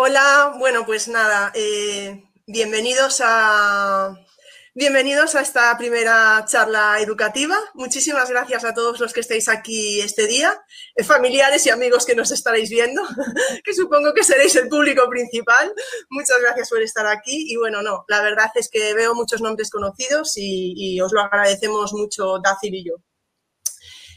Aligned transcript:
Hola, 0.00 0.54
bueno, 0.60 0.86
pues 0.86 1.08
nada, 1.08 1.50
eh, 1.56 2.22
bienvenidos 2.46 3.20
a 3.20 4.16
bienvenidos 4.72 5.34
a 5.34 5.40
esta 5.40 5.76
primera 5.76 6.44
charla 6.46 7.00
educativa. 7.00 7.56
Muchísimas 7.74 8.30
gracias 8.30 8.64
a 8.64 8.72
todos 8.74 9.00
los 9.00 9.12
que 9.12 9.18
estáis 9.18 9.48
aquí 9.48 10.00
este 10.00 10.28
día, 10.28 10.56
eh, 10.94 11.02
familiares 11.02 11.66
y 11.66 11.70
amigos 11.70 12.06
que 12.06 12.14
nos 12.14 12.30
estaréis 12.30 12.70
viendo, 12.70 13.02
que 13.64 13.74
supongo 13.74 14.14
que 14.14 14.22
seréis 14.22 14.54
el 14.54 14.68
público 14.68 15.08
principal. 15.10 15.74
Muchas 16.10 16.40
gracias 16.42 16.70
por 16.70 16.80
estar 16.80 17.08
aquí 17.08 17.52
y 17.52 17.56
bueno, 17.56 17.82
no, 17.82 18.04
la 18.06 18.22
verdad 18.22 18.52
es 18.54 18.68
que 18.68 18.94
veo 18.94 19.16
muchos 19.16 19.40
nombres 19.40 19.68
conocidos 19.68 20.34
y, 20.36 21.00
os 21.00 21.12
lo 21.12 21.22
agradecemos 21.22 21.92
mucho, 21.92 22.38
Dacil 22.38 22.76
y 22.76 22.84
yo. 22.84 22.94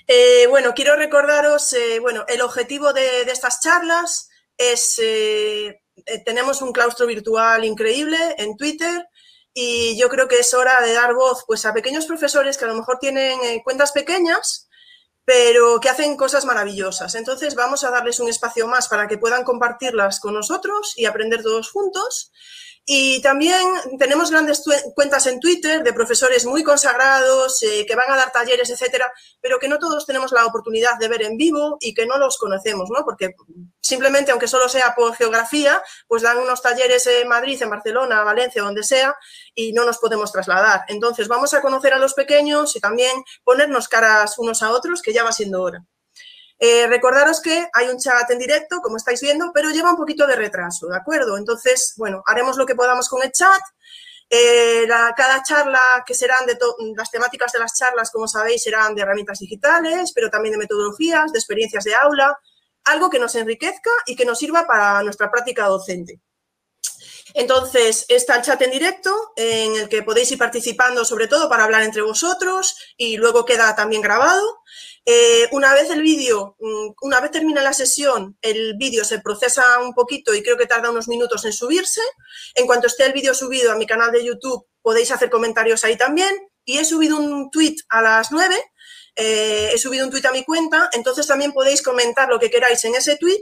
Eh, 0.05 0.45
bueno, 0.45 0.73
quiero 0.75 0.95
recordaros, 0.95 1.75
bueno, 2.01 2.23
el 2.27 2.41
objetivo 2.41 2.93
de 2.93 3.21
estas 3.21 3.61
charlas 3.61 4.27
es, 4.61 4.99
eh, 4.99 5.81
eh, 6.05 6.23
tenemos 6.23 6.61
un 6.61 6.71
claustro 6.71 7.07
virtual 7.07 7.65
increíble 7.65 8.17
en 8.37 8.55
Twitter 8.57 9.07
y 9.53 9.97
yo 9.97 10.09
creo 10.09 10.27
que 10.27 10.39
es 10.39 10.53
hora 10.53 10.81
de 10.81 10.93
dar 10.93 11.13
voz 11.13 11.43
pues, 11.45 11.65
a 11.65 11.73
pequeños 11.73 12.05
profesores 12.05 12.57
que 12.57 12.65
a 12.65 12.69
lo 12.69 12.75
mejor 12.75 12.99
tienen 12.99 13.39
eh, 13.43 13.61
cuentas 13.63 13.91
pequeñas, 13.91 14.69
pero 15.25 15.79
que 15.79 15.89
hacen 15.89 16.15
cosas 16.15 16.45
maravillosas. 16.45 17.15
Entonces 17.15 17.55
vamos 17.55 17.83
a 17.83 17.91
darles 17.91 18.19
un 18.19 18.29
espacio 18.29 18.67
más 18.67 18.87
para 18.87 19.07
que 19.07 19.17
puedan 19.17 19.43
compartirlas 19.43 20.19
con 20.19 20.33
nosotros 20.33 20.93
y 20.95 21.05
aprender 21.05 21.43
todos 21.43 21.69
juntos. 21.69 22.31
Y 22.85 23.21
también 23.21 23.61
tenemos 23.99 24.31
grandes 24.31 24.63
cuentas 24.95 25.27
en 25.27 25.39
Twitter 25.39 25.83
de 25.83 25.93
profesores 25.93 26.45
muy 26.45 26.63
consagrados 26.63 27.61
eh, 27.61 27.85
que 27.85 27.95
van 27.95 28.11
a 28.11 28.15
dar 28.15 28.31
talleres, 28.31 28.69
etcétera, 28.71 29.11
pero 29.39 29.59
que 29.59 29.67
no 29.67 29.77
todos 29.77 30.05
tenemos 30.07 30.31
la 30.31 30.45
oportunidad 30.47 30.97
de 30.97 31.07
ver 31.07 31.21
en 31.21 31.37
vivo 31.37 31.77
y 31.79 31.93
que 31.93 32.07
no 32.07 32.17
los 32.17 32.39
conocemos, 32.39 32.89
¿no? 32.89 33.05
Porque 33.05 33.35
simplemente, 33.79 34.31
aunque 34.31 34.47
solo 34.47 34.67
sea 34.67 34.95
por 34.95 35.15
geografía, 35.15 35.81
pues 36.07 36.23
dan 36.23 36.39
unos 36.39 36.61
talleres 36.63 37.05
en 37.05 37.27
Madrid, 37.27 37.61
en 37.61 37.69
Barcelona, 37.69 38.23
Valencia, 38.23 38.63
donde 38.63 38.83
sea, 38.83 39.15
y 39.53 39.73
no 39.73 39.85
nos 39.85 39.99
podemos 39.99 40.31
trasladar. 40.31 40.81
Entonces, 40.87 41.27
vamos 41.27 41.53
a 41.53 41.61
conocer 41.61 41.93
a 41.93 41.99
los 41.99 42.15
pequeños 42.15 42.75
y 42.75 42.79
también 42.79 43.23
ponernos 43.43 43.87
caras 43.87 44.39
unos 44.39 44.63
a 44.63 44.71
otros, 44.71 45.01
que 45.03 45.13
ya 45.13 45.23
va 45.23 45.31
siendo 45.31 45.61
hora. 45.61 45.85
Eh, 46.63 46.85
recordaros 46.85 47.41
que 47.41 47.67
hay 47.73 47.87
un 47.87 47.97
chat 47.97 48.29
en 48.29 48.37
directo, 48.37 48.81
como 48.81 48.97
estáis 48.97 49.19
viendo, 49.19 49.51
pero 49.51 49.71
lleva 49.71 49.89
un 49.89 49.97
poquito 49.97 50.27
de 50.27 50.35
retraso, 50.35 50.85
¿de 50.85 50.95
acuerdo? 50.95 51.35
Entonces, 51.35 51.95
bueno, 51.97 52.21
haremos 52.27 52.55
lo 52.55 52.67
que 52.67 52.75
podamos 52.75 53.09
con 53.09 53.23
el 53.23 53.31
chat. 53.31 53.61
Eh, 54.29 54.87
cada 55.17 55.41
charla, 55.41 55.79
que 56.05 56.13
serán 56.13 56.45
de 56.45 56.59
las 56.95 57.09
temáticas 57.09 57.51
de 57.51 57.57
las 57.57 57.75
charlas, 57.75 58.11
como 58.11 58.27
sabéis, 58.27 58.61
serán 58.61 58.93
de 58.93 59.01
herramientas 59.01 59.39
digitales, 59.39 60.11
pero 60.13 60.29
también 60.29 60.51
de 60.51 60.59
metodologías, 60.59 61.31
de 61.31 61.39
experiencias 61.39 61.83
de 61.83 61.95
aula, 61.95 62.37
algo 62.83 63.09
que 63.09 63.17
nos 63.17 63.33
enriquezca 63.33 63.89
y 64.05 64.15
que 64.15 64.25
nos 64.25 64.37
sirva 64.37 64.67
para 64.67 65.01
nuestra 65.01 65.31
práctica 65.31 65.65
docente. 65.65 66.21
Entonces, 67.33 68.05
está 68.07 68.35
el 68.35 68.43
chat 68.43 68.61
en 68.61 68.71
directo 68.71 69.33
en 69.35 69.77
el 69.77 69.89
que 69.89 70.03
podéis 70.03 70.31
ir 70.31 70.37
participando, 70.37 71.05
sobre 71.05 71.27
todo 71.27 71.49
para 71.49 71.63
hablar 71.63 71.81
entre 71.81 72.03
vosotros 72.03 72.75
y 72.97 73.17
luego 73.17 73.45
queda 73.45 73.75
también 73.75 74.03
grabado. 74.03 74.60
Eh, 75.05 75.47
una 75.51 75.73
vez 75.73 75.89
el 75.89 76.01
vídeo, 76.01 76.55
mm, 76.59 76.93
una 77.01 77.19
vez 77.21 77.31
termina 77.31 77.63
la 77.63 77.73
sesión, 77.73 78.37
el 78.41 78.75
vídeo 78.77 79.03
se 79.03 79.19
procesa 79.19 79.79
un 79.79 79.93
poquito 79.93 80.33
y 80.33 80.43
creo 80.43 80.57
que 80.57 80.67
tarda 80.67 80.91
unos 80.91 81.07
minutos 81.07 81.43
en 81.45 81.53
subirse. 81.53 82.01
En 82.55 82.67
cuanto 82.67 82.87
esté 82.87 83.05
el 83.05 83.13
vídeo 83.13 83.33
subido 83.33 83.71
a 83.71 83.75
mi 83.75 83.87
canal 83.87 84.11
de 84.11 84.23
YouTube, 84.23 84.67
podéis 84.81 85.11
hacer 85.11 85.29
comentarios 85.29 85.83
ahí 85.83 85.97
también. 85.97 86.35
Y 86.65 86.77
he 86.77 86.85
subido 86.85 87.17
un 87.17 87.49
tweet 87.49 87.77
a 87.89 88.03
las 88.03 88.31
9, 88.31 88.55
eh, 89.15 89.71
he 89.73 89.77
subido 89.79 90.05
un 90.05 90.11
tweet 90.11 90.25
a 90.27 90.31
mi 90.31 90.45
cuenta, 90.45 90.89
entonces 90.93 91.25
también 91.25 91.51
podéis 91.53 91.81
comentar 91.81 92.29
lo 92.29 92.39
que 92.39 92.51
queráis 92.51 92.83
en 92.85 92.95
ese 92.95 93.17
tweet 93.17 93.41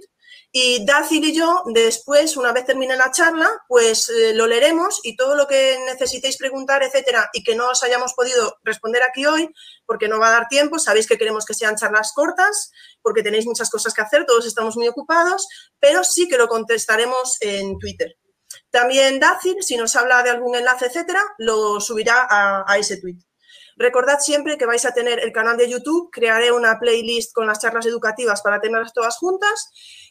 y 0.52 0.84
Dacil 0.84 1.24
y 1.26 1.36
yo, 1.36 1.62
después, 1.68 2.36
una 2.36 2.52
vez 2.52 2.66
termine 2.66 2.96
la 2.96 3.12
charla, 3.12 3.48
pues 3.68 4.10
eh, 4.10 4.34
lo 4.34 4.48
leeremos 4.48 5.00
y 5.04 5.16
todo 5.16 5.36
lo 5.36 5.48
que 5.48 5.78
necesitéis 5.86 6.38
preguntar, 6.38 6.82
etcétera, 6.82 7.30
y 7.34 7.44
que 7.44 7.56
no 7.56 7.70
os 7.70 7.84
hayamos 7.84 8.14
podido 8.14 8.58
responder 8.64 9.04
aquí 9.04 9.28
hoy, 9.28 9.54
porque 9.86 10.08
no 10.08 10.18
va 10.18 10.30
a 10.30 10.32
dar 10.32 10.48
tiempo, 10.48 10.80
sabéis 10.80 11.08
que 11.08 11.20
queremos 11.20 11.46
que 11.46 11.54
sean 11.54 11.76
charlas 11.76 12.14
cortas, 12.16 12.72
porque 13.04 13.22
tenéis 13.22 13.46
muchas 13.46 13.70
cosas 13.70 13.94
que 13.94 14.02
hacer, 14.02 14.26
todos 14.26 14.48
estamos 14.48 14.76
muy 14.76 14.88
ocupados, 14.88 15.48
pero 15.80 16.04
sí 16.04 16.28
que 16.28 16.38
lo 16.38 16.48
contestaremos 16.48 17.38
en 17.42 17.78
Twitter. 17.78 18.16
También 18.72 19.20
Dacil, 19.20 19.58
si 19.62 19.78
nos 19.78 19.96
habla 19.96 20.24
de 20.24 20.32
algún 20.32 20.56
enlace, 20.56 20.88
etcétera, 20.88 21.22
lo 21.38 21.80
subirá 21.80 22.26
a, 22.28 22.66
a 22.68 22.78
ese 22.80 22.98
tweet. 22.98 23.18
Recordad 23.80 24.20
siempre 24.20 24.58
que 24.58 24.66
vais 24.66 24.84
a 24.84 24.94
tener 24.94 25.22
el 25.22 25.32
canal 25.32 25.56
de 25.56 25.70
YouTube, 25.70 26.10
crearé 26.12 26.52
una 26.52 26.78
playlist 26.78 27.34
con 27.34 27.48
las 27.48 27.60
charlas 27.60 27.86
educativas 27.86 28.42
para 28.42 28.60
tenerlas 28.60 28.92
todas 28.92 29.16
juntas 29.16 29.70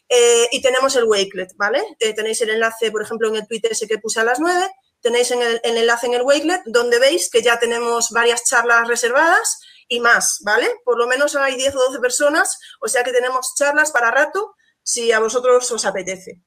eh, 0.09 0.47
y 0.51 0.59
tenemos 0.59 0.95
el 0.95 1.03
Wakelet, 1.03 1.55
¿vale? 1.55 1.83
Eh, 1.99 2.15
tenéis 2.15 2.41
el 2.41 2.49
enlace, 2.49 2.91
por 2.91 3.03
ejemplo, 3.03 3.27
en 3.27 3.35
el 3.35 3.47
Twitter 3.47 3.71
ese 3.71 3.87
que 3.87 3.99
puse 3.99 4.19
a 4.19 4.23
las 4.23 4.39
9, 4.39 4.71
tenéis 5.01 5.29
en 5.29 5.43
el, 5.43 5.61
enlace 5.63 6.07
en 6.07 6.15
el 6.15 6.23
Wakelet 6.23 6.63
donde 6.65 6.97
veis 6.97 7.29
que 7.29 7.43
ya 7.43 7.59
tenemos 7.59 8.09
varias 8.09 8.43
charlas 8.43 8.87
reservadas 8.87 9.59
y 9.87 9.99
más, 9.99 10.39
¿vale? 10.41 10.67
Por 10.83 10.97
lo 10.97 11.05
menos 11.05 11.35
hay 11.35 11.55
10 11.55 11.75
o 11.75 11.79
12 11.79 11.99
personas, 11.99 12.59
o 12.81 12.87
sea 12.87 13.03
que 13.03 13.11
tenemos 13.11 13.53
charlas 13.55 13.91
para 13.91 14.09
rato 14.09 14.55
si 14.81 15.11
a 15.11 15.19
vosotros 15.19 15.71
os 15.71 15.85
apetece. 15.85 16.41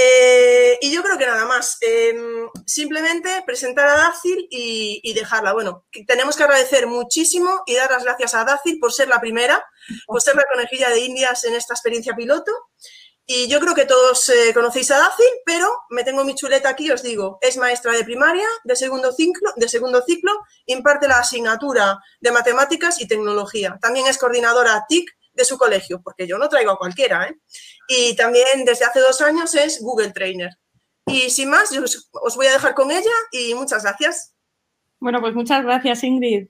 Eh, 0.00 0.78
y 0.80 0.92
yo 0.92 1.02
creo 1.02 1.18
que 1.18 1.26
nada 1.26 1.44
más. 1.44 1.76
Em, 1.80 2.48
simplemente 2.64 3.42
presentar 3.44 3.88
a 3.88 3.96
Dacil 3.96 4.46
y, 4.48 5.12
dejarla. 5.12 5.52
Bueno, 5.52 5.86
tenemos 6.06 6.36
que 6.36 6.44
agradecer 6.44 6.86
muchísimo 6.86 7.62
y 7.66 7.74
dar 7.74 7.90
las 7.90 8.04
gracias 8.04 8.34
a 8.34 8.44
Dacil 8.44 8.78
por 8.78 8.92
ser 8.92 9.08
la 9.08 9.20
primera, 9.20 9.64
por 10.06 10.22
ser 10.22 10.36
la 10.36 10.44
conejilla 10.44 10.90
de 10.90 11.00
Indias 11.00 11.42
en 11.44 11.54
esta 11.54 11.74
experiencia 11.74 12.14
piloto. 12.14 12.52
Y 13.26 13.48
yo 13.48 13.58
creo 13.58 13.74
que 13.74 13.86
todos 13.86 14.28
eh, 14.28 14.54
conocéis 14.54 14.90
a 14.92 14.98
Dacil, 14.98 15.26
pero 15.44 15.68
me 15.90 16.04
tengo 16.04 16.24
mi 16.24 16.36
chuleta 16.36 16.68
aquí, 16.68 16.90
os 16.92 17.02
digo, 17.02 17.38
es 17.40 17.56
maestra 17.56 17.92
de 17.92 18.04
primaria 18.04 18.46
de 18.62 18.76
segundo 18.76 19.12
ciclo, 19.12 19.52
de 19.56 19.68
segundo 19.68 20.02
ciclo 20.06 20.32
imparte 20.66 21.08
la 21.08 21.18
asignatura 21.18 21.98
de 22.20 22.30
matemáticas 22.30 23.00
y 23.00 23.08
tecnología. 23.08 23.78
También 23.82 24.06
es 24.06 24.16
coordinadora 24.16 24.84
TIC 24.88 25.10
de 25.38 25.44
su 25.44 25.56
colegio, 25.56 26.02
porque 26.02 26.26
yo 26.26 26.36
no 26.36 26.48
traigo 26.48 26.72
a 26.72 26.78
cualquiera. 26.78 27.28
¿eh? 27.28 27.36
Y 27.88 28.14
también 28.16 28.64
desde 28.66 28.84
hace 28.84 29.00
dos 29.00 29.20
años 29.22 29.54
es 29.54 29.80
Google 29.80 30.12
Trainer. 30.12 30.50
Y 31.06 31.30
sin 31.30 31.48
más, 31.48 31.70
os, 32.12 32.36
voy 32.36 32.46
a 32.46 32.52
dejar 32.52 32.74
con 32.74 32.90
ella 32.90 33.10
y 33.32 33.54
muchas 33.54 33.84
gracias. 33.84 34.34
Bueno, 35.00 35.20
pues 35.20 35.34
muchas 35.34 35.64
gracias, 35.64 36.04
Ingrid. 36.04 36.48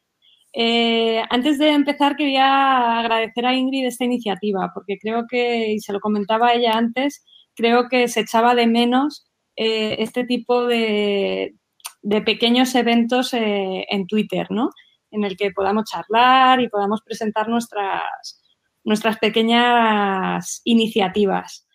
Eh, 0.52 1.22
antes 1.30 1.58
de 1.58 1.68
empezar, 1.68 2.16
quería 2.16 2.98
agradecer 2.98 3.46
a 3.46 3.54
Ingrid 3.54 3.86
esta 3.86 4.04
iniciativa, 4.04 4.72
porque 4.74 4.98
creo 4.98 5.26
que, 5.28 5.72
y 5.72 5.80
se 5.80 5.92
lo 5.92 6.00
comentaba 6.00 6.54
ella 6.54 6.72
antes, 6.72 7.22
creo 7.54 7.88
que 7.88 8.08
se 8.08 8.20
echaba 8.20 8.54
de 8.54 8.66
menos 8.66 9.26
eh, 9.54 9.96
este 10.00 10.24
tipo 10.24 10.66
de, 10.66 11.54
de 12.02 12.22
pequeños 12.22 12.74
eventos 12.74 13.30
en 13.34 14.06
Twitter, 14.06 14.46
¿no? 14.50 14.70
En 15.10 15.24
el 15.24 15.36
que 15.36 15.50
podamos 15.52 15.84
charlar 15.84 16.60
y 16.60 16.68
podamos 16.68 17.02
presentar 17.02 17.48
nuestras, 17.48 18.37
nuestras 18.84 19.18
pequeñas 19.18 20.60
iniciativas. 20.64 21.66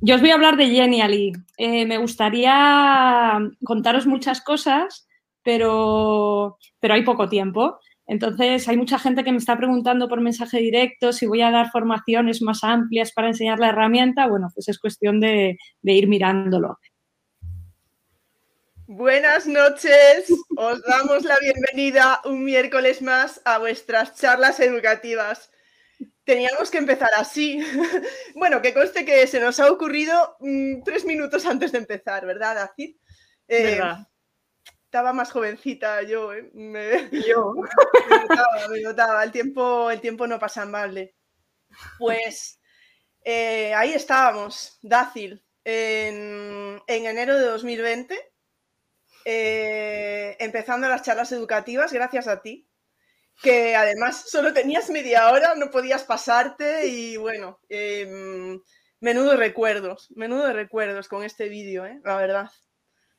Yo 0.00 0.14
os 0.14 0.20
voy 0.20 0.30
a 0.30 0.34
hablar 0.34 0.56
de 0.56 0.68
Genially. 0.68 1.32
Eh, 1.56 1.84
me 1.86 1.98
gustaría 1.98 3.38
contaros 3.64 4.06
muchas 4.06 4.40
cosas, 4.40 5.08
pero, 5.42 6.58
pero 6.78 6.94
hay 6.94 7.02
poco 7.02 7.28
tiempo. 7.28 7.78
Entonces, 8.06 8.66
hay 8.68 8.76
mucha 8.76 8.98
gente 8.98 9.22
que 9.22 9.32
me 9.32 9.38
está 9.38 9.56
preguntando 9.56 10.08
por 10.08 10.20
mensaje 10.20 10.58
directo 10.58 11.12
si 11.12 11.26
voy 11.26 11.42
a 11.42 11.50
dar 11.50 11.70
formaciones 11.70 12.40
más 12.40 12.64
amplias 12.64 13.12
para 13.12 13.28
enseñar 13.28 13.58
la 13.58 13.68
herramienta. 13.68 14.26
Bueno, 14.28 14.48
pues 14.54 14.68
es 14.68 14.78
cuestión 14.78 15.20
de, 15.20 15.58
de 15.82 15.92
ir 15.92 16.08
mirándolo. 16.08 16.78
Buenas 18.86 19.46
noches, 19.46 20.32
os 20.56 20.82
damos 20.84 21.22
la 21.24 21.36
bienvenida 21.38 22.22
un 22.24 22.42
miércoles 22.42 23.02
más 23.02 23.42
a 23.44 23.58
vuestras 23.58 24.18
charlas 24.18 24.60
educativas. 24.60 25.50
Teníamos 26.28 26.70
que 26.70 26.76
empezar 26.76 27.08
así. 27.16 27.58
bueno, 28.34 28.60
que 28.60 28.74
conste 28.74 29.06
que 29.06 29.26
se 29.26 29.40
nos 29.40 29.58
ha 29.60 29.72
ocurrido 29.72 30.36
mm, 30.40 30.82
tres 30.82 31.06
minutos 31.06 31.46
antes 31.46 31.72
de 31.72 31.78
empezar, 31.78 32.26
¿verdad, 32.26 32.54
Dacid? 32.54 32.96
Eh, 33.48 33.80
estaba 34.84 35.14
más 35.14 35.30
jovencita 35.32 36.02
yo, 36.02 36.34
¿eh? 36.34 36.50
Me, 36.52 37.08
yo. 37.26 37.54
me 38.70 38.82
notaba, 38.82 39.24
El 39.24 39.32
tiempo, 39.32 39.90
el 39.90 40.02
tiempo 40.02 40.26
no 40.26 40.38
pasa 40.38 40.64
en 40.64 40.72
balde. 40.72 41.14
Pues 41.98 42.60
eh, 43.24 43.72
ahí 43.72 43.94
estábamos, 43.94 44.78
Dácil. 44.82 45.42
en, 45.64 46.82
enero 46.86 47.38
de 47.38 47.46
2020, 47.46 48.32
eh, 49.24 50.36
empezando 50.40 50.88
las 50.88 51.00
charlas 51.00 51.32
educativas 51.32 51.90
gracias 51.90 52.28
a 52.28 52.42
ti, 52.42 52.67
que 53.42 53.76
además 53.76 54.28
solo 54.28 54.52
tenías 54.52 54.90
media 54.90 55.30
hora, 55.30 55.54
no 55.54 55.70
podías 55.70 56.04
pasarte 56.04 56.86
y 56.86 57.16
bueno, 57.16 57.60
eh, 57.68 58.58
menudo 59.00 59.36
recuerdos, 59.36 60.08
menudo 60.14 60.52
recuerdos 60.52 61.08
con 61.08 61.22
este 61.24 61.48
vídeo, 61.48 61.86
¿eh? 61.86 62.00
la 62.04 62.16
verdad. 62.16 62.50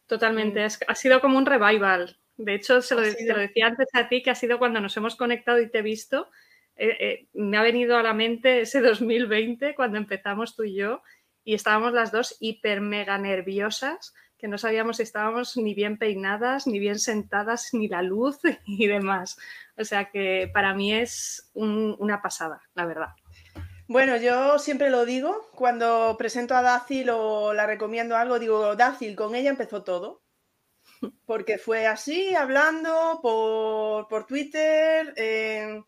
Totalmente, 0.07 0.63
ha 0.63 0.95
sido 0.95 1.21
como 1.21 1.37
un 1.37 1.45
revival. 1.45 2.17
De 2.35 2.55
hecho, 2.55 2.81
se 2.81 2.95
lo, 2.95 3.01
te 3.01 3.25
lo 3.25 3.37
decía 3.37 3.67
antes 3.67 3.87
a 3.93 4.07
ti, 4.07 4.23
que 4.23 4.31
ha 4.31 4.35
sido 4.35 4.57
cuando 4.57 4.79
nos 4.81 4.95
hemos 4.97 5.15
conectado 5.15 5.59
y 5.59 5.69
te 5.69 5.79
he 5.79 5.83
visto. 5.83 6.29
Eh, 6.75 6.97
eh, 6.99 7.27
me 7.33 7.57
ha 7.57 7.61
venido 7.61 7.97
a 7.97 8.03
la 8.03 8.13
mente 8.13 8.61
ese 8.61 8.81
2020, 8.81 9.75
cuando 9.75 9.97
empezamos 9.97 10.55
tú 10.55 10.63
y 10.63 10.75
yo, 10.75 11.03
y 11.43 11.53
estábamos 11.53 11.93
las 11.93 12.11
dos 12.11 12.37
hiper 12.39 12.81
mega 12.81 13.17
nerviosas, 13.17 14.13
que 14.39 14.47
no 14.47 14.57
sabíamos 14.57 14.97
si 14.97 15.03
estábamos 15.03 15.57
ni 15.57 15.73
bien 15.73 15.97
peinadas, 15.97 16.65
ni 16.65 16.79
bien 16.79 16.97
sentadas, 16.97 17.73
ni 17.73 17.89
la 17.89 18.01
luz 18.01 18.39
y 18.65 18.87
demás. 18.87 19.37
O 19.77 19.83
sea 19.83 20.09
que 20.09 20.49
para 20.53 20.73
mí 20.73 20.93
es 20.93 21.51
una 21.53 22.21
pasada, 22.21 22.61
la 22.73 22.85
verdad. 22.85 23.09
Bueno, 23.87 24.15
yo 24.17 24.57
siempre 24.59 24.89
lo 24.89 25.03
digo, 25.03 25.49
cuando 25.55 26.15
presento 26.17 26.55
a 26.55 26.61
Dácil 26.61 27.09
o 27.09 27.53
la 27.53 27.65
recomiendo 27.65 28.15
algo, 28.15 28.39
digo, 28.39 28.75
Dácil, 28.75 29.15
con 29.15 29.35
ella 29.35 29.49
empezó 29.49 29.83
todo. 29.83 30.23
Porque 31.25 31.57
fue 31.57 31.87
así, 31.87 32.33
hablando 32.35 33.19
por, 33.21 34.25
Twitter, 34.25 35.13
eh, 35.17 35.81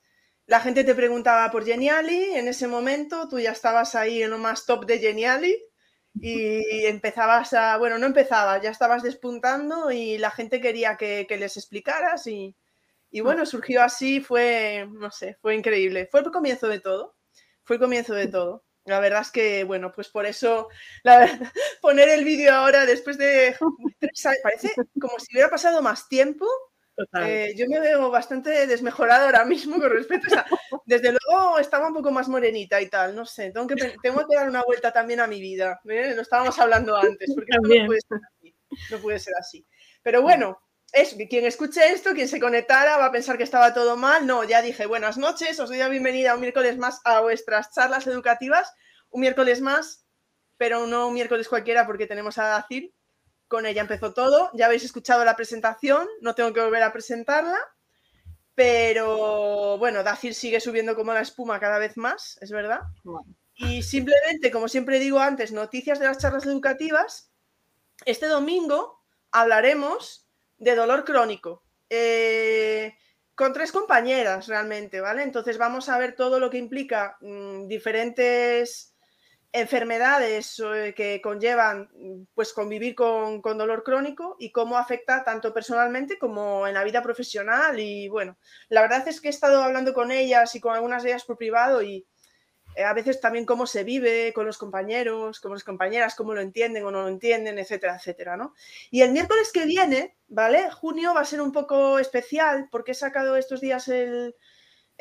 la 0.45 0.59
gente 0.59 0.83
te 0.83 0.95
preguntaba 0.95 1.50
por 1.51 1.63
Geniali, 1.63 2.36
en 2.36 2.48
ese 2.48 2.68
momento 2.68 3.30
tú 3.30 3.39
ya 3.39 3.51
estabas 3.51 3.95
ahí 3.95 4.24
en 4.24 4.31
lo 4.31 4.39
más 4.39 4.65
top 4.65 4.86
de 4.86 5.00
Geniali 5.00 5.70
y 6.13 6.86
empezabas 6.86 7.54
a, 7.54 7.78
bueno, 7.78 7.98
no 7.98 8.06
empezabas, 8.06 8.62
ya 8.62 8.69
estabas 8.69 9.04
despuntando 9.04 9.92
y 9.92 10.18
la 10.18 10.31
gente 10.31 10.62
quería 10.62 10.98
que, 10.98 11.25
les 11.30 11.58
explicaras 11.58 12.28
y, 12.28 12.56
y, 13.12 13.22
bueno, 13.22 13.46
surgió 13.46 13.81
así, 13.84 14.22
fue, 14.22 14.88
no 14.92 15.12
sé, 15.12 15.38
fue 15.42 15.56
increíble, 15.56 16.08
fue 16.12 16.22
el 16.22 16.31
comienzo 16.31 16.68
de 16.68 16.80
todo 16.80 17.16
fue 17.63 17.75
el 17.75 17.81
comienzo 17.81 18.13
de 18.13 18.28
todo. 18.28 18.66
La 18.86 19.00
verdad 19.00 19.22
es 19.22 19.31
que, 19.31 19.63
bueno, 19.63 19.92
pues 19.92 20.10
por 20.10 20.25
eso 20.25 20.69
poner 21.81 22.10
el 22.10 22.25
vídeo 22.25 22.54
ahora 22.54 22.86
después 22.86 23.18
de 23.18 23.56
tres 24.00 24.25
años, 24.25 24.40
parece 24.44 24.72
como 25.00 25.19
si 25.19 25.34
hubiera 25.34 25.50
pasado 25.50 25.81
más 25.81 26.08
tiempo. 26.10 26.46
Eh, 27.25 27.53
yo 27.56 27.68
me 27.68 27.80
veo 27.80 28.09
bastante 28.09 28.68
desmejorada 28.68 29.25
ahora 29.25 29.45
mismo 29.45 29.80
con 29.80 29.89
respecto 29.89 30.36
a... 30.38 30.45
Desde 30.86 31.12
luego 31.12 31.59
estaba 31.59 31.88
un 31.88 31.94
poco 31.94 32.12
más 32.12 32.27
morenita 32.27 32.81
y 32.81 32.89
tal, 32.89 33.15
no 33.15 33.25
sé, 33.25 33.51
tengo 33.51 33.68
que, 33.68 33.75
tengo 34.01 34.27
que 34.27 34.36
dar 34.36 34.50
una 34.50 34.63
vuelta 34.63 34.92
también 34.92 35.19
a 35.19 35.27
mi 35.27 35.39
vida. 35.39 35.80
¿eh? 35.88 36.13
Lo 36.15 36.21
estábamos 36.21 36.57
hablando 36.59 36.95
antes, 36.95 37.33
porque 37.33 37.51
no 37.62 37.86
puede 37.86 38.01
ser 38.01 38.19
así. 38.27 38.56
No 38.89 38.98
puede 39.00 39.19
ser 39.19 39.33
así. 39.39 39.65
Pero 40.01 40.21
bueno, 40.21 40.62
es, 40.92 41.15
quien 41.30 41.45
escuche 41.45 41.92
esto, 41.92 42.13
quien 42.13 42.27
se 42.27 42.39
conectara, 42.39 42.98
va 42.98 43.06
a 43.06 43.12
pensar 43.12 43.38
que 43.38 43.44
estaba 43.44 43.74
todo 43.74 43.95
mal. 43.95 44.27
No, 44.27 44.44
ya 44.44 44.62
dije 44.62 44.86
buenas 44.86 45.18
noches, 45.18 45.59
os 45.59 45.69
doy 45.69 45.77
la 45.77 45.89
bienvenida 45.89 46.36
un 46.36 46.42
miércoles 46.42 46.77
más 46.77 47.00
a 47.06 47.21
vuestras 47.21 47.71
charlas 47.74 48.07
educativas. 48.07 48.74
Un 49.09 49.21
miércoles 49.21 49.62
más, 49.62 50.06
pero 50.57 50.88
no 50.88 51.07
un 51.07 51.13
miércoles 51.13 51.48
cualquiera 51.48 51.86
porque 51.86 52.07
tenemos 52.07 52.38
a 52.38 52.44
Dacil. 52.44 52.94
Con 53.51 53.65
ella 53.65 53.81
empezó 53.81 54.13
todo. 54.13 54.50
Ya 54.53 54.68
habéis 54.68 54.86
escuchado 54.86 55.25
la 55.25 55.36
presentación, 55.36 56.07
no 56.21 56.36
tengo 56.36 56.53
que 56.53 56.62
volver 56.62 56.83
a 56.83 56.94
presentarla. 56.94 57.59
Pero 58.56 59.77
bueno, 59.77 60.03
Dacil 60.03 60.33
sigue 60.33 60.62
subiendo 60.62 60.95
como 60.95 61.13
la 61.13 61.19
espuma 61.19 61.59
cada 61.59 61.77
vez 61.77 61.98
más, 61.98 62.38
es 62.39 62.50
verdad. 62.50 62.80
Y 63.56 63.83
simplemente, 63.83 64.51
como 64.51 64.69
siempre 64.69 65.00
digo 65.00 65.19
antes, 65.19 65.51
noticias 65.51 66.00
de 66.00 66.06
las 66.06 66.18
charlas 66.18 66.45
educativas. 66.45 67.33
Este 68.06 68.27
domingo 68.27 69.03
hablaremos 69.31 70.30
de 70.57 70.74
dolor 70.74 71.03
crónico. 71.03 71.62
Eh, 71.89 72.95
con 73.36 73.51
tres 73.51 73.74
compañeras 73.74 74.48
realmente, 74.48 75.01
¿vale? 75.01 75.24
Entonces 75.24 75.57
vamos 75.57 75.89
a 75.89 75.98
ver 75.98 76.15
todo 76.15 76.39
lo 76.39 76.50
que 76.50 76.57
implica 76.57 77.18
mm, 77.19 77.68
diferentes 77.68 78.90
enfermedades 79.53 80.59
eh, 80.59 80.94
que 80.95 81.21
conllevan 81.21 81.89
pues 82.33 82.53
convivir 82.53 82.95
con, 82.95 83.42
con, 83.42 83.57
dolor 83.57 83.83
crónico 83.83 84.38
y 84.39 84.51
cómo 84.51 84.77
afecta 84.77 85.24
tanto 85.24 85.53
personalmente 85.53 86.18
como 86.18 86.68
en 86.68 86.74
la 86.74 86.83
vida 86.83 87.01
profesional 87.01 87.80
y 87.80 88.07
bueno, 88.07 88.38
la 88.69 88.81
verdad 88.81 89.07
es 89.07 89.19
que 89.19 89.27
he 89.27 89.31
estado 89.31 89.62
hablando 89.62 89.94
con 89.94 90.12
ellas 90.12 90.56
y 90.56 90.62
con 90.62 90.74
algunas 90.74 91.03
de 91.03 91.09
ellas 91.09 91.25
por 91.25 91.38
privado 91.38 91.81
y 91.81 92.06
eh, 92.75 92.83
a 92.83 92.94
veces 92.94 93.19
también 93.19 93.45
cómo 93.45 93.68
se 93.68 93.83
vive 93.83 94.31
con 94.33 94.45
los 94.45 94.57
compañeros, 94.57 95.42
con 95.42 95.51
las 95.51 95.63
compañeras, 95.63 96.15
cómo 96.15 96.33
lo 96.33 96.42
entienden 96.42 96.86
o 96.86 96.92
no 96.92 97.01
lo 97.01 97.09
entienden, 97.09 97.59
etcétera, 97.59 97.98
etcétera, 97.98 98.38
¿no? 98.38 98.53
Y 98.89 99.01
el 99.01 99.12
miércoles 99.12 99.51
que 99.51 99.65
viene, 99.65 100.15
¿vale? 100.30 100.71
Junio 100.71 101.13
va 101.13 101.21
a 101.21 101.25
ser 101.25 101.42
un 101.42 101.51
poco 101.51 102.00
especial 102.00 102.69
porque 102.71 102.92
he 102.92 102.95
sacado 102.95 103.36
estos 103.36 103.59
días 103.59 103.89
el, 103.89 104.36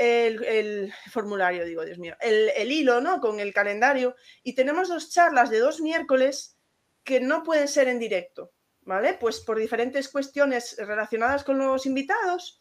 el, 0.00 0.92
formulario, 1.10 1.64
digo, 1.64 1.84
Dios 1.84 1.98
mío, 1.98 2.16
el, 2.20 2.50
el, 2.56 2.72
hilo, 2.72 3.00
¿no? 3.00 3.20
Con 3.20 3.38
el 3.38 3.52
calendario 3.52 4.16
y 4.42 4.54
tenemos 4.54 4.88
dos 4.88 5.10
charlas 5.10 5.50
de 5.50 5.58
dos 5.58 5.80
miércoles 5.80 6.56
que 7.04 7.20
no 7.20 7.42
pueden 7.42 7.68
ser 7.68 7.88
en 7.88 7.98
directo, 7.98 8.52
¿vale? 8.82 9.14
Pues 9.14 9.40
por 9.40 9.58
diferentes 9.58 10.08
cuestiones 10.08 10.76
relacionadas 10.78 11.44
con 11.44 11.58
los 11.58 11.84
invitados 11.84 12.60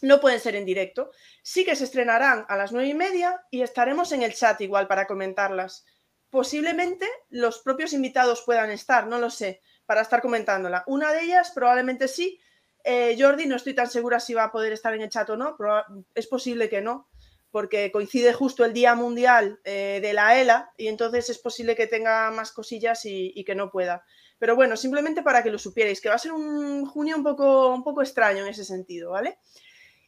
no 0.00 0.20
pueden 0.20 0.40
ser 0.40 0.54
en 0.54 0.64
directo. 0.64 1.10
Sí 1.42 1.64
que 1.64 1.76
se 1.76 1.84
estrenarán 1.84 2.46
a 2.48 2.56
las 2.56 2.72
nueve 2.72 2.88
y 2.88 2.94
media 2.94 3.44
y 3.50 3.62
estaremos 3.62 4.12
en 4.12 4.22
el 4.22 4.34
chat 4.34 4.60
igual 4.60 4.86
para 4.86 5.06
comentarlas. 5.06 5.84
Posiblemente 6.30 7.08
los 7.30 7.60
propios 7.60 7.92
invitados 7.92 8.42
puedan 8.42 8.70
estar, 8.70 9.06
no 9.06 9.18
lo 9.18 9.30
sé, 9.30 9.62
para 9.86 10.02
estar 10.02 10.20
comentándola. 10.20 10.84
Una 10.86 11.12
de 11.12 11.22
ellas 11.22 11.50
probablemente 11.52 12.06
sí. 12.08 12.40
Eh, 12.84 13.16
Jordi, 13.18 13.46
no 13.46 13.56
estoy 13.56 13.74
tan 13.74 13.88
segura 13.88 14.20
si 14.20 14.34
va 14.34 14.44
a 14.44 14.52
poder 14.52 14.72
estar 14.72 14.94
en 14.94 15.00
el 15.00 15.08
chat 15.08 15.28
o 15.30 15.36
no, 15.36 15.56
pero 15.56 15.82
es 16.14 16.26
posible 16.26 16.68
que 16.68 16.82
no, 16.82 17.08
porque 17.50 17.90
coincide 17.90 18.34
justo 18.34 18.64
el 18.64 18.74
Día 18.74 18.94
Mundial 18.94 19.58
eh, 19.64 20.00
de 20.02 20.12
la 20.12 20.38
ELA 20.38 20.72
y 20.76 20.88
entonces 20.88 21.30
es 21.30 21.38
posible 21.38 21.74
que 21.74 21.86
tenga 21.86 22.30
más 22.30 22.52
cosillas 22.52 23.04
y, 23.06 23.32
y, 23.34 23.44
que 23.44 23.54
no 23.54 23.70
pueda. 23.70 24.04
Pero 24.38 24.54
bueno, 24.54 24.76
simplemente 24.76 25.22
para 25.22 25.42
que 25.42 25.50
lo 25.50 25.58
supierais, 25.58 26.00
que 26.00 26.10
va 26.10 26.16
a 26.16 26.18
ser 26.18 26.32
un 26.32 26.84
junio 26.84 27.16
un 27.16 27.22
poco, 27.22 27.74
un 27.74 27.82
poco 27.82 28.02
extraño 28.02 28.42
en 28.42 28.50
ese 28.50 28.64
sentido, 28.64 29.12
¿vale? 29.12 29.38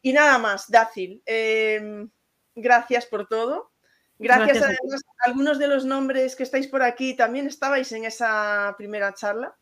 Y 0.03 0.13
nada 0.13 0.39
más, 0.39 0.71
Dácil, 0.71 1.23
em, 1.25 2.11
gracias 2.55 3.07
por 3.07 3.27
todo. 3.27 3.73
Gracias, 4.19 4.63
además 4.63 5.03
a 5.19 5.29
algunos 5.29 5.59
de 5.59 5.69
los 5.69 5.85
nombres 5.85 6.37
que 6.37 6.43
estáis 6.43 6.69
por 6.69 6.83
aquí 6.83 7.15
también 7.15 7.47
estabais 7.47 7.91
en 7.93 8.05
esa 8.05 8.75
primera 8.79 9.15
charla, 9.15 9.57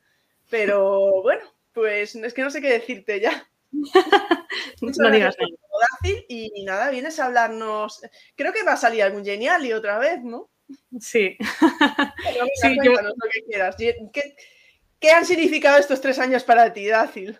pero 0.50 1.10
bueno, 1.22 1.42
pues 1.74 2.14
es 2.14 2.32
que 2.32 2.42
no 2.42 2.50
sé 2.50 2.60
qué 2.60 2.70
decirte 2.70 3.20
ya. 3.20 3.48
no 4.80 5.10
digas 5.10 5.36
y 6.28 6.64
nada, 6.64 6.90
vienes 6.90 7.18
a 7.18 7.26
hablarnos. 7.26 8.00
Creo 8.36 8.52
que 8.52 8.62
va 8.62 8.72
a 8.72 8.76
salir 8.76 9.02
algún 9.02 9.24
genial 9.24 9.64
y 9.66 9.72
otra 9.72 9.98
vez, 9.98 10.22
¿no? 10.22 10.50
Sí. 11.00 11.36
sí 11.38 12.76
cuéntanos 12.76 13.14
lo 13.16 13.30
que 13.30 13.44
quieras. 13.46 13.76
¿Qué, 13.76 14.36
¿Qué, 15.00 15.10
han 15.10 15.26
significado 15.26 15.78
estos 15.78 16.00
tres 16.00 16.18
años 16.18 16.44
para 16.44 16.72
ti, 16.72 16.86
Dácil? 16.86 17.38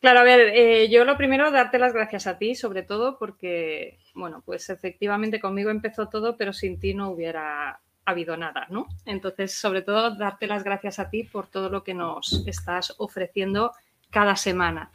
Claro, 0.00 0.20
a 0.20 0.24
ver, 0.24 0.40
eh, 0.52 0.90
yo 0.90 1.04
lo 1.04 1.16
primero, 1.16 1.50
darte 1.50 1.78
las 1.78 1.94
gracias 1.94 2.26
a 2.26 2.36
ti, 2.36 2.54
sobre 2.54 2.82
todo 2.82 3.18
porque, 3.18 3.98
bueno, 4.14 4.42
pues 4.44 4.68
efectivamente 4.68 5.40
conmigo 5.40 5.70
empezó 5.70 6.08
todo, 6.10 6.36
pero 6.36 6.52
sin 6.52 6.78
ti 6.78 6.92
no 6.92 7.10
hubiera 7.10 7.80
habido 8.04 8.36
nada, 8.36 8.66
¿no? 8.70 8.86
Entonces, 9.06 9.52
sobre 9.54 9.82
todo, 9.82 10.14
darte 10.16 10.46
las 10.46 10.64
gracias 10.64 10.98
a 10.98 11.10
ti 11.10 11.24
por 11.24 11.46
todo 11.46 11.70
lo 11.70 11.84
que 11.84 11.94
nos 11.94 12.46
estás 12.46 12.94
ofreciendo 12.98 13.72
cada 14.10 14.36
semana. 14.36 14.90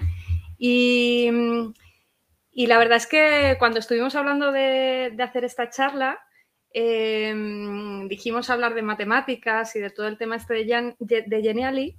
Y, 0.57 1.29
la 2.53 2.77
verdad 2.77 2.97
es 2.97 3.07
que 3.07 3.55
cuando 3.59 3.79
estuvimos 3.79 4.15
hablando 4.15 4.51
de, 4.51 5.15
hacer 5.19 5.45
esta 5.45 5.69
charla, 5.69 6.19
em, 6.71 8.07
dijimos 8.07 8.49
hablar 8.49 8.73
de 8.73 8.81
matemáticas 8.81 9.75
y 9.75 9.79
de 9.79 9.89
todo 9.89 10.07
el 10.07 10.17
tema 10.17 10.35
este 10.35 10.53
de, 10.53 11.23
de 11.25 11.41
Geniali 11.41 11.97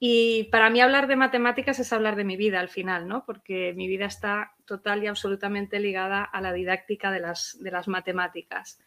y 0.00 0.44
para 0.44 0.70
mí 0.70 0.80
hablar 0.80 1.08
de 1.08 1.16
matemáticas 1.16 1.80
es 1.80 1.92
hablar 1.92 2.14
de 2.14 2.24
mi 2.24 2.36
vida 2.36 2.60
al 2.60 2.68
final, 2.68 3.08
¿no? 3.08 3.24
Porque 3.24 3.72
mi 3.76 3.88
vida 3.88 4.06
está 4.06 4.54
total 4.64 5.02
y 5.02 5.08
absolutamente 5.08 5.80
ligada 5.80 6.22
a 6.22 6.40
la 6.40 6.52
didáctica 6.52 7.10
de 7.10 7.20
las, 7.20 7.58
de 7.60 7.70
las 7.72 7.88
matemáticas. 7.88 8.78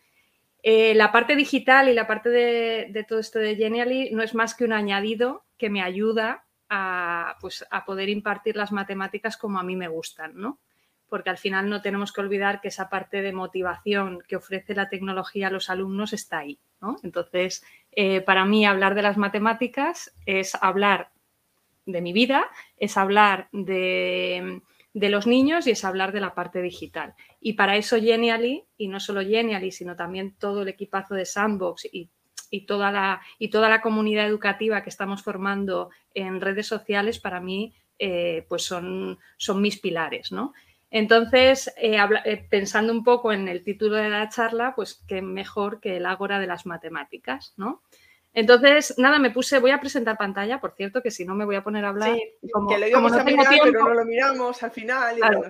Eh, 0.64 0.94
la 0.94 1.12
parte 1.12 1.36
digital 1.36 1.90
y 1.90 1.94
la 1.94 2.08
parte 2.08 2.30
de, 2.30 3.06
todo 3.08 3.20
esto 3.20 3.40
de 3.40 3.56
Genially 3.56 4.12
no 4.12 4.22
es 4.22 4.36
más 4.36 4.54
que 4.54 4.64
un 4.64 4.74
añadido 4.74 5.46
que 5.58 5.70
me 5.70 5.82
ayuda 5.82 6.46
a, 6.70 7.38
pues, 7.42 7.66
a 7.72 7.84
poder 7.84 8.10
impartir 8.10 8.56
las 8.56 8.72
matemáticas 8.72 9.38
como 9.38 9.60
a 9.60 9.64
mí 9.64 9.76
me 9.76 9.88
gustan, 9.88 10.34
¿no? 10.36 10.60
Porque 11.10 11.30
al 11.30 11.38
final 11.38 11.70
no 11.70 11.82
tenemos 11.82 12.14
que 12.14 12.22
olvidar 12.22 12.62
que 12.62 12.70
esa 12.70 12.90
parte 12.90 13.22
de 13.22 13.34
motivación 13.34 14.20
que 14.28 14.36
ofrece 14.36 14.76
la 14.76 14.88
tecnología 14.88 15.48
a 15.48 15.52
los 15.52 15.70
alumnos 15.70 16.14
está 16.14 16.40
ahí, 16.40 16.60
¿no? 16.80 16.96
Entonces, 17.04 17.66
eh, 17.92 18.22
para 18.22 18.46
mí 18.46 18.66
hablar 18.66 18.96
de 18.96 19.02
las 19.02 19.18
matemáticas 19.18 20.14
es 20.26 20.56
hablar 20.62 21.12
de 21.86 22.02
mi 22.02 22.14
vida, 22.14 22.46
es 22.78 22.98
hablar 22.98 23.50
de, 23.52 24.62
los 24.94 25.28
niños 25.28 25.68
y 25.68 25.72
es 25.72 25.86
hablar 25.86 26.12
de 26.12 26.22
la 26.22 26.34
parte 26.36 26.62
digital. 26.62 27.14
Y 27.40 27.54
para 27.54 27.78
eso 27.78 27.98
Genially, 28.00 28.66
y 28.78 28.88
no 28.88 29.00
solo 29.00 29.22
Genially, 29.22 29.72
sino 29.72 29.96
también 29.96 30.36
todo 30.38 30.64
el 30.64 30.68
equipazo 30.68 31.16
de 31.16 31.26
Sandbox 31.26 31.86
y 31.92 32.10
y 32.52 32.66
toda 32.66 32.92
la, 32.92 33.22
y 33.40 33.50
toda 33.50 33.70
la 33.70 33.82
comunidad 33.82 34.28
educativa 34.28 34.84
que 34.84 34.90
estamos 34.90 35.24
formando 35.24 35.90
en 36.14 36.42
redes 36.42 36.68
sociales 36.68 37.18
para 37.18 37.40
mí 37.40 37.74
eh, 37.98 38.46
pues 38.50 38.64
son, 38.64 39.18
son 39.38 39.62
mis 39.62 39.80
pilares, 39.80 40.32
¿no? 40.32 40.54
Entonces, 40.90 41.74
eh, 41.78 41.98
eh, 42.26 42.48
pensando 42.50 42.92
un 42.92 43.04
poco 43.04 43.32
en 43.32 43.48
el 43.48 43.64
título 43.64 43.96
de 43.96 44.10
la 44.10 44.28
charla, 44.28 44.74
pues 44.76 45.02
qué 45.08 45.22
mejor 45.22 45.80
que 45.80 45.96
el 45.96 46.06
ágora 46.06 46.40
de 46.40 46.48
las 46.48 46.66
matemáticas, 46.66 47.54
¿no? 47.56 47.82
Entonces, 48.34 48.96
nada, 48.98 49.20
me 49.20 49.32
puse, 49.32 49.60
voy 49.60 49.72
a 49.72 49.80
presentar 49.80 50.18
pantalla, 50.18 50.62
por 50.62 50.74
cierto, 50.76 51.02
que 51.02 51.12
si 51.12 51.26
no 51.26 51.36
me 51.36 51.46
voy 51.46 51.56
a 51.56 51.64
poner 51.64 51.84
a 51.86 51.90
hablar. 51.90 52.18
como, 52.54 52.70
que 52.70 52.78
lo 52.78 53.02
no 53.02 53.24
tengo 53.24 53.44
tiempo, 53.44 53.66
pero 53.66 53.84
no 53.84 53.94
lo 53.94 54.06
miramos 54.06 54.64
al 54.64 54.72
final. 54.72 55.18
Y 55.18 55.22
bueno, 55.22 55.42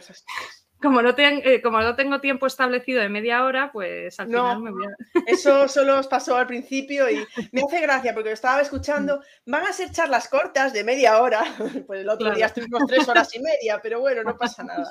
como 0.82 1.02
no, 1.04 1.14
eh, 1.16 1.62
como 1.62 1.80
no 1.80 1.96
tengo 1.96 2.20
tiempo 2.20 2.48
establecido 2.48 3.02
de 3.02 3.10
media 3.10 3.46
hora, 3.46 3.72
pues 3.72 4.20
al 4.20 4.28
final 4.28 4.62
me 4.62 4.72
voy 4.72 4.86
a... 4.86 4.90
Eso 5.28 5.68
solo 5.68 6.00
os 6.00 6.08
pasó 6.08 6.36
al 6.36 6.48
principio 6.48 7.08
y 7.10 7.24
me 7.52 7.62
hace 7.62 7.82
gracia 7.82 8.14
porque 8.16 8.30
lo 8.30 8.34
estaba 8.34 8.62
escuchando. 8.62 9.22
Van 9.46 9.64
a 9.64 9.74
ser 9.74 9.92
charlas 9.92 10.28
cortas 10.28 10.74
de 10.74 10.84
media 10.84 11.22
hora. 11.22 11.44
Pues 11.86 12.02
el 12.02 12.10
otro 12.10 12.34
día 12.34 12.48
estuvimos 12.48 12.84
tres 12.88 13.08
horas 13.08 13.36
y 13.36 13.40
media, 13.40 13.80
pero 13.82 14.00
bueno, 14.00 14.24
no 14.24 14.38
pasa 14.38 14.64
nada. 14.64 14.90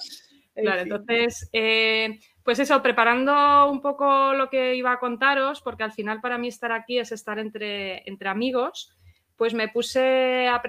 claro, 0.54 0.82
entonces, 0.82 1.48
eh, 1.52 2.20
pues 2.44 2.58
eso, 2.58 2.82
preparando 2.82 3.70
un 3.70 3.80
poco 3.80 4.32
lo 4.34 4.48
que 4.50 4.74
iba 4.74 4.92
a 4.92 4.98
contaros, 4.98 5.60
porque 5.60 5.84
al 5.84 5.92
final 5.92 6.20
para 6.20 6.38
mí 6.38 6.48
estar 6.48 6.72
aquí 6.72 6.98
es 6.98 7.12
estar 7.12 7.38
entre, 7.38 8.08
entre 8.08 8.28
amigos 8.28 8.96
pues 9.40 9.54
me 9.54 9.68
puse 9.68 10.48
a, 10.48 10.60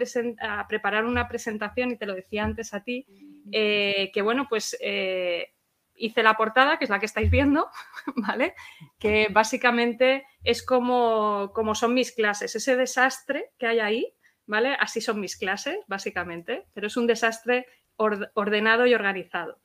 preparar 0.70 1.04
una 1.04 1.28
presentación 1.28 1.92
y 1.92 1.98
te 1.98 2.06
lo 2.06 2.16
decía 2.16 2.46
antes 2.46 2.74
a 2.74 2.82
ti, 2.86 3.06
eh, 3.52 4.10
que 4.14 4.22
bueno, 4.22 4.48
pues 4.48 4.78
eh, 4.80 5.52
hice 5.98 6.24
la 6.24 6.38
portada, 6.38 6.78
que 6.78 6.86
es 6.86 6.90
la 6.90 6.98
que 6.98 7.06
estáis 7.06 7.30
viendo, 7.30 7.70
¿vale? 8.16 8.56
Que 8.98 9.28
básicamente 9.30 10.26
es 10.46 10.66
como, 10.66 11.52
como 11.54 11.76
son 11.76 11.94
mis 11.94 12.14
clases, 12.14 12.56
ese 12.56 12.78
desastre 12.78 13.52
que 13.60 13.68
hay 13.68 13.82
ahí, 13.82 14.14
¿vale? 14.46 14.78
Así 14.80 15.02
son 15.02 15.20
mis 15.20 15.36
clases, 15.36 15.76
básicamente, 15.88 16.66
pero 16.74 16.88
es 16.88 16.96
un 16.96 17.08
desastre 17.08 17.66
ordenado 17.98 18.86
y 18.86 18.94
organizado. 18.94 19.60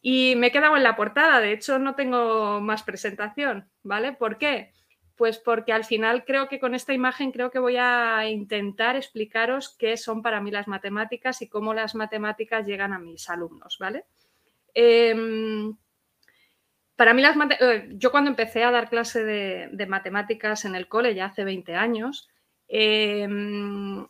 Y 0.00 0.34
me 0.36 0.48
he 0.48 0.52
quedado 0.52 0.76
en 0.76 0.82
la 0.82 0.96
portada, 0.96 1.40
de 1.40 1.52
hecho 1.52 1.78
no 1.78 1.94
tengo 1.94 2.60
más 2.60 2.82
presentación, 2.82 3.68
¿vale? 3.82 4.12
¿Por 4.12 4.38
qué? 4.38 4.72
Pues 5.16 5.38
porque 5.38 5.72
al 5.72 5.84
final 5.84 6.24
creo 6.24 6.48
que 6.48 6.60
con 6.60 6.76
esta 6.76 6.92
imagen 6.92 7.32
creo 7.32 7.50
que 7.50 7.58
voy 7.58 7.76
a 7.76 8.28
intentar 8.28 8.94
explicaros 8.94 9.74
qué 9.76 9.96
son 9.96 10.22
para 10.22 10.40
mí 10.40 10.52
las 10.52 10.68
matemáticas 10.68 11.42
y 11.42 11.48
cómo 11.48 11.74
las 11.74 11.96
matemáticas 11.96 12.64
llegan 12.64 12.92
a 12.92 13.00
mis 13.00 13.28
alumnos, 13.28 13.78
¿vale? 13.80 14.04
Em, 14.74 15.76
para 16.94 17.14
mí 17.14 17.22
las 17.22 17.36
eh, 17.60 17.88
yo 17.92 18.12
cuando 18.12 18.30
empecé 18.30 18.62
a 18.62 18.70
dar 18.70 18.88
clase 18.88 19.24
de, 19.24 19.86
matemáticas 19.86 20.64
en 20.64 20.76
el 20.76 20.86
cole 20.88 21.14
ya 21.14 21.26
hace 21.26 21.42
20 21.42 21.74
años, 21.74 22.28
em, 22.68 24.06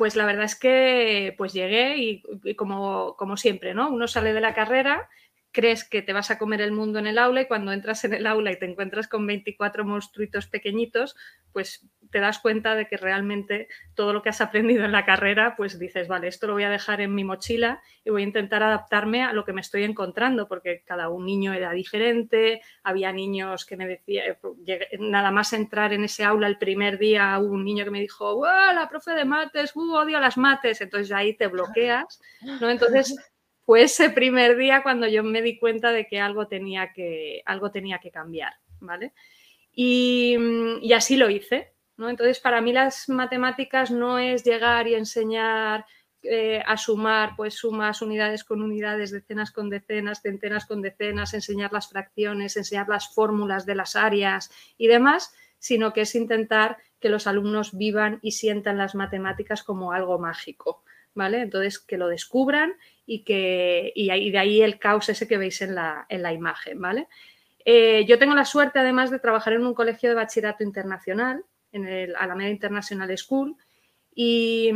pues 0.00 0.16
la 0.16 0.24
verdad 0.24 0.44
es 0.44 0.54
que 0.54 1.34
pues 1.36 1.52
llegué 1.52 1.98
y, 1.98 2.22
como, 2.54 3.16
como, 3.18 3.36
siempre, 3.36 3.74
¿no? 3.74 3.90
Uno 3.90 4.08
sale 4.08 4.32
de 4.32 4.40
la 4.40 4.54
carrera 4.54 5.10
crees 5.52 5.88
que 5.88 6.02
te 6.02 6.12
vas 6.12 6.30
a 6.30 6.38
comer 6.38 6.60
el 6.60 6.72
mundo 6.72 6.98
en 6.98 7.06
el 7.06 7.18
aula 7.18 7.42
y 7.42 7.46
cuando 7.46 7.72
entras 7.72 8.04
en 8.04 8.14
el 8.14 8.26
aula 8.26 8.52
y 8.52 8.58
te 8.58 8.66
encuentras 8.66 9.08
con 9.08 9.26
24 9.26 9.84
monstruitos 9.84 10.46
pequeñitos, 10.46 11.16
pues 11.52 11.88
te 12.10 12.20
das 12.20 12.38
cuenta 12.38 12.74
de 12.74 12.86
que 12.88 12.96
realmente 12.96 13.68
todo 13.94 14.12
lo 14.12 14.22
que 14.22 14.30
has 14.30 14.40
aprendido 14.40 14.84
en 14.84 14.92
la 14.92 15.04
carrera, 15.04 15.54
pues 15.56 15.78
dices, 15.78 16.08
vale, 16.08 16.28
esto 16.28 16.46
lo 16.46 16.54
voy 16.54 16.64
a 16.64 16.70
dejar 16.70 17.00
en 17.00 17.14
mi 17.14 17.24
mochila 17.24 17.80
y 18.04 18.10
voy 18.10 18.22
a 18.22 18.26
intentar 18.26 18.62
adaptarme 18.62 19.22
a 19.22 19.32
lo 19.32 19.44
que 19.44 19.52
me 19.52 19.60
estoy 19.60 19.84
encontrando, 19.84 20.48
porque 20.48 20.82
cada 20.84 21.08
un 21.08 21.24
niño 21.24 21.52
era 21.52 21.72
diferente, 21.72 22.62
había 22.82 23.12
niños 23.12 23.64
que 23.64 23.76
me 23.76 23.86
decían, 23.86 24.36
nada 24.98 25.30
más 25.30 25.52
entrar 25.52 25.92
en 25.92 26.04
ese 26.04 26.24
aula 26.24 26.46
el 26.46 26.58
primer 26.58 26.98
día, 26.98 27.38
hubo 27.38 27.54
un 27.54 27.64
niño 27.64 27.84
que 27.84 27.90
me 27.90 28.00
dijo, 28.00 28.44
la 28.44 28.88
profe 28.88 29.12
de 29.12 29.24
mates, 29.24 29.74
uh, 29.76 29.94
odio 29.94 30.20
las 30.20 30.36
mates, 30.36 30.80
entonces 30.80 31.12
ahí 31.12 31.34
te 31.34 31.46
bloqueas, 31.46 32.20
¿no? 32.60 32.70
Entonces 32.70 33.16
fue 33.70 33.84
ese 33.84 34.10
primer 34.10 34.56
día 34.56 34.82
cuando 34.82 35.06
yo 35.06 35.22
me 35.22 35.42
di 35.42 35.56
cuenta 35.56 35.92
de 35.92 36.08
que 36.08 36.18
algo 36.18 36.48
tenía 36.48 36.92
que, 36.92 37.40
algo 37.46 37.70
tenía 37.70 38.00
que 38.00 38.10
cambiar, 38.10 38.54
¿vale? 38.80 39.12
Y, 39.72 40.36
así 40.92 41.16
lo 41.16 41.30
hice, 41.30 41.72
¿no? 41.96 42.10
Entonces, 42.10 42.40
para 42.40 42.60
mí 42.60 42.72
las 42.72 43.08
matemáticas 43.08 43.92
no 43.92 44.18
es 44.18 44.42
llegar 44.42 44.88
y 44.88 44.96
enseñar 44.96 45.86
eh, 46.24 46.60
a 46.66 46.76
sumar, 46.76 47.34
pues 47.36 47.54
sumas 47.54 48.02
unidades 48.02 48.42
con 48.42 48.60
unidades, 48.60 49.12
decenas 49.12 49.52
con 49.52 49.70
decenas, 49.70 50.20
centenas 50.20 50.66
con 50.66 50.82
decenas, 50.82 51.32
enseñar 51.32 51.72
las 51.72 51.88
fracciones, 51.88 52.56
enseñar 52.56 52.88
las 52.88 53.14
fórmulas 53.14 53.66
de 53.66 53.76
las 53.76 53.94
áreas 53.94 54.50
y 54.78 54.88
demás, 54.88 55.32
sino 55.60 55.92
que 55.92 56.00
es 56.00 56.16
intentar 56.16 56.78
que 56.98 57.08
los 57.08 57.28
alumnos 57.28 57.78
vivan 57.78 58.18
y 58.20 58.32
sientan 58.32 58.78
las 58.78 58.96
matemáticas 58.96 59.62
como 59.62 59.92
algo 59.92 60.18
mágico, 60.18 60.82
¿vale? 61.14 61.42
Entonces, 61.42 61.78
que 61.78 61.98
lo 61.98 62.08
descubran 62.08 62.74
y, 63.06 63.24
que, 63.24 63.92
y 63.94 64.30
de 64.30 64.38
ahí 64.38 64.62
el 64.62 64.78
caos 64.78 65.08
ese 65.08 65.26
que 65.26 65.38
veis 65.38 65.62
en 65.62 65.74
la, 65.74 66.06
en 66.08 66.22
la 66.22 66.32
imagen, 66.32 66.80
¿vale? 66.80 67.08
Eh, 67.64 68.04
yo 68.06 68.18
tengo 68.18 68.34
la 68.34 68.44
suerte, 68.44 68.78
además, 68.78 69.10
de 69.10 69.18
trabajar 69.18 69.52
en 69.52 69.66
un 69.66 69.74
colegio 69.74 70.08
de 70.08 70.14
bachillerato 70.14 70.64
internacional, 70.64 71.44
en 71.72 71.86
el 71.86 72.16
Alameda 72.16 72.50
International 72.50 73.16
School, 73.16 73.56
y, 74.12 74.70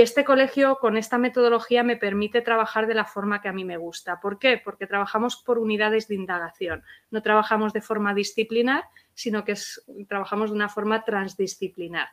este 0.00 0.24
colegio 0.24 0.78
con 0.80 0.96
esta 0.96 1.18
metodología 1.18 1.82
me 1.82 1.96
permite 1.96 2.40
trabajar 2.40 2.86
de 2.86 2.94
la 2.94 3.04
forma 3.04 3.40
que 3.40 3.48
a 3.48 3.52
mí 3.52 3.64
me 3.64 3.76
gusta. 3.76 4.20
¿Por 4.20 4.38
qué? 4.38 4.60
Porque 4.62 4.86
trabajamos 4.86 5.42
por 5.44 5.58
unidades 5.58 6.08
de 6.08 6.14
indagación. 6.14 6.84
No 7.10 7.20
trabajamos 7.20 7.72
de 7.72 7.82
forma 7.82 8.14
disciplinar, 8.14 8.84
sino 9.12 9.44
que 9.44 9.54
trabajamos 10.08 10.50
de 10.50 10.56
una 10.56 10.68
forma 10.68 11.04
transdisciplinar. 11.04 12.08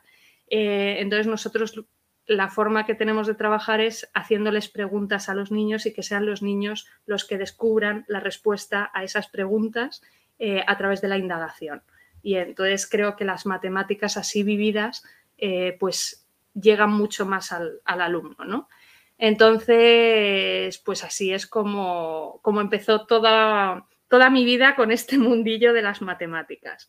Eh, 0.48 0.96
entonces 0.98 1.26
nosotros 1.26 1.84
la 2.26 2.48
forma 2.48 2.86
que 2.86 2.94
tenemos 2.94 3.26
de 3.26 3.34
trabajar 3.34 3.80
es 3.80 4.10
haciéndoles 4.14 4.68
preguntas 4.68 5.28
a 5.28 5.34
los 5.34 5.50
niños 5.50 5.86
y 5.86 5.92
que 5.92 6.02
sean 6.02 6.26
los 6.26 6.42
niños 6.42 6.86
los 7.06 7.24
que 7.24 7.38
descubran 7.38 8.04
la 8.08 8.20
respuesta 8.20 8.90
a 8.94 9.04
esas 9.04 9.28
preguntas 9.28 10.02
eh, 10.38 10.64
a 10.66 10.76
través 10.78 11.00
de 11.00 11.08
la 11.08 11.18
indagación. 11.18 11.82
Y 12.22 12.36
entonces 12.36 12.88
creo 12.88 13.16
que 13.16 13.24
las 13.24 13.44
matemáticas 13.44 14.16
así 14.16 14.42
vividas 14.42 15.04
eh, 15.36 15.76
pues 15.78 16.26
llegan 16.54 16.92
mucho 16.92 17.26
más 17.26 17.52
al, 17.52 17.80
alumno, 17.84 18.44
¿no? 18.44 18.68
Entonces, 19.18 20.78
pues 20.78 21.04
así 21.04 21.32
es 21.32 21.46
como, 21.46 22.40
como 22.42 22.60
empezó 22.60 23.06
toda, 23.06 23.86
toda, 24.08 24.30
mi 24.30 24.44
vida 24.44 24.74
con 24.74 24.90
este 24.90 25.18
mundillo 25.18 25.72
de 25.72 25.82
las 25.82 26.00
matemáticas. 26.02 26.88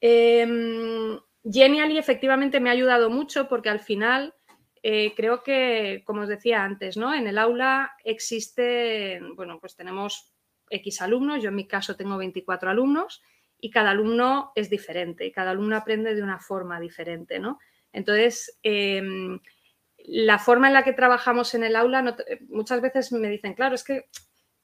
Em, 0.00 1.18
Genially 1.50 1.96
efectivamente 1.96 2.60
me 2.60 2.68
ha 2.68 2.72
ayudado 2.72 3.08
mucho 3.08 3.48
porque 3.48 3.70
al 3.70 3.80
final 3.80 4.34
eh, 4.82 5.14
creo 5.16 5.42
que, 5.42 6.02
como 6.04 6.22
os 6.22 6.28
decía 6.28 6.62
antes, 6.62 6.96
¿no? 6.96 7.14
En 7.14 7.26
el 7.26 7.38
aula 7.38 7.92
existe, 8.04 9.20
bueno, 9.34 9.58
pues 9.58 9.74
tenemos 9.74 10.32
X 10.70 11.00
alumnos, 11.00 11.42
yo 11.42 11.48
en 11.48 11.56
mi 11.56 11.66
caso 11.66 11.96
tengo 11.96 12.18
24 12.18 12.70
alumnos 12.70 13.22
y 13.58 13.70
cada 13.70 13.90
alumno 13.90 14.52
es 14.54 14.68
diferente 14.68 15.24
y 15.24 15.32
cada 15.32 15.50
alumno 15.52 15.76
aprende 15.76 16.14
de 16.14 16.22
una 16.22 16.38
forma 16.38 16.78
diferente, 16.78 17.38
¿no? 17.38 17.58
Entonces, 17.92 18.58
em, 18.62 19.40
la 19.96 20.38
forma 20.38 20.68
en 20.68 20.74
la 20.74 20.84
que 20.84 20.92
trabajamos 20.92 21.54
en 21.54 21.64
el 21.64 21.76
aula, 21.76 22.16
muchas 22.48 22.80
veces 22.80 23.10
me 23.12 23.28
dicen, 23.28 23.54
claro, 23.54 23.74
es 23.74 23.84
que 23.84 24.04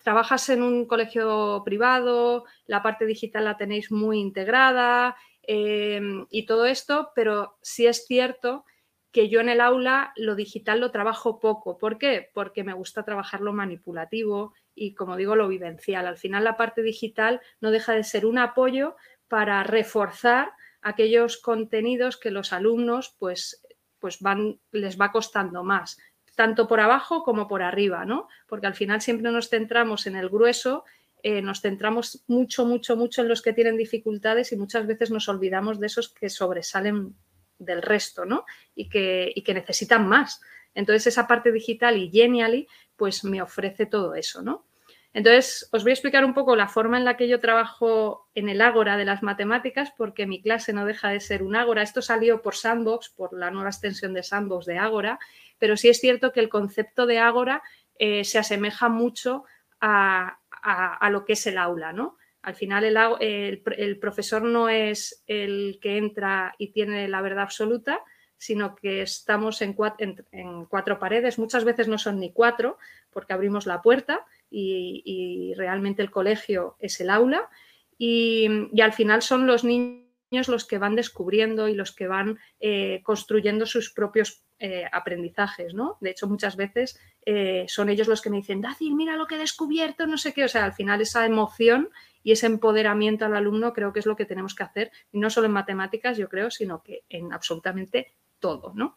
trabajas 0.02 0.48
en 0.50 0.62
un 0.62 0.86
colegio 0.86 1.62
privado, 1.64 2.44
la 2.66 2.82
parte 2.82 3.06
digital 3.06 3.44
la 3.44 3.56
tenéis 3.56 3.90
muy 3.90 4.20
integrada 4.20 5.16
Em, 5.46 6.26
y 6.30 6.46
todo 6.46 6.66
esto, 6.66 7.12
pero 7.14 7.58
sí 7.62 7.86
es 7.86 8.06
cierto 8.06 8.64
que 9.12 9.28
yo 9.28 9.40
en 9.40 9.48
el 9.48 9.60
aula 9.60 10.12
lo 10.16 10.34
digital 10.34 10.80
lo 10.80 10.90
trabajo 10.90 11.38
poco. 11.38 11.78
¿Por 11.78 11.98
qué? 11.98 12.30
Porque 12.34 12.64
me 12.64 12.72
gusta 12.72 13.04
trabajar 13.04 13.40
lo 13.40 13.52
manipulativo 13.52 14.54
y, 14.74 14.94
como 14.94 15.16
digo, 15.16 15.36
lo 15.36 15.46
vivencial. 15.46 16.06
Al 16.06 16.16
final 16.16 16.42
la 16.42 16.56
parte 16.56 16.82
digital 16.82 17.40
no 17.60 17.70
deja 17.70 17.92
de 17.92 18.02
ser 18.02 18.26
un 18.26 18.38
apoyo 18.38 18.96
para 19.28 19.62
reforzar 19.62 20.52
aquellos 20.82 21.38
contenidos 21.38 22.16
que 22.16 22.30
los 22.30 22.52
alumnos 22.52 23.14
pues, 23.18 23.64
pues 23.98 24.20
van, 24.20 24.60
les 24.72 25.00
va 25.00 25.12
costando 25.12 25.64
más, 25.64 25.98
tanto 26.34 26.66
por 26.66 26.80
abajo 26.80 27.22
como 27.22 27.48
por 27.48 27.62
arriba, 27.62 28.04
¿no? 28.04 28.28
Porque 28.46 28.66
al 28.66 28.74
final 28.74 29.00
siempre 29.00 29.30
nos 29.30 29.48
centramos 29.48 30.06
en 30.06 30.16
el 30.16 30.28
grueso 30.28 30.84
eh, 31.26 31.40
nos 31.40 31.62
centramos 31.62 32.22
mucho, 32.26 32.66
mucho, 32.66 32.96
mucho 32.96 33.22
en 33.22 33.28
los 33.28 33.40
que 33.40 33.54
tienen 33.54 33.78
dificultades 33.78 34.52
y 34.52 34.58
muchas 34.58 34.86
veces 34.86 35.10
nos 35.10 35.26
olvidamos 35.26 35.80
de 35.80 35.86
esos 35.86 36.10
que 36.10 36.28
sobresalen 36.28 37.14
del 37.58 37.80
resto, 37.80 38.26
¿no? 38.26 38.44
Y 38.74 38.90
que, 38.90 39.32
que 39.42 39.54
necesitan 39.54 40.06
más. 40.06 40.42
Entonces, 40.74 41.06
esa 41.06 41.26
parte 41.26 41.50
digital 41.50 41.96
y 41.96 42.10
Genially, 42.10 42.68
pues 42.94 43.24
me 43.24 43.40
ofrece 43.40 43.86
todo 43.86 44.14
eso, 44.14 44.42
¿no? 44.42 44.66
Entonces, 45.14 45.66
os 45.72 45.82
voy 45.82 45.92
a 45.92 45.94
explicar 45.94 46.26
un 46.26 46.34
poco 46.34 46.56
la 46.56 46.68
forma 46.68 46.98
en 46.98 47.06
la 47.06 47.16
que 47.16 47.26
yo 47.26 47.40
trabajo 47.40 48.28
en 48.34 48.50
el 48.50 48.60
Ágora 48.60 48.98
de 48.98 49.06
las 49.06 49.22
matemáticas, 49.22 49.94
porque 49.96 50.26
mi 50.26 50.42
clase 50.42 50.74
no 50.74 50.84
deja 50.84 51.08
de 51.08 51.20
ser 51.20 51.42
un 51.42 51.56
Ágora. 51.56 51.80
Esto 51.80 52.02
salió 52.02 52.42
por 52.42 52.54
Sandbox, 52.54 53.08
por 53.08 53.32
la 53.32 53.50
nueva 53.50 53.70
extensión 53.70 54.12
de 54.12 54.22
Sandbox 54.22 54.66
de 54.66 54.76
Ágora, 54.76 55.18
pero 55.58 55.78
sí 55.78 55.88
es 55.88 56.00
cierto 56.00 56.32
que 56.32 56.40
el 56.40 56.50
concepto 56.50 57.06
de 57.06 57.18
Ágora 57.18 57.62
eh, 57.98 58.24
se 58.24 58.38
asemeja 58.38 58.90
mucho 58.90 59.44
a, 59.86 60.38
a, 60.64 61.10
lo 61.10 61.24
que 61.24 61.34
es 61.34 61.46
el 61.46 61.58
aula, 61.58 61.92
¿no? 61.92 62.16
Al 62.42 62.54
final 62.54 62.84
el, 63.20 63.98
profesor 64.00 64.42
no 64.42 64.68
es 64.68 65.22
el 65.26 65.78
que 65.80 65.96
entra 65.96 66.54
y 66.58 66.72
tiene 66.72 67.08
la 67.08 67.22
verdad 67.22 67.44
absoluta, 67.44 68.00
sino 68.36 68.74
que 68.74 69.02
estamos 69.02 69.62
en 69.62 69.72
cuatro, 69.72 70.98
paredes. 70.98 71.38
Muchas 71.38 71.64
veces 71.64 71.88
no 71.88 71.98
son 71.98 72.20
ni 72.20 72.32
cuatro, 72.32 72.78
porque 73.10 73.32
abrimos 73.32 73.66
la 73.66 73.80
puerta 73.80 74.26
y, 74.50 75.54
realmente 75.56 76.02
el 76.02 76.10
colegio 76.10 76.76
es 76.80 77.00
el 77.00 77.10
aula. 77.10 77.48
Y, 77.96 78.48
al 78.80 78.92
final 78.92 79.22
son 79.22 79.46
los 79.46 79.64
niños 79.64 80.48
los 80.48 80.66
que 80.66 80.78
van 80.78 80.96
descubriendo 80.96 81.68
y 81.68 81.74
los 81.74 81.94
que 81.94 82.08
van 82.08 82.38
eh, 82.60 83.00
construyendo 83.04 83.66
sus 83.66 83.92
propios 83.92 84.43
eh, 84.58 84.84
aprendizajes, 84.92 85.74
¿no? 85.74 85.98
De 86.00 86.10
hecho, 86.10 86.28
muchas 86.28 86.56
veces 86.56 87.00
eh, 87.26 87.64
son 87.68 87.88
ellos 87.88 88.08
los 88.08 88.22
que 88.22 88.30
me 88.30 88.36
dicen, 88.36 88.60
Dacil, 88.60 88.94
mira 88.94 89.16
lo 89.16 89.26
que 89.26 89.34
he 89.34 89.38
descubierto, 89.38 90.06
no 90.06 90.16
sé 90.16 90.32
qué. 90.32 90.44
O 90.44 90.48
sea, 90.48 90.64
al 90.64 90.72
final 90.72 91.00
esa 91.00 91.26
emoción 91.26 91.90
y 92.22 92.32
ese 92.32 92.46
empoderamiento 92.46 93.24
al 93.24 93.36
alumno 93.36 93.72
creo 93.72 93.92
que 93.92 93.98
es 93.98 94.06
lo 94.06 94.16
que 94.16 94.24
tenemos 94.24 94.54
que 94.54 94.62
hacer, 94.62 94.92
y 95.12 95.18
no 95.18 95.28
solo 95.28 95.46
en 95.46 95.52
matemáticas, 95.52 96.16
yo 96.16 96.28
creo, 96.28 96.50
sino 96.50 96.82
que 96.82 97.02
en 97.08 97.32
absolutamente 97.32 98.14
todo, 98.38 98.72
¿no? 98.74 98.96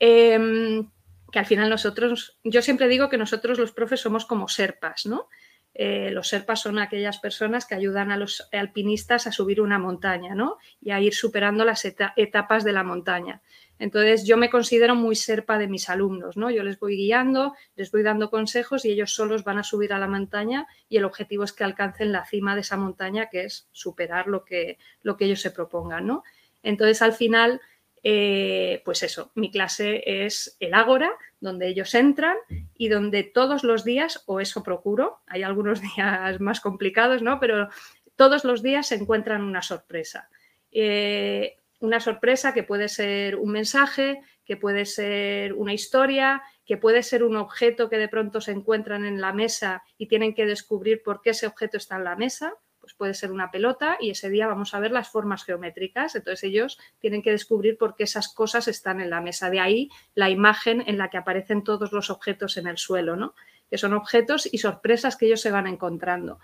Em, 0.00 0.88
que 1.30 1.38
al 1.38 1.46
final 1.46 1.68
nosotros, 1.68 2.38
yo 2.44 2.62
siempre 2.62 2.88
digo 2.88 3.08
que 3.08 3.18
nosotros 3.18 3.58
los 3.58 3.72
profes 3.72 4.00
somos 4.00 4.24
como 4.24 4.48
serpas, 4.48 5.06
¿no? 5.06 5.28
Eh, 5.74 6.10
los 6.12 6.28
serpas 6.28 6.60
son 6.60 6.78
aquellas 6.78 7.18
personas 7.18 7.66
que 7.66 7.74
ayudan 7.74 8.12
a 8.12 8.16
los 8.16 8.48
alpinistas 8.52 9.26
a 9.26 9.32
subir 9.32 9.60
una 9.60 9.78
montaña 9.78 10.34
¿no? 10.36 10.58
y 10.80 10.92
a 10.92 11.00
ir 11.00 11.14
superando 11.14 11.64
las 11.64 11.84
etapas 11.84 12.62
de 12.62 12.72
la 12.72 12.84
montaña. 12.84 13.42
Entonces 13.78 14.26
yo 14.26 14.36
me 14.36 14.50
considero 14.50 14.94
muy 14.94 15.16
serpa 15.16 15.58
de 15.58 15.68
mis 15.68 15.88
alumnos, 15.88 16.36
¿no? 16.36 16.50
Yo 16.50 16.62
les 16.62 16.78
voy 16.78 16.96
guiando, 16.96 17.54
les 17.76 17.90
voy 17.90 18.02
dando 18.02 18.30
consejos 18.30 18.84
y 18.84 18.90
ellos 18.90 19.14
solos 19.14 19.44
van 19.44 19.58
a 19.58 19.64
subir 19.64 19.92
a 19.92 19.98
la 19.98 20.06
montaña 20.06 20.66
y 20.88 20.96
el 20.96 21.04
objetivo 21.04 21.44
es 21.44 21.52
que 21.52 21.64
alcancen 21.64 22.12
la 22.12 22.24
cima 22.24 22.54
de 22.54 22.60
esa 22.60 22.76
montaña, 22.76 23.28
que 23.30 23.44
es 23.44 23.68
superar 23.72 24.28
lo 24.28 24.44
que, 24.44 24.78
lo 25.02 25.16
que 25.16 25.24
ellos 25.24 25.40
se 25.40 25.50
propongan, 25.50 26.06
¿no? 26.06 26.22
Entonces 26.62 27.02
al 27.02 27.12
final 27.12 27.60
eh, 28.06 28.82
pues 28.84 29.02
eso, 29.02 29.32
mi 29.34 29.50
clase 29.50 30.26
es 30.26 30.58
el 30.60 30.74
Ágora, 30.74 31.10
donde 31.40 31.68
ellos 31.68 31.94
entran 31.94 32.36
y 32.76 32.88
donde 32.88 33.22
todos 33.22 33.64
los 33.64 33.82
días, 33.82 34.22
o 34.26 34.40
eso 34.40 34.62
procuro, 34.62 35.22
hay 35.26 35.42
algunos 35.42 35.80
días 35.96 36.38
más 36.38 36.60
complicados, 36.60 37.22
¿no? 37.22 37.40
Pero 37.40 37.70
todos 38.14 38.44
los 38.44 38.62
días 38.62 38.88
se 38.88 38.96
encuentran 38.96 39.42
una 39.42 39.62
sorpresa. 39.62 40.28
Eh, 40.70 41.56
una 41.80 42.00
sorpresa 42.00 42.54
que 42.54 42.62
puede 42.62 42.88
ser 42.88 43.36
un 43.36 43.50
mensaje, 43.50 44.20
que 44.44 44.56
puede 44.56 44.86
ser 44.86 45.52
una 45.54 45.72
historia, 45.72 46.42
que 46.64 46.76
puede 46.76 47.02
ser 47.02 47.22
un 47.22 47.36
objeto 47.36 47.88
que 47.88 47.98
de 47.98 48.08
pronto 48.08 48.40
se 48.40 48.52
encuentran 48.52 49.04
en 49.04 49.20
la 49.20 49.32
mesa 49.32 49.82
y 49.98 50.06
tienen 50.06 50.34
que 50.34 50.46
descubrir 50.46 51.02
por 51.02 51.20
qué 51.20 51.30
ese 51.30 51.46
objeto 51.46 51.76
está 51.76 51.96
en 51.96 52.04
la 52.04 52.16
mesa 52.16 52.54
pues 52.84 52.92
puede 52.92 53.14
ser 53.14 53.32
una 53.32 53.50
pelota 53.50 53.96
y 53.98 54.10
ese 54.10 54.28
día 54.28 54.46
vamos 54.46 54.74
a 54.74 54.78
ver 54.78 54.90
las 54.90 55.08
formas 55.08 55.42
geométricas. 55.42 56.16
Entonces 56.16 56.44
ellos 56.44 56.78
tienen 56.98 57.22
que 57.22 57.30
descubrir 57.30 57.78
por 57.78 57.96
qué 57.96 58.04
esas 58.04 58.28
cosas 58.28 58.68
están 58.68 59.00
en 59.00 59.08
la 59.08 59.22
mesa. 59.22 59.48
De 59.48 59.58
ahí 59.58 59.88
la 60.14 60.28
imagen 60.28 60.84
en 60.86 60.98
la 60.98 61.08
que 61.08 61.16
aparecen 61.16 61.64
todos 61.64 61.92
los 61.92 62.10
objetos 62.10 62.58
en 62.58 62.66
el 62.66 62.76
suelo, 62.76 63.16
¿no? 63.16 63.34
que 63.70 63.78
son 63.78 63.94
objetos 63.94 64.46
y 64.52 64.58
sorpresas 64.58 65.16
que 65.16 65.24
ellos 65.24 65.40
se 65.40 65.50
van 65.50 65.66
encontrando. 65.66 66.40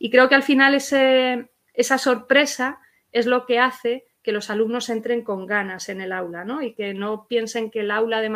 Y 0.00 0.10
creo 0.10 0.28
que 0.28 0.34
al 0.34 0.42
final 0.42 0.74
esa 0.74 1.98
sorpresa 1.98 2.80
es 3.12 3.26
lo 3.26 3.46
que 3.46 3.60
hace 3.60 4.07
que 4.22 4.32
los 4.32 4.50
alumnos 4.50 4.88
entren 4.90 5.22
con 5.22 5.46
ganas 5.46 5.88
en 5.88 6.00
el 6.00 6.12
aula, 6.12 6.44
¿no? 6.44 6.62
Y 6.62 6.74
que 6.74 6.94
no 6.94 7.26
piensen 7.26 7.70
que 7.70 7.80
el 7.80 7.90
aula 7.90 8.20
de 8.20 8.28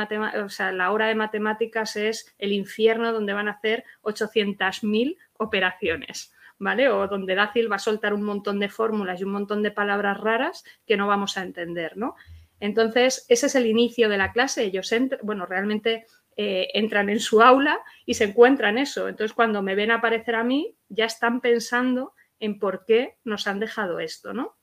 o 0.42 0.48
sea, 0.48 0.72
la 0.72 0.90
hora 0.90 1.06
de 1.06 1.14
matemáticas 1.14 1.96
es 1.96 2.34
el 2.38 2.52
infierno 2.52 3.12
donde 3.12 3.32
van 3.32 3.48
a 3.48 3.52
hacer 3.52 3.84
800.000 4.02 5.16
operaciones. 5.38 6.32
¿vale? 6.58 6.88
O 6.88 7.08
donde 7.08 7.34
Dácil 7.34 7.70
va 7.70 7.76
a 7.76 7.80
soltar 7.80 8.14
un 8.14 8.22
montón 8.22 8.60
de 8.60 8.68
fórmulas 8.68 9.20
y 9.20 9.24
un 9.24 9.32
montón 9.32 9.64
de 9.64 9.72
palabras 9.72 10.20
raras 10.20 10.64
que 10.86 10.96
no 10.96 11.08
vamos 11.08 11.36
a 11.36 11.42
entender, 11.42 11.96
¿no? 11.96 12.14
Entonces, 12.60 13.26
ese 13.28 13.46
es 13.46 13.54
el 13.56 13.66
inicio 13.66 14.08
de 14.08 14.16
la 14.16 14.30
clase. 14.30 14.62
Ellos 14.62 14.94
bueno, 15.22 15.44
realmente 15.44 16.06
eh, 16.36 16.68
entran 16.74 17.10
en 17.10 17.18
su 17.18 17.42
aula 17.42 17.80
y 18.06 18.14
se 18.14 18.24
encuentran 18.24 18.78
eso. 18.78 19.08
Entonces, 19.08 19.34
cuando 19.34 19.62
me 19.62 19.74
ven 19.74 19.90
aparecer 19.90 20.36
a 20.36 20.44
mí, 20.44 20.76
ya 20.88 21.06
están 21.06 21.40
pensando 21.40 22.14
en 22.38 22.60
por 22.60 22.84
qué 22.86 23.18
nos 23.24 23.48
han 23.48 23.58
dejado 23.58 23.98
esto, 23.98 24.32
¿no? 24.32 24.56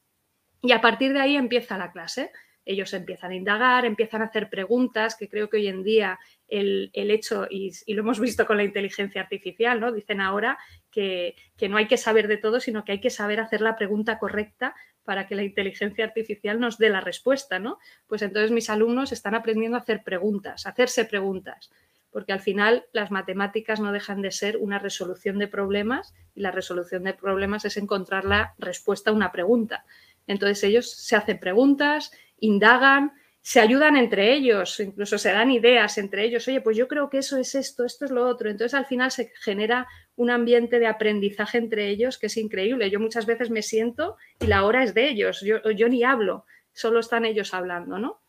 Y 0.61 0.71
a 0.71 0.81
partir 0.81 1.13
de 1.13 1.21
ahí 1.21 1.35
empieza 1.35 1.77
la 1.77 1.91
clase 1.91 2.31
ellos 2.69 2.93
empiezan 2.93 3.31
a 3.31 3.35
indagar, 3.35 3.83
empiezan 3.83 4.21
a 4.21 4.25
hacer 4.25 4.47
preguntas, 4.47 5.15
que 5.15 5.27
creo 5.27 5.49
que 5.49 5.57
hoy 5.57 5.67
en 5.67 5.83
día 5.83 6.19
el, 6.47 6.91
hecho, 6.93 7.47
y, 7.49 7.71
lo 7.91 8.01
hemos 8.01 8.19
visto 8.19 8.45
con 8.45 8.57
la 8.57 8.63
inteligencia 8.63 9.21
artificial, 9.21 9.79
¿no? 9.79 9.91
Dicen 9.91 10.21
ahora 10.21 10.59
que, 10.91 11.35
no 11.67 11.77
hay 11.77 11.87
que 11.87 11.97
saber 11.97 12.27
de 12.27 12.37
todo, 12.37 12.59
sino 12.59 12.85
que 12.85 12.91
hay 12.91 13.01
que 13.01 13.09
saber 13.09 13.39
hacer 13.39 13.61
la 13.61 13.75
pregunta 13.75 14.19
correcta 14.19 14.75
para 15.03 15.25
que 15.25 15.33
la 15.33 15.41
inteligencia 15.41 16.05
artificial 16.05 16.59
nos 16.59 16.77
dé 16.77 16.89
la 16.89 17.01
respuesta, 17.01 17.57
¿no? 17.57 17.79
Pues 18.05 18.21
entonces 18.21 18.51
mis 18.51 18.69
alumnos 18.69 19.11
están 19.11 19.33
aprendiendo 19.33 19.75
a 19.75 19.81
hacer 19.81 20.03
preguntas, 20.03 20.67
a 20.67 20.69
hacerse 20.69 21.05
preguntas, 21.05 21.71
porque 22.11 22.33
al 22.33 22.39
final 22.39 22.85
las 22.93 23.09
matemáticas 23.09 23.79
no 23.79 23.91
dejan 23.91 24.21
de 24.21 24.29
ser 24.29 24.57
una 24.57 24.77
resolución 24.77 25.39
de 25.39 25.47
problemas 25.47 26.13
y 26.35 26.41
la 26.41 26.51
resolución 26.51 27.03
de 27.03 27.15
problemas 27.15 27.65
es 27.65 27.77
encontrar 27.77 28.25
la 28.25 28.53
respuesta 28.59 29.09
a 29.09 29.13
una 29.13 29.31
pregunta. 29.31 29.85
Entonces 30.29 30.63
ellos 30.63 30.91
se 30.91 31.15
hacen 31.15 31.39
preguntas, 31.39 32.11
indagan, 32.39 33.13
se 33.41 33.59
ayudan 33.59 33.97
entre 33.97 34.31
ellos, 34.33 34.79
incluso 34.79 35.17
se 35.17 35.31
dan 35.31 35.49
ideas 35.49 35.97
entre 35.97 36.23
ellos. 36.23 36.47
Oye, 36.47 36.61
pues 36.61 36.77
yo 36.77 36.87
creo 36.87 37.09
que 37.09 37.17
eso 37.17 37.37
es 37.37 37.55
esto, 37.55 37.83
esto 37.83 38.05
es 38.05 38.11
lo 38.11 38.27
otro. 38.27 38.47
Entonces 38.47 38.75
al 38.75 38.85
final 38.85 39.09
se 39.09 39.31
genera 39.41 39.87
un 40.15 40.29
ambiente 40.29 40.77
de 40.77 40.85
aprendizaje 40.85 41.57
entre 41.57 41.89
ellos 41.89 42.19
que 42.19 42.27
es 42.27 42.37
increíble. 42.37 42.91
Yo 42.91 42.99
muchas 42.99 43.25
veces 43.25 43.49
me 43.49 43.63
siento 43.63 44.17
y 44.39 44.45
la 44.45 44.65
hora 44.65 44.83
es 44.83 44.93
de 44.93 45.09
ellos. 45.09 45.41
Yo, 45.41 45.89
ni 45.89 46.03
hablo, 46.03 46.45
solo 46.73 46.99
están 46.99 47.25
ellos 47.25 47.55
hablando, 47.55 47.97
¿no? 47.97 48.21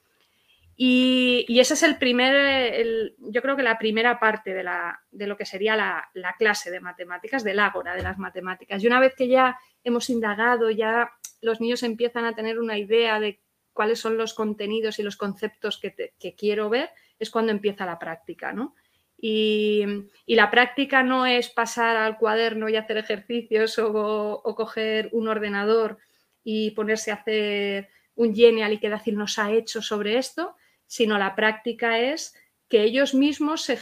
Y, 0.74 1.44
ese 1.60 1.74
es 1.74 1.82
el 1.82 1.98
primer, 1.98 3.12
yo 3.18 3.42
creo 3.42 3.56
que 3.56 3.62
la 3.62 3.78
primera 3.78 4.18
parte 4.18 4.54
de, 4.54 4.62
la, 4.62 5.02
de 5.10 5.26
lo 5.26 5.36
que 5.36 5.44
sería 5.44 5.76
la, 5.76 6.08
la, 6.14 6.34
clase 6.38 6.70
de 6.70 6.80
matemáticas, 6.80 7.44
del 7.44 7.58
ágora 7.58 7.94
de 7.94 8.02
las 8.02 8.16
matemáticas. 8.16 8.82
Y 8.82 8.86
una 8.86 9.00
vez 9.00 9.14
que 9.14 9.28
ya 9.28 9.58
hemos 9.84 10.08
indagado, 10.08 10.70
ya 10.70 11.10
los 11.40 11.60
niños 11.60 11.82
empiezan 11.82 12.24
a 12.24 12.34
tener 12.34 12.58
una 12.58 12.78
idea 12.78 13.20
de 13.20 13.40
cuáles 13.72 14.00
son 14.00 14.16
los 14.16 14.34
contenidos 14.34 14.98
y 14.98 15.02
los 15.02 15.16
conceptos 15.16 15.78
que, 15.78 16.34
quiero 16.36 16.68
ver, 16.68 16.90
es 17.18 17.30
cuando 17.30 17.52
empieza 17.52 17.86
la 17.86 17.98
práctica, 17.98 18.52
¿no? 18.52 18.74
Y, 19.16 19.84
la 20.26 20.50
práctica 20.50 21.02
no 21.02 21.26
es 21.26 21.50
pasar 21.50 21.96
al 21.96 22.16
cuaderno 22.16 22.68
y 22.68 22.76
hacer 22.76 22.96
ejercicios 22.96 23.78
o, 23.78 24.42
coger 24.56 25.08
un 25.12 25.28
ordenador 25.28 25.98
y 26.42 26.70
ponerse 26.72 27.10
a 27.10 27.14
hacer 27.14 27.88
un 28.14 28.34
genial 28.34 28.72
y 28.72 28.78
que 28.78 28.90
decir 28.90 29.14
nos 29.14 29.38
ha 29.38 29.50
hecho 29.52 29.82
sobre 29.82 30.18
esto, 30.18 30.56
sino 30.86 31.18
la 31.18 31.34
práctica 31.34 31.98
es 31.98 32.34
que 32.68 32.82
ellos 32.82 33.14
mismos 33.14 33.62
se, 33.62 33.78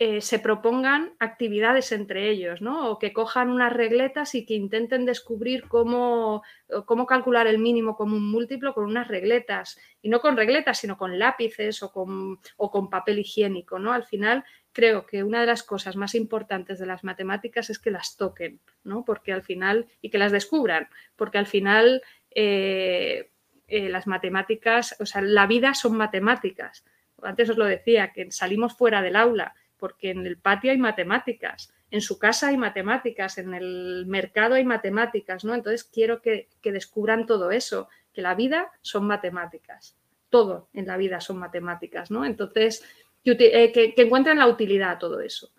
eh, 0.00 0.20
se 0.20 0.40
propongan 0.40 1.14
actividades 1.20 1.92
entre 1.92 2.28
ellos, 2.28 2.60
¿no? 2.60 2.90
O 2.90 2.98
que 2.98 3.12
cojan 3.12 3.48
unas 3.48 3.72
regletas 3.72 4.34
y 4.34 4.44
que 4.44 4.54
intenten 4.54 5.06
descubrir 5.06 5.68
cómo, 5.68 6.42
cómo 6.84 7.06
calcular 7.06 7.46
el 7.46 7.58
mínimo 7.58 7.94
como 7.94 8.16
un 8.16 8.28
múltiplo 8.28 8.74
con 8.74 8.86
unas 8.86 9.06
regletas. 9.06 9.78
Y 10.02 10.08
no 10.08 10.20
con 10.20 10.36
regletas, 10.36 10.78
sino 10.78 10.98
con 10.98 11.18
lápices 11.18 11.80
o 11.84 11.92
con, 11.92 12.40
o 12.56 12.70
con 12.72 12.90
papel 12.90 13.20
higiénico, 13.20 13.78
¿no? 13.78 13.92
Al 13.92 14.04
final 14.04 14.44
creo 14.72 15.06
que 15.06 15.22
una 15.22 15.40
de 15.40 15.46
las 15.46 15.62
cosas 15.62 15.94
más 15.94 16.16
importantes 16.16 16.80
de 16.80 16.86
las 16.86 17.04
matemáticas 17.04 17.70
es 17.70 17.78
que 17.78 17.92
las 17.92 18.16
toquen, 18.16 18.60
¿no? 18.82 19.04
Porque 19.04 19.32
al 19.32 19.42
final, 19.42 19.86
y 20.02 20.10
que 20.10 20.18
las 20.18 20.32
descubran, 20.32 20.88
porque 21.14 21.38
al 21.38 21.46
final 21.46 22.02
eh, 22.32 23.30
eh, 23.68 23.88
las 23.88 24.08
matemáticas, 24.08 24.96
o 24.98 25.06
sea, 25.06 25.22
la 25.22 25.46
vida 25.46 25.72
son 25.74 25.96
matemáticas. 25.96 26.84
Antes 27.22 27.48
os 27.48 27.56
lo 27.56 27.64
decía, 27.64 28.12
que 28.12 28.32
salimos 28.32 28.76
fuera 28.76 29.00
del 29.00 29.14
aula 29.14 29.54
porque 29.84 30.12
en 30.12 30.26
el 30.26 30.38
patio 30.38 30.70
hay 30.70 30.78
matemáticas, 30.78 31.70
en 31.90 32.00
su 32.00 32.18
casa 32.18 32.48
hay 32.48 32.56
matemáticas, 32.56 33.36
en 33.36 33.52
el 33.52 34.06
mercado 34.06 34.54
hay 34.54 34.64
matemáticas, 34.64 35.44
¿no? 35.44 35.54
Entonces 35.54 35.84
quiero 35.84 36.22
que, 36.22 36.48
descubran 36.62 37.26
todo 37.26 37.50
eso, 37.50 37.90
que 38.14 38.22
la 38.22 38.34
vida 38.34 38.72
son 38.80 39.06
matemáticas, 39.06 39.94
todo 40.30 40.70
en 40.72 40.86
la 40.86 40.96
vida 40.96 41.20
son 41.20 41.36
matemáticas, 41.36 42.10
¿no? 42.10 42.24
Entonces, 42.24 42.82
que, 43.22 43.32
eh, 43.32 43.94
encuentren 43.98 44.38
la 44.38 44.48
utilidad 44.48 44.92
a 44.92 44.98
todo 44.98 45.20
eso. 45.20 45.50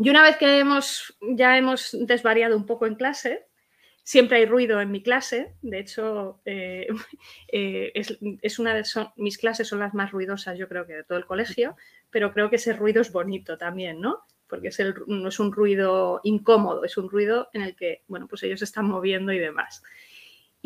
Y 0.00 0.10
una 0.10 0.24
vez 0.24 0.36
que 0.36 0.58
hemos, 0.58 1.16
ya 1.20 1.56
hemos 1.56 1.96
desvariado 2.00 2.56
un 2.56 2.66
poco 2.66 2.88
en 2.88 2.96
clase, 2.96 3.46
siempre 4.04 4.38
hay 4.38 4.46
ruido 4.46 4.80
en 4.80 4.92
mi 4.92 5.02
clase. 5.02 5.54
De 5.62 5.80
hecho, 5.80 6.40
eh, 6.44 6.86
eh, 7.48 7.92
es, 7.94 8.58
una 8.60 8.74
de 8.74 8.84
mis 9.16 9.38
clases 9.38 9.66
son 9.66 9.80
las 9.80 9.94
más 9.94 10.12
ruidosas, 10.12 10.56
yo 10.56 10.68
creo 10.68 10.86
que 10.86 10.92
de 10.92 11.04
todo 11.04 11.18
el 11.18 11.26
colegio, 11.26 11.76
pero 12.10 12.32
creo 12.32 12.50
que 12.50 12.56
ese 12.56 12.74
ruido 12.74 13.00
es 13.02 13.10
bonito 13.10 13.58
también, 13.58 14.00
¿no? 14.00 14.20
Porque 14.46 14.68
es 14.68 14.78
no 15.08 15.28
es 15.28 15.40
un 15.40 15.50
ruido 15.50 16.20
incómodo, 16.22 16.84
es 16.84 16.96
un 16.96 17.10
ruido 17.10 17.48
en 17.54 17.62
el 17.62 17.74
que, 17.74 18.04
bueno, 18.06 18.28
pues 18.28 18.42
ellos 18.44 18.60
se 18.60 18.66
están 18.66 18.86
moviendo 18.86 19.32
y 19.32 19.38
demás. 19.38 19.82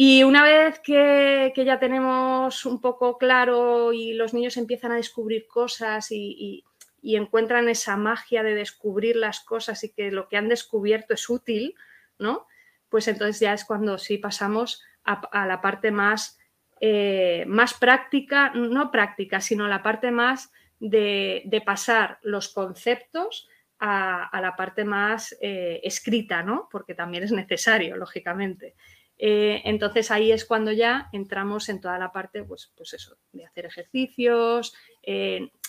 Y 0.01 0.23
una 0.23 0.45
vez 0.45 0.81
que, 0.81 1.53
ya 1.57 1.79
tenemos 1.81 2.67
un 2.67 2.81
poco 2.81 3.19
claro 3.19 3.93
y 3.93 4.13
los 4.13 4.35
niños 4.35 4.57
empiezan 4.57 4.93
a 4.93 4.97
descubrir 4.97 5.47
cosas 5.49 6.13
y, 6.13 6.65
encuentran 7.03 7.69
esa 7.69 7.97
magia 7.97 8.43
de 8.43 8.55
descubrir 8.55 9.17
las 9.17 9.41
cosas 9.41 9.83
y 9.83 9.91
que 9.91 10.11
lo 10.11 10.29
que 10.29 10.37
han 10.37 10.49
descubierto 10.49 11.15
es 11.15 11.29
útil, 11.31 11.75
¿no? 12.19 12.47
Pues 12.89 13.09
entonces 13.09 13.41
ya 13.41 13.53
es 13.53 13.65
cuando 13.65 13.99
sí 13.99 14.19
pasamos 14.19 14.83
a, 15.05 15.47
la 15.47 15.61
parte 15.61 15.91
más, 15.91 16.39
eh, 16.81 17.45
más 17.47 17.75
práctica, 17.75 18.53
no 18.55 18.91
práctica, 18.91 19.41
sino 19.41 19.67
la 19.67 19.83
parte 19.83 20.11
más 20.11 20.53
de, 20.81 21.63
pasar 21.65 22.19
los 22.23 22.49
conceptos 22.49 23.49
a, 23.79 24.39
la 24.41 24.55
parte 24.57 24.85
más 24.85 25.37
eh, 25.41 25.81
escrita, 25.83 26.43
¿no? 26.43 26.69
Porque 26.71 26.95
también 26.95 27.25
es 27.25 27.33
necesario, 27.33 27.97
lógicamente. 27.97 28.75
Eh, 29.17 29.63
entonces 29.65 30.11
ahí 30.11 30.31
es 30.31 30.45
cuando 30.45 30.71
ya 30.73 31.09
entramos 31.13 31.69
en 31.69 31.81
toda 31.81 31.99
la 31.99 32.13
parte, 32.13 32.45
pues, 32.45 32.73
pues 32.77 32.93
eso, 32.93 33.17
de 33.33 33.47
hacer 33.47 33.67
ejercicios. 33.67 34.75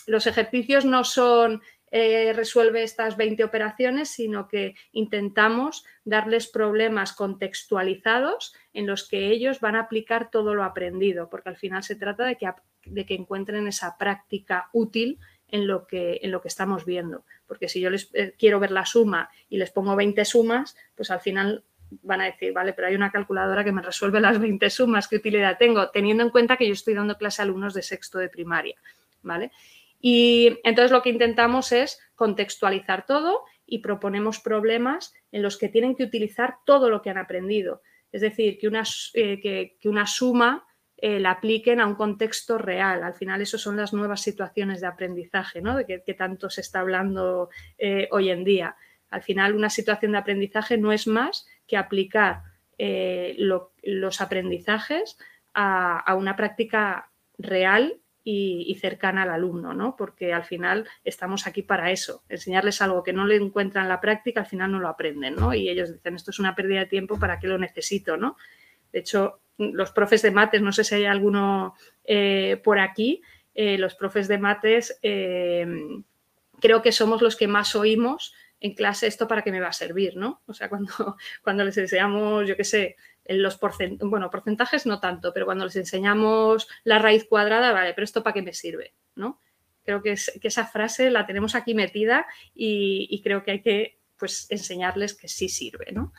los 0.06 0.26
ejercicios 0.26 0.84
no 0.84 1.04
son 1.04 1.62
eh, 1.90 2.32
resuelve 2.34 2.82
estas 2.82 3.16
20 3.16 3.42
operaciones, 3.42 4.10
sino 4.10 4.46
que 4.48 4.74
intentamos 4.92 5.84
darles 6.04 6.46
problemas 6.46 7.12
contextualizados 7.12 8.54
en 8.72 8.86
los 8.86 9.08
que 9.08 9.28
ellos 9.28 9.60
van 9.60 9.74
a 9.76 9.80
aplicar 9.80 10.30
todo 10.30 10.54
lo 10.54 10.62
aprendido, 10.62 11.28
porque 11.28 11.48
al 11.48 11.56
final 11.56 11.82
se 11.82 11.96
trata 11.96 12.24
de 12.24 12.36
que, 12.36 12.50
de 12.86 13.06
que 13.06 13.14
encuentren 13.14 13.66
esa 13.66 13.98
práctica 13.98 14.68
útil 14.72 15.18
en 15.48 15.66
lo, 15.66 15.86
que, 15.86 16.20
en 16.22 16.30
lo 16.30 16.40
que 16.40 16.48
estamos 16.48 16.84
viendo. 16.84 17.24
Porque 17.46 17.68
si 17.68 17.80
yo 17.80 17.90
les 17.90 18.10
eh, 18.14 18.34
quiero 18.38 18.60
ver 18.60 18.70
la 18.70 18.86
suma 18.86 19.28
y 19.48 19.58
les 19.58 19.70
pongo 19.70 19.96
20 19.96 20.24
sumas, 20.24 20.76
pues 20.94 21.10
al 21.10 21.20
final 21.20 21.64
van 22.02 22.20
a 22.20 22.26
decir, 22.26 22.52
vale, 22.52 22.72
pero 22.72 22.88
hay 22.88 22.94
una 22.94 23.10
calculadora 23.10 23.64
que 23.64 23.72
me 23.72 23.82
resuelve 23.82 24.20
las 24.20 24.38
20 24.38 24.70
sumas, 24.70 25.08
¿qué 25.08 25.16
utilidad 25.16 25.58
tengo? 25.58 25.90
Teniendo 25.90 26.22
en 26.22 26.30
cuenta 26.30 26.56
que 26.56 26.66
yo 26.66 26.72
estoy 26.72 26.94
dando 26.94 27.18
clase 27.18 27.42
a 27.42 27.44
alumnos 27.44 27.74
de 27.74 27.82
sexto 27.82 28.18
de 28.18 28.28
primaria, 28.28 28.76
¿vale? 29.22 29.50
Y 30.00 30.58
entonces 30.64 30.90
lo 30.90 31.02
que 31.02 31.10
intentamos 31.10 31.72
es 31.72 32.00
contextualizar 32.14 33.04
todo 33.04 33.44
y 33.66 33.78
proponemos 33.78 34.40
problemas 34.40 35.12
en 35.30 35.42
los 35.42 35.58
que 35.58 35.68
tienen 35.68 35.94
que 35.94 36.04
utilizar 36.04 36.56
todo 36.64 36.88
lo 36.88 37.02
que 37.02 37.10
han 37.10 37.18
aprendido. 37.18 37.82
Es 38.10 38.22
decir, 38.22 38.58
que 38.58 38.66
una, 38.66 38.82
eh, 39.14 39.40
que, 39.40 39.88
una 39.88 40.06
suma 40.06 40.66
eh, 40.96 41.20
la 41.20 41.32
apliquen 41.32 41.80
a 41.80 41.86
un 41.86 41.94
contexto 41.94 42.58
real. 42.58 43.02
Al 43.02 43.14
final, 43.14 43.40
eso 43.42 43.58
son 43.58 43.76
las 43.76 43.92
nuevas 43.92 44.22
situaciones 44.22 44.80
de 44.80 44.86
aprendizaje, 44.88 45.60
¿no? 45.60 45.76
De 45.76 45.84
que, 45.86 46.14
tanto 46.14 46.50
se 46.50 46.62
está 46.62 46.80
hablando 46.80 47.50
eh, 47.78 48.08
hoy 48.10 48.30
en 48.30 48.42
día. 48.42 48.76
Al 49.10 49.22
final, 49.22 49.54
una 49.54 49.70
situación 49.70 50.12
de 50.12 50.18
aprendizaje 50.18 50.78
no 50.78 50.92
es 50.92 51.06
más 51.06 51.46
que 51.66 51.76
aplicar 51.76 52.42
los 53.36 54.20
aprendizajes 54.22 55.18
a, 55.52 55.98
a, 55.98 56.14
una 56.14 56.34
práctica 56.34 57.12
real 57.36 58.00
y, 58.32 58.74
cercana 58.76 59.22
al 59.22 59.30
alumno, 59.30 59.74
¿no? 59.74 59.96
Porque 59.96 60.32
al 60.32 60.44
final 60.44 60.88
estamos 61.04 61.46
aquí 61.46 61.62
para 61.62 61.90
eso, 61.90 62.22
enseñarles 62.28 62.80
algo 62.82 63.02
que 63.02 63.12
no 63.12 63.26
le 63.26 63.36
encuentran 63.36 63.84
en 63.84 63.88
la 63.88 64.00
práctica, 64.00 64.40
al 64.40 64.46
final 64.46 64.72
no 64.72 64.78
lo 64.78 64.88
aprenden, 64.88 65.36
¿no? 65.36 65.52
Y 65.54 65.68
ellos 65.68 65.92
dicen, 65.92 66.14
esto 66.14 66.30
es 66.30 66.38
una 66.38 66.54
pérdida 66.54 66.80
de 66.80 66.86
tiempo, 66.86 67.18
¿para 67.18 67.38
qué 67.38 67.48
lo 67.48 67.58
necesito, 67.58 68.16
no? 68.16 68.36
De 68.92 69.00
hecho, 69.00 69.40
los 69.58 69.92
profes 69.92 70.22
de 70.22 70.30
mates, 70.30 70.62
no 70.62 70.72
sé 70.72 70.84
si 70.84 70.94
hay 70.94 71.04
alguno 71.04 71.74
eh, 72.04 72.60
por 72.64 72.78
aquí, 72.78 73.22
eh, 73.54 73.78
los 73.78 73.94
profes 73.94 74.28
de 74.28 74.38
mates 74.38 74.98
eh, 75.02 75.66
creo 76.60 76.82
que 76.82 76.92
somos 76.92 77.22
los 77.22 77.36
que 77.36 77.48
más 77.48 77.74
oímos 77.74 78.34
en 78.60 78.74
clase 78.74 79.06
esto 79.06 79.26
para 79.26 79.42
qué 79.42 79.50
me 79.50 79.60
va 79.60 79.68
a 79.68 79.72
servir, 79.72 80.16
¿no? 80.16 80.42
O 80.46 80.54
sea, 80.54 80.68
cuando, 80.68 80.92
cuando 81.42 81.64
les 81.64 81.76
enseñamos, 81.78 82.46
yo 82.46 82.56
qué 82.56 82.64
sé, 82.64 82.96
los 83.26 83.58
bueno, 84.00 84.30
porcentajes 84.30 84.86
no 84.86 85.00
tanto, 85.00 85.32
pero 85.32 85.46
cuando 85.46 85.64
les 85.64 85.76
enseñamos 85.76 86.68
la 86.84 86.98
raíz 86.98 87.24
cuadrada, 87.24 87.72
vale, 87.72 87.94
pero 87.94 88.04
esto 88.04 88.22
para 88.22 88.34
qué 88.34 88.42
me 88.42 88.52
sirve, 88.52 88.94
¿no? 89.14 89.40
Creo 89.84 90.02
que, 90.02 90.12
esa 90.12 90.66
frase 90.66 91.10
la 91.10 91.26
tenemos 91.26 91.54
aquí 91.54 91.74
metida 91.74 92.26
y, 92.54 93.20
creo 93.22 93.42
que 93.42 93.50
hay 93.52 93.62
que 93.62 93.98
pues, 94.18 94.46
enseñarles 94.50 95.14
que 95.14 95.28
sí 95.28 95.48
sirve, 95.48 95.92
¿no? 95.92 96.12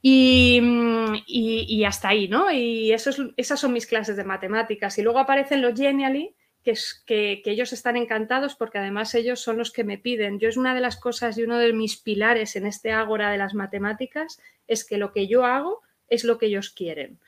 Y, 0.00 1.84
hasta 1.84 2.08
ahí, 2.08 2.28
¿no? 2.28 2.50
Y 2.50 2.92
esas 2.92 3.60
son 3.60 3.72
mis 3.72 3.86
clases 3.86 4.16
de 4.16 4.24
matemáticas. 4.24 4.98
Y 4.98 5.02
luego 5.02 5.18
aparecen 5.18 5.62
los 5.62 5.78
Genially, 5.78 6.34
que, 6.62 6.72
es, 6.72 7.02
que, 7.06 7.42
ellos 7.44 7.72
están 7.72 7.96
encantados 7.96 8.54
porque 8.54 8.78
además 8.78 9.14
ellos 9.14 9.40
son 9.40 9.58
los 9.58 9.72
que 9.72 9.84
me 9.84 9.98
piden. 9.98 10.38
Yo 10.38 10.48
es 10.48 10.56
una 10.56 10.74
de 10.74 10.80
las 10.80 10.96
cosas 10.96 11.38
y 11.38 11.42
uno 11.42 11.58
de 11.58 11.72
mis 11.72 11.96
pilares 11.96 12.56
en 12.56 12.66
este 12.66 12.92
ágora 12.92 13.30
de 13.30 13.38
las 13.38 13.54
matemáticas, 13.54 14.40
es 14.66 14.84
que 14.84 14.98
lo 14.98 15.12
que 15.12 15.28
yo 15.28 15.44
hago 15.44 15.82
es 16.08 16.24
lo 16.24 16.38
que 16.38 16.46
ellos 16.46 16.70
quieren, 16.70 17.18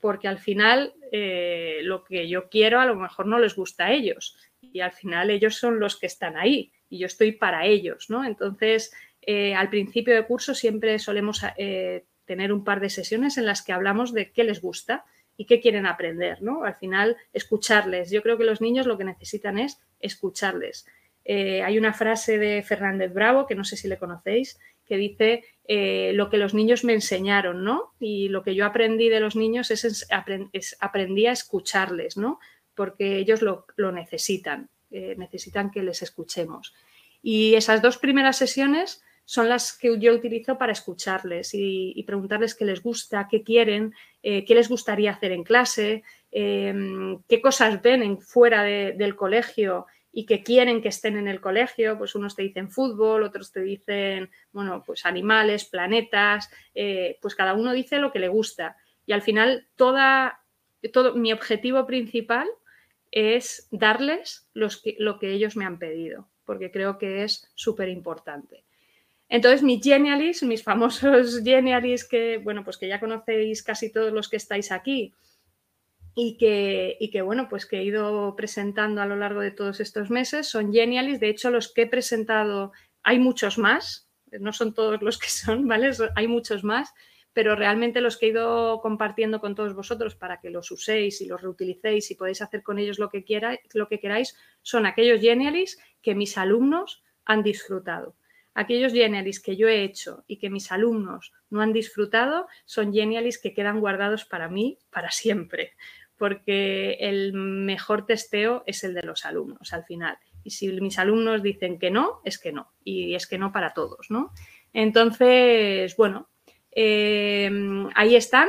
porque 0.00 0.28
al 0.28 0.38
final 0.38 0.94
eh, 1.12 1.80
lo 1.82 2.04
que 2.04 2.28
yo 2.28 2.48
quiero 2.48 2.80
a 2.80 2.86
lo 2.86 2.96
mejor 2.96 3.26
no 3.26 3.38
les 3.38 3.54
gusta 3.54 3.86
a 3.86 3.92
ellos 3.92 4.36
y 4.60 4.80
al 4.80 4.92
final 4.92 5.30
ellos 5.30 5.56
son 5.56 5.80
los 5.80 5.98
que 5.98 6.06
están 6.06 6.36
ahí 6.36 6.72
y 6.88 6.98
yo 6.98 7.06
estoy 7.06 7.32
para 7.32 7.66
ellos, 7.66 8.10
¿no? 8.10 8.24
Entonces, 8.24 8.92
eh, 9.22 9.54
al 9.54 9.70
principio 9.70 10.14
de 10.14 10.26
curso 10.26 10.54
siempre 10.54 10.98
solemos 10.98 11.42
eh, 11.56 12.04
tener 12.24 12.52
un 12.52 12.64
par 12.64 12.80
de 12.80 12.90
sesiones 12.90 13.38
en 13.38 13.46
las 13.46 13.62
que 13.62 13.72
hablamos 13.72 14.12
de 14.12 14.30
qué 14.30 14.44
les 14.44 14.60
gusta 14.60 15.04
y 15.36 15.46
qué 15.46 15.60
quieren 15.60 15.86
aprender, 15.86 16.42
¿no? 16.42 16.64
Al 16.64 16.74
final, 16.74 17.16
escucharles. 17.32 18.10
Yo 18.10 18.22
creo 18.22 18.36
que 18.36 18.44
los 18.44 18.60
niños 18.60 18.86
lo 18.86 18.98
que 18.98 19.04
necesitan 19.04 19.58
es 19.58 19.80
escucharles. 20.00 20.86
hay 21.26 21.78
una 21.78 21.92
frase 21.92 22.38
de 22.38 22.62
Fernández 22.62 23.12
Bravo, 23.12 23.46
que 23.46 23.54
no 23.54 23.64
sé 23.64 23.76
si 23.76 23.88
le 23.88 23.98
conocéis, 23.98 24.58
que 24.90 24.96
dice 24.96 25.44
eh, 25.68 26.10
lo 26.14 26.28
que 26.28 26.36
los 26.36 26.52
niños 26.52 26.82
me 26.82 26.94
enseñaron, 26.94 27.62
¿no? 27.62 27.92
Y 28.00 28.28
lo 28.28 28.42
que 28.42 28.56
yo 28.56 28.66
aprendí 28.66 29.08
de 29.08 29.20
los 29.20 29.36
niños 29.36 29.70
es, 29.70 30.04
aprendí 30.80 31.26
a 31.26 31.32
escucharles, 31.32 32.16
¿no? 32.16 32.40
Porque 32.74 33.18
ellos 33.18 33.40
lo, 33.40 33.66
necesitan, 33.92 34.68
eh, 34.90 35.14
necesitan 35.16 35.70
que 35.70 35.84
les 35.84 36.02
escuchemos. 36.02 36.74
Y 37.22 37.54
esas 37.54 37.82
dos 37.82 37.98
primeras 37.98 38.36
sesiones 38.36 39.00
son 39.24 39.48
las 39.48 39.72
que 39.78 39.96
yo 40.00 40.12
utilizo 40.12 40.58
para 40.58 40.72
escucharles 40.72 41.50
y, 41.54 42.02
preguntarles 42.04 42.56
qué 42.56 42.64
les 42.64 42.82
gusta, 42.82 43.28
qué 43.30 43.44
quieren, 43.44 43.94
eh, 44.24 44.44
qué 44.44 44.56
les 44.56 44.68
gustaría 44.68 45.12
hacer 45.12 45.30
en 45.30 45.44
clase, 45.44 46.02
qué 46.32 47.40
cosas 47.40 47.80
ven 47.80 48.02
en, 48.02 48.20
fuera 48.20 48.64
del 48.64 49.14
colegio 49.14 49.86
y 50.12 50.26
que 50.26 50.42
quieren 50.42 50.82
que 50.82 50.88
estén 50.88 51.16
en 51.16 51.28
el 51.28 51.40
colegio, 51.40 51.96
pues 51.96 52.14
unos 52.14 52.34
te 52.34 52.42
dicen 52.42 52.70
fútbol, 52.70 53.22
otros 53.22 53.52
te 53.52 53.60
dicen, 53.60 54.30
bueno, 54.52 54.82
pues 54.84 55.06
animales, 55.06 55.64
planetas, 55.64 56.50
eh, 56.74 57.18
pues 57.22 57.34
cada 57.34 57.54
uno 57.54 57.72
dice 57.72 57.98
lo 57.98 58.12
que 58.12 58.18
le 58.18 58.28
gusta. 58.28 58.76
Y 59.06 59.12
al 59.12 59.22
final, 59.22 59.68
toda, 59.76 60.40
todo, 60.92 61.14
mi 61.14 61.32
objetivo 61.32 61.86
principal 61.86 62.48
es 63.10 63.68
darles 63.70 64.48
los 64.52 64.82
lo 64.98 65.18
que 65.18 65.32
ellos 65.32 65.56
me 65.56 65.64
han 65.64 65.78
pedido, 65.78 66.28
porque 66.44 66.70
creo 66.70 66.98
que 66.98 67.24
es 67.24 67.50
súper 67.54 67.88
importante. 67.88 68.64
Entonces, 69.28 69.62
mis 69.62 69.82
genialis, 69.82 70.42
mis 70.42 70.62
famosos 70.62 71.40
genialis 71.44 72.04
que, 72.04 72.38
bueno, 72.38 72.64
pues 72.64 72.76
que 72.76 72.88
ya 72.88 72.98
conocéis 72.98 73.62
casi 73.62 73.92
todos 73.92 74.12
los 74.12 74.28
que 74.28 74.36
estáis 74.36 74.72
aquí, 74.72 75.14
y 76.22 76.36
que, 76.36 76.98
y 77.00 77.10
que, 77.10 77.22
bueno, 77.22 77.48
pues 77.48 77.64
que 77.64 77.78
he 77.78 77.82
ido 77.84 78.36
presentando 78.36 79.00
a 79.00 79.06
lo 79.06 79.16
largo 79.16 79.40
de 79.40 79.52
todos 79.52 79.80
estos 79.80 80.10
meses. 80.10 80.48
Son 80.48 80.70
Genialis, 80.70 81.18
de 81.18 81.30
hecho 81.30 81.50
los 81.50 81.72
que 81.72 81.82
he 81.82 81.86
presentado, 81.86 82.72
hay 83.02 83.18
muchos 83.18 83.56
más, 83.56 84.10
no 84.30 84.52
son 84.52 84.74
todos 84.74 85.00
los 85.00 85.18
que 85.18 85.30
son, 85.30 85.66
¿vale? 85.68 85.90
Hay 86.16 86.28
muchos 86.28 86.62
más, 86.62 86.92
pero 87.32 87.56
realmente 87.56 88.02
los 88.02 88.18
que 88.18 88.26
he 88.26 88.28
ido 88.28 88.82
compartiendo 88.82 89.40
con 89.40 89.54
todos 89.54 89.74
vosotros 89.74 90.14
para 90.14 90.40
que 90.40 90.50
los 90.50 90.70
uséis 90.70 91.22
y 91.22 91.26
los 91.26 91.40
reutilicéis 91.40 92.10
y 92.10 92.16
podéis 92.16 92.42
hacer 92.42 92.62
con 92.62 92.78
ellos 92.78 92.98
lo 92.98 93.08
que, 93.08 93.24
quiera, 93.24 93.58
lo 93.72 93.88
que 93.88 93.98
queráis, 93.98 94.36
son 94.60 94.84
aquellos 94.84 95.22
Genialis 95.22 95.78
que 96.02 96.14
mis 96.14 96.36
alumnos 96.36 97.02
han 97.24 97.42
disfrutado. 97.42 98.14
Aquellos 98.52 98.92
Genialis 98.92 99.40
que 99.40 99.56
yo 99.56 99.68
he 99.68 99.84
hecho 99.84 100.24
y 100.26 100.36
que 100.36 100.50
mis 100.50 100.70
alumnos 100.70 101.32
no 101.48 101.62
han 101.62 101.72
disfrutado 101.72 102.46
son 102.66 102.92
Genialis 102.92 103.38
que 103.38 103.54
quedan 103.54 103.80
guardados 103.80 104.26
para 104.26 104.48
mí 104.48 104.76
para 104.90 105.10
siempre 105.10 105.72
porque 106.20 106.98
el 107.00 107.32
mejor 107.32 108.04
testeo 108.04 108.62
es 108.66 108.84
el 108.84 108.92
de 108.92 109.00
los 109.00 109.24
alumnos 109.24 109.72
al 109.72 109.84
final. 109.84 110.18
Y 110.44 110.50
si 110.50 110.68
mis 110.68 110.98
alumnos 110.98 111.42
dicen 111.42 111.78
que 111.78 111.90
no, 111.90 112.20
es 112.26 112.38
que 112.38 112.52
no. 112.52 112.74
Y 112.84 113.14
es 113.14 113.26
que 113.26 113.38
no 113.38 113.52
para 113.52 113.72
todos, 113.72 114.10
¿no? 114.10 114.30
Entonces, 114.74 115.96
bueno, 115.96 116.28
em, 116.72 117.88
ahí 117.94 118.16
están. 118.16 118.48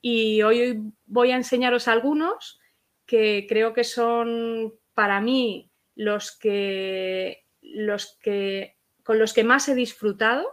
Y 0.00 0.42
hoy 0.42 0.80
voy 1.06 1.32
a 1.32 1.36
enseñaros 1.36 1.88
algunos 1.88 2.60
que 3.04 3.46
creo 3.48 3.72
que 3.72 3.82
son 3.82 4.74
para 4.94 5.20
mí 5.20 5.72
los 5.96 6.30
que, 6.38 7.46
los 7.60 8.16
que 8.22 8.76
con 9.02 9.18
los 9.18 9.34
que 9.34 9.42
más 9.42 9.68
he 9.68 9.74
disfrutado, 9.74 10.46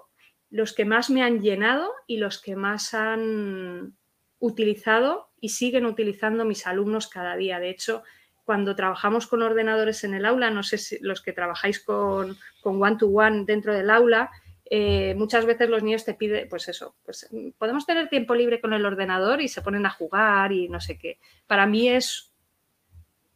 los 0.49 0.73
que 0.73 0.85
más 0.85 1.11
me 1.11 1.21
han 1.21 1.41
llenado 1.41 1.91
y 2.07 2.17
los 2.17 2.41
que 2.41 2.55
más 2.55 2.95
han 2.95 3.95
utilizado 4.39 5.29
y 5.39 5.49
siguen 5.49 5.85
utilizando 5.85 6.45
mis 6.45 6.67
alumnos 6.67 7.07
cada 7.07 7.35
día. 7.35 7.59
De 7.59 7.69
hecho, 7.69 8.03
cuando 8.43 8.75
trabajamos 8.75 9.27
con 9.27 9.41
ordenadores 9.41 10.03
en 10.03 10.13
el 10.13 10.25
aula, 10.25 10.51
no 10.51 10.63
sé 10.63 10.77
si 10.77 10.99
los 11.01 11.21
que 11.21 11.33
trabajáis 11.33 11.79
con 11.79 12.37
one-to-one 12.63 13.45
dentro 13.45 13.73
del 13.73 13.89
aula, 13.89 14.31
eh, 14.67 15.13
muchas 15.15 15.45
veces 15.45 15.69
los 15.69 15.83
niños 15.83 16.05
te 16.05 16.15
piden, 16.15 16.49
pues 16.49 16.67
eso, 16.67 16.95
pues 17.05 17.29
podemos 17.57 17.85
tener 17.85 18.09
tiempo 18.09 18.33
libre 18.33 18.59
con 18.59 18.73
el 18.73 18.85
ordenador 18.85 19.41
y 19.41 19.47
se 19.47 19.61
ponen 19.61 19.85
a 19.85 19.91
jugar 19.91 20.51
y 20.51 20.69
no 20.69 20.79
sé 20.79 20.97
qué. 20.97 21.19
Para 21.45 21.67
mí 21.67 21.89
es 21.89 22.33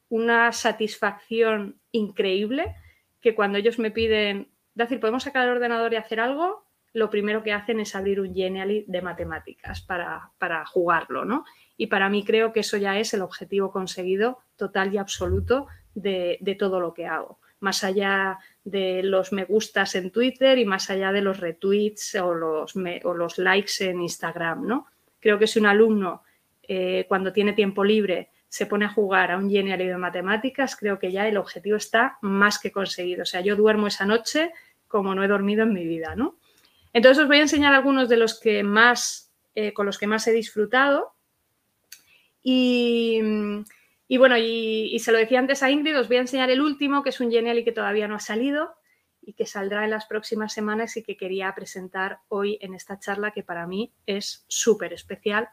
una 0.09 0.51
satisfacción 0.51 1.79
increíble 1.91 2.75
que 3.21 3.35
cuando 3.35 3.59
ellos 3.59 3.77
me 3.77 3.91
piden, 3.91 4.49
decir, 4.73 4.99
¿podemos 4.99 5.23
sacar 5.23 5.47
el 5.47 5.55
ordenador 5.55 5.93
y 5.93 5.97
hacer 5.97 6.19
algo? 6.19 6.65
Lo 6.93 7.10
primero 7.10 7.43
que 7.43 7.54
hacen 7.54 7.80
es 7.80 7.95
abrir 7.95 8.19
un 8.19 8.34
Genially 8.34 8.86
de 8.88 9.02
matemáticas 9.02 9.82
para, 9.82 10.65
jugarlo, 10.65 11.25
¿no? 11.25 11.45
Y 11.78 11.88
para 11.88 12.10
mí 12.10 12.23
creo 12.23 12.52
que 12.52 12.62
eso 12.62 12.78
ya 12.78 12.99
es 12.99 13.13
el 13.13 13.21
objetivo 13.21 13.71
conseguido 13.71 14.39
total 14.56 14.93
y 14.93 14.97
absoluto 14.97 15.67
de, 15.93 16.39
todo 16.58 16.80
lo 16.80 16.93
que 16.93 17.06
hago. 17.06 17.39
Más 17.60 17.84
allá 17.84 18.39
de 18.63 19.04
los 19.04 19.32
me 19.32 19.45
gustas 19.45 19.95
en 19.95 20.12
Twitter 20.12 20.58
y 20.58 20.65
más 20.65 20.89
allá 20.89 21.12
de 21.12 21.21
los 21.21 21.39
retweets 21.39 22.15
o 22.15 22.34
los, 22.34 22.75
o 23.04 23.13
los 23.13 23.38
likes 23.38 23.86
en 23.86 24.02
Instagram, 24.02 24.65
¿no? 24.65 24.88
Creo 25.19 25.38
que 25.38 25.47
si 25.47 25.60
un 25.60 25.65
alumno 25.65 26.23
eh, 26.63 27.06
cuando 27.08 27.34
tiene 27.34 27.54
tiempo 27.54 27.84
libre 27.84 28.30
se 28.47 28.65
pone 28.65 28.86
a 28.86 28.89
jugar 28.89 29.32
a 29.32 29.38
un 29.38 29.49
Genially 29.49 29.86
de 29.86 29.97
matemáticas, 29.97 30.75
creo 30.75 30.97
que 30.97 31.12
ya 31.12 31.28
el 31.28 31.38
objetivo 31.38 31.78
está 31.78 32.17
más 32.21 32.58
que 32.60 32.71
conseguido. 32.71 33.23
O 33.23 33.25
sea, 33.25 33.41
yo 33.41 33.56
duermo 33.56 33.88
esa 33.88 34.06
noche 34.06 34.52
como 34.88 35.13
no 35.13 35.23
he 35.23 35.28
dormido 35.28 35.63
en 35.63 35.73
mi 35.73 35.86
vida, 35.86 36.15
¿no? 36.15 36.38
Entonces 36.99 37.23
os 37.23 37.29
voy 37.29 37.38
a 37.38 37.43
enseñar 37.43 37.73
algunos 37.73 38.09
de 38.09 38.17
los 38.17 38.38
que 38.38 38.62
más, 38.62 39.31
eh, 39.55 39.71
con 39.71 39.85
los 39.85 39.97
que 39.97 40.05
más 40.05 40.27
he 40.27 40.33
disfrutado. 40.33 41.13
Y, 42.43 43.21
bueno, 44.17 44.38
y, 44.38 44.99
se 44.99 45.13
lo 45.13 45.17
decía 45.17 45.39
antes 45.39 45.63
a 45.63 45.71
Ingrid, 45.71 45.97
os 45.97 46.09
voy 46.09 46.17
a 46.17 46.21
enseñar 46.21 46.49
el 46.49 46.59
último, 46.59 47.01
que 47.01 47.12
es 47.12 47.21
un 47.21 47.31
Genially 47.31 47.63
que 47.63 47.71
todavía 47.71 48.09
no 48.09 48.15
ha 48.15 48.19
salido 48.19 48.73
y 49.21 49.31
que 49.31 49.45
saldrá 49.45 49.85
en 49.85 49.91
las 49.91 50.07
próximas 50.07 50.51
semanas 50.51 50.97
y 50.97 51.03
que 51.03 51.15
quería 51.15 51.55
presentar 51.55 52.19
hoy 52.27 52.57
en 52.59 52.73
esta 52.73 52.99
charla 52.99 53.31
que 53.31 53.43
para 53.43 53.65
mí 53.65 53.93
es 54.05 54.43
súper 54.49 54.91
especial 54.91 55.47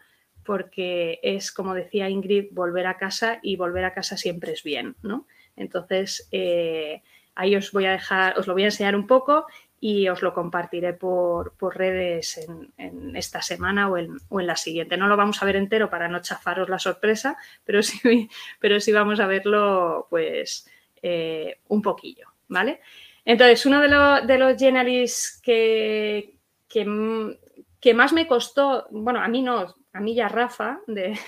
porque 0.45 1.21
es, 1.23 1.53
como 1.53 1.75
decía 1.75 2.11
Ingrid, 2.11 2.47
volver 2.51 2.89
a 2.89 2.97
casa 2.97 3.39
y 3.41 3.55
volver 3.55 3.85
a 3.85 3.95
casa 3.95 4.17
siempre 4.17 4.51
es 4.51 4.65
bien, 4.65 4.97
¿no? 5.01 5.29
Entonces, 5.55 6.27
eh, 6.33 7.05
ahí 7.37 7.55
os 7.55 7.71
voy 7.71 7.85
a 7.85 7.93
dejar, 7.93 8.37
os 8.37 8.49
lo 8.49 8.55
voy 8.55 8.65
a 8.65 8.67
enseñar 8.67 8.97
un 8.97 9.07
poco 9.07 9.47
y 9.81 10.09
os 10.09 10.23
lo 10.23 10.33
compartiré 10.33 10.95
por, 10.95 11.53
redes 11.75 12.39
en, 12.79 13.17
esta 13.17 13.43
semana 13.43 13.89
o 13.89 13.99
en, 13.99 14.19
la 14.31 14.57
siguiente. 14.57 14.97
No 14.97 15.07
lo 15.07 15.17
vamos 15.17 15.43
a 15.43 15.47
ver 15.47 15.57
entero 15.57 15.91
para 15.91 16.09
no 16.09 16.21
chafaros 16.21 16.69
la 16.69 16.79
sorpresa, 16.79 17.37
pero 17.65 17.83
sí, 17.83 18.29
pero 18.61 18.81
sí 18.81 18.93
vamos 18.93 19.21
a 19.21 19.27
verlo 19.27 20.07
pues 20.09 20.69
eh, 21.03 21.61
un 21.69 21.83
poquillo, 21.83 22.29
¿vale? 22.49 22.81
Entonces, 23.25 23.67
uno 23.67 23.81
de, 23.81 24.27
de 24.27 24.39
los 24.39 24.57
Genalis 24.57 25.41
que, 25.43 26.37
que, 26.69 26.85
más 27.95 28.13
me 28.13 28.27
costó, 28.27 28.87
bueno, 28.91 29.21
a 29.21 29.29
mí 29.29 29.43
no, 29.43 29.75
a 29.93 30.01
mí 30.01 30.15
ya 30.15 30.29
Rafa, 30.29 30.81
de, 30.87 31.19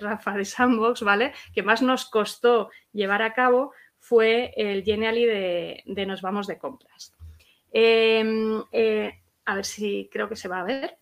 Rafa 0.00 0.32
de 0.32 0.44
Sandbox, 0.44 1.02
¿vale? 1.02 1.32
Que 1.54 1.62
más 1.62 1.80
nos 1.80 2.06
costó 2.06 2.70
llevar 2.92 3.22
a 3.22 3.32
cabo 3.34 3.72
fue 3.98 4.52
el 4.56 4.84
Genially 4.84 5.24
de, 5.24 5.82
de 5.86 6.06
Nos 6.06 6.20
vamos 6.20 6.46
de 6.46 6.58
compras. 6.58 7.14
Em, 7.76 8.62
eh, 8.70 9.12
a 9.44 9.56
ver 9.56 9.64
si 9.64 10.08
creo 10.10 10.28
que 10.28 10.36
se 10.36 10.46
va 10.46 10.60
a 10.60 10.64
ver. 10.64 10.96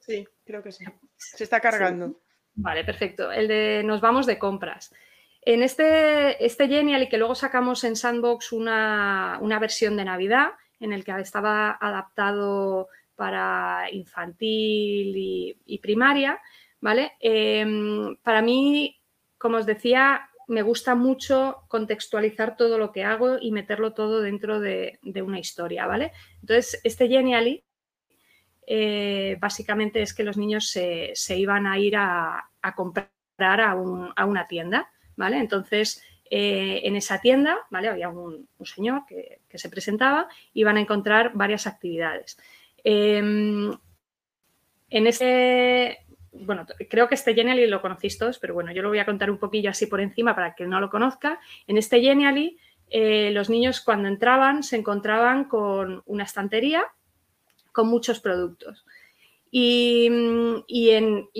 Sí, 0.00 0.28
creo 0.44 0.62
que 0.62 0.72
sí. 0.72 0.84
Se 1.16 1.44
está 1.44 1.58
cargando. 1.58 2.20
Vale, 2.54 2.84
perfecto. 2.84 3.32
El 3.32 3.48
de 3.48 3.82
nos 3.82 4.02
vamos 4.02 4.26
de 4.26 4.38
compras. 4.38 4.92
En 5.40 5.62
este, 5.62 6.44
este 6.44 6.68
Genial 6.68 7.04
y 7.04 7.08
que 7.08 7.16
luego 7.16 7.34
sacamos 7.34 7.82
en 7.84 7.96
Sandbox 7.96 8.52
una, 8.52 9.58
versión 9.58 9.96
de 9.96 10.04
Navidad 10.04 10.50
en 10.80 10.92
el 10.92 11.02
que 11.02 11.18
estaba 11.18 11.78
adaptado 11.80 12.88
para 13.16 13.88
infantil 13.90 15.14
y, 15.64 15.78
primaria, 15.78 16.38
¿vale? 16.80 17.12
Em, 17.20 18.16
para 18.16 18.42
mí, 18.42 19.00
como 19.38 19.56
os 19.56 19.64
decía, 19.64 20.27
me 20.48 20.62
gusta 20.62 20.94
mucho 20.94 21.64
contextualizar 21.68 22.56
todo 22.56 22.78
lo 22.78 22.90
que 22.90 23.04
hago 23.04 23.36
y 23.40 23.52
meterlo 23.52 23.92
todo 23.92 24.22
dentro 24.22 24.60
de, 24.60 24.98
una 25.02 25.38
historia, 25.38 25.86
¿vale? 25.86 26.12
Entonces, 26.40 26.80
este 26.84 27.06
Genially 27.06 27.64
eh, 28.66 29.36
básicamente 29.40 30.00
es 30.00 30.14
que 30.14 30.24
los 30.24 30.38
niños 30.38 30.70
se, 30.70 31.14
iban 31.36 31.66
a 31.66 31.78
ir 31.78 31.96
a, 31.96 32.50
comprar 32.74 33.10
a, 33.60 33.74
una 33.74 34.48
tienda, 34.48 34.90
¿vale? 35.16 35.38
Entonces, 35.38 36.02
eh, 36.30 36.80
en 36.84 36.96
esa 36.96 37.20
tienda, 37.20 37.58
¿vale? 37.70 37.88
Había 37.88 38.08
un, 38.08 38.48
señor 38.64 39.04
que, 39.06 39.40
se 39.54 39.68
presentaba 39.68 40.28
y 40.54 40.60
iban 40.60 40.78
a 40.78 40.80
encontrar 40.80 41.32
varias 41.34 41.66
actividades. 41.66 42.38
Em, 42.82 43.70
en 44.88 45.06
ese, 45.06 46.06
bueno, 46.40 46.66
creo 46.88 47.08
que 47.08 47.14
este 47.14 47.34
Genially 47.34 47.66
lo 47.66 47.80
conocéis 47.80 48.18
todos, 48.18 48.38
pero 48.38 48.54
bueno, 48.54 48.72
yo 48.72 48.82
lo 48.82 48.88
voy 48.88 48.98
a 48.98 49.06
contar 49.06 49.30
un 49.30 49.38
poquillo 49.38 49.70
así 49.70 49.86
por 49.86 50.00
encima 50.00 50.34
para 50.34 50.54
que 50.54 50.66
no 50.66 50.80
lo 50.80 50.90
conozca. 50.90 51.40
En 51.66 51.78
este 51.78 52.00
Genially, 52.00 52.58
eh, 52.90 53.30
los 53.32 53.50
niños 53.50 53.80
cuando 53.80 54.08
entraban 54.08 54.62
se 54.62 54.76
encontraban 54.76 55.44
con 55.44 56.02
una 56.06 56.24
estantería 56.24 56.84
con 57.72 57.88
muchos 57.88 58.20
productos. 58.20 58.84
Y, 59.50 60.08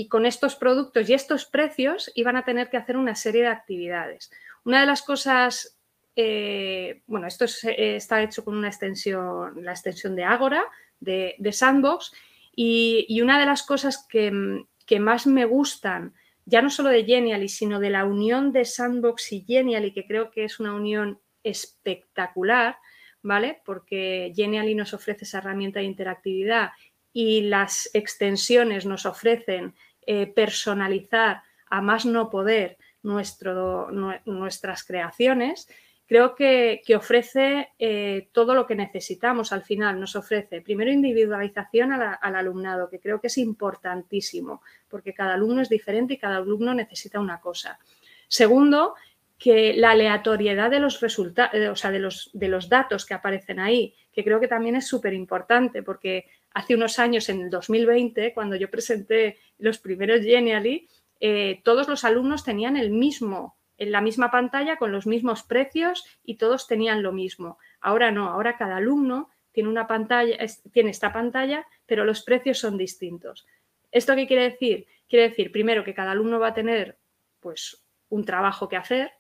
con 0.08 0.24
estos 0.24 0.56
productos 0.56 1.08
y 1.08 1.14
estos 1.14 1.44
precios 1.44 2.10
iban 2.14 2.36
a 2.36 2.44
tener 2.44 2.70
que 2.70 2.76
hacer 2.76 2.96
una 2.96 3.14
serie 3.14 3.42
de 3.42 3.48
actividades. 3.48 4.30
Una 4.64 4.80
de 4.80 4.86
las 4.86 5.02
cosas, 5.02 5.78
eh, 6.16 7.02
bueno, 7.06 7.26
esto 7.26 7.44
está 7.44 8.22
hecho 8.22 8.44
con 8.44 8.56
una 8.56 8.68
extensión, 8.68 9.62
la 9.62 9.72
extensión 9.72 10.16
de 10.16 10.24
Agora, 10.24 10.64
de, 11.00 11.36
Sandbox, 11.52 12.12
y, 12.54 13.20
una 13.20 13.38
de 13.38 13.46
las 13.46 13.62
cosas 13.62 14.06
que, 14.08 14.64
que 14.88 14.98
más 14.98 15.26
me 15.26 15.44
gustan, 15.44 16.14
ya 16.46 16.62
no 16.62 16.70
solo 16.70 16.88
de 16.88 17.04
Genially, 17.04 17.48
sino 17.48 17.78
de 17.78 17.90
la 17.90 18.06
unión 18.06 18.52
de 18.52 18.64
Sandbox 18.64 19.32
y 19.32 19.44
Genially, 19.46 19.92
que 19.92 20.06
creo 20.06 20.30
que 20.30 20.44
es 20.44 20.58
una 20.58 20.74
unión 20.74 21.20
espectacular, 21.44 22.78
¿vale? 23.22 23.60
Porque 23.66 24.32
Genially 24.34 24.74
nos 24.74 24.94
ofrece 24.94 25.24
esa 25.24 25.38
herramienta 25.38 25.80
de 25.80 25.86
interactividad 25.86 26.70
y 27.12 27.42
las 27.42 27.90
extensiones 27.92 28.86
nos 28.86 29.04
ofrecen 29.04 29.74
eh, 30.06 30.26
personalizar 30.26 31.42
a 31.68 31.82
más 31.82 32.06
no 32.06 32.30
poder 32.30 32.78
nuestro, 33.02 33.90
nuestras 34.24 34.84
creaciones 34.84 35.68
creo 36.08 36.34
que, 36.34 36.80
ofrece 36.96 37.68
eh, 37.78 38.30
todo 38.32 38.54
lo 38.54 38.66
que 38.66 38.74
necesitamos 38.74 39.52
al 39.52 39.62
final. 39.62 40.00
Nos 40.00 40.16
ofrece 40.16 40.62
primero 40.62 40.90
individualización 40.90 41.92
al 41.92 42.34
alumnado, 42.34 42.88
que 42.88 42.98
creo 42.98 43.20
que 43.20 43.26
es 43.26 43.36
importantísimo, 43.36 44.62
porque 44.88 45.12
cada 45.12 45.34
alumno 45.34 45.60
es 45.60 45.68
diferente 45.68 46.14
y 46.14 46.18
cada 46.18 46.38
alumno 46.38 46.72
necesita 46.72 47.20
una 47.20 47.40
cosa. 47.40 47.78
Segundo, 48.26 48.94
que 49.38 49.74
la 49.74 49.90
aleatoriedad 49.90 50.70
de 50.70 50.80
los 50.80 51.00
resultados, 51.00 51.54
eh, 51.54 51.68
o 51.68 51.76
sea, 51.76 51.90
de 51.90 51.98
los, 51.98 52.30
de 52.32 52.48
los 52.48 52.70
datos 52.70 53.04
que 53.04 53.14
aparecen 53.14 53.60
ahí, 53.60 53.94
que 54.10 54.24
creo 54.24 54.40
que 54.40 54.48
también 54.48 54.76
es 54.76 54.86
súper 54.86 55.12
importante, 55.12 55.82
porque 55.82 56.24
hace 56.54 56.74
unos 56.74 56.98
años, 56.98 57.28
en 57.28 57.42
el 57.42 57.50
2020, 57.50 58.32
cuando 58.32 58.56
yo 58.56 58.70
presenté 58.70 59.36
los 59.58 59.78
primeros 59.78 60.22
Genially, 60.22 60.88
eh, 61.20 61.60
todos 61.64 61.86
los 61.86 62.04
alumnos 62.04 62.44
tenían 62.44 62.78
el 62.78 62.90
mismo 62.90 63.57
en 63.78 63.92
la 63.92 64.00
misma 64.00 64.30
pantalla 64.30 64.76
con 64.76 64.92
los 64.92 65.06
mismos 65.06 65.42
precios 65.42 66.04
y 66.24 66.36
todos 66.36 66.66
tenían 66.66 67.02
lo 67.02 67.12
mismo. 67.12 67.58
Ahora 67.80 68.10
no, 68.10 68.28
ahora 68.28 68.56
cada 68.56 68.76
alumno 68.76 69.30
tiene 69.52 69.68
una 69.68 69.86
pantalla, 69.86 70.36
tiene 70.72 70.90
esta 70.90 71.12
pantalla, 71.12 71.66
pero 71.86 72.04
los 72.04 72.22
precios 72.22 72.58
son 72.58 72.76
distintos. 72.76 73.46
¿Esto 73.90 74.14
qué 74.14 74.26
quiere 74.26 74.50
decir? 74.50 74.86
Quiere 75.08 75.30
decir, 75.30 75.50
primero, 75.50 75.84
que 75.84 75.94
cada 75.94 76.10
alumno 76.10 76.38
va 76.38 76.48
a 76.48 76.54
tener 76.54 76.98
pues 77.40 77.82
un 78.10 78.24
trabajo 78.24 78.68
que 78.68 78.76
hacer, 78.76 79.12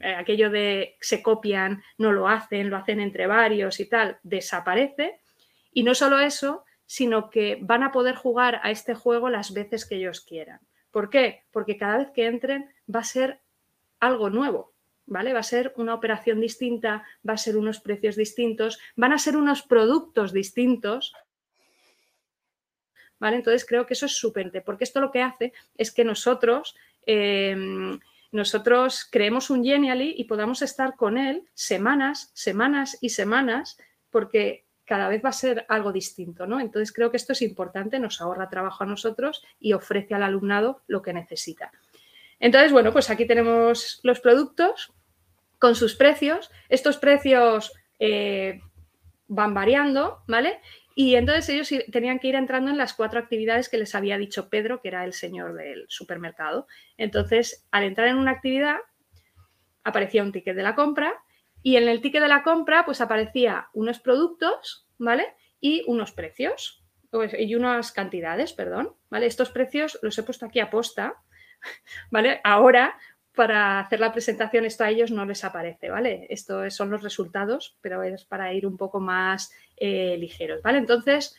eh, 0.00 0.14
aquello 0.14 0.50
de 0.50 0.96
se 1.00 1.22
copian, 1.22 1.82
no 1.98 2.12
lo 2.12 2.28
hacen, 2.28 2.70
lo 2.70 2.76
hacen 2.76 3.00
entre 3.00 3.26
varios 3.26 3.80
y 3.80 3.88
tal, 3.88 4.18
desaparece. 4.22 5.20
Y 5.72 5.82
no 5.82 5.94
solo 5.94 6.18
eso, 6.18 6.64
sino 6.86 7.30
que 7.30 7.58
van 7.60 7.82
a 7.82 7.92
poder 7.92 8.16
jugar 8.16 8.60
a 8.62 8.70
este 8.70 8.94
juego 8.94 9.30
las 9.30 9.52
veces 9.52 9.86
que 9.86 9.96
ellos 9.96 10.20
quieran. 10.20 10.60
¿Por 10.90 11.10
qué? 11.10 11.44
Porque 11.52 11.76
cada 11.76 11.98
vez 11.98 12.10
que 12.10 12.26
entren 12.26 12.72
va 12.92 13.00
a 13.00 13.04
ser 13.04 13.40
algo 14.00 14.30
nuevo, 14.30 14.72
¿vale? 15.06 15.32
Va 15.32 15.40
a 15.40 15.44
ser 15.44 15.72
una 15.76 15.94
operación 15.94 16.40
distinta, 16.40 17.04
va 17.26 17.34
a 17.34 17.38
ser 17.38 17.56
unos 17.56 17.80
precios 17.80 18.16
distintos, 18.16 18.80
van 18.96 19.12
a 19.12 19.18
ser 19.18 19.36
unos 19.36 19.62
productos 19.62 20.32
distintos. 20.32 21.12
¿Vale? 23.18 23.36
Entonces 23.36 23.66
creo 23.66 23.84
que 23.84 23.92
eso 23.92 24.06
es 24.06 24.16
súper, 24.16 24.50
porque 24.64 24.84
esto 24.84 25.00
lo 25.00 25.10
que 25.10 25.22
hace 25.22 25.52
es 25.76 25.92
que 25.92 26.04
nosotros, 26.04 26.74
em, 27.04 28.00
nosotros 28.32 29.06
creemos 29.10 29.50
un 29.50 29.62
Genially 29.62 30.14
y 30.16 30.24
podamos 30.24 30.62
estar 30.62 30.96
con 30.96 31.18
él 31.18 31.44
semanas, 31.52 32.30
semanas 32.32 32.96
y 33.02 33.10
semanas, 33.10 33.76
porque 34.08 34.64
cada 34.86 35.08
vez 35.08 35.22
va 35.24 35.28
a 35.28 35.32
ser 35.32 35.66
algo 35.68 35.92
distinto, 35.92 36.46
¿no? 36.46 36.58
Entonces 36.60 36.92
creo 36.92 37.10
que 37.10 37.16
esto 37.16 37.32
es 37.32 37.42
importante, 37.42 38.00
nos 38.00 38.20
ahorra 38.20 38.48
trabajo 38.48 38.84
a 38.84 38.86
nosotros 38.86 39.44
y 39.60 39.72
ofrece 39.72 40.14
al 40.14 40.22
alumnado 40.22 40.80
lo 40.86 41.02
que 41.02 41.12
necesita. 41.12 41.70
Entonces, 42.40 42.72
bueno, 42.72 42.92
pues 42.92 43.10
aquí 43.10 43.26
tenemos 43.26 44.00
los 44.02 44.20
productos 44.20 44.92
con 45.58 45.76
sus 45.76 45.94
precios. 45.94 46.50
Estos 46.68 46.96
precios 46.96 47.72
eh, 47.98 48.60
van 49.28 49.54
variando, 49.54 50.24
¿vale? 50.26 50.60
Y 50.96 51.14
entonces 51.14 51.48
ellos 51.50 51.84
tenían 51.92 52.18
que 52.18 52.28
ir 52.28 52.34
entrando 52.34 52.70
en 52.70 52.78
las 52.78 52.94
cuatro 52.94 53.20
actividades 53.20 53.68
que 53.68 53.78
les 53.78 53.94
había 53.94 54.18
dicho 54.18 54.48
Pedro, 54.48 54.80
que 54.80 54.88
era 54.88 55.04
el 55.04 55.12
señor 55.12 55.54
del 55.54 55.84
supermercado. 55.88 56.66
Entonces, 56.96 57.66
al 57.70 57.84
entrar 57.84 58.08
en 58.08 58.16
una 58.16 58.32
actividad, 58.32 58.76
aparecía 59.84 60.22
un 60.22 60.32
ticket 60.32 60.56
de 60.56 60.62
la 60.62 60.74
compra 60.74 61.14
y 61.62 61.76
en 61.76 61.88
el 61.88 62.00
ticket 62.00 62.22
de 62.22 62.28
la 62.28 62.42
compra, 62.42 62.84
pues 62.84 63.00
aparecía 63.00 63.68
unos 63.72 64.00
productos, 64.00 64.88
¿vale? 64.98 65.26
Y 65.60 65.84
unos 65.86 66.12
precios. 66.12 66.82
pues, 67.10 67.34
y 67.38 67.54
unas 67.54 67.92
cantidades, 67.92 68.52
perdón, 68.52 68.94
¿vale? 69.10 69.26
Estos 69.26 69.50
precios 69.50 69.98
los 70.02 70.16
he 70.18 70.22
puesto 70.22 70.46
aquí 70.46 70.60
a 70.60 70.70
posta, 70.70 71.16
¿vale? 72.10 72.40
Ahora, 72.44 72.98
para 73.34 73.80
hacer 73.80 74.00
la 74.00 74.12
presentación, 74.12 74.64
esto 74.64 74.84
a 74.84 74.90
ellos 74.90 75.10
no 75.10 75.24
les 75.24 75.44
aparece, 75.44 75.88
¿vale? 75.88 76.26
Estos 76.30 76.74
son 76.74 76.90
los 76.90 77.02
resultados, 77.02 77.76
pero 77.80 78.02
es 78.02 78.24
para 78.24 78.52
ir 78.52 78.66
un 78.66 78.76
poco 78.76 79.00
más 79.00 79.52
eh, 79.76 80.16
ligeros, 80.18 80.62
¿vale? 80.62 80.78
Entonces, 80.78 81.36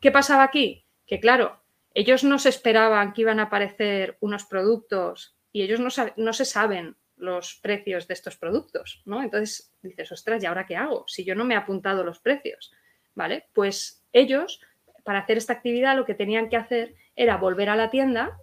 ¿qué 0.00 0.10
pasaba 0.10 0.44
aquí? 0.44 0.84
Que 1.06 1.18
claro, 1.18 1.60
ellos 1.92 2.24
no 2.24 2.38
se 2.38 2.50
esperaban 2.50 3.12
que 3.12 3.22
iban 3.22 3.40
a 3.40 3.44
aparecer 3.44 4.16
unos 4.20 4.44
productos 4.44 5.36
y 5.52 5.62
ellos 5.62 5.80
no, 5.80 5.88
no 6.16 6.32
se 6.32 6.44
saben 6.44 6.96
los 7.16 7.58
precios 7.62 8.06
de 8.06 8.14
estos 8.14 8.36
productos, 8.36 9.02
¿no? 9.04 9.22
Entonces 9.22 9.72
dices, 9.82 10.10
ostras, 10.12 10.42
¿y 10.42 10.46
ahora 10.46 10.66
qué 10.66 10.76
hago? 10.76 11.04
Si 11.06 11.24
yo 11.24 11.34
no 11.34 11.44
me 11.44 11.54
he 11.54 11.56
apuntado 11.56 12.04
los 12.04 12.20
precios, 12.20 12.72
¿vale? 13.14 13.48
Pues 13.52 14.04
ellos, 14.12 14.60
para 15.04 15.20
hacer 15.20 15.36
esta 15.36 15.52
actividad, 15.52 15.96
lo 15.96 16.06
que 16.06 16.14
tenían 16.14 16.48
que 16.48 16.56
hacer 16.56 16.94
era 17.16 17.36
volver 17.36 17.68
a 17.68 17.76
la 17.76 17.90
tienda, 17.90 18.38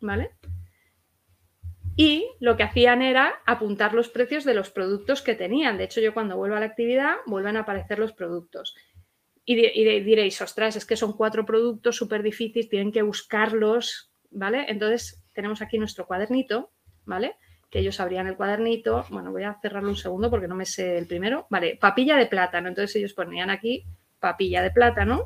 ¿vale? 0.00 0.30
Y 1.96 2.30
lo 2.38 2.56
que 2.56 2.62
hacían 2.62 3.02
era 3.02 3.40
apuntar 3.44 3.92
los 3.92 4.08
precios 4.08 4.44
de 4.44 4.54
los 4.54 4.70
productos 4.70 5.20
que 5.20 5.34
tenían. 5.34 5.78
De 5.78 5.84
hecho, 5.84 6.00
yo 6.00 6.14
cuando 6.14 6.36
vuelvo 6.36 6.56
a 6.56 6.60
la 6.60 6.66
actividad, 6.66 7.16
vuelven 7.26 7.56
a 7.56 7.60
aparecer 7.60 7.98
los 7.98 8.12
productos. 8.12 8.76
Y, 9.44 9.56
diréis, 9.56 10.40
ostras, 10.42 10.76
es 10.76 10.84
que 10.84 10.96
son 10.96 11.14
cuatro 11.14 11.44
productos 11.44 11.96
súper 11.96 12.22
difíciles, 12.22 12.68
tienen 12.68 12.92
que 12.92 13.02
buscarlos, 13.02 14.12
¿vale? 14.30 14.66
Entonces, 14.68 15.24
tenemos 15.32 15.62
aquí 15.62 15.78
nuestro 15.78 16.06
cuadernito, 16.06 16.70
¿vale? 17.04 17.36
que 17.70 17.80
ellos 17.80 18.00
abrían 18.00 18.26
el 18.26 18.36
cuadernito. 18.36 19.04
Bueno, 19.10 19.30
voy 19.30 19.42
a 19.42 19.58
cerrarlo 19.60 19.90
un 19.90 19.96
segundo 19.96 20.30
porque 20.30 20.48
no 20.48 20.54
me 20.54 20.64
sé 20.64 20.98
el 20.98 21.06
primero. 21.06 21.46
Vale, 21.50 21.76
papilla 21.80 22.16
de 22.16 22.26
plátano. 22.26 22.68
Entonces 22.68 22.96
ellos 22.96 23.12
ponían 23.12 23.50
aquí 23.50 23.84
papilla 24.18 24.62
de 24.62 24.70
plátano. 24.70 25.24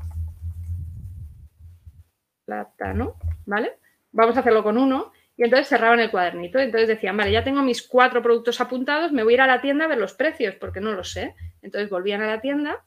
Plátano, 2.45 3.17
¿vale? 3.47 3.79
Vamos 4.13 4.37
a 4.37 4.41
hacerlo 4.41 4.63
con 4.63 4.79
uno. 4.79 5.13
Y 5.37 5.45
entonces 5.45 5.69
cerraban 5.69 6.01
el 6.01 6.11
cuadernito. 6.11 6.59
Entonces 6.59 6.89
decían, 6.89 7.17
vale, 7.17 7.33
ya 7.33 7.43
tengo 7.43 7.63
mis 7.63 7.83
cuatro 7.83 8.23
productos 8.23 8.61
apuntados, 8.61 9.13
me 9.13 9.25
voy 9.25 9.33
a 9.33 9.35
ir 9.35 9.41
a 9.41 9.47
la 9.47 9.61
tienda 9.61 9.87
a 9.87 9.89
ver 9.89 9.99
los 9.99 10.13
precios, 10.13 10.55
porque 10.57 10.81
no 10.81 10.93
lo 10.93 11.05
sé. 11.05 11.35
Entonces 11.63 11.91
volvían 11.91 12.23
a 12.23 12.27
la 12.27 12.41
tienda 12.41 12.85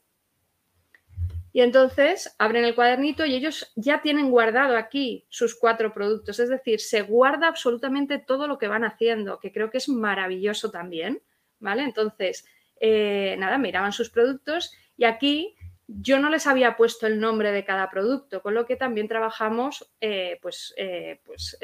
y 1.56 1.62
entonces 1.62 2.36
abren 2.38 2.66
el 2.66 2.74
cuadernito 2.74 3.24
y 3.24 3.34
ellos 3.34 3.72
ya 3.76 4.02
tienen 4.02 4.30
guardado 4.30 4.76
aquí 4.76 5.24
sus 5.30 5.58
cuatro 5.58 5.94
productos. 5.94 6.38
Es 6.38 6.50
decir, 6.50 6.80
se 6.80 7.00
guarda 7.00 7.48
absolutamente 7.48 8.18
todo 8.18 8.46
lo 8.46 8.58
que 8.58 8.68
van 8.68 8.84
haciendo, 8.84 9.40
que 9.40 9.52
creo 9.52 9.70
que 9.70 9.78
es 9.78 9.88
maravilloso 9.88 10.70
también. 10.70 11.22
¿Vale? 11.58 11.84
Entonces, 11.84 12.46
eh, 12.78 13.36
nada, 13.38 13.56
miraban 13.56 13.92
sus 13.92 14.10
productos 14.10 14.70
y 14.98 15.04
aquí 15.04 15.56
yo 15.88 16.18
no 16.18 16.30
les 16.30 16.46
había 16.46 16.76
puesto 16.76 17.06
el 17.06 17.20
nombre 17.20 17.52
de 17.52 17.64
cada 17.64 17.88
producto, 17.90 18.42
con 18.42 18.54
lo 18.54 18.66
que 18.66 18.76
también 18.76 19.08
trabajamos 19.08 19.92
eh, 20.00 20.38
pues, 20.42 20.74
eh, 20.76 21.20
pues 21.24 21.58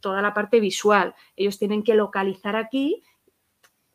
toda 0.00 0.22
la 0.22 0.32
parte 0.32 0.60
visual. 0.60 1.14
Ellos 1.36 1.58
tienen 1.58 1.84
que 1.84 1.94
localizar 1.94 2.56
aquí 2.56 3.02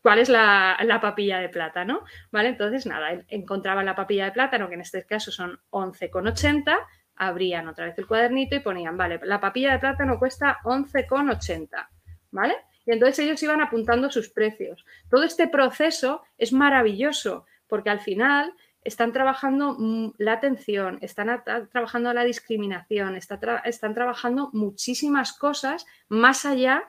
cuál 0.02 0.20
es 0.20 0.30
la, 0.30 1.00
papilla 1.02 1.40
de 1.40 1.50
plátano, 1.50 2.04
¿vale? 2.32 2.50
Entonces, 2.50 2.86
nada, 2.86 3.24
encontraban 3.28 3.86
la 3.86 3.96
papilla 3.96 4.26
de 4.26 4.32
plátano, 4.32 4.68
que 4.68 4.76
en 4.76 4.82
este 4.82 5.06
caso 5.06 5.32
son 5.32 5.60
11,80, 5.72 6.78
abrían 7.16 7.68
otra 7.68 7.86
vez 7.86 7.98
el 7.98 8.08
cuadernito 8.08 8.56
y 8.56 8.60
ponían, 8.60 8.98
vale, 8.98 9.20
la 9.24 9.40
papilla 9.40 9.74
de 9.74 9.80
plátano 9.80 10.18
cuesta 10.18 10.60
11,80, 10.64 11.88
¿vale? 12.32 12.56
Y 12.86 12.92
entonces 12.92 13.20
ellos 13.20 13.42
iban 13.44 13.62
apuntando 13.62 14.10
sus 14.10 14.30
precios. 14.30 14.86
Todo 15.10 15.24
este 15.24 15.48
proceso 15.48 16.24
es 16.38 16.52
maravilloso 16.52 17.46
porque 17.68 17.92
al 17.92 18.00
final 18.00 18.54
están 18.84 19.14
trabajando 19.14 19.78
la 20.18 20.34
atención, 20.34 20.98
están 21.02 21.44
trabajando 21.72 22.14
la 22.14 22.24
discriminación, 22.24 23.16
están 23.16 23.94
trabajando 23.94 24.50
muchísimas 24.54 25.34
cosas 25.34 25.86
más 26.10 26.46
allá 26.46 26.84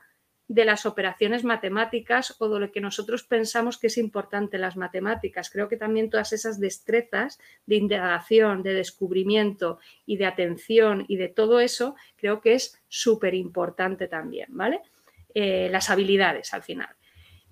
de 0.49 0.65
las 0.65 0.85
operaciones 0.85 1.45
matemáticas 1.45 2.37
o 2.39 2.49
de 2.49 2.61
lo 2.61 2.73
que 2.73 2.81
nosotros 2.81 3.23
pensamos 3.25 3.79
que 3.79 3.87
es 3.87 3.97
importante 3.97 4.59
las 4.59 4.77
matemáticas. 4.77 5.49
Creo 5.51 5.69
que 5.69 5.79
también 5.79 6.11
todas 6.11 6.33
esas 6.33 6.61
destrezas 6.61 7.39
de 7.65 7.77
indagación, 7.77 8.63
de 8.63 8.75
descubrimiento 8.75 9.79
y 10.05 10.17
de 10.17 10.27
atención 10.27 11.07
y 11.09 11.17
de 11.17 11.29
todo 11.29 11.61
eso, 11.61 11.95
creo 12.17 12.41
que 12.41 12.55
es 12.55 12.79
súper 12.89 13.35
importante 13.35 14.09
también, 14.09 14.49
¿vale? 14.51 14.83
Eh, 15.35 15.69
las 15.71 15.89
habilidades 15.89 16.53
al 16.53 16.63
final. 16.63 16.91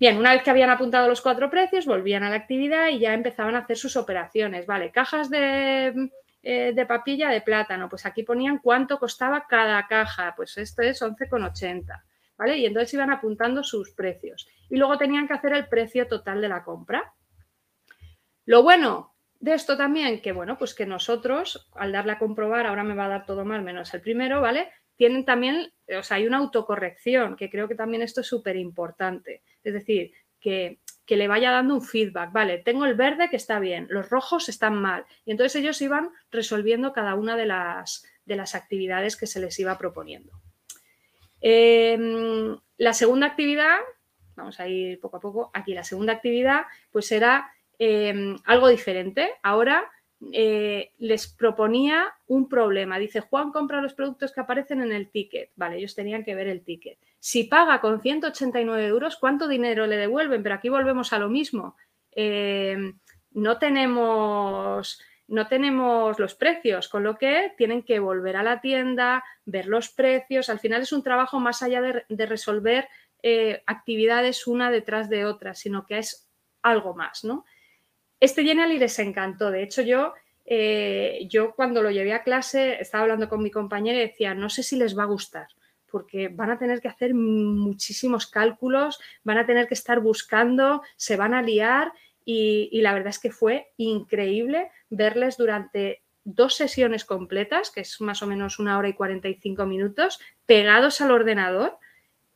Bien, 0.01 0.17
una 0.17 0.33
vez 0.33 0.41
que 0.41 0.49
habían 0.49 0.71
apuntado 0.71 1.07
los 1.07 1.21
cuatro 1.21 1.51
precios, 1.51 1.85
volvían 1.85 2.23
a 2.23 2.31
la 2.31 2.35
actividad 2.37 2.87
y 2.87 2.97
ya 2.97 3.13
empezaban 3.13 3.55
a 3.55 3.59
hacer 3.59 3.77
sus 3.77 3.95
operaciones, 3.95 4.65
¿vale? 4.65 4.91
Cajas 4.91 5.29
de, 5.29 6.09
eh, 6.41 6.73
de 6.73 6.85
papilla 6.87 7.29
de 7.29 7.41
plátano, 7.41 7.87
pues 7.87 8.07
aquí 8.07 8.23
ponían 8.23 8.57
cuánto 8.57 8.97
costaba 8.97 9.45
cada 9.47 9.85
caja, 9.85 10.33
pues 10.35 10.57
esto 10.57 10.81
es 10.81 11.03
11,80. 11.03 12.03
Y 12.47 12.65
entonces 12.65 12.91
iban 12.95 13.11
apuntando 13.11 13.63
sus 13.63 13.91
precios. 13.91 14.49
Y 14.71 14.77
luego 14.77 14.97
tenían 14.97 15.27
que 15.27 15.35
hacer 15.35 15.53
el 15.53 15.67
precio 15.67 16.07
total 16.07 16.41
de 16.41 16.49
la 16.49 16.63
compra. 16.63 17.13
Lo 18.45 18.63
bueno 18.63 19.13
de 19.39 19.53
esto 19.53 19.77
también, 19.77 20.19
que 20.23 20.31
bueno, 20.31 20.57
pues 20.57 20.73
que 20.73 20.87
nosotros, 20.87 21.69
al 21.75 21.91
darle 21.91 22.13
a 22.13 22.17
comprobar, 22.17 22.65
ahora 22.65 22.83
me 22.83 22.95
va 22.95 23.05
a 23.05 23.09
dar 23.09 23.25
todo 23.27 23.45
mal 23.45 23.61
menos 23.61 23.93
el 23.93 24.01
primero, 24.01 24.41
¿vale? 24.41 24.71
Tienen 25.01 25.25
también, 25.25 25.73
o 25.97 26.03
sea, 26.03 26.17
hay 26.17 26.27
una 26.27 26.37
autocorrección, 26.37 27.35
que 27.35 27.49
creo 27.49 27.67
que 27.67 27.73
también 27.73 28.03
esto 28.03 28.21
es 28.21 28.27
súper 28.27 28.55
importante. 28.55 29.41
Es 29.63 29.73
decir, 29.73 30.11
que, 30.39 30.79
que 31.07 31.15
le 31.15 31.27
vaya 31.27 31.49
dando 31.49 31.73
un 31.73 31.81
feedback, 31.81 32.31
¿vale? 32.31 32.59
Tengo 32.59 32.85
el 32.85 32.93
verde 32.93 33.27
que 33.27 33.35
está 33.35 33.57
bien, 33.57 33.87
los 33.89 34.11
rojos 34.11 34.47
están 34.47 34.75
mal. 34.75 35.07
Y 35.25 35.31
entonces 35.31 35.59
ellos 35.59 35.81
iban 35.81 36.11
resolviendo 36.29 36.93
cada 36.93 37.15
una 37.15 37.35
de 37.35 37.47
las, 37.47 38.05
de 38.25 38.35
las 38.35 38.53
actividades 38.53 39.17
que 39.17 39.25
se 39.25 39.39
les 39.39 39.57
iba 39.57 39.75
proponiendo. 39.79 40.33
Em, 41.41 42.55
la 42.77 42.93
segunda 42.93 43.25
actividad, 43.25 43.79
vamos 44.35 44.59
a 44.59 44.67
ir 44.67 44.99
poco 44.99 45.17
a 45.17 45.19
poco, 45.19 45.49
aquí 45.55 45.73
la 45.73 45.83
segunda 45.83 46.13
actividad 46.13 46.61
pues 46.91 47.11
era 47.11 47.51
em, 47.79 48.37
algo 48.45 48.67
diferente. 48.67 49.31
Ahora 49.41 49.89
eh, 50.31 50.91
les 50.99 51.27
proponía 51.27 52.13
un 52.27 52.47
problema. 52.47 52.99
Dice, 52.99 53.21
Juan 53.21 53.51
compra 53.51 53.81
los 53.81 53.93
productos 53.93 54.31
que 54.31 54.41
aparecen 54.41 54.81
en 54.81 54.91
el 54.91 55.09
ticket. 55.09 55.51
Vale, 55.55 55.77
ellos 55.77 55.95
tenían 55.95 56.23
que 56.23 56.35
ver 56.35 56.47
el 56.47 56.63
ticket. 56.63 56.99
Si 57.19 57.45
paga 57.45 57.81
con 57.81 58.01
189 58.01 58.85
euros, 58.85 59.17
¿cuánto 59.17 59.47
dinero 59.47 59.87
le 59.87 59.97
devuelven? 59.97 60.43
Pero 60.43 60.55
aquí 60.55 60.69
volvemos 60.69 61.11
a 61.13 61.19
lo 61.19 61.29
mismo. 61.29 61.75
Em, 62.11 62.99
no 63.31 63.57
tenemos 63.57 65.01
no 65.27 65.47
tenemos 65.47 66.19
los 66.19 66.35
precios, 66.35 66.89
con 66.89 67.03
lo 67.03 67.17
que 67.17 67.53
tienen 67.57 67.83
que 67.83 67.99
volver 67.99 68.35
a 68.35 68.43
la 68.43 68.59
tienda, 68.59 69.23
ver 69.45 69.65
los 69.65 69.87
precios. 69.87 70.49
Al 70.49 70.59
final 70.59 70.81
es 70.81 70.91
un 70.91 71.03
trabajo 71.03 71.39
más 71.39 71.63
allá 71.63 71.81
de, 71.81 72.25
resolver 72.25 72.89
eh, 73.23 73.63
actividades 73.65 74.45
una 74.45 74.69
detrás 74.69 75.09
de 75.09 75.23
otra, 75.23 75.55
sino 75.55 75.85
que 75.85 75.99
es 75.99 76.29
algo 76.61 76.93
más, 76.95 77.23
¿no? 77.23 77.45
Este 78.21 78.45
Genially 78.45 78.77
les 78.79 78.97
encantó. 78.99 79.51
De 79.51 79.63
hecho, 79.63 79.81
yo, 79.81 80.13
eh, 80.45 81.27
yo 81.29 81.53
cuando 81.53 81.83
lo 81.83 81.91
llevé 81.91 82.13
a 82.13 82.23
clase 82.23 82.79
estaba 82.79 83.01
hablando 83.01 83.27
con 83.27 83.43
mi 83.43 83.51
compañera 83.51 83.97
y 83.97 84.07
decía, 84.07 84.33
no 84.33 84.49
sé 84.49 84.63
si 84.63 84.77
les 84.77 84.97
va 84.97 85.03
a 85.03 85.07
gustar 85.07 85.47
porque 85.91 86.29
van 86.29 86.49
a 86.49 86.57
tener 86.57 86.81
que 86.81 86.87
hacer 86.87 87.13
muchísimos 87.13 88.25
cálculos, 88.25 88.99
van 89.23 89.37
a 89.37 89.45
tener 89.45 89.67
que 89.67 89.73
estar 89.73 89.99
buscando, 89.99 90.81
se 90.95 91.17
van 91.17 91.33
a 91.33 91.41
liar 91.41 91.91
y, 92.23 92.79
la 92.81 92.93
verdad 92.93 93.09
es 93.09 93.19
que 93.19 93.31
fue 93.31 93.73
increíble 93.77 94.71
verles 94.89 95.37
durante 95.37 96.01
dos 96.23 96.55
sesiones 96.55 97.03
completas, 97.03 97.71
que 97.71 97.81
es 97.81 97.99
más 97.99 98.21
o 98.21 98.27
menos 98.27 98.59
una 98.59 98.77
hora 98.77 98.87
y 98.87 98.93
45 98.93 99.65
minutos, 99.65 100.19
pegados 100.45 101.01
al 101.01 101.11
ordenador 101.11 101.77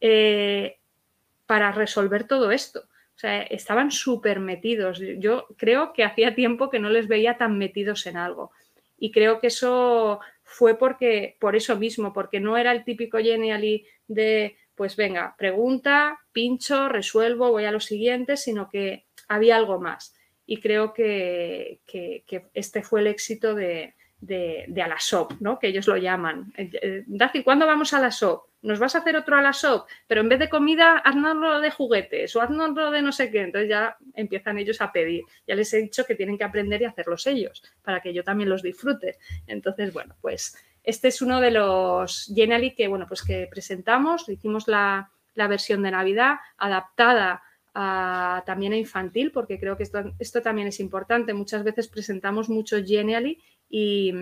eh, 0.01 0.79
para 1.45 1.71
resolver 1.71 2.27
todo 2.27 2.51
esto. 2.51 2.83
O 3.15 3.17
sea, 3.17 3.43
estaban 3.43 3.91
súper 3.91 4.39
metidos. 4.39 4.99
Yo 5.19 5.47
creo 5.57 5.93
que 5.93 6.03
hacía 6.03 6.35
tiempo 6.35 6.69
que 6.69 6.79
no 6.79 6.89
les 6.89 7.07
veía 7.07 7.37
tan 7.37 7.57
metidos 7.57 8.05
en 8.07 8.17
algo. 8.17 8.51
Y 8.97 9.11
creo 9.11 9.39
que 9.39 9.47
eso 9.47 10.19
fue 10.43 10.77
porque, 10.77 11.37
por 11.39 11.55
eso 11.55 11.77
mismo, 11.77 12.11
porque 12.11 12.39
no 12.39 12.57
era 12.57 12.71
el 12.71 12.83
típico 12.83 13.17
Genially 13.17 13.85
de, 14.07 14.57
pues 14.75 14.95
venga, 14.95 15.35
pregunta, 15.37 16.19
pincho, 16.33 16.89
resuelvo, 16.89 17.51
voy 17.51 17.65
a 17.65 17.71
lo 17.71 17.79
siguiente, 17.79 18.35
sino 18.35 18.69
que 18.69 19.05
había 19.27 19.55
algo 19.55 19.79
más. 19.79 20.13
Y 20.45 20.59
creo 20.59 20.93
que, 20.93 21.79
este 22.53 22.83
fue 22.83 22.99
el 22.99 23.07
éxito 23.07 23.55
de, 23.55 23.95
de, 24.25 24.65
de 24.67 24.81
Alasop, 24.81 25.33
¿no? 25.39 25.59
que 25.59 25.67
ellos 25.67 25.87
lo 25.87 25.97
llaman. 25.97 26.51
Eh, 26.57 26.69
eh, 26.81 27.03
Daci, 27.07 27.43
¿cuándo 27.43 27.65
vamos 27.67 27.93
a 27.93 27.97
Alasop? 27.97 28.45
¿Nos 28.61 28.79
vas 28.79 28.95
a 28.95 28.99
hacer 28.99 29.15
otro 29.15 29.37
Alasop? 29.37 29.87
Pero 30.07 30.21
en 30.21 30.29
vez 30.29 30.39
de 30.39 30.49
comida, 30.49 30.97
haznoslo 30.97 31.59
de 31.59 31.69
juguetes 31.69 32.35
o 32.35 32.41
haznoslo 32.41 32.89
de 32.89 33.01
no 33.01 33.11
sé 33.11 33.29
qué. 33.29 33.41
Entonces 33.41 33.69
ya 33.69 33.95
empiezan 34.15 34.57
ellos 34.57 34.81
a 34.81 34.91
pedir. 34.91 35.23
Ya 35.47 35.55
les 35.55 35.71
he 35.73 35.77
dicho 35.77 36.03
que 36.05 36.15
tienen 36.15 36.37
que 36.37 36.43
aprender 36.43 36.81
y 36.81 36.85
hacerlos 36.85 37.27
ellos 37.27 37.63
para 37.83 38.01
que 38.01 38.13
yo 38.13 38.23
también 38.23 38.49
los 38.49 38.63
disfrute. 38.63 39.17
Entonces, 39.45 39.93
bueno, 39.93 40.15
pues 40.19 40.57
este 40.83 41.09
es 41.09 41.21
uno 41.21 41.39
de 41.39 41.51
los 41.51 42.31
Genially 42.33 42.73
que, 42.73 42.87
bueno, 42.87 43.05
pues 43.07 43.21
que 43.21 43.47
presentamos. 43.49 44.27
Hicimos 44.27 44.67
la, 44.67 45.11
la 45.35 45.47
versión 45.47 45.83
de 45.83 45.91
Navidad 45.91 46.37
adaptada 46.57 47.43
también 48.45 48.71
a 48.71 48.77
infantil, 48.77 49.31
porque 49.31 49.59
creo 49.59 49.75
que 49.75 49.83
esto, 49.83 49.99
esto, 50.17 50.41
también 50.41 50.69
es 50.69 50.79
importante. 50.79 51.33
Muchas 51.33 51.63
veces 51.63 51.89
presentamos 51.89 52.47
mucho 52.47 52.77
Genially 52.83 53.41
y, 53.69 54.13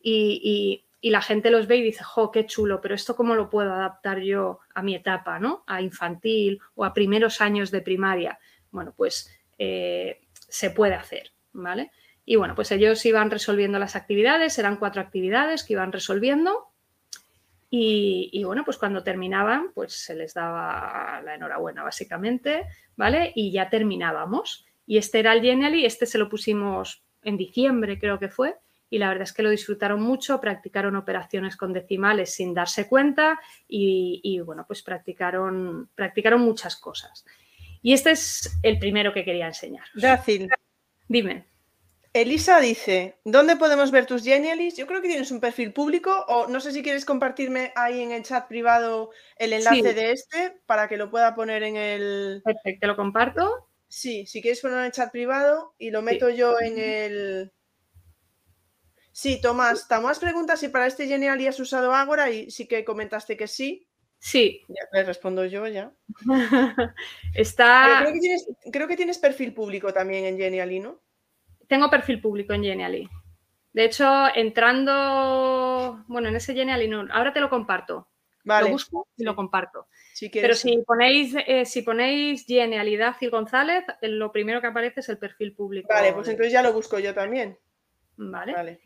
y, 0.00 0.80
la 1.02 1.20
gente 1.20 1.50
los 1.50 1.66
ve 1.66 1.76
y 1.76 1.82
dice, 1.82 2.02
jo, 2.02 2.30
qué 2.30 2.46
chulo, 2.46 2.80
pero 2.80 2.94
esto 2.94 3.14
cómo 3.14 3.34
lo 3.34 3.50
puedo 3.50 3.72
adaptar 3.72 4.20
yo 4.20 4.60
a 4.74 4.82
mi 4.82 4.94
etapa, 4.94 5.38
¿no? 5.38 5.62
A 5.66 5.82
infantil 5.82 6.60
o 6.74 6.84
a 6.84 6.94
primeros 6.94 7.40
años 7.42 7.70
de 7.70 7.82
primaria. 7.82 8.38
Bueno, 8.70 8.94
pues 8.96 9.30
eh, 9.58 10.22
se 10.32 10.70
puede 10.70 10.94
hacer, 10.94 11.32
¿vale? 11.52 11.90
Y 12.24 12.36
bueno, 12.36 12.54
pues 12.54 12.72
ellos 12.72 13.04
iban 13.04 13.30
resolviendo 13.30 13.78
las 13.78 13.96
actividades, 13.96 14.58
eran 14.58 14.76
cuatro 14.76 15.02
actividades 15.02 15.62
que 15.62 15.74
iban 15.74 15.92
resolviendo. 15.92 16.70
Y, 17.76 18.44
bueno, 18.44 18.64
pues 18.64 18.78
cuando 18.78 19.02
terminaban, 19.02 19.72
pues 19.74 19.94
se 19.94 20.14
les 20.14 20.32
daba 20.32 21.20
la 21.24 21.34
enhorabuena, 21.34 21.82
básicamente, 21.82 22.62
¿vale? 22.96 23.32
Y 23.34 23.50
ya 23.50 23.68
terminábamos. 23.68 24.64
Y 24.86 24.96
este 24.96 25.18
era 25.18 25.32
el 25.32 25.42
Genially, 25.42 25.84
este 25.84 26.06
se 26.06 26.18
lo 26.18 26.28
pusimos 26.28 27.02
en 27.24 27.36
diciembre, 27.36 27.98
creo 27.98 28.18
que 28.18 28.28
fue, 28.28 28.56
y 28.90 28.98
la 28.98 29.08
verdad 29.08 29.24
es 29.24 29.32
que 29.32 29.42
lo 29.42 29.50
disfrutaron 29.50 30.00
mucho, 30.00 30.40
practicaron 30.40 30.94
operaciones 30.94 31.56
con 31.56 31.72
decimales 31.72 32.34
sin 32.34 32.54
darse 32.54 32.88
cuenta 32.88 33.40
y, 33.66 34.40
bueno, 34.44 34.64
pues 34.66 34.82
practicaron, 34.82 35.90
practicaron 35.94 36.42
muchas 36.42 36.76
cosas. 36.76 37.24
Y 37.82 37.92
este 37.92 38.12
es 38.12 38.56
el 38.62 38.78
primero 38.78 39.12
que 39.12 39.24
quería 39.24 39.46
enseñar. 39.46 39.84
Gracias. 39.94 40.48
Dime. 41.08 41.46
Elisa 42.12 42.60
dice, 42.60 43.18
¿dónde 43.24 43.56
podemos 43.56 43.90
ver 43.90 44.06
tus 44.06 44.22
Genialis? 44.22 44.76
Yo 44.76 44.86
creo 44.86 45.02
que 45.02 45.08
tienes 45.08 45.32
un 45.32 45.40
perfil 45.40 45.72
público 45.72 46.24
o 46.28 46.46
no 46.46 46.60
sé 46.60 46.70
si 46.70 46.80
quieres 46.80 47.04
compartirme 47.04 47.72
ahí 47.74 48.00
en 48.00 48.12
el 48.12 48.22
chat 48.22 48.46
privado 48.46 49.10
el 49.36 49.52
enlace 49.52 49.92
de 49.92 50.12
este 50.12 50.60
para 50.66 50.86
que 50.86 50.96
lo 50.96 51.10
pueda 51.10 51.34
poner 51.34 51.64
en 51.64 51.76
el... 51.76 52.42
Perfecto, 52.44 52.86
lo 52.86 52.94
comparto. 52.94 53.68
Sí, 53.94 54.26
si 54.26 54.42
quieres 54.42 54.60
poner 54.60 54.78
en 54.78 54.84
el 54.86 54.90
chat 54.90 55.12
privado 55.12 55.76
y 55.78 55.92
lo 55.92 56.02
meto 56.02 56.28
yo 56.28 56.60
en 56.60 56.78
el... 56.80 57.52
Sí, 59.12 59.40
Tomás, 59.40 59.86
Tomás 59.86 60.18
pregunta 60.18 60.56
si 60.56 60.66
para 60.66 60.88
este 60.88 61.06
Genial 61.06 61.46
has 61.46 61.60
usado 61.60 61.94
Agora 61.94 62.28
y 62.28 62.50
sí 62.50 62.66
que 62.66 62.84
comentaste 62.84 63.36
que 63.36 63.46
sí. 63.46 63.86
Sí. 64.18 64.62
Ya 64.66 64.82
le 64.92 65.04
respondo 65.04 65.44
yo 65.44 65.68
ya. 65.68 65.92
Está... 67.34 68.00
Creo 68.72 68.88
que, 68.88 68.96
tienes, 68.96 69.18
perfil 69.18 69.54
público 69.54 69.92
también 69.92 70.24
en 70.24 70.38
Genially, 70.38 70.80
¿no? 70.80 71.00
Tengo 71.68 71.88
perfil 71.88 72.20
público 72.20 72.52
en 72.52 72.64
Genially. 72.64 73.08
De 73.72 73.84
hecho, 73.84 74.26
entrando, 74.34 76.04
bueno, 76.08 76.30
en 76.30 76.34
ese 76.34 76.52
Genially 76.52 76.88
no, 76.88 77.06
ahora 77.12 77.32
te 77.32 77.40
lo 77.40 77.48
comparto. 77.48 78.08
Vale. 78.44 78.66
Lo 78.66 78.72
busco 78.72 79.08
y 79.16 79.24
lo 79.24 79.34
comparto. 79.34 79.88
Pero 80.32 80.54
si 80.54 80.78
ponéis, 80.86 81.34
eh, 81.46 81.64
si 81.64 81.82
ponéis 81.82 82.44
Genialidad 82.46 83.16
y 83.20 83.28
González, 83.28 83.84
lo 84.02 84.30
primero 84.30 84.60
que 84.60 84.68
aparece 84.68 85.00
es 85.00 85.08
el 85.08 85.18
perfil 85.18 85.54
público. 85.54 85.88
Vale, 85.88 86.12
pues 86.12 86.28
entonces 86.28 86.52
ya 86.52 86.62
lo 86.62 86.72
busco 86.72 86.98
yo 86.98 87.14
también. 87.14 87.58
Vale. 88.16 88.52
vale. 88.52 88.80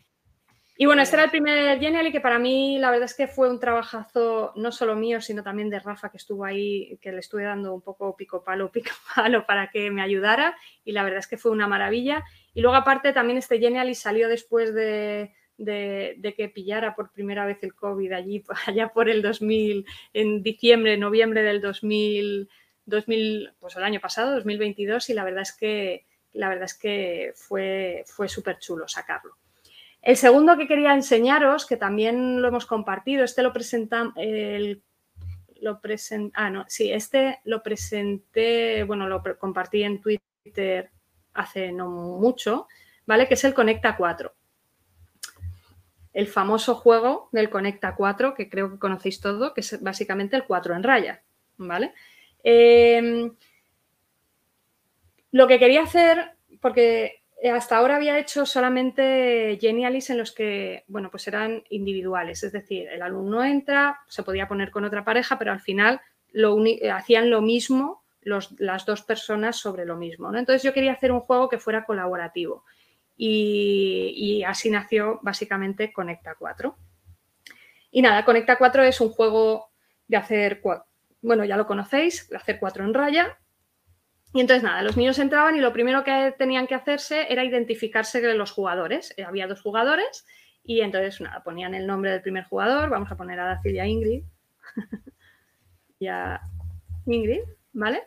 Y 0.81 0.85
bueno, 0.85 1.01
este 1.01 1.17
era 1.17 1.25
el 1.25 1.29
primer 1.29 1.77
Genial 1.77 2.09
que 2.09 2.21
para 2.21 2.39
mí 2.39 2.79
la 2.79 2.89
verdad 2.89 3.03
es 3.03 3.13
que 3.13 3.27
fue 3.27 3.49
un 3.49 3.59
trabajazo 3.59 4.53
no 4.55 4.71
solo 4.71 4.95
mío, 4.95 5.19
sino 5.19 5.43
también 5.43 5.69
de 5.69 5.77
Rafa, 5.77 6.09
que 6.09 6.15
estuvo 6.15 6.45
ahí, 6.45 6.97
que 7.01 7.11
le 7.11 7.19
estuve 7.19 7.43
dando 7.43 7.73
un 7.73 7.81
poco 7.81 8.15
pico 8.15 8.45
palo, 8.45 8.71
pico 8.71 8.91
palo 9.13 9.45
para 9.45 9.69
que 9.71 9.91
me 9.91 10.01
ayudara 10.01 10.55
y 10.85 10.93
la 10.93 11.03
verdad 11.03 11.19
es 11.19 11.27
que 11.27 11.37
fue 11.37 11.51
una 11.51 11.67
maravilla. 11.67 12.23
Y 12.53 12.61
luego 12.61 12.77
aparte 12.77 13.11
también 13.11 13.37
este 13.37 13.59
Genial 13.59 13.93
salió 13.93 14.29
después 14.29 14.73
de, 14.73 15.33
que 15.65 16.51
pillara 16.53 16.95
por 16.95 17.11
primera 17.11 17.45
vez 17.45 17.59
el 17.63 17.73
COVID 17.73 18.11
allí, 18.11 18.43
allá 18.67 18.89
por 18.89 19.09
el 19.09 19.21
2000, 19.21 19.85
en 20.13 20.43
diciembre, 20.43 20.97
noviembre 20.97 21.43
del 21.43 21.61
2000, 21.61 22.49
2000 22.85 23.53
pues 23.59 23.75
el 23.75 23.83
año 23.83 23.99
pasado, 23.99 24.33
2022, 24.35 25.09
y 25.09 25.13
la 25.13 25.23
verdad 25.23 25.41
es 25.41 25.53
que, 25.53 26.05
la 26.33 26.49
verdad 26.49 26.65
es 26.65 26.73
que 26.73 27.33
fue, 27.35 28.03
fue 28.07 28.29
súper 28.29 28.59
chulo 28.59 28.87
sacarlo. 28.87 29.35
El 30.01 30.15
segundo 30.15 30.57
que 30.57 30.67
quería 30.67 30.93
enseñaros, 30.93 31.65
que 31.65 31.75
también 31.75 32.41
lo 32.41 32.47
hemos 32.47 32.65
compartido, 32.65 33.25
este 33.25 33.43
lo 33.43 33.51
presentamos, 33.51 34.13
lo 35.61 35.81
ah, 36.35 36.49
no, 36.49 36.65
sí, 36.69 36.91
este 36.91 37.39
lo 37.43 37.61
presenté, 37.61 38.83
bueno, 38.83 39.09
lo 39.09 39.21
compartí 39.37 39.83
en 39.83 39.99
Twitter 39.99 40.89
hace 41.33 41.71
no 41.71 41.89
mucho, 41.89 42.67
¿vale? 43.05 43.27
Que 43.27 43.33
es 43.33 43.43
el 43.43 43.53
Conecta 43.53 43.97
4. 43.97 44.33
El 46.19 46.27
famoso 46.27 46.75
juego 46.75 47.29
del 47.31 47.49
Conecta 47.49 47.95
4, 47.95 48.33
que 48.33 48.49
creo 48.49 48.69
que 48.69 48.77
conocéis 48.77 49.21
todo, 49.21 49.53
que 49.53 49.61
es 49.61 49.81
básicamente 49.81 50.35
el 50.35 50.43
4 50.43 50.75
en 50.75 50.83
raya, 50.83 51.21
¿vale? 51.55 51.93
Em, 52.43 53.31
lo 55.31 55.47
que 55.47 55.59
quería 55.59 55.81
hacer, 55.81 56.31
porque 56.59 57.21
hasta 57.49 57.77
ahora 57.77 57.95
había 57.95 58.19
hecho 58.19 58.45
solamente 58.45 59.57
Genialis 59.61 60.09
en 60.09 60.17
los 60.17 60.33
que, 60.33 60.83
bueno, 60.89 61.09
pues 61.09 61.25
eran 61.29 61.63
individuales, 61.69 62.43
es 62.43 62.51
decir, 62.51 62.89
el 62.89 63.01
alumno 63.01 63.41
entra, 63.45 64.01
se 64.09 64.23
podía 64.23 64.49
poner 64.49 64.71
con 64.71 64.83
otra 64.83 65.05
pareja, 65.05 65.39
pero 65.39 65.53
al 65.53 65.61
final 65.61 66.01
lo 66.33 66.57
hacían 66.91 67.29
lo 67.29 67.39
mismo 67.39 68.03
las 68.23 68.85
dos 68.85 69.03
personas 69.03 69.55
sobre 69.55 69.85
lo 69.85 69.95
mismo. 69.95 70.35
Entonces 70.35 70.63
yo 70.63 70.73
quería 70.73 70.91
hacer 70.91 71.13
un 71.13 71.21
juego 71.21 71.47
que 71.47 71.59
fuera 71.59 71.85
colaborativo 71.85 72.65
y, 73.21 74.43
así 74.43 74.69
nació 74.69 75.19
básicamente 75.21 75.91
Conecta 75.91 76.35
4. 76.39 76.77
Y 77.91 78.01
nada, 78.01 78.23
Conecta 78.23 78.57
4 78.57 78.83
es 78.83 79.01
un 79.01 79.09
juego 79.09 79.71
de 80.07 80.17
hacer, 80.17 80.61
bueno, 81.21 81.43
ya 81.43 81.57
lo 81.57 81.67
conocéis, 81.67 82.29
de 82.29 82.37
hacer 82.37 82.59
cuatro 82.59 82.85
en 82.85 82.93
raya, 82.93 83.37
y 84.33 84.39
entonces 84.39 84.63
nada, 84.63 84.81
los 84.83 84.95
niños 84.95 85.19
entraban 85.19 85.55
y 85.55 85.59
lo 85.59 85.73
primero 85.73 86.03
que 86.03 86.33
tenían 86.37 86.67
que 86.67 86.75
hacerse 86.75 87.31
era 87.31 87.43
identificarse 87.43 88.21
de 88.21 88.35
los 88.35 88.51
jugadores. 88.51 89.13
Eh, 89.17 89.23
había 89.23 89.47
dos 89.47 89.61
jugadores 89.61 90.25
y 90.63 90.81
entonces 90.81 91.19
nada, 91.19 91.43
ponían 91.43 91.73
el 91.73 91.87
nombre 91.87 92.11
del 92.11 92.21
primer 92.21 92.43
jugador, 92.45 92.89
vamos 92.89 93.11
a 93.11 93.17
poner 93.17 93.39
a 93.39 93.45
Dacil 93.45 93.75
y 93.75 93.79
a 93.79 93.87
Ingrid. 93.87 94.23
y 95.99 96.07
a 96.07 96.39
Ingrid, 97.07 97.41
¿vale? 97.73 98.03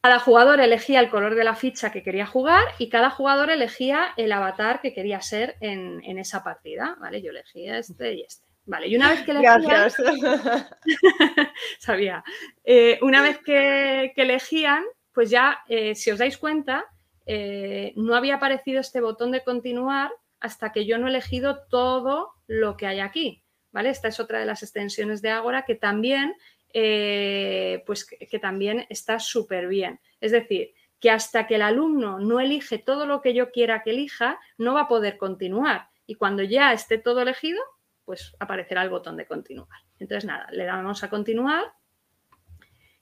Cada 0.00 0.20
jugador 0.20 0.60
elegía 0.60 1.00
el 1.00 1.10
color 1.10 1.34
de 1.34 1.44
la 1.44 1.54
ficha 1.54 1.90
que 1.90 2.02
quería 2.02 2.26
jugar 2.26 2.64
y 2.78 2.88
cada 2.88 3.10
jugador 3.10 3.50
elegía 3.50 4.12
el 4.16 4.32
avatar 4.32 4.80
que 4.80 4.94
quería 4.94 5.20
ser 5.20 5.56
en, 5.60 6.18
esa 6.18 6.44
partida, 6.44 6.96
¿vale? 7.00 7.20
Yo 7.20 7.30
elegía 7.30 7.78
este 7.78 8.14
y 8.14 8.22
este. 8.22 8.46
Vale, 8.64 8.86
y 8.88 8.96
una 8.96 9.10
vez 9.10 9.22
que 9.22 9.30
elegían... 9.30 9.90
sabía. 11.78 12.22
Eh, 12.64 12.98
una 13.00 13.22
vez 13.22 13.38
que 13.38 14.12
elegían, 14.14 14.84
pues 15.12 15.30
ya, 15.30 15.60
eh, 15.68 15.94
si 15.94 16.10
os 16.10 16.18
dais 16.18 16.36
cuenta, 16.36 16.84
eh, 17.26 17.92
no 17.96 18.14
había 18.14 18.36
aparecido 18.36 18.80
este 18.80 19.00
botón 19.00 19.32
de 19.32 19.42
continuar 19.42 20.12
hasta 20.38 20.70
que 20.70 20.86
yo 20.86 20.96
no 20.96 21.06
he 21.06 21.10
elegido 21.10 21.66
todo 21.68 22.34
lo 22.46 22.76
que 22.76 22.86
hay 22.86 23.00
aquí. 23.00 23.42
¿vale? 23.70 23.90
Esta 23.90 24.08
es 24.08 24.20
otra 24.20 24.38
de 24.40 24.46
las 24.46 24.62
extensiones 24.62 25.22
de 25.22 25.30
Agora 25.30 25.64
que 25.64 25.74
también, 25.74 26.34
eh, 26.72 27.82
pues 27.86 28.04
que, 28.04 28.38
también 28.38 28.86
está 28.88 29.18
súper 29.18 29.68
bien. 29.68 30.00
Es 30.20 30.32
decir, 30.32 30.74
que 31.00 31.10
hasta 31.10 31.46
que 31.46 31.56
el 31.56 31.62
alumno 31.62 32.18
no 32.18 32.40
elige 32.40 32.78
todo 32.78 33.06
lo 33.06 33.20
que 33.20 33.34
yo 33.34 33.50
quiera 33.50 33.82
que 33.82 33.90
elija, 33.90 34.38
no 34.56 34.74
va 34.74 34.82
a 34.82 34.88
poder 34.88 35.16
continuar. 35.16 35.88
Y 36.06 36.14
cuando 36.14 36.42
ya 36.42 36.72
esté 36.72 36.98
todo 36.98 37.22
elegido, 37.22 37.62
pues 38.04 38.34
aparecerá 38.38 38.82
el 38.82 38.90
botón 38.90 39.16
de 39.16 39.26
continuar. 39.26 39.80
Entonces, 39.98 40.24
nada, 40.24 40.48
le 40.50 40.64
damos 40.64 41.04
a 41.04 41.10
continuar 41.10 41.72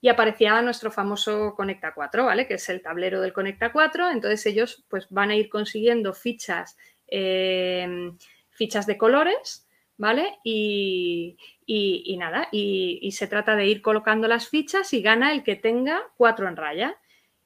y 0.00 0.08
aparecía 0.08 0.60
nuestro 0.62 0.90
famoso 0.90 1.54
Conecta 1.56 1.94
4, 1.94 2.26
¿vale? 2.26 2.46
Que 2.46 2.54
es 2.54 2.68
el 2.68 2.82
tablero 2.82 3.20
del 3.20 3.32
Conecta 3.32 3.72
4. 3.72 4.10
Entonces 4.10 4.44
ellos 4.46 4.84
pues 4.88 5.08
van 5.10 5.30
a 5.30 5.36
ir 5.36 5.48
consiguiendo 5.48 6.12
fichas, 6.12 6.76
eh, 7.06 8.12
fichas 8.50 8.86
de 8.86 8.98
colores, 8.98 9.65
¿vale? 9.96 10.38
Y, 10.44 11.36
nada, 12.18 12.48
y, 12.52 13.10
se 13.12 13.26
trata 13.26 13.56
de 13.56 13.66
ir 13.66 13.82
colocando 13.82 14.28
las 14.28 14.48
fichas 14.48 14.92
y 14.92 15.02
gana 15.02 15.32
el 15.32 15.42
que 15.42 15.56
tenga 15.56 16.02
4 16.16 16.48
en 16.48 16.56
raya. 16.56 16.96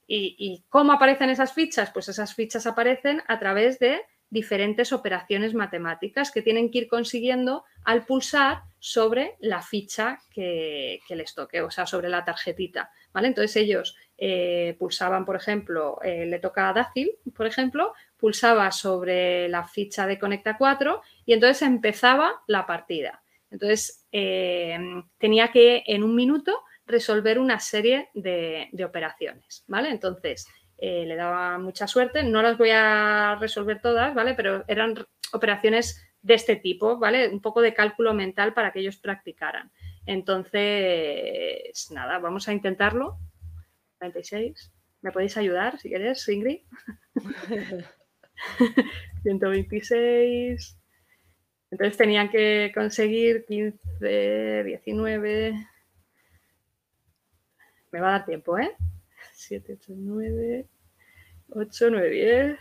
¿Y, 0.06 0.34
¿Y 0.38 0.64
cómo 0.68 0.92
aparecen 0.92 1.30
esas 1.30 1.52
fichas? 1.52 1.90
Pues 1.92 2.08
esas 2.08 2.34
fichas 2.34 2.66
aparecen 2.66 3.22
a 3.28 3.38
través 3.38 3.78
de 3.78 4.00
diferentes 4.30 4.92
operaciones 4.92 5.54
matemáticas 5.54 6.30
que 6.30 6.40
tienen 6.40 6.70
que 6.70 6.78
ir 6.78 6.88
consiguiendo 6.88 7.64
al 7.84 8.06
pulsar 8.06 8.62
sobre 8.78 9.36
la 9.40 9.60
ficha 9.60 10.20
que, 10.32 11.00
les 11.10 11.34
toque, 11.34 11.60
o 11.60 11.70
sea, 11.70 11.84
sobre 11.84 12.08
la 12.08 12.24
tarjetita. 12.24 12.90
¿vale? 13.12 13.28
Entonces 13.28 13.56
ellos 13.56 13.96
eh, 14.16 14.76
pulsaban, 14.78 15.24
por 15.24 15.36
ejemplo, 15.36 15.98
eh, 16.02 16.26
le 16.26 16.38
toca 16.38 16.68
a 16.68 16.72
Dácil, 16.72 17.10
por 17.36 17.46
ejemplo, 17.46 17.92
pulsaba 18.20 18.70
sobre 18.70 19.48
la 19.48 19.66
ficha 19.66 20.06
de 20.06 20.18
Conecta 20.18 20.56
4 20.56 21.02
y 21.24 21.32
entonces 21.32 21.62
empezaba 21.62 22.42
la 22.46 22.66
partida. 22.66 23.22
Entonces 23.50 24.06
eh, 24.12 24.78
tenía 25.18 25.50
que 25.50 25.82
en 25.86 26.04
un 26.04 26.14
minuto 26.14 26.62
resolver 26.86 27.38
una 27.38 27.58
serie 27.60 28.10
de, 28.14 28.68
operaciones. 28.84 29.64
¿vale? 29.66 29.90
Entonces, 29.90 30.46
eh, 30.78 31.04
le 31.06 31.16
daba 31.16 31.58
mucha 31.58 31.86
suerte. 31.86 32.22
No 32.22 32.42
las 32.42 32.58
voy 32.58 32.70
a 32.70 33.36
resolver 33.40 33.80
todas, 33.80 34.14
¿vale? 34.14 34.34
Pero 34.34 34.64
eran 34.68 34.94
operaciones 35.32 36.04
de 36.22 36.34
este 36.34 36.56
tipo, 36.56 36.98
¿vale? 36.98 37.28
Un 37.28 37.40
poco 37.40 37.60
de 37.60 37.74
cálculo 37.74 38.12
mental 38.12 38.52
para 38.52 38.72
que 38.72 38.80
ellos 38.80 38.98
practicaran. 38.98 39.70
Entonces, 40.06 41.90
nada, 41.90 42.18
vamos 42.18 42.48
a 42.48 42.52
intentarlo. 42.52 43.18
96. 44.00 44.72
¿Me 45.02 45.12
podéis 45.12 45.36
ayudar 45.36 45.78
si 45.78 45.88
quieres, 45.88 46.28
Ingrid? 46.28 46.60
126. 49.22 50.76
Entonces 51.70 51.96
tenían 51.96 52.28
que 52.28 52.72
conseguir 52.74 53.44
15, 53.46 54.64
19. 54.64 55.66
Me 57.92 58.00
va 58.00 58.08
a 58.08 58.12
dar 58.12 58.26
tiempo, 58.26 58.58
¿eh? 58.58 58.76
7, 59.34 59.78
8, 59.80 59.92
9, 59.96 60.66
8, 61.50 61.90
9, 61.90 62.10
10. 62.10 62.58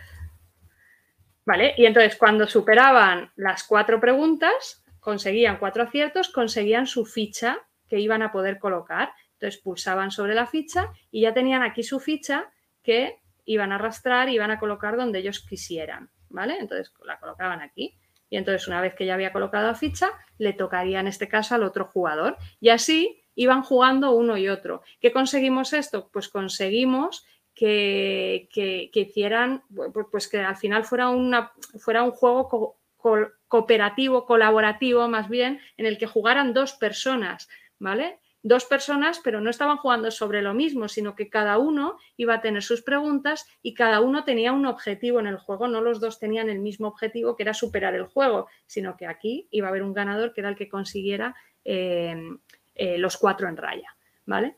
¿Vale? 1.45 1.73
Y 1.77 1.85
entonces 1.85 2.15
cuando 2.15 2.45
superaban 2.45 3.31
las 3.35 3.63
cuatro 3.63 3.99
preguntas, 3.99 4.83
conseguían 4.99 5.57
cuatro 5.57 5.83
aciertos, 5.83 6.29
conseguían 6.29 6.85
su 6.85 7.05
ficha 7.05 7.57
que 7.87 7.99
iban 7.99 8.21
a 8.21 8.31
poder 8.31 8.59
colocar. 8.59 9.11
Entonces 9.33 9.59
pulsaban 9.59 10.11
sobre 10.11 10.35
la 10.35 10.45
ficha 10.45 10.91
y 11.09 11.21
ya 11.21 11.33
tenían 11.33 11.63
aquí 11.63 11.81
su 11.81 11.99
ficha 11.99 12.51
que 12.83 13.19
iban 13.53 13.71
a 13.71 13.75
arrastrar 13.75 14.29
y 14.29 14.35
iban 14.35 14.51
a 14.51 14.59
colocar 14.59 14.97
donde 14.97 15.19
ellos 15.19 15.45
quisieran. 15.47 16.09
¿Vale? 16.29 16.57
Entonces 16.59 16.93
la 17.05 17.19
colocaban 17.19 17.61
aquí. 17.61 17.97
Y 18.29 18.37
entonces 18.37 18.67
una 18.67 18.81
vez 18.81 18.93
que 18.93 19.05
ya 19.05 19.15
había 19.15 19.33
colocado 19.33 19.67
la 19.67 19.75
ficha, 19.75 20.11
le 20.37 20.53
tocaría 20.53 20.99
en 20.99 21.07
este 21.07 21.27
caso 21.27 21.55
al 21.55 21.63
otro 21.63 21.85
jugador. 21.85 22.37
Y 22.59 22.69
así 22.69 23.23
iban 23.35 23.63
jugando 23.63 24.11
uno 24.11 24.37
y 24.37 24.49
otro. 24.49 24.83
¿Qué 24.99 25.11
conseguimos 25.11 25.73
esto? 25.73 26.09
Pues 26.11 26.29
conseguimos 26.29 27.25
que, 27.55 28.47
hicieran, 28.93 29.63
pues 30.11 30.27
que 30.27 30.39
al 30.39 30.55
final 30.55 30.85
fuera, 30.85 31.09
fuera 31.79 32.03
un 32.03 32.11
juego 32.11 32.77
cooperativo, 33.47 34.25
colaborativo 34.25 35.07
más 35.07 35.27
bien, 35.29 35.59
en 35.77 35.85
el 35.85 35.97
que 35.97 36.05
jugaran 36.05 36.53
dos 36.53 36.73
personas, 36.73 37.49
¿vale? 37.79 38.19
Dos 38.41 38.65
personas, 38.65 39.19
pero 39.21 39.41
no 39.41 39.49
estaban 39.49 39.77
jugando 39.77 40.11
sobre 40.11 40.41
lo 40.41 40.53
mismo, 40.53 40.87
sino 40.87 41.15
que 41.15 41.29
cada 41.29 41.57
uno 41.57 41.97
iba 42.15 42.35
a 42.35 42.41
tener 42.41 42.63
sus 42.63 42.81
preguntas 42.81 43.45
y 43.61 43.73
cada 43.73 43.99
uno 43.99 44.23
tenía 44.23 44.53
un 44.53 44.65
objetivo 44.65 45.19
en 45.19 45.27
el 45.27 45.37
juego. 45.37 45.67
No 45.67 45.81
los 45.81 45.99
dos 45.99 46.19
tenían 46.19 46.49
el 46.49 46.59
mismo 46.59 46.87
objetivo, 46.87 47.35
que 47.35 47.43
era 47.43 47.53
superar 47.53 47.95
el 47.95 48.05
juego, 48.05 48.47
sino 48.65 48.95
que 48.95 49.07
aquí 49.07 49.47
iba 49.51 49.67
a 49.67 49.69
haber 49.71 49.83
un 49.83 49.93
ganador 49.93 50.33
que 50.33 50.41
era 50.41 50.49
el 50.49 50.55
que 50.55 50.69
consiguiera 50.69 51.35
eh, 51.65 52.15
eh, 52.75 52.97
los 52.97 53.17
cuatro 53.17 53.49
en 53.49 53.57
raya, 53.57 53.93
¿vale? 54.25 54.55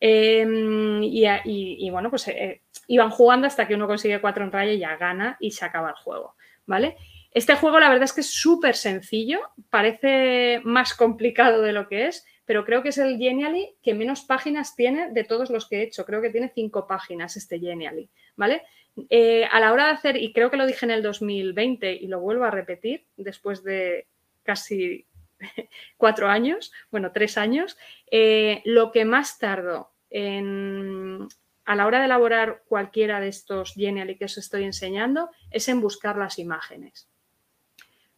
Em, 0.00 1.02
y, 1.02 1.90
bueno, 1.90 2.10
pues 2.10 2.26
eh, 2.28 2.62
iban 2.88 3.10
jugando 3.10 3.46
hasta 3.46 3.68
que 3.68 3.74
uno 3.74 3.86
consigue 3.86 4.20
cuatro 4.20 4.42
en 4.42 4.50
raya 4.50 4.72
y 4.72 4.78
ya 4.78 4.96
gana 4.96 5.36
y 5.38 5.52
se 5.52 5.64
acaba 5.64 5.90
el 5.90 5.94
juego, 5.94 6.34
¿vale? 6.66 6.96
Este 7.32 7.54
juego 7.54 7.78
la 7.78 7.88
verdad 7.88 8.04
es 8.04 8.12
que 8.12 8.22
es 8.22 8.32
súper 8.32 8.74
sencillo, 8.74 9.40
parece 9.68 10.60
más 10.64 10.94
complicado 10.94 11.62
de 11.62 11.72
lo 11.72 11.86
que 11.86 12.06
es, 12.06 12.26
pero 12.50 12.64
creo 12.64 12.82
que 12.82 12.88
es 12.88 12.98
el 12.98 13.16
Genially 13.16 13.76
que 13.80 13.94
menos 13.94 14.22
páginas 14.22 14.74
tiene 14.74 15.12
de 15.12 15.22
todos 15.22 15.50
los 15.50 15.68
que 15.68 15.76
he 15.76 15.82
hecho. 15.84 16.04
Creo 16.04 16.20
que 16.20 16.30
tiene 16.30 16.50
cinco 16.52 16.84
páginas 16.84 17.36
este 17.36 17.60
Genially, 17.60 18.10
¿vale? 18.34 18.64
Eh, 19.08 19.44
a 19.44 19.60
la 19.60 19.72
hora 19.72 19.84
de 19.86 19.92
hacer, 19.92 20.16
y 20.16 20.32
creo 20.32 20.50
que 20.50 20.56
lo 20.56 20.66
dije 20.66 20.84
en 20.84 20.90
el 20.90 21.00
2020 21.00 21.92
y 21.92 22.08
lo 22.08 22.18
vuelvo 22.18 22.42
a 22.42 22.50
repetir 22.50 23.06
después 23.16 23.62
de 23.62 24.08
casi 24.42 25.06
cuatro 25.96 26.26
años, 26.26 26.72
bueno, 26.90 27.12
tres 27.12 27.38
años, 27.38 27.78
eh, 28.10 28.62
lo 28.64 28.90
que 28.90 29.04
más 29.04 29.38
tardo 29.38 29.92
en, 30.10 31.28
a 31.66 31.76
la 31.76 31.86
hora 31.86 32.00
de 32.00 32.06
elaborar 32.06 32.64
cualquiera 32.66 33.20
de 33.20 33.28
estos 33.28 33.74
Genially 33.74 34.16
que 34.16 34.24
os 34.24 34.36
estoy 34.38 34.64
enseñando 34.64 35.30
es 35.52 35.68
en 35.68 35.80
buscar 35.80 36.18
las 36.18 36.40
imágenes. 36.40 37.08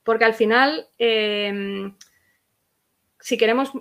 Porque 0.02 0.24
al 0.24 0.32
final, 0.32 0.88
em, 0.96 1.94
si 3.20 3.36
queremos 3.36 3.72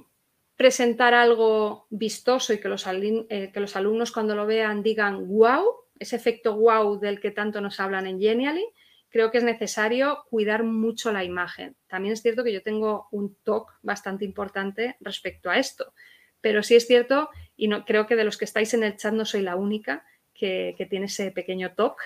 presentar 0.61 1.15
algo 1.15 1.87
vistoso 1.89 2.53
y 2.53 2.59
que 2.59 2.69
los, 2.69 2.85
eh, 2.85 3.49
que 3.51 3.59
los, 3.59 3.75
alumnos 3.75 4.11
cuando 4.11 4.35
lo 4.35 4.45
vean 4.45 4.83
digan 4.83 5.27
wow, 5.27 5.65
ese 5.97 6.15
efecto 6.15 6.55
wow 6.55 6.99
del 6.99 7.19
que 7.19 7.31
tanto 7.31 7.61
nos 7.61 7.79
hablan 7.79 8.05
en 8.05 8.19
Genially, 8.19 8.67
creo 9.09 9.31
que 9.31 9.39
es 9.39 9.43
necesario 9.43 10.23
cuidar 10.29 10.63
mucho 10.63 11.11
la 11.11 11.23
imagen. 11.23 11.75
También 11.87 12.13
es 12.13 12.21
cierto 12.21 12.43
que 12.43 12.53
yo 12.53 12.61
tengo 12.61 13.07
un 13.09 13.37
talk 13.43 13.71
bastante 13.81 14.23
importante 14.23 14.97
respecto 14.99 15.49
a 15.49 15.57
esto, 15.57 15.95
pero 16.41 16.61
sí 16.61 16.75
es 16.75 16.85
cierto, 16.85 17.31
y 17.57 17.67
no, 17.67 17.83
creo 17.83 18.05
que 18.05 18.15
de 18.15 18.23
los 18.23 18.37
que 18.37 18.45
estáis 18.45 18.75
en 18.75 18.83
el 18.83 18.97
chat 18.97 19.15
no 19.15 19.25
soy 19.25 19.41
la 19.41 19.55
única 19.55 20.05
que, 20.31 20.75
tiene 20.91 21.07
ese 21.07 21.31
pequeño 21.31 21.73
talk, 21.73 21.97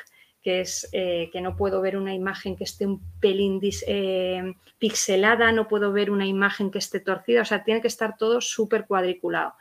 que 0.46 0.62
es 0.62 0.88
eh, 0.92 1.32
que 1.34 1.42
no 1.42 1.56
puedo 1.58 1.82
ver 1.82 1.98
una 1.98 2.14
imagen 2.14 2.56
que 2.56 2.66
esté 2.66 2.86
un 2.86 3.02
pelín 3.20 3.60
eh, 3.88 4.54
pixelada, 4.78 5.52
no 5.52 5.68
puedo 5.68 5.92
ver 5.92 6.12
una 6.12 6.28
imagen 6.28 6.70
que 6.70 6.78
esté 6.78 7.00
torcida, 7.00 7.42
o 7.42 7.46
sea, 7.46 7.64
tiene 7.64 7.82
que 7.82 7.88
estar 7.88 8.16
todo 8.16 8.42
súper 8.42 8.86
cuadriculado. 8.86 9.56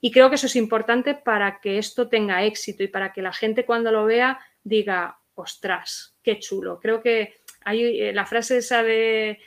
Y 0.00 0.12
creo 0.12 0.28
que 0.28 0.36
eso 0.36 0.46
es 0.46 0.54
importante 0.54 1.16
para 1.16 1.58
que 1.60 1.78
esto 1.78 2.08
tenga 2.08 2.44
éxito 2.44 2.84
y 2.84 2.86
para 2.86 3.12
que 3.12 3.22
la 3.22 3.32
gente 3.32 3.66
cuando 3.66 3.90
lo 3.90 4.04
vea 4.04 4.38
diga, 4.62 5.18
ostras, 5.34 6.16
qué 6.22 6.38
chulo. 6.38 6.78
Creo 6.78 7.02
que 7.02 7.34
hay 7.64 8.00
eh, 8.00 8.12
la 8.12 8.24
frase 8.24 8.58
esa 8.58 8.84
de, 8.84 9.40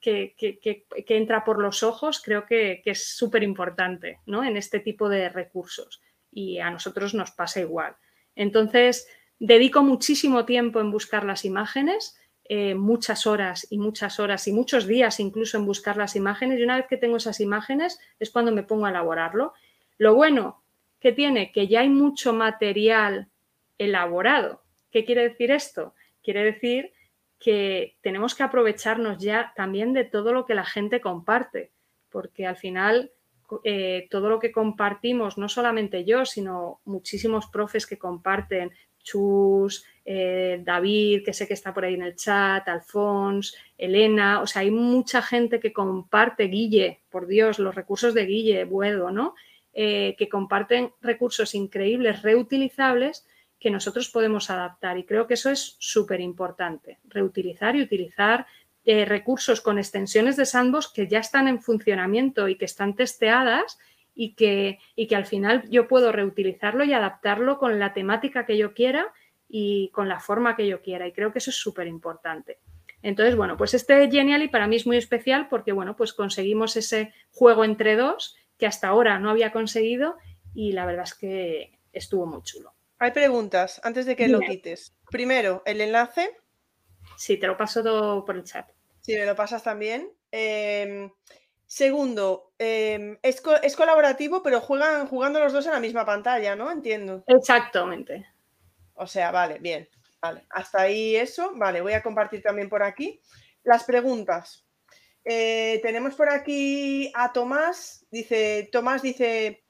que, 0.00 0.86
entra 1.06 1.44
por 1.44 1.60
los 1.60 1.82
ojos, 1.82 2.22
creo 2.24 2.46
que, 2.46 2.80
es 2.82 3.14
súper 3.14 3.42
importante 3.42 4.20
¿no? 4.24 4.42
en 4.42 4.56
este 4.56 4.80
tipo 4.80 5.10
de 5.10 5.28
recursos 5.28 6.00
y 6.32 6.60
a 6.60 6.70
nosotros 6.70 7.12
nos 7.12 7.30
pasa 7.32 7.60
igual. 7.60 7.94
Entonces, 8.34 9.06
dedico 9.38 9.82
muchísimo 9.82 10.44
tiempo 10.44 10.80
en 10.80 10.90
buscar 10.90 11.24
las 11.24 11.44
imágenes, 11.44 12.18
eh, 12.48 12.74
muchas 12.74 13.26
horas 13.26 13.66
y 13.70 13.78
muchas 13.78 14.20
horas 14.20 14.46
y 14.46 14.52
muchos 14.52 14.86
días 14.86 15.18
incluso 15.18 15.58
en 15.58 15.66
buscar 15.66 15.96
las 15.96 16.14
imágenes 16.14 16.60
y 16.60 16.62
una 16.62 16.76
vez 16.76 16.86
que 16.88 16.96
tengo 16.96 17.16
esas 17.16 17.40
imágenes 17.40 17.98
es 18.20 18.30
cuando 18.30 18.52
me 18.52 18.62
pongo 18.62 18.86
a 18.86 18.90
elaborarlo. 18.90 19.52
Lo 19.98 20.14
bueno 20.14 20.62
que 21.00 21.12
tiene 21.12 21.50
que 21.52 21.66
ya 21.66 21.80
hay 21.80 21.88
mucho 21.88 22.32
material 22.32 23.28
elaborado 23.78 24.62
¿Qué 24.96 25.04
quiere 25.04 25.28
decir 25.28 25.50
esto? 25.50 25.94
Quiere 26.22 26.42
decir 26.42 26.90
que 27.38 27.98
tenemos 28.00 28.34
que 28.34 28.44
aprovecharnos 28.44 29.18
ya 29.18 29.52
también 29.54 29.92
de 29.92 30.04
todo 30.04 30.32
lo 30.32 30.46
que 30.46 30.54
la 30.54 30.64
gente 30.64 31.02
comparte, 31.02 31.70
porque 32.08 32.46
al 32.46 32.56
final 32.56 33.12
eh, 33.62 34.08
todo 34.10 34.30
lo 34.30 34.38
que 34.38 34.52
compartimos, 34.52 35.36
no 35.36 35.50
solamente 35.50 36.06
yo, 36.06 36.24
sino 36.24 36.80
muchísimos 36.86 37.46
profes 37.48 37.86
que 37.86 37.98
comparten, 37.98 38.72
Chus, 39.06 39.84
eh, 40.04 40.60
David, 40.64 41.22
que 41.24 41.32
sé 41.32 41.46
que 41.46 41.54
está 41.54 41.72
por 41.72 41.84
ahí 41.84 41.94
en 41.94 42.02
el 42.02 42.16
chat, 42.16 42.68
Alfons, 42.68 43.54
Elena, 43.78 44.42
o 44.42 44.46
sea, 44.46 44.62
hay 44.62 44.72
mucha 44.72 45.22
gente 45.22 45.60
que 45.60 45.72
comparte, 45.72 46.44
Guille, 46.44 47.02
por 47.08 47.28
Dios, 47.28 47.60
los 47.60 47.74
recursos 47.74 48.14
de 48.14 48.26
Guille, 48.26 48.64
Buedo, 48.64 49.10
¿no? 49.10 49.34
Eh, 49.72 50.16
que 50.18 50.28
comparten 50.28 50.90
recursos 51.00 51.54
increíbles, 51.54 52.22
reutilizables, 52.22 53.26
que 53.60 53.70
nosotros 53.70 54.08
podemos 54.08 54.50
adaptar. 54.50 54.98
Y 54.98 55.04
creo 55.04 55.26
que 55.26 55.34
eso 55.34 55.50
es 55.50 55.76
súper 55.78 56.20
importante, 56.20 56.98
reutilizar 57.04 57.76
y 57.76 57.82
utilizar 57.82 58.46
eh, 58.84 59.04
recursos 59.04 59.60
con 59.60 59.78
extensiones 59.78 60.36
de 60.36 60.46
sandbox 60.46 60.88
que 60.88 61.06
ya 61.06 61.20
están 61.20 61.46
en 61.46 61.62
funcionamiento 61.62 62.48
y 62.48 62.56
que 62.56 62.64
están 62.64 62.96
testeadas 62.96 63.78
y 64.16 64.34
que, 64.34 64.78
y 64.96 65.06
que 65.06 65.14
al 65.14 65.26
final 65.26 65.68
yo 65.68 65.86
puedo 65.86 66.10
reutilizarlo 66.10 66.82
y 66.84 66.94
adaptarlo 66.94 67.58
con 67.58 67.78
la 67.78 67.92
temática 67.92 68.46
que 68.46 68.56
yo 68.56 68.72
quiera 68.74 69.12
y 69.46 69.90
con 69.90 70.08
la 70.08 70.18
forma 70.18 70.56
que 70.56 70.66
yo 70.66 70.80
quiera. 70.80 71.06
Y 71.06 71.12
creo 71.12 71.32
que 71.32 71.38
eso 71.38 71.50
es 71.50 71.56
súper 71.56 71.86
importante. 71.86 72.58
Entonces, 73.02 73.36
bueno, 73.36 73.56
pues 73.56 73.74
este 73.74 74.10
Genially 74.10 74.48
para 74.48 74.66
mí 74.66 74.76
es 74.76 74.86
muy 74.86 74.96
especial 74.96 75.48
porque, 75.48 75.72
bueno, 75.72 75.94
pues 75.94 76.14
conseguimos 76.14 76.76
ese 76.76 77.12
juego 77.30 77.64
entre 77.64 77.94
dos 77.94 78.36
que 78.58 78.66
hasta 78.66 78.88
ahora 78.88 79.18
no 79.18 79.30
había 79.30 79.52
conseguido 79.52 80.16
y 80.54 80.72
la 80.72 80.86
verdad 80.86 81.04
es 81.04 81.14
que 81.14 81.78
estuvo 81.92 82.26
muy 82.26 82.42
chulo. 82.42 82.74
Hay 82.98 83.10
preguntas 83.10 83.80
antes 83.84 84.06
de 84.06 84.16
que 84.16 84.28
lo 84.28 84.40
quites. 84.40 84.96
Primero, 85.10 85.62
el 85.66 85.82
enlace. 85.82 86.34
Sí, 87.18 87.36
te 87.36 87.46
lo 87.46 87.56
paso 87.58 87.82
todo 87.82 88.24
por 88.24 88.36
el 88.36 88.44
chat. 88.44 88.66
Sí, 89.02 89.14
me 89.14 89.26
lo 89.26 89.36
pasas 89.36 89.62
también. 89.62 90.10
Em, 90.30 91.10
segundo, 91.66 92.52
em, 92.58 93.18
es, 93.22 93.40
colaborativo, 93.76 94.42
pero 94.42 94.60
juegan 94.60 95.06
jugando 95.08 95.40
los 95.40 95.52
dos 95.52 95.66
en 95.66 95.72
la 95.72 95.80
misma 95.80 96.04
pantalla, 96.04 96.56
¿no? 96.56 96.70
Entiendo. 96.70 97.24
Exactamente. 97.26 98.26
O 98.94 99.06
sea, 99.06 99.30
vale, 99.30 99.58
bien. 99.58 99.88
Vale, 100.20 100.46
hasta 100.50 100.82
ahí 100.82 101.16
eso. 101.16 101.52
Vale, 101.54 101.80
voy 101.80 101.92
a 101.92 102.02
compartir 102.02 102.42
también 102.42 102.68
por 102.68 102.82
aquí. 102.82 103.20
Las 103.64 103.84
preguntas. 103.84 104.66
Eh, 105.24 105.80
tenemos 105.82 106.14
por 106.14 106.30
aquí 106.30 107.10
a 107.14 107.32
Tomás. 107.32 108.06
Dice, 108.10 108.68
Tomás 108.72 109.02
dice, 109.02 109.64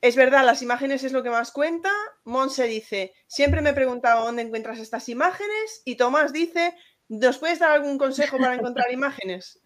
es 0.00 0.16
verdad, 0.16 0.44
las 0.44 0.60
imágenes 0.60 1.02
es 1.02 1.12
lo 1.12 1.22
que 1.22 1.30
más 1.30 1.50
cuenta. 1.50 1.90
Monse 2.24 2.64
dice, 2.64 3.14
siempre 3.26 3.62
me 3.62 3.70
he 3.70 3.74
preguntado 3.74 4.26
dónde 4.26 4.42
encuentras 4.42 4.78
estas 4.78 5.08
imágenes. 5.08 5.80
Y 5.86 5.96
Tomás 5.96 6.32
dice, 6.32 6.76
¿nos 7.08 7.38
puedes 7.38 7.58
dar 7.58 7.70
algún 7.70 7.96
consejo 7.96 8.36
para 8.36 8.54
encontrar 8.54 8.86
imágenes? 8.92 9.63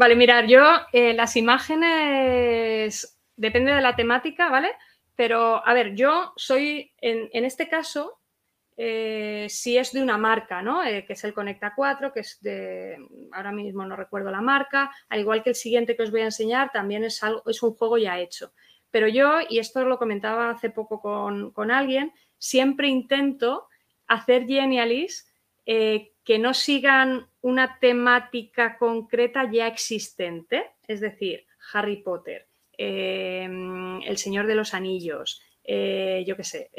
Vale, 0.00 0.16
mirar, 0.16 0.46
yo 0.46 0.62
eh, 0.94 1.12
las 1.12 1.36
imágenes 1.36 3.20
depende 3.36 3.70
de 3.74 3.82
la 3.82 3.96
temática, 3.96 4.48
¿vale? 4.48 4.70
Pero, 5.14 5.62
a 5.62 5.74
ver, 5.74 5.94
yo 5.94 6.32
soy, 6.36 6.90
en, 7.02 7.44
este 7.44 7.68
caso, 7.68 8.18
eh, 8.78 9.44
si 9.50 9.76
es 9.76 9.92
de 9.92 10.02
una 10.02 10.16
marca, 10.16 10.62
¿no? 10.62 10.82
Eh, 10.82 11.04
que 11.04 11.12
es 11.12 11.24
el 11.24 11.34
Conecta 11.34 11.74
4, 11.76 12.14
que 12.14 12.20
es 12.20 12.40
de, 12.40 12.96
ahora 13.32 13.52
mismo 13.52 13.84
no 13.84 13.94
recuerdo 13.94 14.30
la 14.30 14.40
marca, 14.40 14.90
al 15.10 15.20
igual 15.20 15.42
que 15.42 15.50
el 15.50 15.54
siguiente 15.54 15.94
que 15.94 16.04
os 16.04 16.10
voy 16.10 16.22
a 16.22 16.32
enseñar, 16.32 16.72
también 16.72 17.04
es, 17.04 17.22
algo, 17.22 17.42
es 17.44 17.62
un 17.62 17.74
juego 17.74 17.98
ya 17.98 18.18
hecho. 18.18 18.54
Pero 18.90 19.06
yo, 19.06 19.40
y 19.50 19.58
esto 19.58 19.84
lo 19.84 19.98
comentaba 19.98 20.48
hace 20.48 20.70
poco 20.70 21.02
con, 21.02 21.70
alguien, 21.70 22.14
siempre 22.38 22.88
intento 22.88 23.68
hacer 24.06 24.46
Genialis 24.46 25.30
eh, 25.66 26.09
que 26.24 26.38
no 26.38 26.54
sigan 26.54 27.26
una 27.40 27.78
temática 27.78 28.76
concreta 28.78 29.50
ya 29.50 29.66
existente, 29.66 30.70
es 30.86 31.00
decir, 31.00 31.46
Harry 31.72 32.02
Potter, 32.02 32.46
em, 32.76 34.02
El 34.02 34.16
Señor 34.16 34.46
de 34.46 34.54
los 34.54 34.74
Anillos, 34.74 35.42
eh, 35.64 36.24
yo 36.26 36.36
qué 36.36 36.44
sé, 36.44 36.70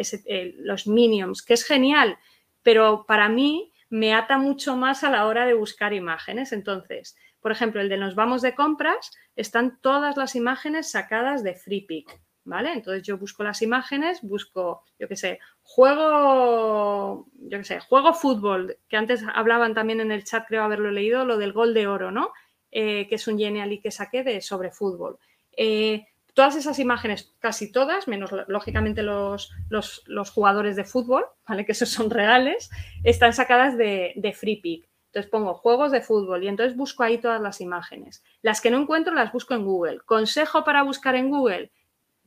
los 0.57 0.87
Minions, 0.87 1.41
que 1.41 1.53
es 1.53 1.63
genial, 1.63 2.17
pero 2.63 3.05
para 3.07 3.29
mí 3.29 3.71
me 3.89 4.13
ata 4.13 4.37
mucho 4.37 4.75
más 4.75 5.03
a 5.03 5.09
la 5.09 5.27
hora 5.27 5.45
de 5.45 5.53
buscar 5.53 5.93
imágenes. 5.93 6.53
Entonces, 6.53 7.17
por 7.41 7.51
ejemplo, 7.51 7.81
el 7.81 7.89
de 7.89 7.97
Nos 7.97 8.15
vamos 8.15 8.41
de 8.41 8.55
compras, 8.55 9.11
están 9.35 9.79
todas 9.81 10.17
las 10.17 10.35
imágenes 10.35 10.91
sacadas 10.91 11.43
de 11.43 11.55
FreePic, 11.55 12.19
¿vale? 12.51 12.73
Entonces 12.73 13.01
yo 13.03 13.17
busco 13.17 13.43
las 13.43 13.61
imágenes, 13.61 14.21
busco, 14.21 14.83
yo 14.99 15.07
qué 15.07 15.15
sé, 15.15 15.39
juego, 15.63 17.25
yo 17.35 17.57
qué 17.57 17.63
sé, 17.63 17.79
juego 17.79 18.13
fútbol, 18.13 18.77
que 18.89 18.97
antes 18.97 19.23
hablaban 19.33 19.73
también 19.73 20.01
en 20.01 20.11
el 20.11 20.25
chat, 20.25 20.45
creo 20.45 20.63
haberlo 20.63 20.91
leído, 20.91 21.23
lo 21.23 21.37
del 21.37 21.53
gol 21.53 21.73
de 21.73 21.87
oro, 21.87 22.11
¿no? 22.11 22.33
Eh, 22.69 23.07
que 23.07 23.15
es 23.15 23.27
un 23.27 23.39
Genially 23.39 23.79
que 23.79 23.89
saqué 23.89 24.23
de 24.23 24.41
sobre 24.41 24.69
fútbol. 24.69 25.17
Eh, 25.55 26.05
todas 26.33 26.57
esas 26.57 26.77
imágenes, 26.79 27.33
casi 27.39 27.71
todas, 27.71 28.09
menos 28.09 28.31
lógicamente 28.49 29.01
los, 29.01 29.49
los, 29.69 30.29
jugadores 30.29 30.75
de 30.75 30.83
fútbol, 30.83 31.23
¿vale? 31.47 31.65
Que 31.65 31.71
esos 31.71 31.89
son 31.89 32.09
reales, 32.09 32.69
están 33.05 33.31
sacadas 33.31 33.77
de, 33.77 34.11
de 34.17 34.33
FreePic. 34.33 34.89
Entonces 35.07 35.31
pongo 35.31 35.53
juegos 35.53 35.91
de 35.91 36.01
fútbol 36.01 36.43
y 36.43 36.49
entonces 36.49 36.75
busco 36.75 37.03
ahí 37.03 37.17
todas 37.17 37.41
las 37.41 37.61
imágenes. 37.61 38.23
Las 38.41 38.59
que 38.59 38.71
no 38.71 38.77
encuentro 38.77 39.13
las 39.13 39.31
busco 39.31 39.53
en 39.53 39.63
Google. 39.63 39.99
Consejo 40.05 40.65
para 40.65 40.83
buscar 40.83 41.15
en 41.15 41.29
Google, 41.29 41.71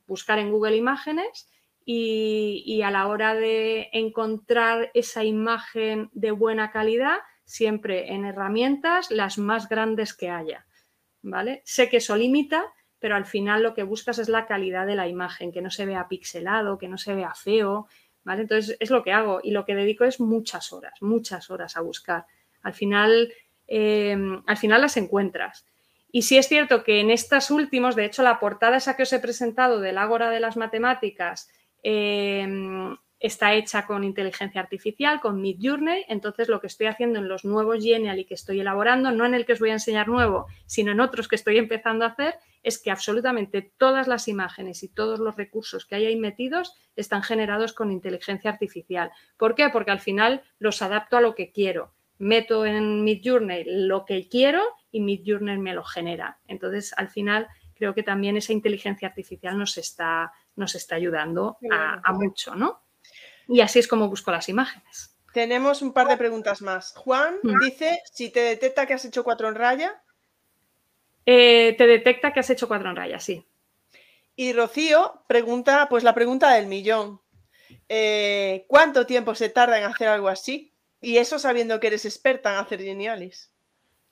buscar 0.07 0.39
en 0.39 0.51
Google 0.51 0.77
imágenes 0.77 1.49
y, 1.85 2.83
a 2.83 2.91
la 2.91 3.07
hora 3.09 3.35
de 3.35 3.91
encontrar 3.93 4.91
esa 4.95 5.25
imagen 5.25 6.09
de 6.13 6.31
buena 6.31 6.71
calidad, 6.71 7.19
siempre 7.45 8.13
en 8.13 8.25
herramientas 8.25 9.11
las 9.11 9.39
más 9.39 9.69
grandes 9.69 10.15
que 10.15 10.31
haya. 10.31 10.67
¿Vale? 11.23 11.63
Sé 11.65 11.89
que 11.89 11.99
eso 11.99 12.17
limita, 12.17 12.65
pero 12.99 13.17
al 13.17 13.27
final 13.27 13.63
lo 13.63 13.75
que 13.75 13.83
buscas 13.83 14.19
es 14.19 14.29
la 14.29 14.47
calidad 14.47 14.87
de 14.87 14.95
la 14.95 15.09
imagen, 15.09 15.53
que 15.53 15.63
no 15.63 15.71
se 15.71 15.87
vea 15.87 16.09
pixelado, 16.09 16.79
que 16.79 16.89
no 16.89 16.99
se 16.99 17.15
vea 17.15 17.35
feo. 17.35 17.87
¿vale? 18.25 18.43
Entonces 18.43 18.77
es 18.81 18.91
lo 18.91 19.03
que 19.03 19.13
hago 19.13 19.41
y 19.43 19.51
lo 19.51 19.65
que 19.65 19.75
dedico 19.75 20.05
es 20.05 20.21
muchas 20.21 20.73
horas, 20.73 20.95
muchas 21.01 21.51
horas 21.51 21.77
a 21.77 21.81
buscar. 21.81 22.27
Al 22.63 22.75
final, 22.75 23.33
eh, 23.67 24.17
al 24.47 24.57
final 24.57 24.81
las 24.81 24.97
encuentras. 24.97 25.67
Y 26.15 26.23
sí 26.23 26.39
es 26.39 26.47
cierto 26.47 26.85
que 26.85 27.01
en 27.01 27.11
estas 27.11 27.51
últimos, 27.51 27.97
de 27.97 28.05
hecho, 28.05 28.23
la 28.23 28.39
portada 28.39 28.77
esa 28.77 28.95
que 28.95 29.03
os 29.03 29.13
he 29.13 29.19
presentado 29.19 29.81
del 29.81 29.99
Ágora 29.99 30.31
de 30.31 30.39
las 30.39 30.57
Matemáticas 30.57 31.51
eh, 31.83 32.47
está 33.19 33.55
hecha 33.55 33.85
con 33.85 34.05
inteligencia 34.05 34.61
artificial, 34.61 35.21
con 35.21 35.41
Midjourney. 35.41 36.05
Entonces, 36.07 36.49
lo 36.49 36.61
que 36.61 36.69
estoy 36.69 36.87
haciendo 36.87 37.19
en 37.19 37.27
los 37.27 37.45
nuevos 37.45 37.83
Genial 37.83 38.25
que 38.29 38.35
estoy 38.35 38.61
elaborando, 38.61 39.11
no 39.11 39.27
en 39.27 39.35
el 39.35 39.45
que 39.45 39.55
os 39.55 39.59
voy 39.59 39.71
a 39.71 39.73
enseñar 39.73 40.07
nuevo, 40.07 40.47
sino 40.67 40.93
en 40.93 41.01
otros 41.01 41.27
que 41.27 41.35
estoy 41.35 41.59
empezando 41.59 42.05
a 42.05 42.11
hacer, 42.11 42.37
es 42.63 42.81
que 42.81 42.93
absolutamente 42.93 43.73
todas 43.77 44.07
las 44.07 44.29
imágenes 44.29 44.85
y 44.85 44.89
todos 44.91 45.19
los 45.19 45.35
recursos 45.35 45.85
que 45.85 45.97
hay 45.97 46.07
ahí 46.07 46.17
metidos 46.17 46.77
están 46.95 47.25
generados 47.25 47.73
con 47.73 47.91
inteligencia 47.91 48.53
artificial. 48.53 49.11
¿Por 49.37 49.57
qué? 49.57 49.69
Porque 49.69 49.91
al 49.91 49.99
final 49.99 50.45
los 50.61 50.81
adapto 50.81 51.17
a 51.17 51.21
lo 51.21 51.35
que 51.35 51.51
quiero 51.51 51.93
meto 52.19 52.65
en 52.65 53.05
Midjourney 53.05 53.65
lo 53.67 54.05
que 54.05 54.29
quiero 54.29 54.63
y 54.95 55.01
Midjourney 55.01 55.59
me 55.59 55.75
lo 55.75 55.83
genera. 55.83 56.39
Entonces, 56.47 56.95
al 56.97 57.09
final, 57.09 57.49
creo 57.75 57.97
que 57.97 58.05
también 58.05 58.37
esa 58.37 58.53
inteligencia 58.53 59.09
artificial 59.09 59.59
nos 59.59 59.77
está, 59.77 60.33
nos 60.55 60.77
está 60.77 60.95
ayudando 60.95 61.59
a, 61.69 62.13
mucho, 62.13 62.55
¿no? 62.55 62.81
Y 63.49 63.61
así 63.61 63.81
es 63.81 63.89
como 63.89 64.09
busco 64.09 64.31
las 64.31 64.49
imágenes. 64.49 65.17
Tenemos 65.33 65.83
un 65.83 65.93
par 65.93 66.07
de 66.07 66.17
preguntas 66.17 66.63
más. 66.63 66.95
Juan 66.95 67.35
dice, 67.65 68.03
si 68.05 68.31
te 68.31 68.39
detecta 68.39 68.87
que 68.87 68.95
has 68.95 69.05
hecho 69.05 69.25
cuatro 69.25 69.49
en 69.49 69.57
raya. 69.57 70.01
Eh, 71.27 71.75
te 71.77 71.89
detecta 71.89 72.33
que 72.33 72.39
has 72.39 72.51
hecho 72.51 72.69
cuatro 72.69 72.89
en 72.89 72.95
raya, 72.95 73.19
sí. 73.19 73.45
Y 74.37 74.53
Rocío 74.53 75.25
pregunta, 75.27 75.89
pues 75.91 76.05
la 76.05 76.15
pregunta 76.15 76.53
del 76.53 76.67
millón. 76.67 77.21
Eh, 77.89 78.65
¿Cuánto 78.69 79.07
tiempo 79.07 79.35
se 79.35 79.49
tarda 79.49 79.77
en 79.77 79.85
hacer 79.85 80.07
algo 80.07 80.29
así? 80.29 80.73
Y 81.01 81.17
eso 81.17 81.41
sabiendo 81.41 81.81
que 81.81 81.89
eres 81.89 82.05
experta 82.05 82.53
en 82.53 82.61
hacer 82.61 82.81
geniales. 82.81 83.54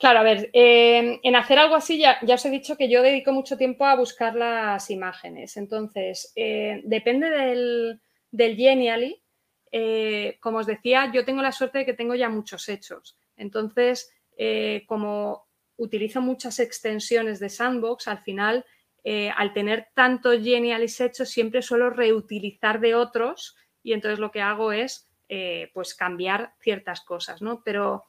Claro, 0.03 0.19
a 0.19 0.23
ver, 0.25 0.51
eh, 0.53 1.21
en 1.23 1.37
hacer 1.37 1.61
algo 1.61 1.77
así 1.77 1.97
ya, 1.97 2.19
os 2.27 2.45
he 2.45 2.51
dicho 2.51 2.77
que 2.77 2.89
yo 2.91 3.03
dedico 3.03 3.31
mucho 3.31 3.57
tiempo 3.57 3.85
a 3.85 3.95
buscar 3.95 4.35
las 4.35 4.91
imágenes. 4.91 5.57
Entonces, 5.57 6.33
eh, 6.35 6.81
depende 6.85 7.31
del, 7.31 8.01
del 8.33 8.57
Genially. 8.57 9.23
Eh, 9.71 10.39
como 10.41 10.59
os 10.59 10.67
decía, 10.67 11.13
yo 11.15 11.25
tengo 11.25 11.41
la 11.41 11.53
suerte 11.53 11.79
de 11.79 11.87
que 11.87 11.95
tengo 11.95 12.17
ya 12.17 12.29
muchos 12.29 12.69
hechos. 12.69 13.17
Entonces, 13.37 14.11
como 14.87 15.47
utilizo 15.77 16.21
muchas 16.21 16.59
extensiones 16.59 17.39
de 17.39 17.49
Sandbox, 17.49 18.09
al 18.09 18.19
final, 18.19 18.65
al 19.37 19.53
tener 19.53 19.87
tantos 19.95 20.43
Genialis 20.43 21.01
hechos, 21.01 21.29
siempre 21.31 21.63
suelo 21.63 21.91
reutilizar 21.91 22.81
de 22.81 22.97
otros 22.97 23.55
y 23.85 23.93
entonces 23.93 24.19
lo 24.19 24.33
que 24.33 24.41
hago 24.41 24.73
es 24.73 25.09
eh, 25.35 25.71
pues 25.73 25.95
cambiar 25.95 26.53
ciertas 26.61 27.01
cosas, 27.03 27.41
¿no? 27.41 27.63
Pero 27.65 28.05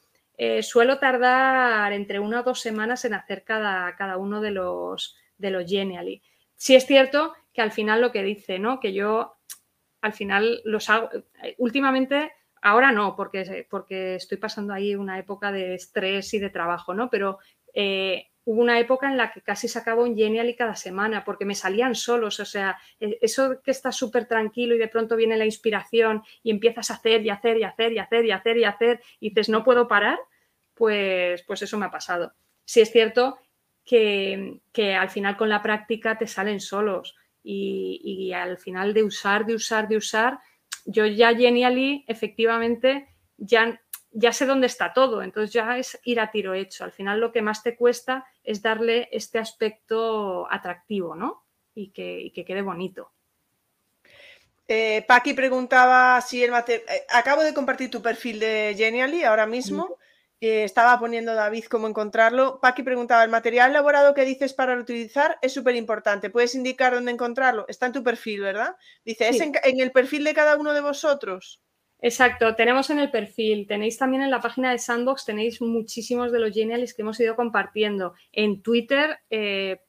eh, 0.45 0.61
suelo 0.61 0.99
tardar 0.99 1.93
entre 1.93 2.19
una 2.19 2.41
o 2.41 2.43
dos 2.43 2.59
semanas 2.59 3.05
en 3.05 3.13
hacer 3.13 3.45
cada, 3.45 3.95
cada 3.95 4.17
uno 4.17 4.41
de 4.41 4.51
los, 4.51 5.15
de 5.37 5.51
los 5.51 5.65
Genially. 5.65 6.21
Sí 6.55 6.75
es 6.75 6.85
cierto 6.85 7.33
que 7.53 7.61
al 7.61 7.71
final 7.71 8.01
lo 8.01 8.11
que 8.11 8.23
dice, 8.23 8.59
¿no? 8.59 8.81
Que 8.81 8.91
yo 8.91 9.37
al 10.01 10.11
final 10.11 10.59
los 10.65 10.89
hago, 10.89 11.09
últimamente, 11.57 12.33
ahora 12.61 12.91
no, 12.91 13.15
porque, 13.15 13.67
porque 13.69 14.15
estoy 14.15 14.37
pasando 14.37 14.73
ahí 14.73 14.95
una 14.95 15.17
época 15.17 15.51
de 15.53 15.75
estrés 15.75 16.33
y 16.33 16.39
de 16.39 16.49
trabajo, 16.49 16.93
¿no? 16.93 17.09
Pero 17.09 17.39
eh, 17.73 18.27
hubo 18.45 18.61
una 18.61 18.79
época 18.79 19.09
en 19.09 19.15
la 19.15 19.31
que 19.31 19.41
casi 19.41 19.67
sacaba 19.67 20.03
un 20.03 20.17
Genially 20.17 20.55
cada 20.55 20.75
semana 20.75 21.23
porque 21.23 21.45
me 21.45 21.55
salían 21.55 21.95
solos, 21.95 22.39
o 22.39 22.45
sea, 22.45 22.77
e, 22.99 23.17
eso 23.21 23.61
que 23.63 23.71
estás 23.71 23.95
súper 23.95 24.25
tranquilo 24.25 24.75
y 24.75 24.79
de 24.79 24.89
pronto 24.89 25.15
viene 25.15 25.37
la 25.37 25.45
inspiración 25.45 26.23
y 26.43 26.51
empiezas 26.51 26.91
a 26.91 26.95
hacer 26.95 27.25
y 27.25 27.29
hacer 27.29 27.57
y 27.57 27.63
hacer 27.63 27.93
y 27.93 27.99
hacer 27.99 28.25
y 28.25 28.31
hacer 28.31 28.57
y 28.57 28.63
hacer 28.65 29.01
y 29.19 29.29
dices, 29.29 29.49
no 29.49 29.63
puedo 29.63 29.87
parar, 29.87 30.19
pues, 30.73 31.43
pues 31.43 31.61
eso 31.61 31.77
me 31.77 31.85
ha 31.85 31.91
pasado. 31.91 32.33
Sí 32.65 32.81
es 32.81 32.91
cierto 32.91 33.37
que, 33.85 34.61
al 34.97 35.09
final 35.09 35.37
con 35.37 35.49
la 35.49 35.61
práctica 35.61 36.17
te 36.17 36.27
salen 36.27 36.59
solos 36.59 37.15
y, 37.43 38.01
y 38.03 38.33
al 38.33 38.57
final 38.57 38.93
de 38.93 39.03
usar, 39.03 39.45
de 39.45 39.55
usar, 39.55 39.87
de 39.87 39.97
usar, 39.97 40.39
yo 40.85 41.05
ya 41.05 41.35
Genially 41.35 42.05
efectivamente 42.07 43.07
ya 43.37 43.79
ya 44.13 44.31
sé 44.31 44.45
dónde 44.45 44.67
está 44.67 44.93
todo, 44.93 45.23
entonces 45.23 45.51
ya 45.51 45.77
es 45.77 45.99
ir 46.03 46.19
a 46.19 46.31
tiro 46.31 46.53
hecho. 46.53 46.83
Al 46.83 46.91
final 46.91 47.19
lo 47.19 47.31
que 47.31 47.41
más 47.41 47.63
te 47.63 47.75
cuesta 47.75 48.25
es 48.43 48.61
darle 48.61 49.09
este 49.11 49.39
aspecto 49.39 50.47
atractivo, 50.51 51.15
¿no? 51.15 51.43
Y 51.73 51.89
que, 51.89 52.31
quede 52.45 52.61
bonito. 52.61 53.11
Eh, 54.67 55.03
Paqui 55.07 55.33
preguntaba 55.33 56.21
si 56.21 56.43
el 56.43 56.51
material... 56.51 56.87
Eh, 56.87 57.05
acabo 57.09 57.41
de 57.43 57.53
compartir 57.53 57.89
tu 57.89 58.01
perfil 58.01 58.39
de 58.39 58.75
Genially 58.77 59.23
ahora 59.23 59.47
mismo. 59.47 59.97
Estaba 60.43 60.99
poniendo 60.99 61.33
David 61.33 61.65
cómo 61.65 61.87
encontrarlo. 61.87 62.59
Paqui 62.59 62.83
preguntaba, 62.83 63.23
¿el 63.23 63.29
material 63.29 63.71
elaborado 63.71 64.13
que 64.13 64.25
dices 64.25 64.53
para 64.53 64.75
reutilizar 64.75 65.37
es 65.41 65.53
súper 65.53 65.75
importante? 65.75 66.29
¿Puedes 66.29 66.55
indicar 66.55 66.93
dónde 66.93 67.11
encontrarlo? 67.11 67.65
Está 67.67 67.85
en 67.85 67.93
tu 67.93 68.03
perfil, 68.03 68.41
¿verdad? 68.41 68.75
Dice, 69.05 69.29
¿es 69.29 69.39
en, 69.39 69.53
el 69.79 69.91
perfil 69.91 70.23
de 70.23 70.33
cada 70.33 70.57
uno 70.57 70.73
de 70.73 70.81
vosotros? 70.81 71.61
Exacto, 71.99 72.55
tenemos 72.55 72.89
en 72.89 72.99
el 72.99 73.09
perfil, 73.09 73.65
tenéis 73.65 73.97
también 73.97 74.23
en 74.23 74.31
la 74.31 74.41
página 74.41 74.71
de 74.71 74.79
Sandbox, 74.79 75.23
tenéis 75.23 75.61
muchísimos 75.61 76.33
de 76.33 76.39
los 76.39 76.53
geniales 76.53 76.93
que 76.93 77.01
hemos 77.01 77.17
ido 77.21 77.37
compartiendo. 77.37 78.13
En 78.33 78.61
Twitter 78.61 79.19
eh, 79.29 79.79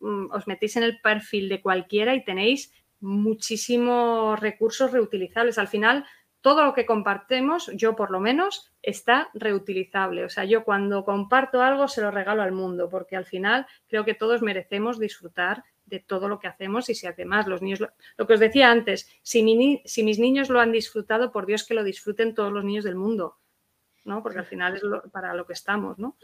mm, 0.00 0.32
os, 0.32 0.46
metéis 0.48 0.76
en 0.76 0.82
el 0.82 1.00
perfil 1.00 1.48
de 1.48 1.62
cualquiera 1.62 2.16
y 2.16 2.24
tenéis 2.24 2.72
muchísimos 2.98 4.40
recursos 4.40 4.90
reutilizables. 4.90 5.58
Al 5.58 5.68
final, 5.68 6.04
todo 6.40 6.64
lo 6.64 6.74
que 6.74 6.86
compartemos, 6.86 7.70
yo 7.74 7.96
por 7.96 8.10
lo 8.10 8.20
menos, 8.20 8.72
está 8.82 9.30
reutilizable. 9.34 10.24
O 10.24 10.30
sea, 10.30 10.44
yo 10.44 10.64
cuando 10.64 11.04
comparto 11.04 11.62
algo 11.62 11.88
se 11.88 12.00
lo 12.00 12.10
regalo 12.10 12.42
al 12.42 12.52
mundo, 12.52 12.88
porque 12.88 13.16
al 13.16 13.26
final 13.26 13.66
creo 13.88 14.04
que 14.04 14.14
todos 14.14 14.42
merecemos 14.42 14.98
disfrutar 14.98 15.64
de 15.84 16.00
todo 16.00 16.28
lo 16.28 16.38
que 16.38 16.46
hacemos 16.46 16.88
y 16.88 16.94
si 16.94 17.06
además 17.06 17.46
los 17.46 17.60
niños, 17.62 17.80
lo, 18.16 18.26
que 18.26 18.34
os 18.34 18.40
decía 18.40 18.70
antes, 18.70 19.08
si, 19.22 19.42
mis 19.42 20.18
niños 20.18 20.48
lo 20.48 20.60
han 20.60 20.72
disfrutado, 20.72 21.32
por 21.32 21.46
Dios 21.46 21.64
que 21.64 21.74
lo 21.74 21.84
disfruten 21.84 22.34
todos 22.34 22.52
los 22.52 22.64
niños 22.64 22.84
del 22.84 22.94
mundo, 22.94 23.36
¿no? 24.04 24.22
Porque 24.22 24.38
al 24.38 24.46
final 24.46 24.76
es 24.76 24.82
para 25.10 25.34
lo 25.34 25.46
que 25.46 25.52
estamos, 25.52 25.98
¿no? 25.98 26.16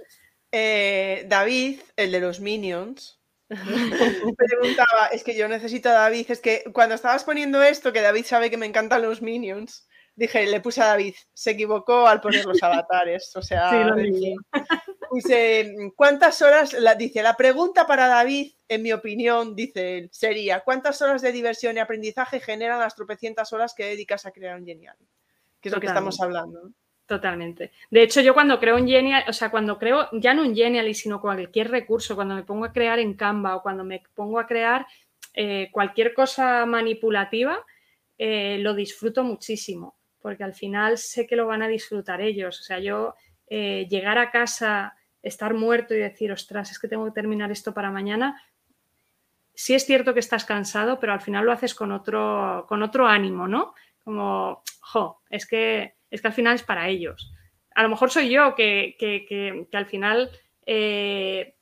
Eh, 0.53 1.27
David, 1.29 1.81
el 1.97 2.13
de 2.13 2.21
los 2.21 2.41
Minions, 2.41 3.21
preguntaba, 3.49 5.07
es 5.13 5.23
que 5.23 5.37
yo 5.37 5.49
necesito 5.49 5.89
a 5.89 5.93
David, 5.93 6.31
es 6.31 6.41
que 6.41 6.65
cuando 6.73 6.95
estabas 6.95 7.25
poniendo 7.25 7.63
esto, 7.63 7.93
que 7.93 8.01
David 8.01 8.25
sabe 8.25 8.51
que 8.51 8.57
me 8.57 8.67
encantan 8.67 9.03
los 9.03 9.21
Minions, 9.21 9.87
dije, 10.17 10.47
le 10.47 10.61
puse 10.61 10.83
a 10.83 10.87
David, 10.87 11.15
se 11.33 11.53
equivocó 11.53 12.09
al 12.09 12.21
poner 12.21 12.45
los 12.45 12.61
avatares, 12.63 13.35
o 13.37 13.43
sea, 13.43 13.95
puse, 15.09 15.75
¿cuántas 15.95 16.43
horas? 16.43 16.73
La, 16.73 16.95
dice, 16.95 17.23
la 17.23 17.37
pregunta 17.37 17.87
para 17.87 18.09
David, 18.09 18.53
en 18.69 18.83
mi 18.83 18.93
opinión, 18.93 19.55
dice 19.55 19.99
él, 19.99 20.09
sería, 20.11 20.61
¿cuántas 20.61 21.01
horas 21.03 21.23
de 21.23 21.33
diversión 21.33 21.77
y 21.77 21.81
aprendizaje 21.81 22.41
generan 22.41 22.81
las 22.81 22.97
tropecientas 22.97 23.53
horas 23.53 23.75
que 23.75 23.85
dedicas 23.85 24.27
a 24.27 24.33
crear 24.33 24.59
un 24.59 24.67
genial? 24.67 24.97
Que 25.61 25.69
es 25.69 25.75
lo 25.75 25.81
que 25.81 25.87
estamos 25.87 26.21
hablando. 26.21 26.73
Totalmente. 27.07 27.71
De 27.89 28.03
hecho, 28.03 28.21
yo 28.21 28.35
cuando 28.35 28.59
creo 28.59 28.77
un 28.77 28.89
Genial, 28.89 29.25
o 29.29 29.33
sea, 29.33 29.51
cuando 29.51 29.79
creo 29.79 30.09
ya 30.13 30.35
no 30.35 30.43
un 30.43 30.57
Genially, 30.57 30.93
sino 30.93 31.21
cualquier 31.21 31.71
recurso, 31.71 32.17
cuando 32.17 32.35
me 32.35 32.43
pongo 32.43 32.65
a 32.65 32.73
crear 32.73 32.99
en 32.99 33.15
Canva 33.15 33.55
o 33.55 33.63
cuando 33.63 33.85
me 33.85 34.03
pongo 34.15 34.41
a 34.41 34.47
crear 34.47 34.87
eh, 35.33 35.69
cualquier 35.71 36.15
cosa 36.15 36.67
manipulativa, 36.67 37.65
eh, 38.19 38.59
lo 38.61 38.75
disfruto 38.75 39.23
muchísimo, 39.23 39.95
porque 40.21 40.45
al 40.45 40.55
final 40.55 40.99
sé 40.99 41.27
que 41.27 41.37
lo 41.37 41.47
van 41.47 41.63
a 41.63 41.69
disfrutar 41.69 42.21
ellos. 42.21 42.61
O 42.61 42.63
sea, 42.63 42.79
yo 42.79 43.15
eh, 43.49 43.87
llegar 43.89 44.19
a 44.19 44.31
casa, 44.31 44.95
estar 45.23 45.55
muerto 45.55 45.95
y 45.95 45.99
decir, 45.99 46.33
ostras, 46.33 46.71
es 46.71 46.79
que 46.79 46.89
tengo 46.89 47.05
que 47.07 47.13
terminar 47.13 47.51
esto 47.51 47.75
para 47.75 47.91
mañana. 47.91 48.43
Sí 49.55 49.75
es 49.75 49.87
cierto 49.87 50.15
que 50.15 50.21
estás 50.21 50.45
cansado, 50.45 51.01
pero 51.01 51.13
al 51.13 51.21
final 51.21 51.45
lo 51.45 51.53
haces 51.53 51.75
con 51.75 51.93
otro, 51.93 52.67
con 52.69 52.83
otro 52.83 53.07
ánimo, 53.07 53.49
¿no? 53.49 53.75
Como, 54.05 54.63
jo, 54.81 55.23
es 55.31 55.47
que 55.47 55.97
es 56.11 56.21
que 56.21 56.29
al 56.29 56.35
final 56.35 56.55
es 56.55 56.63
para 56.63 56.89
ellos. 56.89 57.33
A 57.75 57.83
lo 57.83 57.89
mejor 57.89 58.11
soy 58.11 58.31
yo 58.31 58.55
que, 58.55 58.97
al 59.73 59.87
final 59.87 60.31
eh, 60.65 61.56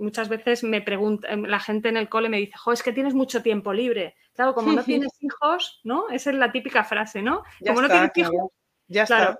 muchas 0.00 0.28
veces 0.28 0.64
me 0.64 0.80
pregunta, 0.80 1.28
la 1.36 1.60
gente 1.60 1.88
en 1.88 1.96
el 1.96 2.08
cole 2.08 2.28
me 2.28 2.38
dice, 2.38 2.54
jo, 2.56 2.72
es 2.72 2.82
que 2.82 2.92
tienes 2.92 3.14
mucho 3.14 3.42
tiempo 3.42 3.72
libre. 3.72 4.16
Claro, 4.34 4.54
como 4.54 4.72
no 4.72 4.82
tienes 4.84 5.12
hijos, 5.20 5.80
¿no? 5.84 6.08
Esa 6.10 6.30
es 6.30 6.36
la 6.36 6.50
típica 6.50 6.82
frase, 6.84 7.22
¿no? 7.22 7.42
como 7.64 7.82
no 7.82 7.88
tienes 7.88 8.10
hijos, 8.16 8.50
ya 8.88 9.04
claro, 9.04 9.36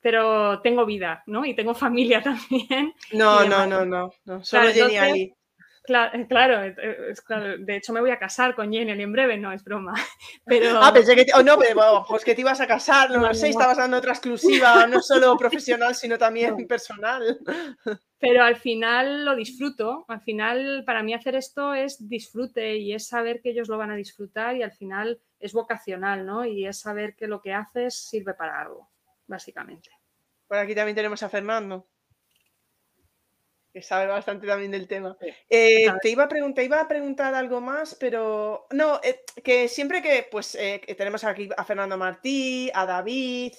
Pero, 0.00 0.60
tengo 0.60 0.86
vida, 0.86 1.22
¿no? 1.26 1.44
Y 1.44 1.54
tengo 1.54 1.74
familia 1.86 2.22
también. 2.22 2.94
No, 3.12 3.44
no, 3.44 3.66
no, 3.66 3.84
no, 3.84 4.12
no, 4.24 4.44
solo 4.44 4.70
Jenny 4.72 5.22
eh, 5.22 5.34
claro, 5.90 6.74
claro, 7.26 7.58
de 7.58 7.76
hecho 7.76 7.92
me 7.92 8.00
voy 8.00 8.10
a 8.10 8.18
casar 8.18 8.54
con 8.54 8.72
Jenny 8.72 8.90
en 8.90 9.12
breve, 9.12 9.36
no 9.36 9.52
es 9.52 9.64
broma. 9.64 9.94
Pero... 10.46 10.80
Ah, 10.82 10.92
pensé 10.92 11.16
que, 11.16 11.26
oh, 11.34 11.42
no, 11.42 11.58
pero 11.58 12.04
pues 12.08 12.24
que 12.24 12.34
te 12.34 12.40
ibas 12.40 12.60
a 12.60 12.66
casar, 12.66 13.10
no, 13.10 13.18
lo 13.18 13.34
sé, 13.34 13.48
estabas 13.48 13.76
dando 13.76 13.96
otra 13.96 14.12
exclusiva, 14.12 14.86
no 14.86 15.00
solo 15.00 15.36
profesional, 15.38 15.94
sino 15.94 16.18
también 16.18 16.66
personal. 16.66 17.38
Pero 18.18 18.42
al 18.42 18.56
final 18.56 19.24
lo 19.24 19.34
disfruto, 19.34 20.04
al 20.08 20.20
final 20.20 20.84
para 20.84 21.02
mí 21.02 21.14
hacer 21.14 21.36
esto 21.36 21.74
es 21.74 22.08
disfrute 22.08 22.76
y 22.76 22.92
es 22.92 23.06
saber 23.06 23.40
que 23.40 23.50
ellos 23.50 23.68
lo 23.68 23.78
van 23.78 23.90
a 23.90 23.96
disfrutar 23.96 24.56
y 24.56 24.62
al 24.62 24.72
final 24.72 25.20
es 25.38 25.52
vocacional, 25.52 26.26
¿no? 26.26 26.44
Y 26.44 26.66
es 26.66 26.80
saber 26.80 27.14
que 27.16 27.26
lo 27.26 27.40
que 27.40 27.54
haces 27.54 27.94
sirve 27.94 28.34
para 28.34 28.60
algo, 28.60 28.90
básicamente. 29.26 29.90
Por 30.46 30.58
aquí 30.58 30.74
también 30.74 30.96
tenemos 30.96 31.22
a 31.22 31.28
Fernando 31.28 31.86
que 33.72 33.82
sabe 33.82 34.06
bastante 34.06 34.46
también 34.46 34.70
del 34.70 34.88
tema. 34.88 35.16
Eh, 35.48 35.86
te, 36.02 36.10
iba 36.10 36.24
a 36.24 36.28
preguntar, 36.28 36.64
iba 36.64 36.80
a 36.80 36.88
preguntar 36.88 37.34
algo 37.34 37.60
más, 37.60 37.94
pero 37.94 38.66
no, 38.70 39.00
eh, 39.02 39.22
que 39.44 39.68
siempre 39.68 40.02
que 40.02 40.26
pues 40.30 40.54
eh, 40.56 40.80
tenemos 40.96 41.24
aquí 41.24 41.48
a 41.56 41.64
Fernando 41.64 41.96
Martí, 41.96 42.70
a 42.74 42.84
David, 42.84 43.52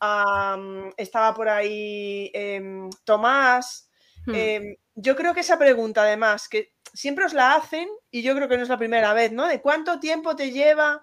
mm, 0.00 0.88
estaba 0.96 1.34
por 1.34 1.48
ahí 1.48 2.30
em, 2.34 2.90
Tomás. 3.04 3.88
Hmm. 4.26 4.34
Em, 4.34 4.76
yo 4.94 5.16
creo 5.16 5.34
que 5.34 5.40
esa 5.40 5.58
pregunta, 5.58 6.02
además, 6.02 6.48
que 6.48 6.74
siempre 6.92 7.24
os 7.24 7.32
la 7.32 7.54
hacen, 7.54 7.88
y 8.10 8.22
yo 8.22 8.34
creo 8.34 8.48
que 8.48 8.56
no 8.56 8.62
es 8.62 8.68
la 8.68 8.78
primera 8.78 9.12
vez, 9.14 9.32
¿no? 9.32 9.46
De 9.46 9.60
cuánto 9.60 9.98
tiempo 9.98 10.36
te 10.36 10.50
lleva 10.50 11.02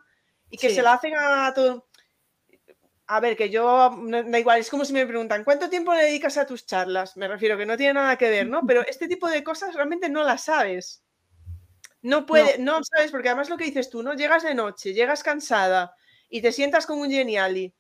y 0.50 0.58
que 0.58 0.70
se 0.70 0.82
la 0.82 0.94
hacen 0.94 1.14
a 1.16 1.54
todo. 1.54 1.88
A 3.08 3.20
ver, 3.20 3.36
que 3.36 3.50
yo, 3.50 3.90
da 4.26 4.40
igual, 4.40 4.60
es 4.60 4.70
como 4.70 4.86
si 4.86 4.94
me 4.94 5.06
preguntan, 5.06 5.44
¿cuánto 5.44 5.70
tiempo 5.70 5.94
le 5.94 6.04
dedicas 6.04 6.38
a 6.38 6.46
tus 6.46 6.66
charlas? 6.66 7.18
Me 7.18 7.28
refiero 7.28 7.58
que 7.58 7.66
no 7.66 7.76
tiene 7.76 7.96
nada 7.96 8.18
que 8.18 8.30
ver, 8.30 8.48
¿no? 8.48 8.62
Pero 8.68 8.86
este 8.88 9.08
tipo 9.08 9.28
de 9.28 9.44
cosas 9.44 9.76
realmente 9.76 10.10
no 10.10 10.24
las 10.24 10.46
sabes. 10.46 11.04
No 12.02 12.26
puede, 12.26 12.58
no, 12.58 12.80
sabes, 12.84 13.12
porque 13.12 13.30
además 13.30 13.50
lo 13.50 13.58
que 13.58 13.66
dices 13.66 13.90
tú, 13.90 14.02
¿no? 14.02 14.14
Llegas 14.14 14.44
de 14.44 14.56
noche, 14.56 14.94
llegas 14.94 15.24
cansada 15.24 15.96
y 16.30 16.42
te 16.42 16.52
sientas 16.52 16.88
con 16.88 17.00
un 17.00 17.12
geniali. 17.12 17.74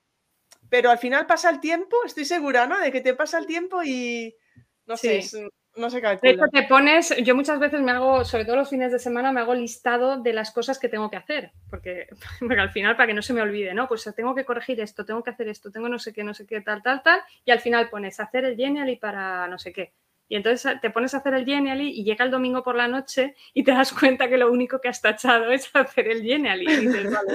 Pero 0.70 0.92
al 0.92 1.00
final 1.00 1.26
pasa 1.26 1.50
el 1.50 1.60
tiempo, 1.60 1.98
estoy 2.06 2.26
segura, 2.26 2.68
¿no? 2.68 2.80
De 2.80 2.92
que 2.92 3.02
te 3.02 3.16
pasa 3.16 3.40
el 3.40 3.46
tiempo 3.46 3.82
y 3.84 4.36
no 4.86 4.96
sé, 4.96 5.24
no 5.76 5.90
se 5.90 6.02
calcula. 6.02 6.50
te 6.50 6.64
pones, 6.64 7.16
yo 7.24 7.36
muchas 7.36 7.60
veces 7.60 7.82
me 7.82 7.92
hago, 7.92 8.26
sobre 8.26 8.46
todo 8.46 8.58
los 8.58 8.70
fines 8.70 8.92
de 8.92 9.00
semana, 9.00 9.32
me 9.32 9.40
hago 9.40 9.54
listado 9.54 10.22
de 10.22 10.34
las 10.34 10.52
cosas 10.52 10.80
que 10.80 10.90
tengo 10.90 11.10
que 11.10 11.18
hacer, 11.18 11.52
porque, 11.70 12.08
al 12.58 12.72
final, 12.72 12.96
para 12.96 13.08
que 13.08 13.14
no 13.14 13.22
se 13.22 13.34
me 13.34 13.42
olvide, 13.42 13.74
¿no? 13.74 13.88
Pues 13.88 14.10
tengo 14.16 14.36
que 14.36 14.46
corregir 14.46 14.80
esto, 14.80 15.06
tengo 15.06 15.24
que 15.24 15.30
hacer 15.30 15.48
esto, 15.48 15.72
tengo 15.72 15.90
no 15.90 16.00
sé 16.00 16.14
qué, 16.14 16.24
no 16.24 16.34
sé 16.34 16.46
qué, 16.46 16.62
tal, 16.62 16.82
tal, 16.84 17.02
tal, 17.04 17.22
y 17.46 17.52
al 17.52 17.60
final 17.60 17.90
pones 17.90 18.20
hacer 18.20 18.46
el 18.46 18.56
Genially 18.56 18.98
para 18.98 19.48
no 19.48 19.58
sé 19.58 19.72
qué. 19.72 19.94
Y 20.32 20.38
entonces 20.38 20.80
te 20.80 20.90
pones 20.90 21.14
a 21.14 21.18
hacer 21.18 21.34
el 21.34 21.44
Genially 21.44 21.90
y 21.90 22.06
llega 22.06 22.24
el 22.24 22.32
domingo 22.32 22.64
por 22.64 22.76
la 22.78 22.88
noche 22.88 23.36
y 23.54 23.66
te 23.66 23.72
das 23.72 23.92
cuenta 24.00 24.30
que 24.30 24.38
lo 24.38 24.50
único 24.50 24.80
que 24.80 24.88
has 24.88 25.02
tachado 25.02 25.52
es 25.52 25.70
hacer 25.74 26.08
el 26.08 26.22
Genially. 26.22 26.72
Y 26.72 26.76
dices, 26.88 27.12
vale, 27.12 27.34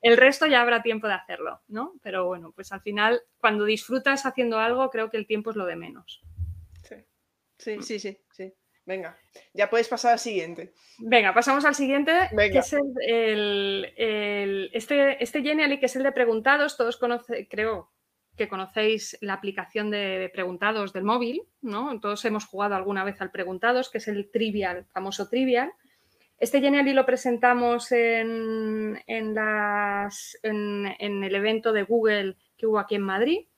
el 0.00 0.16
resto 0.16 0.46
ya 0.46 0.62
habrá 0.62 0.82
tiempo 0.82 1.06
de 1.06 1.12
hacerlo, 1.12 1.60
¿no? 1.68 1.92
Pero 2.02 2.26
bueno, 2.26 2.52
pues 2.52 2.72
al 2.72 2.80
final, 2.80 3.20
cuando 3.38 3.66
disfrutas 3.66 4.24
haciendo 4.24 4.58
algo, 4.58 4.88
creo 4.88 5.10
que 5.10 5.18
el 5.18 5.26
tiempo 5.26 5.50
es 5.50 5.56
lo 5.56 5.66
de 5.66 5.76
menos. 5.76 6.22
Sí, 7.60 7.76
mm. 7.76 7.82
sí, 7.82 7.98
sí, 7.98 8.18
sí. 8.32 8.52
Venga, 8.86 9.16
ya 9.52 9.70
puedes 9.70 9.88
pasar 9.88 10.12
al 10.12 10.18
siguiente. 10.18 10.72
Venga, 10.98 11.32
pasamos 11.34 11.64
al 11.64 11.74
siguiente, 11.74 12.12
que 12.34 12.58
es 12.58 12.72
el, 13.06 14.70
este, 14.72 15.22
este 15.22 15.42
Genially, 15.42 15.78
que 15.78 15.86
es 15.86 15.96
el 15.96 16.02
de 16.02 16.12
preguntados. 16.12 16.76
Todos 16.76 16.96
conocen, 16.96 17.46
creo 17.48 17.92
que 18.36 18.48
conocéis 18.48 19.18
la 19.20 19.34
aplicación 19.34 19.90
de 19.90 20.30
preguntados 20.32 20.92
del 20.92 21.04
móvil, 21.04 21.42
¿no? 21.60 22.00
Todos 22.00 22.24
hemos 22.24 22.46
jugado 22.46 22.74
alguna 22.74 23.04
vez 23.04 23.20
al 23.20 23.30
preguntados, 23.30 23.90
que 23.90 23.98
es 23.98 24.08
el 24.08 24.30
trivial, 24.30 24.86
famoso 24.92 25.28
trivial. 25.28 25.72
Este 26.38 26.60
Genially 26.60 26.94
lo 26.94 27.04
presentamos 27.04 27.92
en, 27.92 28.96
las, 29.34 30.38
en, 30.42 30.96
en 30.98 31.22
el 31.22 31.34
evento 31.34 31.72
de 31.72 31.82
Google 31.82 32.36
que 32.56 32.66
hubo 32.66 32.78
aquí 32.78 32.94
en 32.94 33.02
Madrid 33.02 33.49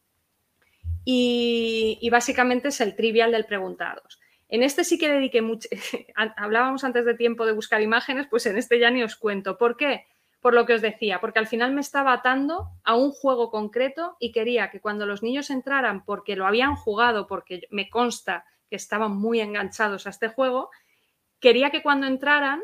y, 1.05 2.09
básicamente 2.11 2.69
es 2.69 2.81
el 2.81 2.95
trivial 2.95 3.33
del 3.33 3.47
preguntados. 3.47 4.21
En 4.49 4.63
este 4.63 4.85
sí 4.85 4.99
que 4.99 5.09
dediqué 5.09 5.43
mucho, 5.43 5.69
hablábamos 6.37 6.85
antes 6.85 7.05
de 7.05 7.15
tiempo 7.15 7.47
de 7.47 7.53
buscar 7.53 7.81
imágenes, 7.81 8.27
pues 8.29 8.47
en 8.47 8.59
este 8.59 8.79
ya 8.79 8.91
ni 8.91 9.03
os 9.03 9.17
cuento. 9.17 9.57
¿Por 9.59 9.77
qué? 9.77 10.07
Por 10.41 10.55
lo 10.55 10.67
que 10.67 10.75
os 10.75 10.83
decía, 10.83 11.21
porque 11.21 11.39
al 11.39 11.47
final 11.47 11.73
me 11.73 11.81
estaba 11.81 12.13
atando 12.13 12.69
a 12.85 12.95
un 12.95 13.13
juego 13.13 13.51
concreto 13.51 14.17
y 14.19 14.33
quería 14.33 14.71
que 14.71 14.81
cuando 14.81 15.07
los 15.07 15.23
niños 15.23 15.51
entraran, 15.51 16.05
porque 16.05 16.37
lo 16.37 16.47
habían 16.47 16.75
jugado, 16.75 17.27
porque 17.27 17.63
me 17.71 17.89
consta 17.89 18.45
que 18.69 18.77
estaban 18.77 19.17
muy 19.17 19.41
enganchados 19.41 20.07
a 20.07 20.11
este 20.11 20.29
juego, 20.29 20.71
quería 21.41 21.71
que 21.71 21.83
cuando 21.83 22.07
entraran 22.07 22.61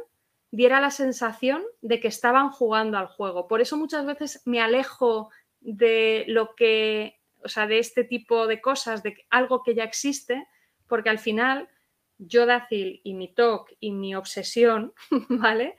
diera 0.50 0.80
la 0.80 0.90
sensación 0.90 1.62
de 1.82 2.00
que 2.00 2.08
estaban 2.08 2.50
jugando 2.50 2.98
al 2.98 3.06
juego. 3.06 3.48
Por 3.48 3.60
eso 3.60 3.76
muchas 3.76 4.06
veces 4.06 4.42
me 4.46 4.60
alejo 4.60 5.30
de 5.60 6.24
lo 6.28 6.54
que 6.54 7.17
o 7.42 7.48
sea, 7.48 7.66
de 7.66 7.78
este 7.78 8.04
tipo 8.04 8.46
de 8.46 8.60
cosas, 8.60 9.02
de 9.02 9.26
algo 9.30 9.62
que 9.62 9.74
ya 9.74 9.84
existe, 9.84 10.46
porque 10.86 11.10
al 11.10 11.18
final 11.18 11.68
yo, 12.18 12.46
Dacil, 12.46 13.00
y 13.04 13.14
mi 13.14 13.32
TOC 13.32 13.72
y 13.80 13.92
mi 13.92 14.14
obsesión, 14.14 14.92
¿vale? 15.28 15.76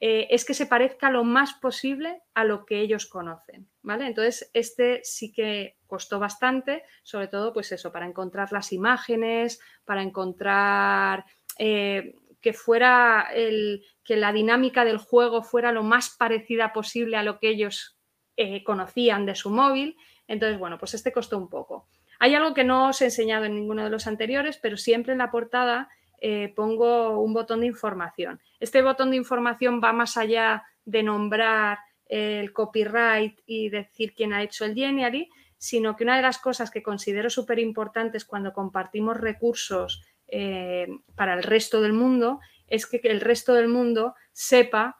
Eh, 0.00 0.28
es 0.30 0.44
que 0.44 0.54
se 0.54 0.66
parezca 0.66 1.10
lo 1.10 1.24
más 1.24 1.54
posible 1.54 2.22
a 2.34 2.44
lo 2.44 2.64
que 2.64 2.80
ellos 2.80 3.06
conocen, 3.06 3.68
¿vale? 3.82 4.06
Entonces, 4.06 4.48
este 4.54 5.00
sí 5.02 5.32
que 5.32 5.76
costó 5.88 6.20
bastante, 6.20 6.84
sobre 7.02 7.26
todo, 7.26 7.52
pues 7.52 7.72
eso, 7.72 7.90
para 7.90 8.06
encontrar 8.06 8.52
las 8.52 8.72
imágenes, 8.72 9.60
para 9.84 10.02
encontrar 10.02 11.24
eh, 11.58 12.14
que 12.40 12.52
fuera 12.52 13.28
el, 13.34 13.84
que 14.04 14.16
la 14.16 14.32
dinámica 14.32 14.84
del 14.84 14.98
juego 14.98 15.42
fuera 15.42 15.72
lo 15.72 15.82
más 15.82 16.14
parecida 16.16 16.72
posible 16.72 17.16
a 17.16 17.24
lo 17.24 17.40
que 17.40 17.48
ellos 17.48 17.98
eh, 18.36 18.62
conocían 18.62 19.26
de 19.26 19.34
su 19.34 19.50
móvil 19.50 19.96
entonces, 20.28 20.58
bueno, 20.58 20.78
pues 20.78 20.94
este 20.94 21.10
costó 21.10 21.38
un 21.38 21.48
poco. 21.48 21.88
Hay 22.20 22.34
algo 22.34 22.54
que 22.54 22.64
no 22.64 22.90
os 22.90 23.00
he 23.00 23.06
enseñado 23.06 23.46
en 23.46 23.54
ninguno 23.54 23.82
de 23.82 23.90
los 23.90 24.06
anteriores, 24.06 24.58
pero 24.58 24.76
siempre 24.76 25.12
en 25.12 25.18
la 25.18 25.30
portada 25.30 25.88
eh, 26.20 26.52
pongo 26.54 27.18
un 27.20 27.32
botón 27.32 27.60
de 27.60 27.66
información. 27.66 28.40
Este 28.60 28.82
botón 28.82 29.10
de 29.10 29.16
información 29.16 29.80
va 29.82 29.92
más 29.92 30.16
allá 30.16 30.64
de 30.84 31.02
nombrar 31.02 31.78
el 32.06 32.52
copyright 32.52 33.38
y 33.46 33.68
decir 33.68 34.14
quién 34.14 34.32
ha 34.32 34.42
hecho 34.42 34.64
el 34.64 34.74
Genially, 34.74 35.30
sino 35.58 35.96
que 35.96 36.04
una 36.04 36.16
de 36.16 36.22
las 36.22 36.38
cosas 36.38 36.70
que 36.70 36.82
considero 36.82 37.30
súper 37.30 37.58
importantes 37.58 38.24
cuando 38.24 38.52
compartimos 38.52 39.16
recursos 39.16 40.02
eh, 40.28 40.86
para 41.14 41.34
el 41.34 41.42
resto 41.42 41.80
del 41.80 41.92
mundo 41.92 42.40
es 42.66 42.86
que 42.86 43.00
el 43.04 43.20
resto 43.20 43.54
del 43.54 43.68
mundo 43.68 44.14
sepa 44.32 44.97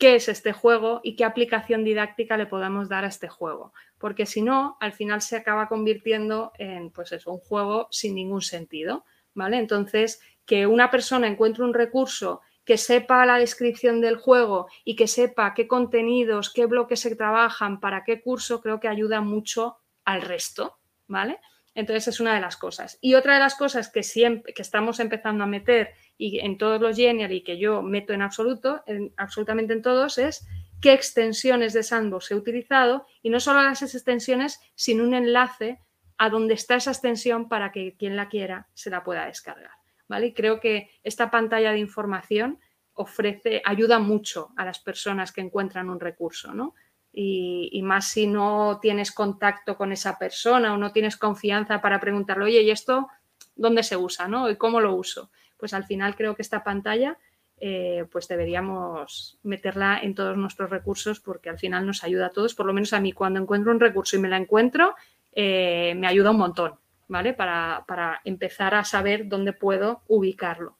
qué 0.00 0.14
es 0.14 0.30
este 0.30 0.54
juego 0.54 1.02
y 1.04 1.14
qué 1.14 1.26
aplicación 1.26 1.84
didáctica 1.84 2.38
le 2.38 2.46
podamos 2.46 2.88
dar 2.88 3.04
a 3.04 3.08
este 3.08 3.28
juego. 3.28 3.74
Porque 3.98 4.24
si 4.24 4.40
no, 4.40 4.78
al 4.80 4.94
final 4.94 5.20
se 5.20 5.36
acaba 5.36 5.68
convirtiendo 5.68 6.52
en, 6.58 6.90
pues 6.90 7.12
eso, 7.12 7.30
un 7.30 7.38
juego 7.38 7.86
sin 7.90 8.14
ningún 8.14 8.40
sentido, 8.40 9.04
¿vale? 9.34 9.58
Entonces, 9.58 10.22
que 10.46 10.66
una 10.66 10.90
persona 10.90 11.28
encuentre 11.28 11.64
un 11.64 11.74
recurso 11.74 12.40
que 12.64 12.78
sepa 12.78 13.26
la 13.26 13.36
descripción 13.36 14.00
del 14.00 14.16
juego 14.16 14.68
y 14.84 14.96
que 14.96 15.06
sepa 15.06 15.52
qué 15.52 15.68
contenidos, 15.68 16.50
qué 16.50 16.64
bloques 16.64 17.00
se 17.00 17.14
trabajan, 17.14 17.78
para 17.78 18.02
qué 18.02 18.22
curso, 18.22 18.62
creo 18.62 18.80
que 18.80 18.88
ayuda 18.88 19.20
mucho 19.20 19.76
al 20.06 20.22
resto, 20.22 20.78
¿vale? 21.08 21.40
Entonces 21.74 22.08
es 22.08 22.20
una 22.20 22.34
de 22.34 22.40
las 22.40 22.56
cosas. 22.56 22.98
Y 23.00 23.14
otra 23.14 23.34
de 23.34 23.40
las 23.40 23.54
cosas 23.54 23.88
que 23.88 24.02
siempre 24.02 24.52
que 24.52 24.62
estamos 24.62 25.00
empezando 25.00 25.44
a 25.44 25.46
meter 25.46 25.94
y 26.18 26.40
en 26.40 26.58
todos 26.58 26.80
los 26.80 26.96
Genial 26.96 27.32
y 27.32 27.42
que 27.42 27.58
yo 27.58 27.82
meto 27.82 28.12
en 28.12 28.22
absoluto, 28.22 28.82
en, 28.86 29.12
absolutamente 29.16 29.72
en 29.72 29.82
todos, 29.82 30.18
es 30.18 30.46
qué 30.80 30.92
extensiones 30.92 31.72
de 31.72 31.82
Sandbox 31.82 32.30
he 32.30 32.34
utilizado 32.34 33.06
y 33.22 33.30
no 33.30 33.40
solo 33.40 33.62
las 33.62 33.82
extensiones, 33.82 34.60
sino 34.74 35.04
un 35.04 35.14
enlace 35.14 35.78
a 36.18 36.28
donde 36.28 36.54
está 36.54 36.74
esa 36.74 36.90
extensión 36.90 37.48
para 37.48 37.72
que 37.72 37.96
quien 37.96 38.16
la 38.16 38.28
quiera 38.28 38.68
se 38.74 38.90
la 38.90 39.04
pueda 39.04 39.26
descargar. 39.26 39.70
¿vale? 40.08 40.26
Y 40.26 40.34
creo 40.34 40.60
que 40.60 40.90
esta 41.02 41.30
pantalla 41.30 41.72
de 41.72 41.78
información 41.78 42.58
ofrece, 42.94 43.62
ayuda 43.64 43.98
mucho 43.98 44.50
a 44.56 44.64
las 44.64 44.80
personas 44.80 45.32
que 45.32 45.40
encuentran 45.40 45.88
un 45.88 46.00
recurso, 46.00 46.52
¿no? 46.52 46.74
Y, 47.12 47.80
más 47.82 48.08
si 48.08 48.26
no 48.26 48.78
tienes 48.80 49.10
contacto 49.10 49.76
con 49.76 49.90
esa 49.90 50.16
persona 50.16 50.74
o 50.74 50.76
no 50.76 50.92
tienes 50.92 51.16
confianza 51.16 51.80
para 51.80 51.98
preguntarle, 51.98 52.44
oye, 52.44 52.62
¿y 52.62 52.70
esto 52.70 53.08
dónde 53.56 53.82
se 53.82 53.96
usa, 53.96 54.28
¿no? 54.28 54.48
¿Y 54.48 54.56
cómo 54.56 54.80
lo 54.80 54.94
uso? 54.94 55.30
Pues 55.56 55.74
al 55.74 55.84
final 55.84 56.14
creo 56.14 56.36
que 56.36 56.42
esta 56.42 56.62
pantalla 56.62 57.18
eh, 57.62 58.06
pues 58.10 58.26
deberíamos 58.26 59.38
meterla 59.42 59.98
en 60.02 60.14
todos 60.14 60.34
nuestros 60.36 60.70
recursos 60.70 61.20
porque 61.20 61.50
al 61.50 61.58
final 61.58 61.86
nos 61.86 62.04
ayuda 62.04 62.26
a 62.26 62.30
todos, 62.30 62.54
por 62.54 62.64
lo 62.64 62.72
menos 62.72 62.94
a 62.94 63.00
mí 63.00 63.12
cuando 63.12 63.38
encuentro 63.38 63.70
un 63.70 63.80
recurso 63.80 64.16
y 64.16 64.20
me 64.20 64.28
la 64.28 64.38
encuentro, 64.38 64.94
eh, 65.32 65.94
me 65.96 66.06
ayuda 66.06 66.30
un 66.30 66.38
montón, 66.38 66.78
¿vale? 67.08 67.34
Para, 67.34 67.84
para 67.86 68.20
empezar 68.24 68.74
a 68.74 68.84
saber 68.84 69.28
dónde 69.28 69.52
puedo 69.52 70.02
ubicarlo. 70.08 70.78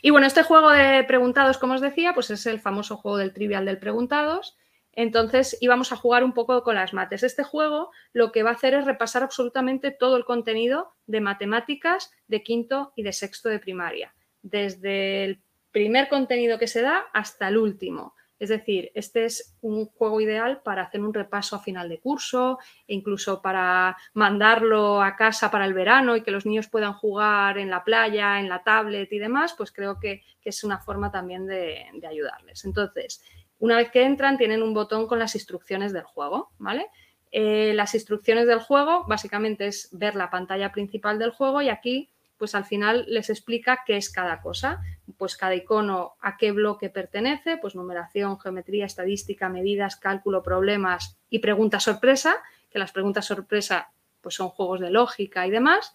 Y 0.00 0.10
bueno, 0.10 0.26
este 0.26 0.42
juego 0.42 0.70
de 0.70 1.04
preguntados, 1.04 1.58
como 1.58 1.74
os 1.74 1.80
decía, 1.80 2.14
pues 2.14 2.30
es 2.30 2.46
el 2.46 2.58
famoso 2.58 2.96
juego 2.96 3.18
del 3.18 3.32
trivial 3.32 3.66
del 3.66 3.78
preguntados. 3.78 4.56
Entonces 4.92 5.56
íbamos 5.60 5.92
a 5.92 5.96
jugar 5.96 6.22
un 6.24 6.32
poco 6.32 6.62
con 6.62 6.74
las 6.74 6.92
mates. 6.92 7.22
Este 7.22 7.42
juego 7.42 7.90
lo 8.12 8.30
que 8.30 8.42
va 8.42 8.50
a 8.50 8.54
hacer 8.54 8.74
es 8.74 8.84
repasar 8.84 9.22
absolutamente 9.22 9.90
todo 9.90 10.16
el 10.16 10.24
contenido 10.24 10.94
de 11.06 11.20
matemáticas 11.20 12.10
de 12.28 12.42
quinto 12.42 12.92
y 12.96 13.02
de 13.02 13.12
sexto 13.12 13.48
de 13.48 13.58
primaria, 13.58 14.14
desde 14.42 15.24
el 15.24 15.42
primer 15.70 16.08
contenido 16.08 16.58
que 16.58 16.66
se 16.66 16.82
da 16.82 17.06
hasta 17.12 17.48
el 17.48 17.56
último. 17.56 18.14
Es 18.42 18.48
decir, 18.48 18.90
este 18.96 19.24
es 19.24 19.56
un 19.60 19.86
juego 19.86 20.20
ideal 20.20 20.62
para 20.64 20.82
hacer 20.82 21.00
un 21.00 21.14
repaso 21.14 21.54
a 21.54 21.60
final 21.60 21.88
de 21.88 22.00
curso 22.00 22.58
e 22.88 22.94
incluso 22.94 23.40
para 23.40 23.96
mandarlo 24.14 25.00
a 25.00 25.14
casa 25.14 25.48
para 25.48 25.64
el 25.64 25.74
verano 25.74 26.16
y 26.16 26.22
que 26.22 26.32
los 26.32 26.44
niños 26.44 26.66
puedan 26.66 26.92
jugar 26.92 27.56
en 27.56 27.70
la 27.70 27.84
playa, 27.84 28.40
en 28.40 28.48
la 28.48 28.64
tablet 28.64 29.12
y 29.12 29.20
demás, 29.20 29.54
pues 29.56 29.70
creo 29.70 30.00
que, 30.00 30.22
es 30.44 30.64
una 30.64 30.80
forma 30.80 31.12
también 31.12 31.46
de, 31.46 31.84
ayudarles. 32.04 32.64
Entonces, 32.64 33.22
una 33.62 33.76
vez 33.76 33.92
que 33.92 34.02
entran, 34.02 34.38
tienen 34.38 34.60
un 34.60 34.74
botón 34.74 35.06
con 35.06 35.20
las 35.20 35.36
instrucciones 35.36 35.92
del 35.92 36.02
juego, 36.02 36.50
¿vale? 36.58 36.88
Eh, 37.30 37.72
las 37.76 37.94
instrucciones 37.94 38.48
del 38.48 38.58
juego 38.58 39.04
básicamente 39.06 39.68
es 39.68 39.88
ver 39.92 40.16
la 40.16 40.30
pantalla 40.30 40.72
principal 40.72 41.16
del 41.20 41.30
juego 41.30 41.62
y 41.62 41.68
aquí 41.68 42.10
pues 42.38 42.56
al 42.56 42.64
final 42.64 43.04
les 43.06 43.30
explica 43.30 43.84
qué 43.86 43.96
es 43.96 44.10
cada 44.10 44.40
cosa, 44.40 44.80
pues 45.16 45.36
cada 45.36 45.54
icono 45.54 46.14
a 46.20 46.36
qué 46.36 46.50
bloque 46.50 46.90
pertenece, 46.90 47.56
pues 47.56 47.76
numeración, 47.76 48.40
geometría, 48.40 48.84
estadística, 48.84 49.48
medidas, 49.48 49.94
cálculo, 49.94 50.42
problemas 50.42 51.16
y 51.30 51.38
preguntas 51.38 51.84
sorpresa, 51.84 52.34
que 52.68 52.80
las 52.80 52.90
preguntas 52.90 53.26
sorpresa 53.26 53.92
pues 54.22 54.34
son 54.34 54.48
juegos 54.48 54.80
de 54.80 54.90
lógica 54.90 55.46
y 55.46 55.52
demás. 55.52 55.94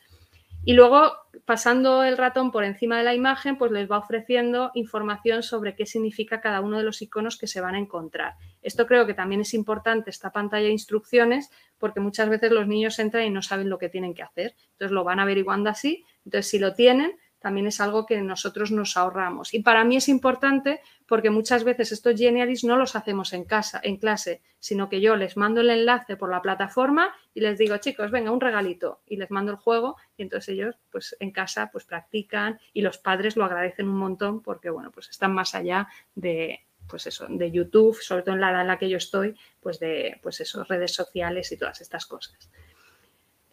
Y 0.67 0.73
luego, 0.73 1.13
pasando 1.45 2.03
el 2.03 2.17
ratón 2.17 2.51
por 2.51 2.65
encima 2.65 2.97
de 2.97 3.05
la 3.05 3.13
imagen, 3.13 3.57
pues 3.57 3.71
les 3.71 3.89
va 3.89 3.99
ofreciendo 3.99 4.71
información 4.73 5.41
sobre 5.41 5.75
qué 5.77 5.85
significa 5.85 6.41
cada 6.41 6.59
uno 6.59 6.77
de 6.77 6.83
los 6.83 7.01
iconos 7.01 7.37
que 7.37 7.47
se 7.47 7.61
van 7.61 7.75
a 7.75 7.79
encontrar. 7.79 8.33
Esto 8.61 8.85
creo 8.85 9.07
que 9.07 9.13
también 9.13 9.39
es 9.39 9.53
importante, 9.53 10.09
esta 10.09 10.33
pantalla 10.33 10.65
de 10.65 10.73
instrucciones, 10.73 11.51
porque 11.77 12.01
muchas 12.01 12.27
veces 12.27 12.51
los 12.51 12.67
niños 12.67 12.99
entran 12.99 13.23
y 13.23 13.29
no 13.29 13.41
saben 13.41 13.69
lo 13.69 13.77
que 13.77 13.87
tienen 13.87 14.13
que 14.13 14.23
hacer. 14.23 14.55
Entonces 14.73 14.91
lo 14.91 15.05
van 15.05 15.21
averiguando 15.21 15.69
así. 15.69 16.03
Entonces, 16.25 16.51
si 16.51 16.59
lo 16.59 16.73
tienen, 16.73 17.17
también 17.47 17.67
es 17.67 17.79
algo 17.79 18.05
que 18.05 18.21
nosotros 18.21 18.71
nos 18.71 18.97
ahorramos. 18.97 19.53
Y 19.53 19.61
para 19.61 19.85
mí 19.85 19.95
es 19.95 20.09
importante 20.09 20.81
porque 21.05 21.29
muchas 21.29 21.63
veces 21.63 21.93
estos 21.93 22.19
Genialis 22.19 22.65
no 22.65 22.75
los 22.75 22.97
hacemos 22.97 23.31
en 23.31 23.45
casa, 23.45 23.79
en 23.81 23.95
clase, 23.95 24.41
sino 24.59 24.89
que 24.89 24.99
yo 24.99 25.15
les 25.15 25.37
mando 25.37 25.61
el 25.61 25.69
enlace 25.69 26.17
por 26.17 26.29
la 26.29 26.41
plataforma 26.41 27.15
y 27.33 27.39
les 27.39 27.57
digo, 27.57 27.77
chicos, 27.77 28.11
venga, 28.11 28.31
un 28.31 28.41
regalito, 28.41 28.99
y 29.07 29.15
les 29.15 29.31
mando 29.31 29.53
el 29.53 29.57
juego, 29.57 29.95
y 30.17 30.23
entonces 30.23 30.49
ellos, 30.49 30.75
pues 30.91 31.15
en 31.21 31.31
casa, 31.31 31.69
pues 31.71 31.85
practican 31.85 32.59
y 32.73 32.81
los 32.81 32.97
padres 32.97 33.37
lo 33.37 33.45
agradecen 33.45 33.87
un 33.87 33.97
montón 33.97 34.41
porque, 34.41 34.69
bueno, 34.69 34.91
pues 34.91 35.07
están 35.07 35.33
más 35.33 35.55
allá 35.55 35.87
de, 36.15 36.65
pues 36.85 37.07
eso, 37.07 37.27
de 37.29 37.49
YouTube, 37.49 38.01
sobre 38.01 38.23
todo 38.23 38.35
en 38.35 38.41
la 38.41 38.51
edad 38.51 38.61
en 38.63 38.67
la 38.67 38.77
que 38.77 38.89
yo 38.89 38.97
estoy, 38.97 39.37
pues 39.61 39.79
de, 39.79 40.19
pues 40.21 40.41
eso, 40.41 40.65
redes 40.65 40.93
sociales 40.93 41.49
y 41.53 41.57
todas 41.57 41.79
estas 41.79 42.05
cosas. 42.07 42.49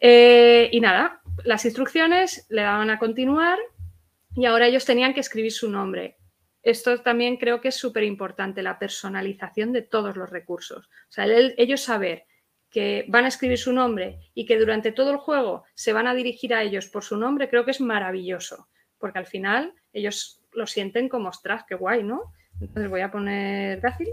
Eh, 0.01 0.69
y 0.71 0.81
nada, 0.81 1.21
las 1.45 1.63
instrucciones 1.63 2.45
le 2.49 2.63
daban 2.63 2.89
a 2.89 2.99
continuar 2.99 3.57
y 4.35 4.45
ahora 4.45 4.67
ellos 4.67 4.85
tenían 4.85 5.13
que 5.13 5.21
escribir 5.21 5.51
su 5.51 5.69
nombre. 5.69 6.17
Esto 6.61 7.01
también 7.01 7.37
creo 7.37 7.61
que 7.61 7.69
es 7.69 7.75
súper 7.75 8.03
importante, 8.03 8.63
la 8.63 8.79
personalización 8.79 9.71
de 9.71 9.83
todos 9.83 10.17
los 10.17 10.29
recursos. 10.29 10.87
O 10.87 11.11
sea, 11.11 11.25
ellos 11.25 11.81
saber 11.81 12.25
que 12.69 13.05
van 13.07 13.25
a 13.25 13.29
escribir 13.29 13.57
su 13.57 13.71
nombre 13.71 14.19
y 14.33 14.45
que 14.45 14.57
durante 14.57 14.91
todo 14.91 15.11
el 15.11 15.17
juego 15.17 15.63
se 15.75 15.93
van 15.93 16.07
a 16.07 16.15
dirigir 16.15 16.53
a 16.53 16.63
ellos 16.63 16.87
por 16.87 17.03
su 17.03 17.17
nombre, 17.17 17.49
creo 17.49 17.63
que 17.63 17.71
es 17.71 17.79
maravilloso, 17.79 18.67
porque 18.97 19.19
al 19.19 19.27
final 19.27 19.73
ellos 19.93 20.41
lo 20.53 20.67
sienten 20.67 21.07
como, 21.07 21.29
ostras, 21.29 21.63
qué 21.67 21.75
guay, 21.75 22.03
¿no? 22.03 22.33
Entonces 22.59 22.89
voy 22.89 23.01
a 23.01 23.11
poner 23.11 23.79
fácil 23.79 24.09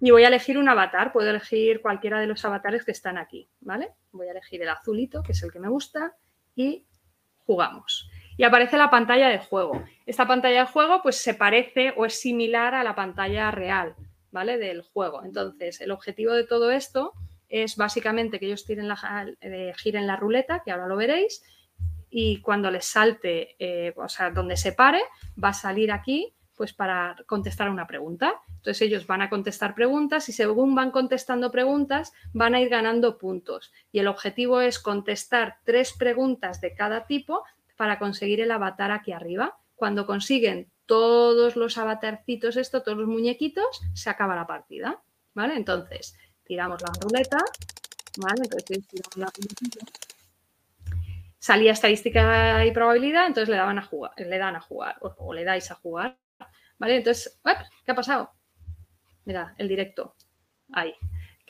y 0.00 0.10
voy 0.10 0.24
a 0.24 0.28
elegir 0.28 0.56
un 0.58 0.68
avatar. 0.68 1.12
Puedo 1.12 1.30
elegir 1.30 1.80
cualquiera 1.82 2.18
de 2.18 2.26
los 2.26 2.44
avatares 2.44 2.84
que 2.84 2.92
están 2.92 3.18
aquí, 3.18 3.48
¿vale? 3.60 3.90
Voy 4.10 4.26
a 4.28 4.32
elegir 4.32 4.62
el 4.62 4.68
azulito, 4.68 5.22
que 5.22 5.32
es 5.32 5.42
el 5.42 5.52
que 5.52 5.60
me 5.60 5.68
gusta, 5.68 6.16
y 6.56 6.86
jugamos 7.44 8.09
y 8.40 8.44
aparece 8.44 8.78
la 8.78 8.88
pantalla 8.88 9.28
de 9.28 9.36
juego. 9.36 9.84
Esta 10.06 10.26
pantalla 10.26 10.60
de 10.60 10.72
juego 10.72 11.02
pues 11.02 11.16
se 11.16 11.34
parece 11.34 11.92
o 11.94 12.06
es 12.06 12.18
similar 12.18 12.74
a 12.74 12.82
la 12.82 12.94
pantalla 12.94 13.50
real, 13.50 13.94
¿vale? 14.30 14.56
Del 14.56 14.80
juego. 14.80 15.22
Entonces, 15.22 15.82
el 15.82 15.90
objetivo 15.90 16.32
de 16.32 16.44
todo 16.44 16.70
esto 16.70 17.12
es 17.50 17.76
básicamente 17.76 18.40
que 18.40 18.46
ellos 18.46 18.64
tiren 18.64 18.88
la, 18.88 19.26
eh, 19.42 19.74
giren 19.76 20.06
la 20.06 20.16
ruleta, 20.16 20.62
que 20.64 20.70
ahora 20.70 20.86
lo 20.86 20.96
veréis, 20.96 21.42
y 22.08 22.40
cuando 22.40 22.70
les 22.70 22.86
salte, 22.86 23.56
eh, 23.58 23.92
o 23.94 24.08
sea, 24.08 24.30
donde 24.30 24.56
se 24.56 24.72
pare, 24.72 25.02
va 25.36 25.50
a 25.50 25.52
salir 25.52 25.92
aquí 25.92 26.32
pues 26.56 26.72
para 26.72 27.16
contestar 27.26 27.68
una 27.68 27.86
pregunta. 27.86 28.40
Entonces 28.48 28.80
ellos 28.80 29.06
van 29.06 29.20
a 29.20 29.28
contestar 29.28 29.74
preguntas 29.74 30.30
y 30.30 30.32
según 30.32 30.74
van 30.74 30.92
contestando 30.92 31.50
preguntas 31.50 32.14
van 32.32 32.54
a 32.54 32.60
ir 32.60 32.70
ganando 32.70 33.18
puntos. 33.18 33.70
Y 33.92 33.98
el 33.98 34.08
objetivo 34.08 34.62
es 34.62 34.78
contestar 34.78 35.56
tres 35.64 35.92
preguntas 35.92 36.62
de 36.62 36.74
cada 36.74 37.06
tipo 37.06 37.44
para 37.80 37.98
conseguir 37.98 38.42
el 38.42 38.50
avatar 38.50 38.90
aquí 38.90 39.10
arriba. 39.10 39.58
Cuando 39.74 40.04
consiguen 40.04 40.70
todos 40.84 41.56
los 41.56 41.78
avatarcitos, 41.78 42.58
esto, 42.58 42.82
todos 42.82 42.98
los 42.98 43.08
muñequitos, 43.08 43.80
se 43.94 44.10
acaba 44.10 44.36
la 44.36 44.46
partida. 44.46 45.00
¿Vale? 45.32 45.54
Entonces, 45.56 46.14
tiramos 46.44 46.82
la 46.82 46.92
ruleta. 47.00 47.38
¿Vale? 48.18 48.42
Entonces, 48.44 48.86
tiramos 48.86 49.16
la 49.16 49.32
Salía 51.38 51.72
estadística 51.72 52.66
y 52.66 52.70
probabilidad, 52.72 53.26
entonces 53.26 53.48
le 53.48 53.56
daban 53.56 53.78
a 53.78 53.82
jugar, 53.82 54.12
le 54.18 54.36
dan 54.36 54.56
a 54.56 54.60
jugar, 54.60 54.98
o, 55.00 55.32
le 55.32 55.44
dais 55.44 55.70
a 55.70 55.74
jugar. 55.76 56.18
¿Vale? 56.78 56.96
Entonces, 56.96 57.40
¿qué 57.86 57.92
ha 57.92 57.94
pasado? 57.94 58.30
Mira, 59.24 59.54
el 59.56 59.68
directo. 59.68 60.16
Ahí 60.70 60.94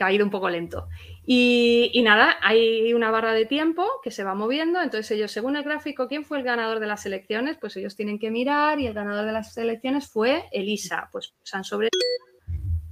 que 0.00 0.04
ha 0.04 0.12
ido 0.12 0.24
un 0.24 0.30
poco 0.30 0.48
lento. 0.48 0.88
Y, 1.32 2.02
nada, 2.02 2.38
hay 2.42 2.92
una 2.92 3.12
barra 3.12 3.32
de 3.32 3.46
tiempo 3.46 3.86
que 4.02 4.10
se 4.10 4.24
va 4.24 4.34
moviendo, 4.34 4.82
entonces 4.82 5.12
ellos, 5.12 5.30
según 5.30 5.54
el 5.54 5.62
gráfico, 5.62 6.08
¿quién 6.08 6.24
fue 6.24 6.38
el 6.38 6.42
ganador 6.42 6.80
de 6.80 6.88
las 6.88 7.06
elecciones? 7.06 7.56
Pues 7.56 7.76
ellos 7.76 7.94
tienen 7.94 8.18
que 8.18 8.32
mirar 8.32 8.80
y 8.80 8.88
el 8.88 8.94
ganador 8.94 9.26
de 9.26 9.30
las 9.30 9.56
elecciones 9.56 10.10
fue 10.10 10.46
Elisa. 10.50 11.08
Pues 11.12 11.32
han 11.52 11.62
sobre... 11.62 11.90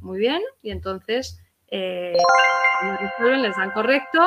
Muy 0.01 0.20
bien, 0.20 0.41
y 0.62 0.70
entonces 0.70 1.43
eh, 1.66 2.16
les 3.43 3.57
dan 3.57 3.72
correcto 3.72 4.20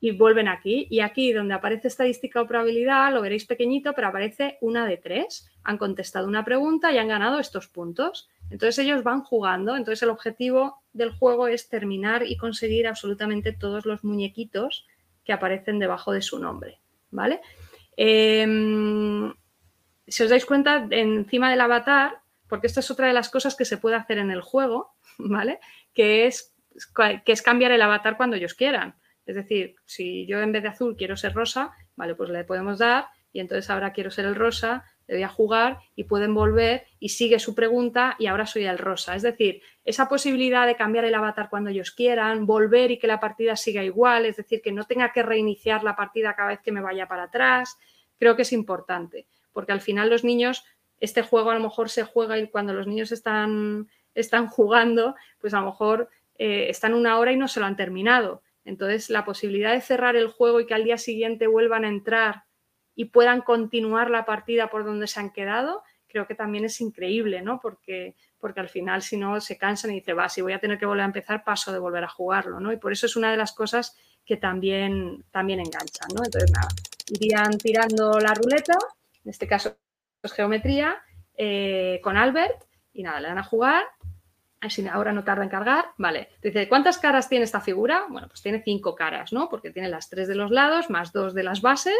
y 0.00 0.12
vuelven 0.12 0.48
aquí. 0.48 0.86
Y 0.88 1.00
aquí 1.00 1.34
donde 1.34 1.52
aparece 1.52 1.88
estadística 1.88 2.40
o 2.40 2.46
probabilidad, 2.46 3.12
lo 3.12 3.20
veréis 3.20 3.44
pequeñito, 3.44 3.92
pero 3.92 4.08
aparece 4.08 4.56
una 4.62 4.86
de 4.86 4.96
tres. 4.96 5.50
Han 5.64 5.76
contestado 5.76 6.26
una 6.26 6.46
pregunta 6.46 6.90
y 6.92 6.96
han 6.96 7.08
ganado 7.08 7.40
estos 7.40 7.68
puntos. 7.68 8.30
Entonces 8.50 8.78
ellos 8.78 9.02
van 9.02 9.22
jugando, 9.22 9.76
entonces 9.76 10.02
el 10.02 10.10
objetivo 10.10 10.82
del 10.92 11.10
juego 11.10 11.48
es 11.48 11.68
terminar 11.68 12.24
y 12.26 12.36
conseguir 12.36 12.86
absolutamente 12.86 13.52
todos 13.52 13.86
los 13.86 14.04
muñequitos 14.04 14.86
que 15.24 15.32
aparecen 15.32 15.78
debajo 15.78 16.12
de 16.12 16.22
su 16.22 16.38
nombre, 16.38 16.80
¿vale? 17.10 17.40
Em, 17.96 19.32
si 20.06 20.22
os 20.22 20.30
dais 20.30 20.46
cuenta, 20.46 20.86
encima 20.90 21.50
del 21.50 21.60
avatar, 21.60 22.20
porque 22.48 22.68
esta 22.68 22.80
es 22.80 22.90
otra 22.90 23.08
de 23.08 23.12
las 23.12 23.28
cosas 23.28 23.56
que 23.56 23.64
se 23.64 23.78
puede 23.78 23.96
hacer 23.96 24.18
en 24.18 24.30
el 24.30 24.40
juego, 24.40 24.94
¿vale? 25.18 25.58
Que 25.92 26.26
es, 26.26 26.54
que 27.24 27.32
es 27.32 27.42
cambiar 27.42 27.72
el 27.72 27.82
avatar 27.82 28.16
cuando 28.16 28.36
ellos 28.36 28.54
quieran. 28.54 28.94
Es 29.26 29.34
decir, 29.34 29.74
si 29.84 30.26
yo 30.26 30.40
en 30.40 30.52
vez 30.52 30.62
de 30.62 30.68
azul 30.68 30.96
quiero 30.96 31.16
ser 31.16 31.34
rosa, 31.34 31.72
vale, 31.96 32.14
pues 32.14 32.30
le 32.30 32.44
podemos 32.44 32.78
dar 32.78 33.08
y 33.32 33.40
entonces 33.40 33.68
ahora 33.70 33.92
quiero 33.92 34.10
ser 34.10 34.24
el 34.24 34.36
rosa 34.36 34.84
le 35.06 35.14
doy 35.14 35.22
a 35.22 35.28
jugar 35.28 35.78
y 35.94 36.04
pueden 36.04 36.34
volver 36.34 36.86
y 36.98 37.10
sigue 37.10 37.38
su 37.38 37.54
pregunta 37.54 38.16
y 38.18 38.26
ahora 38.26 38.46
soy 38.46 38.64
el 38.64 38.78
rosa. 38.78 39.14
Es 39.14 39.22
decir, 39.22 39.62
esa 39.84 40.08
posibilidad 40.08 40.66
de 40.66 40.76
cambiar 40.76 41.04
el 41.04 41.14
avatar 41.14 41.48
cuando 41.48 41.70
ellos 41.70 41.90
quieran, 41.90 42.46
volver 42.46 42.90
y 42.90 42.98
que 42.98 43.06
la 43.06 43.20
partida 43.20 43.56
siga 43.56 43.84
igual, 43.84 44.26
es 44.26 44.36
decir, 44.36 44.60
que 44.62 44.72
no 44.72 44.84
tenga 44.84 45.12
que 45.12 45.22
reiniciar 45.22 45.84
la 45.84 45.96
partida 45.96 46.34
cada 46.34 46.48
vez 46.48 46.60
que 46.60 46.72
me 46.72 46.80
vaya 46.80 47.06
para 47.06 47.24
atrás, 47.24 47.78
creo 48.18 48.36
que 48.36 48.42
es 48.42 48.52
importante, 48.52 49.26
porque 49.52 49.72
al 49.72 49.80
final 49.80 50.10
los 50.10 50.24
niños 50.24 50.64
este 51.00 51.22
juego 51.22 51.50
a 51.50 51.54
lo 51.54 51.60
mejor 51.60 51.90
se 51.90 52.04
juega 52.04 52.38
y 52.38 52.48
cuando 52.48 52.72
los 52.72 52.86
niños 52.86 53.12
están, 53.12 53.88
están 54.14 54.46
jugando, 54.48 55.14
pues 55.40 55.54
a 55.54 55.60
lo 55.60 55.66
mejor 55.66 56.08
eh, 56.38 56.66
están 56.68 56.94
una 56.94 57.18
hora 57.18 57.32
y 57.32 57.36
no 57.36 57.48
se 57.48 57.60
lo 57.60 57.66
han 57.66 57.76
terminado. 57.76 58.42
Entonces, 58.64 59.10
la 59.10 59.24
posibilidad 59.24 59.72
de 59.72 59.80
cerrar 59.80 60.16
el 60.16 60.26
juego 60.26 60.60
y 60.60 60.66
que 60.66 60.74
al 60.74 60.82
día 60.82 60.98
siguiente 60.98 61.46
vuelvan 61.46 61.84
a 61.84 61.88
entrar 61.88 62.45
y 62.96 63.06
puedan 63.06 63.42
continuar 63.42 64.10
la 64.10 64.24
partida 64.24 64.68
por 64.68 64.84
donde 64.84 65.06
se 65.06 65.20
han 65.20 65.30
quedado, 65.30 65.84
creo 66.08 66.26
que 66.26 66.34
también 66.34 66.64
es 66.64 66.80
increíble, 66.80 67.42
¿no? 67.42 67.60
Porque, 67.60 68.16
porque 68.40 68.60
al 68.60 68.70
final, 68.70 69.02
si 69.02 69.18
no, 69.18 69.40
se 69.40 69.58
cansan 69.58 69.92
y 69.92 69.96
dicen, 69.96 70.18
va, 70.18 70.28
si 70.28 70.40
voy 70.40 70.54
a 70.54 70.58
tener 70.58 70.78
que 70.78 70.86
volver 70.86 71.02
a 71.02 71.06
empezar, 71.06 71.44
paso 71.44 71.72
de 71.72 71.78
volver 71.78 72.02
a 72.02 72.08
jugarlo, 72.08 72.58
¿no? 72.58 72.72
Y 72.72 72.78
por 72.78 72.92
eso 72.92 73.06
es 73.06 73.14
una 73.14 73.30
de 73.30 73.36
las 73.36 73.52
cosas 73.52 73.94
que 74.24 74.38
también, 74.38 75.24
también 75.30 75.60
enganchan, 75.60 76.08
¿no? 76.14 76.24
Entonces, 76.24 76.50
nada, 76.50 76.68
irían 77.08 77.58
tirando 77.58 78.18
la 78.18 78.32
ruleta, 78.34 78.74
en 79.24 79.30
este 79.30 79.46
caso 79.46 79.76
es 80.22 80.32
geometría, 80.32 80.96
eh, 81.36 82.00
con 82.02 82.16
Albert, 82.16 82.64
y 82.94 83.02
nada, 83.02 83.20
le 83.20 83.28
dan 83.28 83.38
a 83.38 83.44
jugar 83.44 83.84
Así 84.60 84.86
ahora 84.88 85.12
no 85.12 85.22
tarda 85.22 85.44
en 85.44 85.50
cargar. 85.50 85.86
Vale. 85.98 86.28
Dice, 86.42 86.68
¿cuántas 86.68 86.98
caras 86.98 87.28
tiene 87.28 87.44
esta 87.44 87.60
figura? 87.60 88.06
Bueno, 88.08 88.28
pues 88.28 88.42
tiene 88.42 88.62
cinco 88.64 88.94
caras, 88.94 89.32
¿no? 89.32 89.48
Porque 89.48 89.70
tiene 89.70 89.88
las 89.88 90.08
tres 90.08 90.28
de 90.28 90.34
los 90.34 90.50
lados 90.50 90.88
más 90.90 91.12
dos 91.12 91.34
de 91.34 91.42
las 91.42 91.60
bases. 91.60 91.96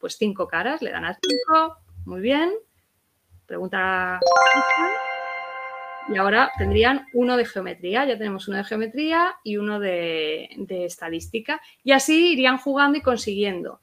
Pues 0.00 0.16
cinco 0.16 0.48
caras. 0.48 0.82
Le 0.82 0.90
dan 0.90 1.04
a 1.04 1.14
cinco. 1.14 1.76
Muy 2.06 2.20
bien. 2.20 2.52
Pregunta. 3.46 4.18
Y 6.08 6.16
ahora 6.16 6.50
tendrían 6.58 7.06
uno 7.12 7.36
de 7.36 7.44
geometría. 7.44 8.04
Ya 8.06 8.18
tenemos 8.18 8.48
uno 8.48 8.56
de 8.56 8.64
geometría 8.64 9.36
y 9.44 9.58
uno 9.58 9.78
de, 9.78 10.48
de 10.56 10.86
estadística. 10.86 11.60
Y 11.84 11.92
así 11.92 12.32
irían 12.32 12.58
jugando 12.58 12.98
y 12.98 13.02
consiguiendo. 13.02 13.80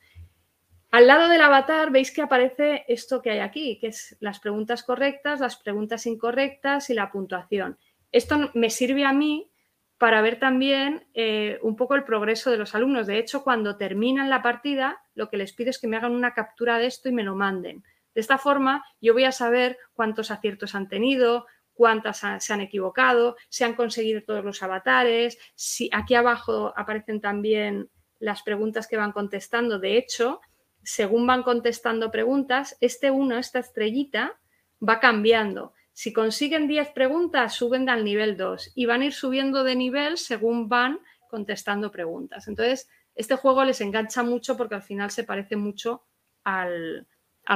Al 0.89 1.05
lado 1.05 1.27
del 1.27 1.41
avatar 1.41 1.91
veis 1.91 2.11
que 2.11 2.21
aparece 2.21 2.85
esto 2.87 3.21
que 3.21 3.31
hay 3.31 3.39
aquí, 3.39 3.77
que 3.79 3.87
es 3.87 4.15
las 4.19 4.39
preguntas 4.39 4.83
correctas, 4.83 5.41
las 5.41 5.57
preguntas 5.57 6.05
incorrectas 6.05 6.89
y 6.89 6.93
la 6.93 7.11
puntuación. 7.11 7.77
Esto 8.11 8.51
me 8.53 8.69
sirve 8.69 9.05
a 9.05 9.11
mí 9.11 9.51
para 9.97 10.21
ver 10.21 10.39
también 10.39 11.07
eh, 11.13 11.59
un 11.61 11.75
poco 11.75 11.95
el 11.95 12.03
progreso 12.03 12.51
de 12.51 12.57
los 12.57 12.73
alumnos. 12.73 13.07
De 13.07 13.17
hecho, 13.17 13.43
cuando 13.43 13.77
terminan 13.77 14.29
la 14.29 14.41
partida, 14.41 15.01
lo 15.17 15.29
que 15.29 15.37
les 15.37 15.51
pido 15.51 15.71
es 15.71 15.79
que 15.79 15.87
me 15.87 15.97
hagan 15.97 16.13
una 16.13 16.33
captura 16.33 16.77
de 16.77 16.85
esto 16.85 17.09
y 17.09 17.11
me 17.11 17.23
lo 17.23 17.35
manden. 17.35 17.83
De 18.13 18.21
esta 18.21 18.37
forma, 18.37 18.85
yo 19.01 19.13
voy 19.13 19.23
a 19.23 19.31
saber 19.31 19.77
cuántos 19.93 20.31
aciertos 20.31 20.75
han 20.75 20.87
tenido, 20.87 21.47
cuántas 21.73 22.23
se 22.39 22.53
han 22.53 22.61
equivocado, 22.61 23.35
si 23.49 23.63
han 23.63 23.73
conseguido 23.73 24.21
todos 24.23 24.45
los 24.45 24.61
avatares, 24.61 25.37
si 25.55 25.89
aquí 25.91 26.13
abajo 26.13 26.71
aparecen 26.77 27.19
también 27.19 27.89
las 28.19 28.43
preguntas 28.43 28.87
que 28.87 28.97
van 28.97 29.11
contestando. 29.11 29.79
De 29.79 29.97
hecho, 29.97 30.39
según 30.83 31.25
van 31.25 31.43
contestando 31.43 32.11
preguntas, 32.11 32.77
este 32.79 33.09
uno, 33.09 33.37
esta 33.37 33.59
estrellita, 33.59 34.39
va 34.87 34.99
cambiando. 34.99 35.73
Si 35.93 36.13
consiguen 36.13 36.67
10 36.67 36.91
preguntas, 36.91 37.55
suben 37.55 37.89
al 37.89 38.03
nivel 38.03 38.37
2 38.37 38.73
y 38.75 38.85
van 38.85 39.01
a 39.01 39.05
ir 39.05 39.13
subiendo 39.13 39.63
de 39.63 39.75
nivel 39.75 40.19
según 40.19 40.69
van 40.69 40.99
contestando 41.27 41.91
preguntas. 41.91 42.47
Entonces, 42.47 42.87
este 43.17 43.35
juego 43.35 43.65
les 43.65 43.81
engancha 43.81 44.23
mucho 44.23 44.55
porque 44.55 44.75
al 44.75 44.83
final 44.83 45.11
se 45.11 45.23
parece 45.23 45.55
mucho 45.55 46.03
al, 46.43 47.07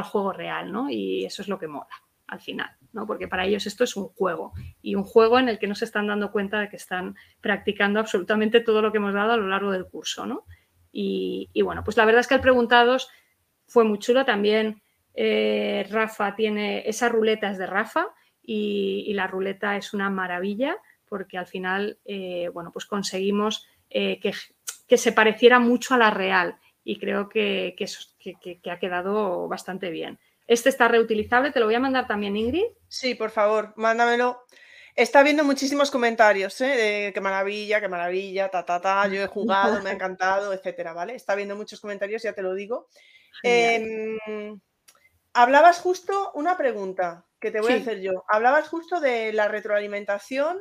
juego 0.04 0.34
real, 0.34 0.72
¿no? 0.72 0.90
Y 0.90 1.26
eso 1.26 1.42
es 1.42 1.48
lo 1.48 1.60
que 1.60 1.68
mola 1.68 2.04
al 2.28 2.40
final, 2.40 2.70
¿no? 2.94 3.06
Porque 3.06 3.28
para 3.28 3.46
ellos 3.46 3.68
esto 3.68 3.84
es 3.84 3.96
un 3.96 4.08
juego 4.08 4.54
y 4.82 4.96
un 4.96 5.04
juego 5.04 5.38
en 5.38 5.50
el 5.50 5.60
que 5.60 5.68
no 5.68 5.76
se 5.76 5.86
están 5.86 6.08
dando 6.08 6.32
cuenta 6.32 6.60
de 6.60 6.70
que 6.70 6.78
están 6.78 7.16
practicando 7.42 8.00
absolutamente 8.00 8.62
todo 8.62 8.82
lo 8.82 8.92
que 8.92 9.00
hemos 9.00 9.14
dado 9.14 9.34
a 9.34 9.38
lo 9.38 9.48
largo 9.48 9.72
del 9.72 9.86
curso, 9.86 10.26
¿no? 10.26 10.46
Y, 10.94 11.50
bueno, 11.64 11.84
pues 11.86 11.96
la 11.96 12.06
verdad 12.06 12.20
es 12.20 12.28
que 12.28 12.36
el 12.36 12.42
preguntados 12.42 13.10
fue 13.66 13.86
muy 13.86 14.00
chulo 14.00 14.26
también. 14.26 14.82
Eh, 15.14 15.88
Rafa 15.90 16.36
tiene, 16.36 16.84
esa 16.88 17.08
ruleta 17.08 17.50
es 17.50 17.58
de 17.58 17.68
Rafa, 17.68 18.08
y, 18.44 19.14
la 19.14 19.28
ruleta 19.28 19.78
es 19.78 19.94
una 19.94 20.10
maravilla 20.10 20.78
porque 21.08 21.38
al 21.38 21.48
final, 21.48 22.00
eh, 22.06 22.50
bueno, 22.54 22.72
pues 22.72 22.86
conseguimos 22.86 23.68
eh, 23.90 24.20
que, 24.20 24.34
se 24.98 25.12
pareciera 25.12 25.60
mucho 25.60 25.94
a 25.94 25.98
la 25.98 26.12
real 26.12 26.60
y 26.84 27.00
creo 27.00 27.30
que, 27.30 27.76
que, 27.78 28.72
ha 28.72 28.80
quedado 28.80 29.48
bastante 29.48 29.90
bien. 29.90 30.20
Este 30.48 30.70
está 30.70 30.88
reutilizable, 30.88 31.52
te 31.52 31.60
lo 31.60 31.68
voy 31.68 31.76
a 31.76 31.80
mandar 31.80 32.08
también, 32.08 32.36
Ingrid. 32.36 32.66
Sí, 32.88 33.16
por 33.16 33.30
favor, 33.30 33.74
mándamelo. 33.78 34.44
Está 34.96 35.24
viendo 35.24 35.44
muchísimos 35.44 35.90
comentarios, 35.90 36.60
¿eh? 36.60 36.66
De 36.66 37.14
qué 37.14 37.22
maravilla, 37.22 37.80
qué 37.80 37.88
maravilla, 37.88 38.50
ta, 38.50 38.66
ta, 38.66 38.82
ta, 38.82 39.08
yo 39.08 39.22
he 39.24 39.28
jugado, 39.28 39.82
me 39.82 39.92
ha 39.92 39.94
encantado, 39.94 40.52
etcétera, 40.52 40.94
¿vale? 40.94 41.16
Está 41.16 41.36
viendo 41.36 41.56
muchos 41.56 41.80
comentarios, 41.80 42.24
ya 42.24 42.34
te 42.34 42.42
lo 42.42 42.54
digo. 42.54 42.90
Em, 43.44 44.60
hablabas 45.34 45.80
justo 45.80 46.32
una 46.34 46.58
pregunta 46.58 47.26
que 47.40 47.52
te 47.52 47.62
voy 47.62 47.74
a 47.74 47.78
hacer 47.78 48.02
yo. 48.02 48.24
Hablabas 48.28 48.68
justo 48.68 49.00
de 49.00 49.32
la 49.32 49.48
retroalimentación 49.48 50.60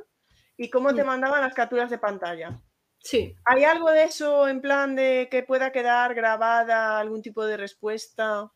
y 0.56 0.70
cómo 0.70 0.94
te 0.94 1.04
mandaban 1.04 1.40
las 1.40 1.54
capturas 1.54 1.90
de 1.90 1.98
pantalla. 1.98 2.60
Sí. 3.02 3.34
¿Hay 3.44 3.64
algo 3.64 3.90
de 3.90 4.04
eso 4.04 4.46
en 4.46 4.60
plan 4.60 4.94
de 4.94 5.28
que 5.30 5.42
pueda 5.42 5.72
quedar 5.72 6.14
grabada 6.14 6.98
algún 6.98 7.22
tipo 7.22 7.44
de 7.44 7.56
respuesta? 7.56 8.50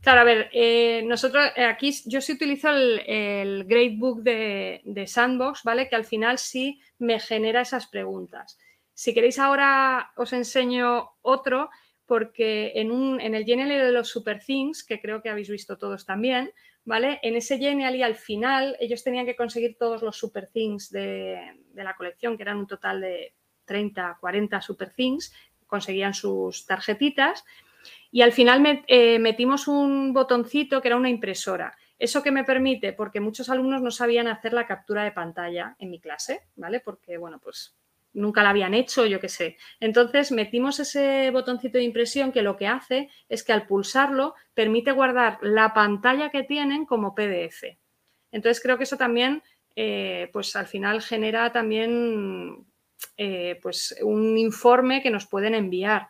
Claro, 0.00 0.20
a 0.20 0.24
ver, 0.24 0.50
eh, 0.52 1.02
nosotros 1.04 1.44
eh, 1.56 1.64
aquí 1.64 1.92
yo 2.06 2.20
sí 2.20 2.32
utilizo 2.32 2.70
el, 2.70 3.64
Gradebook 3.66 4.22
de, 4.22 4.80
de, 4.84 5.06
Sandbox, 5.06 5.62
¿vale? 5.62 5.88
Que 5.88 5.96
al 5.96 6.04
final 6.04 6.38
sí 6.38 6.80
me 6.98 7.20
genera 7.20 7.60
esas 7.60 7.86
preguntas. 7.86 8.58
Si 8.94 9.14
queréis 9.14 9.38
ahora 9.38 10.12
os 10.16 10.32
enseño 10.32 11.12
otro, 11.22 11.70
porque 12.06 12.72
en, 12.74 12.90
un, 12.90 13.20
en 13.20 13.34
el 13.34 13.44
Genial 13.44 13.68
de 13.68 13.92
los 13.92 14.08
Super 14.08 14.38
Things, 14.44 14.84
que 14.84 15.00
creo 15.00 15.22
que 15.22 15.30
habéis 15.30 15.48
visto 15.48 15.78
todos 15.78 16.04
también, 16.04 16.52
¿vale? 16.84 17.18
En 17.22 17.36
ese 17.36 17.58
Genially 17.58 18.02
al 18.02 18.16
final 18.16 18.76
ellos 18.80 19.02
tenían 19.02 19.24
que 19.24 19.36
conseguir 19.36 19.76
todos 19.78 20.02
los 20.02 20.16
Super 20.16 20.48
Things 20.48 20.90
de, 20.90 21.40
la 21.74 21.94
colección, 21.94 22.36
que 22.36 22.42
eran 22.42 22.58
un 22.58 22.66
total 22.66 23.00
de 23.00 23.34
30, 23.64 24.18
40 24.20 24.60
Super 24.60 24.90
Things, 24.90 25.32
conseguían 25.66 26.14
sus 26.14 26.66
tarjetitas 26.66 27.44
y 28.10 28.22
al 28.22 28.32
final 28.32 28.84
eh, 28.86 29.18
metimos 29.18 29.68
un 29.68 30.12
botoncito 30.12 30.80
que 30.80 30.88
era 30.88 30.96
una 30.96 31.08
impresora. 31.08 31.76
¿Eso 31.98 32.22
que 32.22 32.30
me 32.30 32.44
permite? 32.44 32.92
Porque 32.92 33.20
muchos 33.20 33.48
alumnos 33.48 33.80
no 33.80 33.90
sabían 33.90 34.28
hacer 34.28 34.52
la 34.52 34.66
captura 34.66 35.04
de 35.04 35.12
pantalla 35.12 35.76
en 35.78 35.90
mi 35.90 36.00
clase, 36.00 36.42
¿vale? 36.56 36.80
Porque, 36.80 37.16
bueno, 37.16 37.38
pues 37.38 37.76
nunca 38.14 38.42
la 38.42 38.50
habían 38.50 38.74
hecho, 38.74 39.06
yo 39.06 39.20
qué 39.20 39.28
sé. 39.28 39.56
Entonces 39.80 40.32
metimos 40.32 40.80
ese 40.80 41.30
botoncito 41.30 41.78
de 41.78 41.84
impresión 41.84 42.32
que 42.32 42.42
lo 42.42 42.56
que 42.56 42.66
hace 42.66 43.08
es 43.28 43.42
que 43.42 43.52
al 43.52 43.66
pulsarlo 43.66 44.34
permite 44.54 44.92
guardar 44.92 45.38
la 45.42 45.72
pantalla 45.72 46.30
que 46.30 46.42
tienen 46.42 46.84
como 46.86 47.14
PDF. 47.14 47.78
Entonces 48.30 48.62
creo 48.62 48.76
que 48.76 48.84
eso 48.84 48.96
también, 48.96 49.42
eh, 49.76 50.28
pues 50.32 50.54
al 50.56 50.66
final 50.66 51.02
genera 51.02 51.52
también 51.52 52.66
eh, 53.16 53.58
pues 53.62 53.96
un 54.02 54.38
informe 54.38 55.02
que 55.02 55.10
nos 55.10 55.26
pueden 55.26 55.54
enviar. 55.54 56.08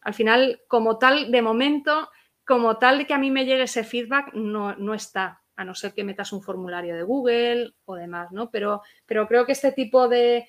Al 0.00 0.14
final, 0.14 0.62
como 0.68 0.98
tal, 0.98 1.30
de 1.30 1.42
momento, 1.42 2.10
como 2.44 2.78
tal 2.78 2.98
de 2.98 3.06
que 3.06 3.14
a 3.14 3.18
mí 3.18 3.30
me 3.30 3.44
llegue 3.44 3.64
ese 3.64 3.84
feedback, 3.84 4.32
no, 4.34 4.76
no 4.76 4.94
está 4.94 5.42
a 5.56 5.64
no 5.64 5.74
ser 5.74 5.94
que 5.94 6.04
metas 6.04 6.32
un 6.32 6.42
formulario 6.42 6.94
de 6.94 7.02
Google 7.02 7.72
o 7.86 7.96
demás, 7.96 8.30
¿no? 8.30 8.50
Pero, 8.50 8.82
pero 9.06 9.26
creo 9.26 9.46
que 9.46 9.52
este 9.52 9.72
tipo 9.72 10.08
de, 10.08 10.46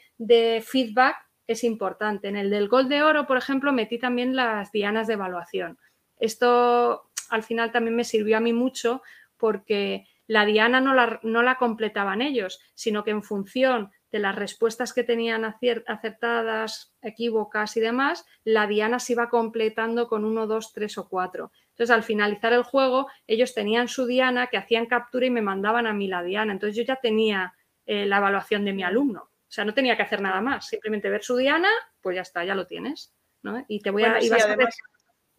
feedback 0.65 1.15
es 1.47 1.63
importante. 1.63 2.27
En 2.27 2.35
el 2.35 2.49
del 2.49 2.67
Gol 2.67 2.89
de 2.89 3.01
Oro, 3.03 3.25
por 3.25 3.38
ejemplo, 3.38 3.71
metí 3.71 3.97
también 3.97 4.35
las 4.35 4.71
dianas 4.71 5.07
de 5.07 5.13
evaluación. 5.13 5.79
Esto 6.19 7.09
al 7.29 7.43
final 7.43 7.71
también 7.71 7.95
me 7.95 8.03
sirvió 8.03 8.38
a 8.38 8.41
mí 8.41 8.51
mucho 8.51 9.01
porque 9.38 10.05
la 10.27 10.45
diana 10.45 10.81
no 10.81 10.93
la, 10.93 11.21
no 11.23 11.41
la 11.41 11.55
completaban 11.55 12.21
ellos, 12.21 12.59
sino 12.75 13.05
que 13.05 13.11
en 13.11 13.23
función 13.23 13.91
de 14.12 14.20
las 14.20 14.36
respuestas 14.36 14.93
que 14.93 15.03
tenían 15.03 15.43
acertadas, 15.45 16.93
equívocas 17.01 17.76
y 17.78 17.82
demás, 17.82 18.26
la 18.43 18.68
diana 18.68 18.99
se 18.99 19.14
iba 19.14 19.30
completando 19.30 20.08
con 20.08 20.24
uno, 20.24 20.47
dos, 20.47 20.72
tres 20.74 20.97
o 20.97 21.10
cuatro. 21.10 21.51
Entonces, 21.72 21.93
al 21.93 22.03
finalizar 22.03 22.53
el 22.53 22.64
juego, 22.64 23.08
ellos 23.28 23.53
tenían 23.53 23.88
su 23.88 24.05
diana 24.05 24.47
que 24.47 24.58
hacían 24.58 24.86
captura 24.86 25.26
y 25.26 25.30
me 25.30 25.41
mandaban 25.41 25.88
a 25.88 25.93
mí 25.93 26.08
la 26.08 26.24
diana. 26.24 26.53
Entonces, 26.53 26.76
yo 26.76 26.84
ya 26.84 26.95
tenía 26.95 27.53
eh, 27.86 28.05
la 28.05 28.18
evaluación 28.18 28.66
de 28.66 28.74
mi 28.74 28.84
alumno. 28.84 29.22
O 29.22 29.51
sea, 29.51 29.64
no 29.64 29.74
tenía 29.74 29.95
que 29.95 30.03
hacer 30.03 30.22
nada 30.22 30.41
más. 30.41 30.68
Simplemente 30.68 31.10
ver 31.10 31.24
su 31.24 31.36
diana, 31.36 31.70
pues 32.01 32.16
ya 32.16 32.22
está, 32.22 32.43
ya 32.43 32.55
lo 32.55 32.66
tienes. 32.66 33.14
Y 33.68 33.82
te 33.82 33.91
voy 33.91 34.03
a... 34.03 34.20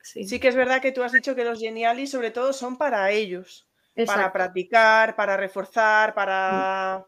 Sí, 0.00 0.24
sí. 0.24 0.40
que 0.40 0.48
es 0.48 0.56
verdad 0.56 0.80
que 0.80 0.92
tú 0.92 1.02
has 1.02 1.12
dicho 1.12 1.34
que 1.34 1.44
los 1.44 1.58
Geniali 1.58 2.06
sobre 2.06 2.30
todo 2.30 2.52
son 2.52 2.78
para 2.78 3.10
ellos. 3.10 3.68
Para 4.06 4.32
practicar, 4.32 5.16
para 5.16 5.36
reforzar, 5.36 6.14
para... 6.14 7.04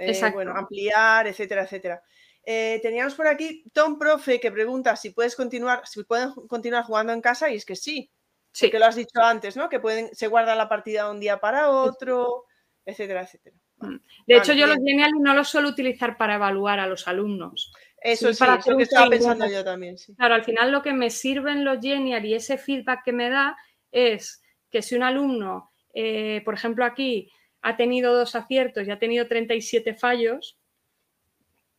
Eh, 0.00 0.30
bueno, 0.32 0.52
ampliar, 0.56 1.26
etcétera, 1.26 1.62
etcétera. 1.62 2.02
Eh, 2.44 2.80
teníamos 2.82 3.14
por 3.14 3.26
aquí 3.26 3.64
Tom 3.72 3.98
Profe 3.98 4.40
que 4.40 4.50
pregunta 4.50 4.96
si 4.96 5.10
puedes 5.10 5.36
continuar, 5.36 5.86
si 5.86 6.02
pueden 6.04 6.32
continuar 6.48 6.84
jugando 6.84 7.12
en 7.12 7.20
casa, 7.20 7.50
y 7.50 7.56
es 7.56 7.64
que 7.64 7.76
sí. 7.76 8.10
Sí. 8.52 8.70
Que 8.70 8.78
lo 8.78 8.86
has 8.86 8.96
dicho 8.96 9.20
antes, 9.22 9.56
¿no? 9.56 9.68
Que 9.68 9.78
pueden, 9.78 10.12
se 10.12 10.26
guarda 10.26 10.56
la 10.56 10.68
partida 10.68 11.10
un 11.10 11.20
día 11.20 11.38
para 11.38 11.70
otro, 11.70 12.46
etcétera, 12.84 13.22
etcétera. 13.22 13.56
Mm. 13.76 13.96
De 14.26 14.36
hecho, 14.36 14.52
yo 14.54 14.66
los 14.66 14.78
Genial 14.78 15.12
no 15.20 15.34
los 15.34 15.48
suelo 15.48 15.68
utilizar 15.68 16.16
para 16.16 16.34
evaluar 16.34 16.80
a 16.80 16.86
los 16.86 17.06
alumnos. 17.06 17.72
Eso 18.02 18.32
sí, 18.32 18.42
es 18.42 18.66
lo 18.66 18.76
que 18.76 18.82
estaba 18.82 19.08
pensando 19.08 19.46
yo 19.46 19.62
también. 19.62 19.96
Claro, 20.16 20.34
al 20.34 20.44
final 20.44 20.72
lo 20.72 20.82
que 20.82 20.92
me 20.92 21.10
sirven 21.10 21.64
los 21.64 21.78
Genial 21.80 22.24
y 22.24 22.34
ese 22.34 22.58
feedback 22.58 23.04
que 23.04 23.12
me 23.12 23.30
da 23.30 23.56
es 23.92 24.42
que 24.70 24.82
si 24.82 24.96
un 24.96 25.02
alumno 25.02 25.70
eh, 25.94 26.42
por 26.44 26.54
ejemplo, 26.54 26.84
aquí 26.84 27.30
ha 27.62 27.76
tenido 27.76 28.14
dos 28.14 28.34
aciertos 28.34 28.86
y 28.86 28.90
ha 28.90 28.98
tenido 28.98 29.26
37 29.26 29.94
fallos, 29.94 30.58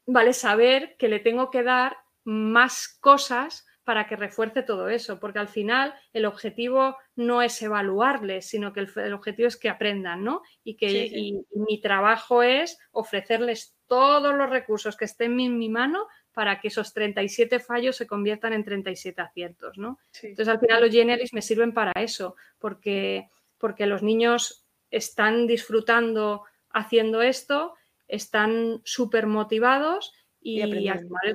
¿vale? 0.05 0.33
Saber 0.33 0.95
que 0.97 1.07
le 1.07 1.19
tengo 1.19 1.49
que 1.49 1.63
dar 1.63 1.97
más 2.23 2.87
cosas 2.99 3.65
para 3.83 4.07
que 4.07 4.15
refuerce 4.15 4.61
todo 4.61 4.89
eso, 4.89 5.19
porque 5.19 5.39
al 5.39 5.47
final 5.47 5.93
el 6.13 6.25
objetivo 6.25 6.97
no 7.15 7.41
es 7.41 7.61
evaluarles, 7.61 8.47
sino 8.47 8.73
que 8.73 8.81
el, 8.81 9.13
objetivo 9.13 9.47
es 9.47 9.57
que 9.57 9.69
aprendan, 9.69 10.23
¿no? 10.23 10.43
Y 10.63 10.77
que 10.77 11.33
mi 11.55 11.81
trabajo 11.81 12.43
es 12.43 12.77
ofrecerles 12.91 13.75
todos 13.87 14.35
los 14.35 14.49
recursos 14.49 14.95
que 14.95 15.05
estén 15.05 15.39
en 15.39 15.57
mi 15.57 15.67
mano 15.67 16.07
para 16.31 16.61
que 16.61 16.69
esos 16.69 16.93
37 16.93 17.59
fallos 17.59 17.97
se 17.97 18.07
conviertan 18.07 18.53
en 18.53 18.63
37 18.63 19.21
aciertos, 19.21 19.77
¿no? 19.77 19.99
Entonces, 20.21 20.47
al 20.47 20.59
final 20.59 20.81
los 20.81 20.91
Genialis 20.91 21.33
me 21.33 21.41
sirven 21.41 21.73
para 21.73 21.91
eso, 21.99 22.35
porque, 22.59 23.29
porque 23.57 23.87
los 23.87 24.03
niños 24.03 24.60
están 24.91 25.47
disfrutando 25.47 26.43
haciendo 26.69 27.21
esto, 27.21 27.73
están 28.07 28.81
súper 28.83 29.25
motivados 29.25 30.13
y, 30.39 30.61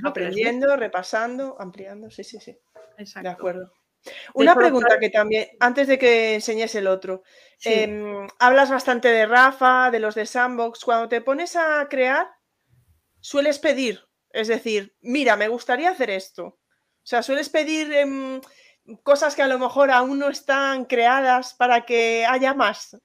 aprendiendo, 0.05 0.77
repasando, 0.77 1.57
ampliando, 1.59 2.11
sí, 2.11 2.25
sí, 2.25 2.39
sí. 2.41 2.57
Exacto. 2.99 3.29
De 3.29 3.35
acuerdo. 3.35 3.73
Una 4.35 4.55
pregunta 4.55 4.99
que 5.01 5.11
también, 5.11 5.49
antes 5.59 5.89
de 5.89 5.99
que 5.99 6.35
enseñes 6.35 6.75
el 6.75 6.87
otro, 6.87 7.23
em, 7.65 8.27
hablas 8.39 8.71
bastante 8.71 9.09
de 9.09 9.27
Rafa, 9.27 9.91
de 9.91 9.99
los 9.99 10.15
de 10.15 10.27
Sandbox. 10.27 10.85
Cuando 10.85 11.09
te 11.09 11.21
pones 11.21 11.57
a 11.57 11.87
crear, 11.89 12.29
sueles 13.21 13.59
pedir, 13.59 14.07
es 14.31 14.49
decir, 14.49 14.95
mira, 15.01 15.37
me 15.37 15.49
gustaría 15.49 15.91
hacer 15.91 16.11
esto. 16.11 16.45
O 16.47 17.09
sea, 17.09 17.23
sueles 17.23 17.49
pedir 17.49 17.93
em, 17.93 18.41
cosas 19.03 19.35
que 19.35 19.43
a 19.43 19.49
lo 19.49 19.59
mejor 19.59 19.91
aún 19.91 20.19
no 20.19 20.29
están 20.29 20.85
creadas 20.85 21.55
para 21.55 21.85
que 21.85 22.25
haya 22.27 22.55
más. 22.55 22.97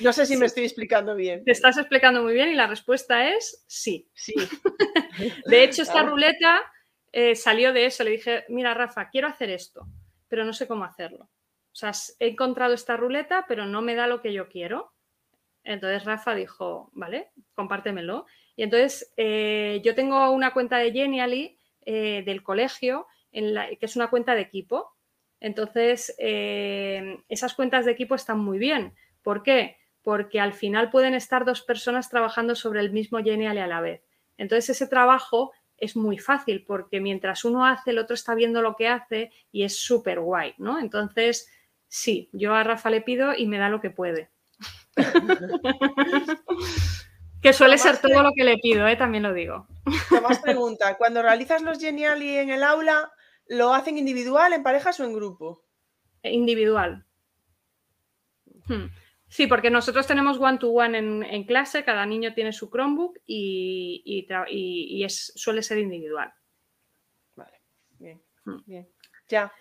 No 0.00 0.12
sé 0.12 0.26
si 0.26 0.36
me 0.36 0.46
estoy 0.46 0.64
explicando 0.64 1.14
bien. 1.14 1.44
Te 1.44 1.52
estás 1.52 1.78
explicando 1.78 2.22
muy 2.22 2.34
bien 2.34 2.48
y 2.48 2.54
la 2.54 2.66
respuesta 2.66 3.28
es 3.30 3.64
sí. 3.66 4.10
Sí. 4.14 4.34
de 5.46 5.64
hecho, 5.64 5.82
esta 5.82 6.02
ruleta 6.02 6.60
eh, 7.12 7.36
salió 7.36 7.72
de 7.72 7.86
eso. 7.86 8.04
Le 8.04 8.10
dije, 8.10 8.44
mira, 8.48 8.74
Rafa, 8.74 9.08
quiero 9.08 9.28
hacer 9.28 9.50
esto, 9.50 9.86
pero 10.28 10.44
no 10.44 10.52
sé 10.52 10.66
cómo 10.66 10.84
hacerlo. 10.84 11.24
O 11.26 11.76
sea, 11.76 11.92
he 12.18 12.28
encontrado 12.28 12.74
esta 12.74 12.96
ruleta, 12.96 13.44
pero 13.48 13.66
no 13.66 13.82
me 13.82 13.94
da 13.94 14.06
lo 14.06 14.20
que 14.20 14.32
yo 14.32 14.48
quiero. 14.48 14.92
Entonces 15.62 16.04
Rafa 16.04 16.34
dijo, 16.34 16.90
vale, 16.92 17.30
compártemelo. 17.54 18.26
Y 18.56 18.64
entonces 18.64 19.12
eh, 19.16 19.80
yo 19.84 19.94
tengo 19.94 20.30
una 20.30 20.52
cuenta 20.52 20.78
de 20.78 20.92
Genially 20.92 21.58
eh, 21.86 22.22
del 22.26 22.42
colegio, 22.42 23.06
en 23.32 23.54
la, 23.54 23.68
que 23.68 23.86
es 23.86 23.96
una 23.96 24.10
cuenta 24.10 24.34
de 24.34 24.42
equipo. 24.42 24.90
Entonces, 25.40 26.14
esas 26.18 27.54
cuentas 27.54 27.84
de 27.84 27.92
equipo 27.92 28.14
están 28.14 28.38
muy 28.38 28.56
bien 28.56 28.94
¿Por 29.24 29.42
qué? 29.42 29.78
Porque 30.02 30.38
al 30.38 30.52
final 30.52 30.90
pueden 30.90 31.14
estar 31.14 31.44
dos 31.44 31.62
personas 31.62 32.10
trabajando 32.10 32.54
sobre 32.54 32.80
el 32.80 32.92
mismo 32.92 33.18
Genial 33.18 33.58
a 33.58 33.66
la 33.66 33.80
vez. 33.80 34.02
Entonces 34.36 34.70
ese 34.70 34.86
trabajo 34.86 35.52
es 35.78 35.96
muy 35.96 36.18
fácil 36.18 36.64
porque 36.64 37.00
mientras 37.00 37.44
uno 37.44 37.66
hace, 37.66 37.90
el 37.90 37.98
otro 37.98 38.14
está 38.14 38.34
viendo 38.34 38.62
lo 38.62 38.76
que 38.76 38.86
hace 38.86 39.32
y 39.50 39.64
es 39.64 39.80
súper 39.80 40.20
guay, 40.20 40.54
¿no? 40.58 40.78
Entonces, 40.78 41.48
sí, 41.88 42.28
yo 42.32 42.54
a 42.54 42.62
Rafa 42.62 42.90
le 42.90 43.00
pido 43.00 43.32
y 43.36 43.46
me 43.46 43.58
da 43.58 43.68
lo 43.68 43.80
que 43.80 43.90
puede. 43.90 44.30
que 47.42 47.52
suele 47.52 47.78
ser 47.78 47.98
todo 47.98 48.22
lo 48.22 48.30
que 48.36 48.44
le 48.44 48.58
pido, 48.58 48.86
¿eh? 48.86 48.96
también 48.96 49.24
lo 49.24 49.32
digo. 49.32 49.66
Tomás 50.08 50.38
pregunta, 50.38 50.96
cuando 50.96 51.22
realizas 51.22 51.62
los 51.62 51.78
Geniali 51.78 52.36
en 52.36 52.50
el 52.50 52.62
aula, 52.62 53.10
¿lo 53.48 53.74
hacen 53.74 53.98
individual, 53.98 54.52
en 54.52 54.62
parejas 54.62 55.00
o 55.00 55.04
en 55.04 55.14
grupo? 55.14 55.64
Individual. 56.22 57.04
Hmm. 58.66 58.86
Sí, 59.34 59.48
porque 59.48 59.68
nosotros 59.68 60.06
tenemos 60.06 60.38
one-to-one 60.38 60.96
en, 60.96 61.42
clase, 61.42 61.82
cada 61.82 62.06
niño 62.06 62.34
tiene 62.34 62.52
su 62.52 62.70
Chromebook 62.70 63.18
y, 63.26 64.24
es, 65.04 65.32
suele 65.34 65.60
ser 65.60 65.78
individual. 65.78 66.32
Vale, 67.34 67.60
bien, 67.98 68.22
mm. 68.44 68.58
bien. 68.64 68.88
Ya. 69.28 69.52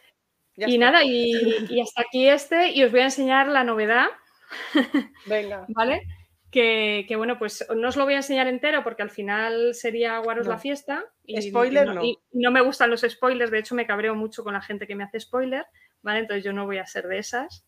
y 0.55 0.77
nada, 0.77 1.03
y, 1.03 1.81
hasta 1.81 2.03
aquí 2.03 2.29
este, 2.29 2.69
y 2.69 2.83
os 2.83 2.91
voy 2.91 2.99
a 2.99 3.05
enseñar 3.05 3.47
la 3.47 3.63
novedad. 3.63 4.09
Venga. 5.25 5.65
¿Vale? 5.69 6.03
Que, 6.51 7.07
bueno, 7.17 7.39
pues 7.39 7.65
no 7.75 7.87
os 7.87 7.95
lo 7.95 8.03
voy 8.03 8.13
a 8.13 8.17
enseñar 8.17 8.45
entero 8.45 8.83
porque 8.83 9.01
al 9.01 9.09
final 9.09 9.73
sería 9.73 10.17
aguaros 10.17 10.45
la 10.45 10.59
fiesta. 10.59 11.03
Y, 11.23 11.41
Spoiler 11.49 11.95
no. 11.95 12.03
Y 12.03 12.19
no 12.31 12.51
me 12.51 12.61
gustan 12.61 12.91
los 12.91 13.01
spoilers, 13.01 13.49
de 13.49 13.57
hecho 13.57 13.73
me 13.73 13.87
cabreo 13.87 14.13
mucho 14.13 14.43
con 14.43 14.53
la 14.53 14.61
gente 14.61 14.85
que 14.85 14.93
me 14.93 15.03
hace 15.03 15.19
spoiler, 15.19 15.65
¿vale? 16.03 16.19
Entonces 16.19 16.43
yo 16.43 16.53
no 16.53 16.67
voy 16.67 16.77
a 16.77 16.85
ser 16.85 17.07
de 17.07 17.17
esas. 17.17 17.65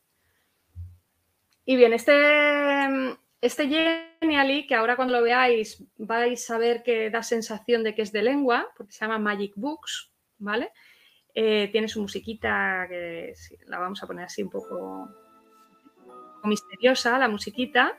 Y 1.66 1.76
bien, 1.76 1.94
este, 1.94 3.18
este 3.42 3.68
que 3.70 4.76
ahora 4.76 4.96
cuando 4.96 5.16
lo 5.16 5.24
veáis 5.24 5.84
vais 5.98 6.50
a 6.50 6.58
ver 6.58 6.84
que 6.84 7.10
da 7.10 7.24
sensación 7.24 7.84
de 7.84 7.96
que 7.96 8.04
es 8.04 8.12
de 8.12 8.22
lengua, 8.22 8.68
porque 8.78 8.94
se 8.94 9.02
llama 9.02 9.20
Magic 9.20 9.54
Books, 9.56 10.12
¿vale? 10.38 10.72
Eh, 11.34 11.70
tiene 11.72 11.88
su 11.88 12.02
musiquita 12.02 12.86
que 12.88 13.34
la 13.68 13.80
vamos 13.80 14.02
a 14.02 14.08
poner 14.08 14.26
así 14.26 14.42
un 14.42 14.50
poco 14.50 15.10
misteriosa, 16.44 17.18
la 17.20 17.28
musiquita. 17.28 17.98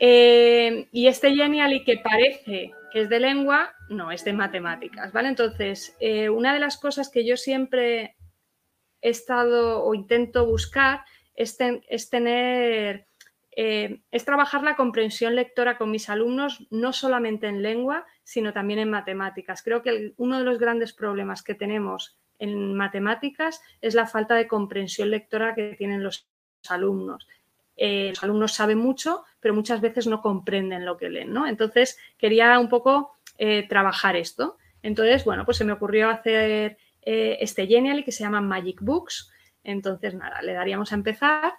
Eh, 0.00 0.88
y 0.92 1.06
este 1.06 1.34
Genially 1.34 1.84
que 1.84 1.98
parece 1.98 2.72
que 2.92 3.00
es 3.00 3.08
de 3.08 3.20
lengua, 3.20 3.72
no, 3.88 4.10
es 4.12 4.24
de 4.24 4.32
matemáticas, 4.32 5.12
¿vale? 5.12 5.28
Entonces, 5.28 5.96
eh, 5.98 6.28
una 6.28 6.52
de 6.52 6.60
las 6.60 6.76
cosas 6.76 7.08
que 7.10 7.24
yo 7.24 7.36
siempre 7.36 8.16
he 9.00 9.10
estado 9.10 9.82
o 9.82 9.94
intento 9.94 10.46
buscar 10.46 11.04
es, 11.34 11.56
tener, 12.10 13.06
eh, 13.56 14.00
es 14.10 14.24
trabajar 14.24 14.62
la 14.62 14.76
comprensión 14.76 15.34
lectora 15.34 15.76
con 15.76 15.90
mis 15.90 16.08
alumnos, 16.08 16.66
no 16.70 16.92
solamente 16.92 17.48
en 17.48 17.62
lengua, 17.62 18.06
sino 18.22 18.52
también 18.52 18.78
en 18.78 18.90
matemáticas. 18.90 19.62
Creo 19.62 19.82
que 19.82 20.14
uno 20.16 20.38
de 20.38 20.44
los 20.44 20.58
grandes 20.58 20.92
problemas 20.92 21.42
que 21.42 21.54
tenemos 21.54 22.16
en 22.38 22.74
matemáticas 22.74 23.60
es 23.80 23.94
la 23.94 24.06
falta 24.06 24.34
de 24.34 24.48
comprensión 24.48 25.10
lectora 25.10 25.54
que 25.54 25.74
tienen 25.76 26.02
los 26.02 26.28
alumnos. 26.68 27.26
Eh, 27.76 28.10
los 28.10 28.22
alumnos 28.22 28.52
saben 28.52 28.78
mucho, 28.78 29.24
pero 29.40 29.54
muchas 29.54 29.80
veces 29.80 30.06
no 30.06 30.22
comprenden 30.22 30.84
lo 30.84 30.96
que 30.96 31.10
leen, 31.10 31.32
¿no? 31.32 31.46
Entonces, 31.46 31.98
quería 32.16 32.58
un 32.60 32.68
poco 32.68 33.16
eh, 33.38 33.66
trabajar 33.68 34.14
esto. 34.16 34.58
Entonces, 34.82 35.24
bueno, 35.24 35.44
pues 35.44 35.56
se 35.56 35.64
me 35.64 35.72
ocurrió 35.72 36.08
hacer 36.08 36.78
este 37.06 37.66
Genial 37.66 38.02
que 38.02 38.12
se 38.12 38.24
llama 38.24 38.40
Magic 38.40 38.80
Books, 38.80 39.30
entonces, 39.64 40.14
nada, 40.14 40.42
le 40.42 40.52
daríamos 40.52 40.92
a 40.92 40.94
empezar. 40.94 41.54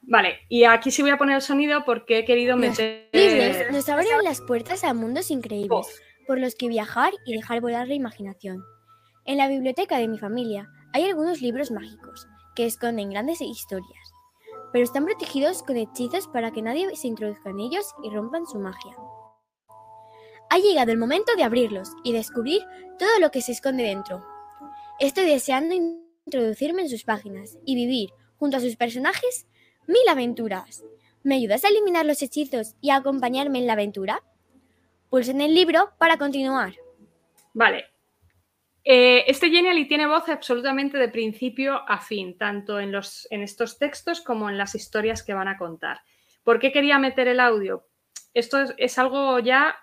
Vale, 0.00 0.38
y 0.48 0.64
aquí 0.64 0.90
sí 0.90 1.02
voy 1.02 1.10
a 1.10 1.18
poner 1.18 1.36
el 1.36 1.42
sonido 1.42 1.84
porque 1.84 2.18
he 2.18 2.24
querido 2.24 2.56
meter... 2.56 3.10
Los 3.12 3.72
nos 3.72 3.88
abren 3.90 4.08
las 4.24 4.40
puertas 4.40 4.82
a 4.82 4.94
mundos 4.94 5.30
increíbles, 5.30 6.00
por 6.26 6.40
los 6.40 6.54
que 6.54 6.68
viajar 6.68 7.12
y 7.26 7.36
dejar 7.36 7.60
volar 7.60 7.86
la 7.86 7.94
imaginación. 7.94 8.64
En 9.26 9.36
la 9.36 9.48
biblioteca 9.48 9.98
de 9.98 10.08
mi 10.08 10.18
familia 10.18 10.66
hay 10.94 11.04
algunos 11.04 11.42
libros 11.42 11.70
mágicos 11.70 12.26
que 12.56 12.64
esconden 12.64 13.10
grandes 13.10 13.42
historias, 13.42 14.12
pero 14.72 14.82
están 14.82 15.04
protegidos 15.04 15.62
con 15.62 15.76
hechizos 15.76 16.26
para 16.28 16.52
que 16.52 16.62
nadie 16.62 16.96
se 16.96 17.08
introduzca 17.08 17.50
en 17.50 17.60
ellos 17.60 17.94
y 18.02 18.08
rompan 18.08 18.46
su 18.46 18.58
magia. 18.58 18.96
Ha 20.48 20.56
llegado 20.56 20.90
el 20.90 20.96
momento 20.96 21.36
de 21.36 21.42
abrirlos 21.42 21.90
y 22.02 22.14
descubrir 22.14 22.62
todo 22.98 23.20
lo 23.20 23.30
que 23.30 23.42
se 23.42 23.52
esconde 23.52 23.82
dentro, 23.82 24.24
Estoy 24.98 25.26
deseando 25.26 25.76
introducirme 25.76 26.82
en 26.82 26.88
sus 26.88 27.04
páginas 27.04 27.56
y 27.64 27.76
vivir, 27.76 28.10
junto 28.36 28.56
a 28.56 28.60
sus 28.60 28.74
personajes, 28.74 29.46
mil 29.86 30.08
aventuras. 30.10 30.84
¿Me 31.22 31.36
ayudas 31.36 31.64
a 31.64 31.68
eliminar 31.68 32.04
los 32.04 32.20
hechizos 32.20 32.74
y 32.80 32.90
a 32.90 32.96
acompañarme 32.96 33.60
en 33.60 33.68
la 33.68 33.74
aventura? 33.74 34.24
Pulsen 35.08 35.40
el 35.40 35.54
libro 35.54 35.92
para 35.98 36.18
continuar. 36.18 36.74
Vale. 37.54 37.84
Eh, 38.82 39.22
este 39.28 39.50
Genially 39.50 39.86
tiene 39.86 40.08
voz 40.08 40.28
absolutamente 40.28 40.98
de 40.98 41.08
principio 41.08 41.88
a 41.88 42.00
fin, 42.00 42.36
tanto 42.36 42.80
en, 42.80 42.90
los, 42.90 43.28
en 43.30 43.42
estos 43.42 43.78
textos 43.78 44.20
como 44.20 44.50
en 44.50 44.58
las 44.58 44.74
historias 44.74 45.22
que 45.22 45.34
van 45.34 45.46
a 45.46 45.58
contar. 45.58 46.00
¿Por 46.42 46.58
qué 46.58 46.72
quería 46.72 46.98
meter 46.98 47.28
el 47.28 47.38
audio? 47.38 47.86
Esto 48.34 48.58
es 48.76 48.98
algo 48.98 49.38
ya 49.38 49.76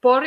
por 0.00 0.24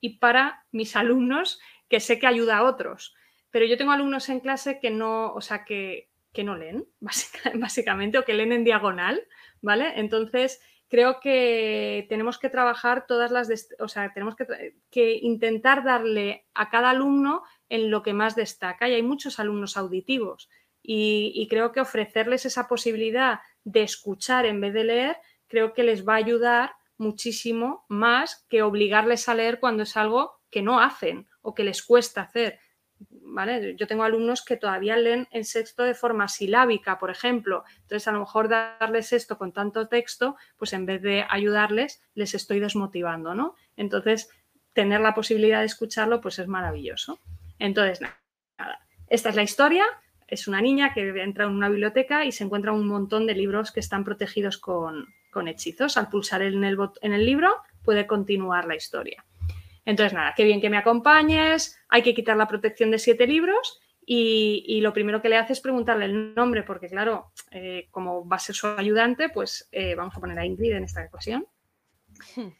y 0.00 0.18
para 0.18 0.66
mis 0.70 0.94
alumnos 0.94 1.58
que 1.88 1.98
sé 1.98 2.20
que 2.20 2.28
ayuda 2.28 2.58
a 2.58 2.62
otros 2.62 3.16
pero 3.52 3.66
yo 3.66 3.76
tengo 3.76 3.92
alumnos 3.92 4.28
en 4.30 4.40
clase 4.40 4.80
que 4.80 4.90
no, 4.90 5.32
o 5.32 5.40
sea, 5.40 5.64
que, 5.64 6.08
no 6.42 6.56
leen, 6.56 6.86
básicamente, 7.54 8.18
o 8.18 8.24
que 8.24 8.34
leen 8.34 8.50
en 8.50 8.64
diagonal, 8.64 9.22
¿vale? 9.60 9.92
Entonces, 10.00 10.60
creo 10.88 11.20
que 11.20 12.06
tenemos 12.08 12.38
que 12.38 12.48
trabajar 12.48 13.06
todas 13.06 13.30
las, 13.30 13.48
o 13.78 13.88
sea, 13.88 14.12
tenemos 14.12 14.34
que, 14.90 15.18
intentar 15.22 15.84
darle 15.84 16.46
a 16.54 16.70
cada 16.70 16.90
alumno 16.90 17.44
en 17.68 17.90
lo 17.90 18.02
que 18.02 18.14
más 18.14 18.34
destaca. 18.34 18.88
Y 18.88 18.94
hay 18.94 19.02
muchos 19.02 19.38
alumnos 19.38 19.76
auditivos 19.76 20.48
y, 20.82 21.46
creo 21.48 21.72
que 21.72 21.80
ofrecerles 21.80 22.46
esa 22.46 22.68
posibilidad 22.68 23.40
de 23.64 23.82
escuchar 23.82 24.46
en 24.46 24.60
vez 24.60 24.72
de 24.72 24.84
leer, 24.84 25.16
creo 25.46 25.74
que 25.74 25.82
les 25.82 26.06
va 26.08 26.14
a 26.14 26.16
ayudar 26.24 26.74
muchísimo 26.96 27.84
más 27.88 28.46
que 28.48 28.62
obligarles 28.62 29.28
a 29.28 29.34
leer 29.34 29.60
cuando 29.60 29.82
es 29.82 29.96
algo 29.96 30.40
que 30.50 30.62
no 30.62 30.80
hacen 30.80 31.28
o 31.42 31.54
que 31.54 31.64
les 31.64 31.82
cuesta 31.82 32.22
hacer. 32.22 32.58
Yo 33.76 33.86
tengo 33.86 34.04
alumnos 34.04 34.44
que 34.44 34.56
todavía 34.56 34.96
leen 34.96 35.26
en 35.30 35.44
sexto 35.44 35.82
de 35.84 35.94
forma 35.94 36.28
silábica, 36.28 36.98
por 36.98 37.10
ejemplo. 37.10 37.64
Entonces, 37.82 38.06
a 38.08 38.12
lo 38.12 38.20
mejor 38.20 38.48
darles 38.48 39.12
esto 39.12 39.38
con 39.38 39.52
tanto 39.52 39.88
texto, 39.88 40.36
pues 40.56 40.72
en 40.72 40.86
vez 40.86 41.02
de 41.02 41.24
ayudarles, 41.28 42.02
les 42.14 42.34
estoy 42.34 42.60
desmotivando, 42.60 43.34
¿no? 43.34 43.54
Entonces, 43.76 44.28
tener 44.72 45.00
la 45.00 45.14
posibilidad 45.14 45.60
de 45.60 45.66
escucharlo, 45.66 46.20
pues 46.20 46.38
es 46.38 46.46
maravilloso. 46.46 47.18
Entonces, 47.58 48.00
nada, 48.00 48.80
esta 49.08 49.30
es 49.30 49.36
la 49.36 49.42
historia. 49.42 49.84
Es 50.26 50.48
una 50.48 50.60
niña 50.60 50.94
que 50.94 51.08
entra 51.22 51.44
en 51.44 51.52
una 51.52 51.68
biblioteca 51.68 52.24
y 52.24 52.32
se 52.32 52.44
encuentra 52.44 52.72
un 52.72 52.86
montón 52.86 53.26
de 53.26 53.34
libros 53.34 53.70
que 53.70 53.80
están 53.80 54.04
protegidos 54.04 54.58
con, 54.58 55.08
hechizos. 55.46 55.96
Al 55.96 56.08
pulsar 56.08 56.42
en 56.42 56.64
el 56.64 57.26
libro, 57.26 57.56
puede 57.82 58.06
continuar 58.06 58.66
la 58.66 58.76
historia. 58.76 59.24
Entonces, 59.84 60.12
nada, 60.12 60.34
qué 60.36 60.44
bien 60.44 60.60
que 60.60 60.70
me 60.70 60.76
acompañes, 60.76 61.78
hay 61.88 62.02
que 62.02 62.14
quitar 62.14 62.36
la 62.36 62.46
protección 62.46 62.90
de 62.90 62.98
siete 62.98 63.26
libros 63.26 63.80
y, 64.04 64.80
lo 64.80 64.92
primero 64.92 65.22
que 65.22 65.28
le 65.28 65.36
hace 65.36 65.52
es 65.52 65.60
preguntarle 65.60 66.06
el 66.06 66.34
nombre, 66.34 66.62
porque 66.62 66.88
claro, 66.88 67.32
eh, 67.50 67.88
como 67.90 68.26
va 68.28 68.36
a 68.36 68.40
ser 68.40 68.54
su 68.54 68.66
ayudante, 68.66 69.28
pues 69.28 69.68
eh, 69.72 69.94
vamos 69.94 70.16
a 70.16 70.20
poner 70.20 70.38
a 70.38 70.44
Ingrid 70.44 70.72
en 70.72 70.84
esta 70.84 71.04
ecuación. 71.04 71.46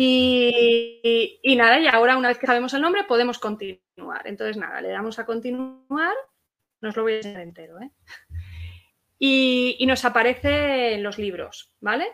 Y, 0.00 1.56
nada, 1.56 1.80
y 1.80 1.88
ahora 1.88 2.16
una 2.16 2.28
vez 2.28 2.38
que 2.38 2.46
sabemos 2.46 2.72
el 2.72 2.82
nombre 2.82 3.02
podemos 3.02 3.40
continuar. 3.40 4.28
Entonces, 4.28 4.56
nada, 4.56 4.80
le 4.80 4.90
damos 4.90 5.18
a 5.18 5.26
continuar, 5.26 6.14
no 6.80 6.88
os 6.88 6.96
lo 6.96 7.02
voy 7.02 7.14
a 7.14 7.16
enseñar 7.16 7.40
entero, 7.40 7.80
¿eh? 7.80 7.90
Y, 9.18 9.84
nos 9.88 10.04
aparece 10.04 10.94
en 10.94 11.02
los 11.02 11.18
libros, 11.18 11.72
¿vale? 11.80 12.06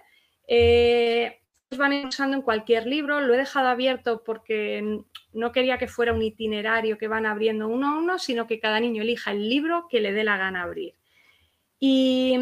Eh, 0.48 1.42
van 1.70 2.06
usando 2.06 2.36
en 2.36 2.42
cualquier 2.42 2.86
libro. 2.86 3.20
Lo 3.20 3.34
he 3.34 3.38
dejado 3.38 3.68
abierto 3.68 4.22
porque 4.24 5.02
no 5.32 5.52
quería 5.52 5.78
que 5.78 5.88
fuera 5.88 6.12
un 6.12 6.22
itinerario 6.22 6.98
que 6.98 7.08
van 7.08 7.26
abriendo 7.26 7.68
uno 7.68 7.88
a 7.88 7.98
uno, 7.98 8.18
sino 8.18 8.46
que 8.46 8.60
cada 8.60 8.80
niño 8.80 9.02
elija 9.02 9.32
el 9.32 9.48
libro 9.48 9.86
que 9.88 10.00
le 10.00 10.12
dé 10.12 10.24
la 10.24 10.36
gana 10.36 10.62
abrir. 10.62 10.94
Y, 11.80 12.38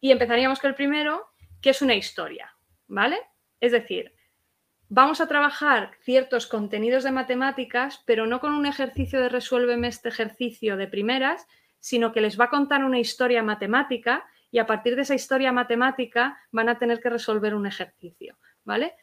y 0.00 0.10
empezaríamos 0.12 0.60
con 0.60 0.70
el 0.70 0.74
primero, 0.74 1.26
que 1.60 1.70
es 1.70 1.82
una 1.82 1.94
historia, 1.94 2.54
¿vale? 2.86 3.18
Es 3.60 3.72
decir, 3.72 4.14
vamos 4.88 5.20
a 5.20 5.28
trabajar 5.28 5.90
ciertos 6.02 6.46
contenidos 6.46 7.04
de 7.04 7.12
matemáticas, 7.12 8.02
pero 8.06 8.26
no 8.26 8.40
con 8.40 8.54
un 8.54 8.66
ejercicio 8.66 9.20
de 9.20 9.28
resuélveme 9.28 9.88
este 9.88 10.08
ejercicio 10.08 10.76
de 10.76 10.86
primeras, 10.86 11.46
sino 11.80 12.12
que 12.12 12.20
les 12.20 12.38
va 12.38 12.44
a 12.44 12.50
contar 12.50 12.84
una 12.84 12.98
historia 12.98 13.42
matemática 13.42 14.24
y 14.50 14.58
a 14.58 14.66
partir 14.66 14.96
de 14.96 15.02
esa 15.02 15.14
historia 15.14 15.52
matemática 15.52 16.38
van 16.50 16.68
a 16.68 16.78
tener 16.78 17.00
que 17.00 17.10
resolver 17.10 17.54
un 17.54 17.66
ejercicio, 17.66 18.38
¿vale? 18.64 18.94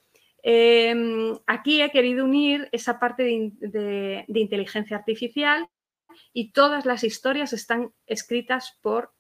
Em, 0.43 1.37
aquí 1.47 1.81
he 1.81 1.91
querido 1.91 2.23
unir 2.23 2.69
esa 2.71 2.99
parte 2.99 3.23
de, 3.23 4.25
inteligencia 4.27 4.97
artificial 4.97 5.67
y 6.33 6.51
todas 6.51 6.85
las 6.85 7.03
historias 7.03 7.53
están 7.53 7.91
escritas 8.05 8.77
por, 8.81 9.13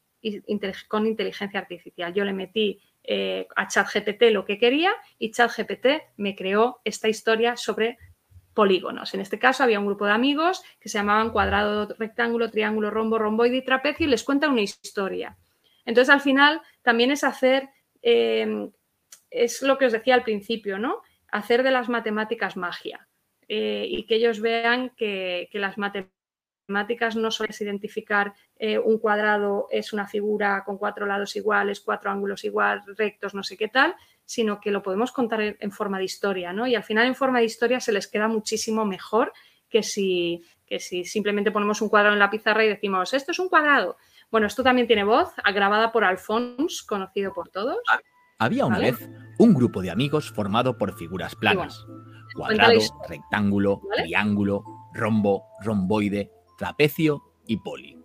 con 0.87 1.05
inteligencia 1.05 1.59
artificial. 1.59 2.13
Yo 2.13 2.23
le 2.23 2.33
metí 2.33 2.81
eh, 3.03 3.47
a 3.55 3.67
ChatGPT 3.67 4.31
lo 4.31 4.45
que 4.45 4.57
quería 4.57 4.91
y 5.17 5.31
ChatGPT 5.31 5.87
me 6.17 6.35
creó 6.35 6.81
esta 6.83 7.07
historia 7.07 7.55
sobre 7.55 7.97
polígonos. 8.53 9.13
En 9.13 9.21
este 9.21 9.37
caso 9.37 9.63
había 9.63 9.79
un 9.79 9.85
grupo 9.85 10.05
de 10.05 10.13
amigos 10.13 10.63
que 10.79 10.89
se 10.89 10.97
llamaban 10.97 11.31
cuadrado, 11.31 11.87
rectángulo, 11.99 12.49
triángulo, 12.49 12.89
rombo, 12.89 13.19
romboide 13.19 13.57
y 13.57 13.63
trapecio 13.63 14.07
y 14.07 14.09
les 14.09 14.23
cuenta 14.23 14.49
una 14.49 14.61
historia. 14.61 15.37
Entonces, 15.87 16.13
al 16.13 16.19
final, 16.19 16.61
también 16.81 17.11
es 17.11 17.23
hacer, 17.23 17.69
em, 18.01 18.71
es 19.31 19.61
lo 19.61 19.77
que 19.77 19.85
os 19.85 19.93
decía 19.93 20.15
al 20.15 20.23
principio, 20.23 20.77
¿no? 20.77 21.01
Hacer 21.31 21.63
de 21.63 21.71
las 21.71 21.87
matemáticas 21.87 22.57
magia 22.57 23.07
eh, 23.47 23.87
y 23.89 24.05
que 24.05 24.15
ellos 24.15 24.41
vean 24.41 24.91
que, 24.97 25.49
las 25.53 25.77
matemáticas 25.77 27.15
no 27.15 27.31
solo 27.31 27.49
es 27.49 27.61
identificar 27.61 28.33
eh, 28.57 28.77
un 28.77 28.99
cuadrado 28.99 29.67
es 29.71 29.93
una 29.93 30.05
figura 30.05 30.63
con 30.65 30.77
cuatro 30.77 31.05
lados 31.05 31.37
iguales, 31.37 31.79
cuatro 31.79 32.11
ángulos 32.11 32.43
iguales, 32.43 32.83
rectos, 32.97 33.33
no 33.33 33.43
sé 33.43 33.55
qué 33.55 33.69
tal, 33.69 33.95
sino 34.25 34.59
que 34.59 34.71
lo 34.71 34.83
podemos 34.83 35.13
contar 35.13 35.55
en, 35.57 35.71
forma 35.71 35.99
de 35.99 36.03
historia, 36.03 36.51
¿no? 36.51 36.67
Y 36.67 36.75
al 36.75 36.83
final 36.83 37.07
en 37.07 37.15
forma 37.15 37.39
de 37.39 37.45
historia 37.45 37.79
se 37.79 37.93
les 37.93 38.07
queda 38.09 38.27
muchísimo 38.27 38.83
mejor 38.83 39.31
que 39.69 39.83
si, 39.83 40.43
que 40.65 40.79
si 40.79 41.05
simplemente 41.05 41.51
ponemos 41.51 41.81
un 41.81 41.87
cuadrado 41.87 42.13
en 42.13 42.19
la 42.19 42.29
pizarra 42.29 42.65
y 42.65 42.69
decimos, 42.69 43.13
esto 43.13 43.31
es 43.31 43.39
un 43.39 43.47
cuadrado. 43.47 43.95
Bueno, 44.29 44.47
esto 44.47 44.63
también 44.63 44.87
tiene 44.87 45.03
voz, 45.03 45.29
grabada 45.53 45.91
por 45.91 46.03
Alphonse, 46.03 46.85
conocido 46.87 47.33
por 47.33 47.49
todos. 47.49 47.77
Había 48.39 48.65
una 48.65 48.79
vez 48.79 49.09
un 49.39 49.53
grupo 49.53 49.81
de 49.81 49.89
amigos 49.89 50.31
formado 50.31 50.77
por 50.77 50.97
figuras 50.97 51.35
planas. 51.35 51.85
cuadrado, 52.35 52.79
rectángulo, 53.07 53.81
triángulo, 53.95 54.63
rombo, 54.93 55.47
romboide, 55.61 56.31
trapecio 56.57 57.33
y 57.47 57.57
poli. 57.57 57.97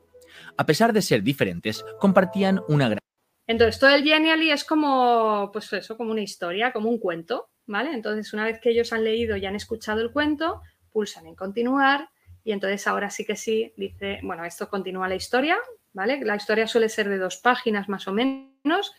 A 0.57 0.65
pesar 0.65 0.93
de 0.93 1.03
ser 1.03 1.23
diferentes, 1.23 1.85
compartían 1.99 2.61
una 2.69 2.89
gran... 2.89 2.99
Entonces, 3.47 3.78
todo 3.78 3.90
el 3.90 4.05
Genially 4.05 4.51
es 4.51 4.65
como, 4.65 5.51
pues 5.53 5.73
eso, 5.73 5.97
como 5.97 6.12
una 6.12 6.23
historia, 6.23 6.73
como 6.73 6.89
un 6.89 6.99
cuento, 6.99 7.51
¿vale? 7.66 7.93
Entonces, 7.93 8.32
una 8.32 8.44
vez 8.44 8.61
que 8.61 8.70
ellos 8.70 8.93
han 8.93 9.05
leído 9.05 9.36
y 9.36 9.44
han 9.44 9.57
escuchado 9.57 10.01
el 10.01 10.12
cuento, 10.12 10.62
pulsan 10.90 11.27
en 11.27 11.35
continuar 11.35 12.09
y 12.44 12.53
entonces 12.53 12.86
ahora 12.86 13.11
sí 13.11 13.24
que 13.24 13.36
sí, 13.36 13.73
dice, 13.77 14.20
bueno, 14.23 14.44
esto 14.44 14.69
continúa 14.69 15.09
la 15.09 15.15
historia, 15.15 15.57
¿vale? 15.93 16.20
La 16.24 16.36
historia 16.36 16.66
suele 16.66 16.89
ser 16.89 17.09
de 17.09 17.19
dos 17.19 17.36
páginas 17.36 17.89
más 17.89 18.09
o 18.09 18.12
menos. 18.12 18.93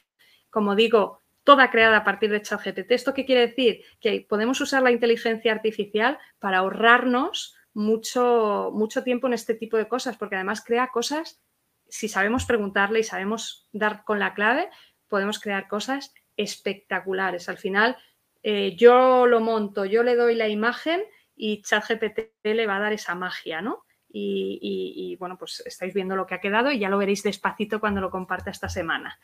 Como 0.49 0.75
digo, 0.75 1.21
toda 1.43 1.69
creada 1.69 1.97
a 1.97 2.03
partir 2.03 2.29
de 2.29 2.41
ChatGPT. 2.41 2.91
¿Esto 2.91 3.13
qué 3.13 3.25
quiere 3.25 3.47
decir? 3.47 3.83
Que 3.99 4.25
podemos 4.27 4.59
usar 4.61 4.81
la 4.83 4.91
inteligencia 4.91 5.51
artificial 5.51 6.17
para 6.39 6.59
ahorrarnos 6.59 7.55
mucho, 7.73 8.71
mucho 8.73 9.03
tiempo 9.03 9.27
en 9.27 9.33
este 9.33 9.55
tipo 9.55 9.77
de 9.77 9.87
cosas, 9.87 10.17
porque 10.17 10.35
además 10.35 10.63
crea 10.63 10.89
cosas, 10.93 11.41
si 11.87 12.07
sabemos 12.07 12.45
preguntarle 12.45 12.99
y 12.99 13.03
sabemos 13.03 13.67
dar 13.71 14.03
con 14.03 14.19
la 14.19 14.33
clave, 14.33 14.69
podemos 15.07 15.39
crear 15.39 15.67
cosas 15.67 16.13
espectaculares. 16.37 17.49
Al 17.49 17.57
final, 17.57 17.97
eh, 18.41 18.75
yo 18.75 19.27
lo 19.27 19.39
monto, 19.41 19.85
yo 19.85 20.03
le 20.03 20.15
doy 20.15 20.35
la 20.35 20.47
imagen 20.47 21.03
y 21.35 21.61
ChatGPT 21.61 22.19
le 22.43 22.67
va 22.67 22.77
a 22.77 22.81
dar 22.81 22.93
esa 22.93 23.15
magia, 23.15 23.61
¿no? 23.61 23.83
Y, 24.15 25.15
bueno, 25.19 25.37
pues 25.37 25.63
estáis 25.65 25.93
viendo 25.93 26.15
lo 26.15 26.27
que 26.27 26.35
ha 26.35 26.41
quedado 26.41 26.71
y 26.71 26.77
ya 26.77 26.89
lo 26.89 26.99
veréis 26.99 27.23
despacito 27.23 27.79
cuando 27.79 27.99
lo 27.99 28.11
comparta 28.11 28.51
esta 28.51 28.69
semana. 28.69 29.19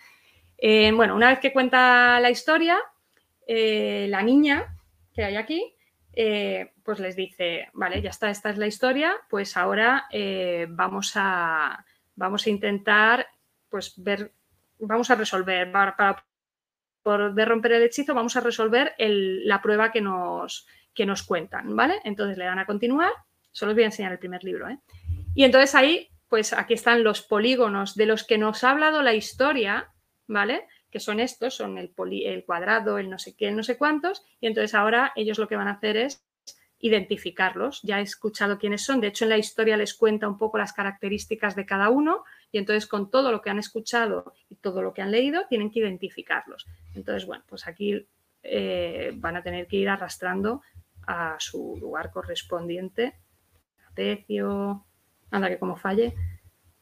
Eh, 0.57 0.91
bueno, 0.93 1.15
una 1.15 1.29
vez 1.29 1.39
que 1.39 1.53
cuenta 1.53 2.19
la 2.19 2.31
historia, 2.31 2.77
eh, 3.47 4.07
la 4.09 4.23
niña 4.23 4.75
que 5.13 5.23
hay 5.23 5.35
aquí, 5.35 5.75
eh, 6.13 6.73
pues 6.83 6.99
les 6.99 7.15
dice, 7.15 7.69
vale, 7.73 8.01
ya 8.01 8.09
está, 8.09 8.31
esta 8.31 8.49
es 8.49 8.57
la 8.57 8.67
historia, 8.67 9.15
pues 9.29 9.55
ahora 9.55 10.07
vamos, 10.69 11.11
a, 11.15 11.85
vamos 12.15 12.47
a 12.47 12.49
intentar, 12.49 13.27
pues 13.69 13.93
ver, 13.97 14.33
vamos 14.79 15.11
a 15.11 15.15
resolver, 15.15 15.71
para, 15.71 16.25
poder 17.03 17.47
romper 17.47 17.73
el 17.73 17.83
hechizo, 17.83 18.13
vamos 18.13 18.35
a 18.35 18.41
resolver 18.41 18.95
la 18.97 19.61
prueba 19.61 19.91
que 19.91 20.01
nos, 20.01 20.67
que 20.93 21.05
nos 21.05 21.23
cuentan, 21.23 21.75
¿vale? 21.75 22.01
Entonces 22.03 22.37
le 22.37 22.45
dan 22.45 22.59
a 22.59 22.65
continuar, 22.65 23.11
solo 23.51 23.71
os 23.71 23.75
voy 23.75 23.83
a 23.83 23.87
enseñar 23.87 24.11
el 24.11 24.19
primer 24.19 24.43
libro, 24.43 24.69
¿eh? 24.69 24.79
Y 25.35 25.43
entonces 25.43 25.75
ahí, 25.75 26.09
pues 26.27 26.53
aquí 26.53 26.73
están 26.73 27.03
los 27.03 27.21
polígonos 27.21 27.95
de 27.95 28.05
los 28.05 28.23
que 28.23 28.37
nos 28.37 28.63
ha 28.63 28.71
hablado 28.71 29.01
la 29.01 29.13
historia, 29.13 29.91
¿vale? 30.27 30.67
Que 30.91 30.99
son 30.99 31.19
estos, 31.19 31.55
son 31.55 31.77
el, 31.77 31.93
el 32.25 32.45
cuadrado, 32.45 32.97
el 32.97 33.09
no 33.09 33.19
sé 33.19 33.35
qué, 33.35 33.51
no 33.51 33.63
sé 33.63 33.77
cuántos, 33.77 34.23
y 34.41 34.47
entonces 34.47 34.73
ahora 34.73 35.13
ellos 35.15 35.37
lo 35.37 35.47
que 35.47 35.55
van 35.55 35.67
a 35.67 35.73
hacer 35.73 35.97
es 35.97 36.23
identificarlos. 36.79 37.81
Ya 37.83 37.99
he 37.99 38.03
escuchado 38.03 38.57
quiénes 38.57 38.83
son. 38.83 39.01
De 39.01 39.07
hecho, 39.07 39.25
en 39.25 39.29
la 39.29 39.37
historia 39.37 39.77
les 39.77 39.93
cuenta 39.93 40.27
un 40.27 40.37
poco 40.37 40.57
las 40.57 40.73
características 40.73 41.55
de 41.55 41.65
cada 41.65 41.89
uno 41.89 42.23
y 42.51 42.57
entonces 42.57 42.87
con 42.87 43.11
todo 43.11 43.31
lo 43.31 43.41
que 43.41 43.49
han 43.49 43.59
escuchado 43.59 44.33
y 44.49 44.55
todo 44.55 44.81
lo 44.81 44.93
que 44.93 45.01
han 45.01 45.11
leído 45.11 45.45
tienen 45.47 45.71
que 45.71 45.79
identificarlos. 45.79 46.67
Entonces, 46.95 47.25
bueno, 47.25 47.43
pues 47.47 47.67
aquí 47.67 48.07
eh, 48.43 49.11
van 49.15 49.35
a 49.35 49.43
tener 49.43 49.67
que 49.67 49.77
ir 49.77 49.89
arrastrando 49.89 50.61
a 51.05 51.35
su 51.39 51.77
lugar 51.79 52.11
correspondiente. 52.11 53.15
Anda 55.31 55.49
que 55.49 55.59
como 55.59 55.75
falle, 55.75 56.15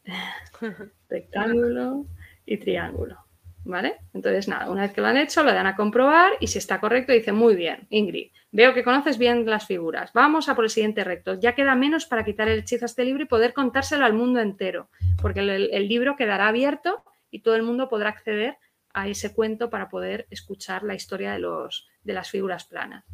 rectángulo 1.08 2.06
y 2.46 2.56
triángulo. 2.56 3.18
¿Vale? 3.64 3.96
Entonces, 4.14 4.48
nada, 4.48 4.70
una 4.70 4.82
vez 4.82 4.92
que 4.92 5.02
lo 5.02 5.08
han 5.08 5.18
hecho, 5.18 5.42
lo 5.42 5.52
dan 5.52 5.66
a 5.66 5.76
comprobar 5.76 6.32
y 6.40 6.46
si 6.46 6.56
está 6.56 6.80
correcto, 6.80 7.12
dice 7.12 7.32
muy 7.32 7.54
bien, 7.54 7.86
Ingrid, 7.90 8.30
veo 8.50 8.72
que 8.72 8.82
conoces 8.82 9.18
bien 9.18 9.44
las 9.44 9.66
figuras. 9.66 10.12
Vamos 10.14 10.48
a 10.48 10.54
por 10.54 10.64
el 10.64 10.70
siguiente 10.70 11.04
recto. 11.04 11.34
Ya 11.34 11.54
queda 11.54 11.74
menos 11.74 12.06
para 12.06 12.24
quitar 12.24 12.48
el 12.48 12.60
hechizo 12.60 12.84
a 12.84 12.86
este 12.86 13.04
libro 13.04 13.24
y 13.24 13.26
poder 13.26 13.52
contárselo 13.52 14.06
al 14.06 14.14
mundo 14.14 14.40
entero, 14.40 14.88
porque 15.20 15.40
el 15.40 15.88
libro 15.88 16.16
quedará 16.16 16.48
abierto 16.48 17.04
y 17.30 17.40
todo 17.40 17.56
el 17.56 17.62
mundo 17.62 17.90
podrá 17.90 18.08
acceder 18.10 18.56
a 18.92 19.08
ese 19.08 19.34
cuento 19.34 19.70
para 19.70 19.88
poder 19.88 20.26
escuchar 20.30 20.82
la 20.82 20.94
historia 20.94 21.32
de, 21.32 21.40
los, 21.40 21.88
de 22.02 22.12
las 22.12 22.30
figuras 22.30 22.64
planas. 22.64 23.04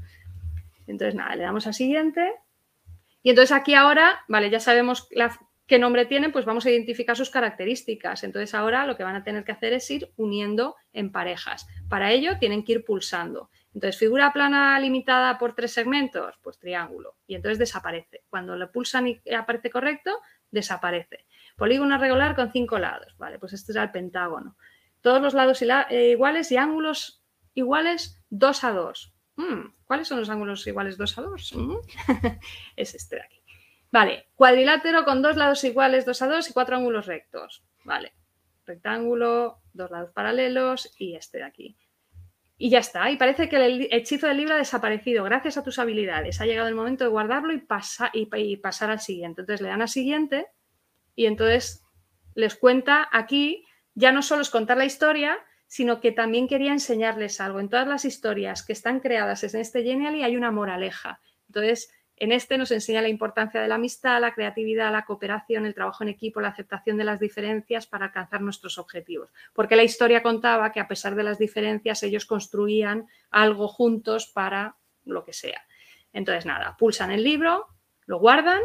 Entonces, 0.87 1.15
nada, 1.15 1.35
le 1.37 1.43
damos 1.43 1.67
a 1.67 1.73
siguiente. 1.73 2.33
Y 3.25 3.31
entonces 3.31 3.57
aquí 3.57 3.75
ahora, 3.75 4.23
vale, 4.29 4.51
ya 4.51 4.61
sabemos 4.61 5.09
qué 5.67 5.79
nombre 5.79 6.05
tienen, 6.05 6.31
pues 6.31 6.45
vamos 6.45 6.67
a 6.67 6.71
identificar 6.71 7.17
sus 7.17 7.31
características. 7.31 8.23
Entonces 8.23 8.55
ahora 8.55 8.87
lo 8.87 8.97
que 8.97 9.03
van 9.03 9.17
a 9.17 9.25
tener 9.25 9.45
que 9.45 9.53
hacer 9.53 9.73
es 9.73 9.91
ir 9.91 10.13
uniendo 10.17 10.77
en 10.93 11.11
parejas. 11.11 11.67
Para 11.89 12.13
ello 12.13 12.39
tienen 12.39 12.65
que 12.65 12.75
ir 12.75 12.85
pulsando. 12.85 13.51
Entonces, 13.73 13.99
figura 13.99 14.33
plana 14.33 14.79
limitada 14.79 15.37
por 15.37 15.55
tres 15.55 15.73
segmentos, 15.73 16.39
pues 16.43 16.59
triángulo. 16.59 17.17
Y 17.27 17.35
entonces 17.35 17.59
desaparece. 17.59 18.23
Cuando 18.29 18.55
le 18.57 18.69
pulsan 18.69 19.09
y 19.09 19.21
aparece 19.37 19.71
correcto, 19.71 20.21
desaparece. 20.51 21.25
Polígono 21.57 21.99
regular 21.99 22.37
con 22.37 22.53
cinco 22.53 22.79
lados. 22.79 23.17
Vale, 23.19 23.39
pues 23.39 23.53
este 23.55 23.73
es 23.73 23.77
el 23.77 23.91
pentágono. 23.91 24.57
Todos 25.01 25.21
los 25.21 25.35
lados 25.35 25.61
eh, 25.63 26.11
iguales 26.11 26.53
y 26.53 26.57
ángulos 26.57 27.25
iguales 27.55 28.23
2 28.31 28.65
a 28.65 28.71
2. 28.73 29.15
Mm, 29.37 29.74
¿Cuáles 29.87 30.09
son 30.09 30.21
los 30.21 30.31
ángulos 30.31 30.67
iguales 30.67 30.97
2 30.97 31.19
a 31.19 31.23
2? 31.23 31.53
Mm. 31.57 31.77
es 32.77 32.95
este 32.95 33.17
de 33.17 33.23
aquí. 33.23 33.41
Vale, 33.91 34.29
cuadrilátero 34.35 35.05
con 35.05 35.23
dos 35.23 35.37
lados 35.37 35.63
iguales 35.63 36.05
2 36.05 36.23
a 36.23 36.27
2 36.27 36.51
y 36.51 36.53
cuatro 36.53 36.77
ángulos 36.77 37.07
rectos. 37.07 37.63
Vale, 37.85 38.13
rectángulo, 38.67 39.61
dos 39.73 39.91
lados 39.91 40.11
paralelos 40.13 40.93
y 40.99 41.15
este 41.15 41.39
de 41.39 41.45
aquí. 41.45 41.77
Y 42.57 42.71
ya 42.71 42.79
está. 42.79 43.11
Y 43.11 43.17
parece 43.17 43.49
que 43.49 43.57
el 43.57 43.89
hechizo 43.91 44.27
del 44.27 44.39
libro 44.39 44.55
ha 44.55 44.59
desaparecido 44.59 45.25
gracias 45.25 45.59
a 45.59 45.63
tus 45.63 45.79
habilidades. 45.79 46.41
Ha 46.41 46.47
llegado 46.47 46.69
el 46.69 46.75
momento 46.75 47.05
de 47.05 47.11
guardarlo 47.11 47.53
y, 47.53 47.63
y 48.13 48.57
pasar 48.57 48.91
al 48.91 49.01
siguiente. 49.01 49.43
Entonces 49.43 49.61
le 49.61 49.69
dan 49.69 49.83
a 49.83 49.87
siguiente 49.87 50.47
y 51.15 51.27
entonces 51.27 51.85
les 52.35 52.57
cuenta 52.57 53.09
aquí, 53.13 53.65
ya 53.95 54.13
no 54.13 54.23
solo 54.23 54.43
es 54.43 54.51
contar 54.51 54.77
la 54.77 54.85
historia, 54.85 55.39
sino 55.75 55.99
que 56.01 56.13
también 56.13 56.47
quería 56.47 56.71
enseñarles 56.71 57.41
algo. 57.41 57.59
En 57.59 57.69
todas 57.69 57.89
las 57.89 58.05
historias 58.05 58.65
que 58.65 58.73
están 58.73 59.01
creadas 59.01 59.43
en 59.43 59.61
este 59.61 59.83
Genially 59.83 60.23
hay 60.23 60.37
una 60.37 60.53
moraleja. 60.53 61.21
Entonces, 61.49 61.93
en 62.15 62.31
este 62.31 62.59
nos 62.59 62.71
enseña 62.71 63.03
la 63.03 63.09
importancia 63.09 63.61
de 63.61 63.67
la 63.67 63.75
amistad, 63.75 64.21
la 64.21 64.35
creatividad, 64.35 64.93
la 64.93 65.05
cooperación, 65.05 65.67
el 65.67 65.75
trabajo 65.75 66.05
en 66.05 66.11
equipo, 66.11 66.41
la 66.41 66.51
aceptación 66.51 66.97
de 66.97 67.03
las 67.03 67.19
diferencias 67.19 67.89
para 67.89 68.05
alcanzar 68.05 68.41
nuestros 68.41 68.79
objetivos. 68.79 69.33
Porque 69.53 69.75
la 69.75 69.83
historia 69.83 70.23
contaba 70.23 70.71
que 70.71 70.79
a 70.79 70.87
pesar 70.87 71.17
de 71.17 71.25
las 71.25 71.41
diferencias 71.41 72.05
ellos 72.05 72.25
construían 72.25 73.09
algo 73.33 73.67
juntos 73.67 74.31
para 74.33 74.77
lo 75.05 75.25
que 75.25 75.33
sea. 75.33 75.67
Entonces, 76.13 76.47
nada, 76.47 76.77
pulsan 76.79 77.11
el 77.11 77.25
libro, 77.25 77.67
lo 78.07 78.21
guardan 78.21 78.61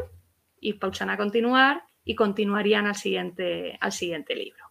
y 0.59 0.73
pulsan 0.73 1.09
a 1.09 1.17
continuar 1.17 1.85
y 2.05 2.13
continuarían 2.13 2.85
al 2.85 2.95
siguiente, 2.95 3.79
al 3.81 3.93
siguiente 3.93 4.35
libro. 4.35 4.68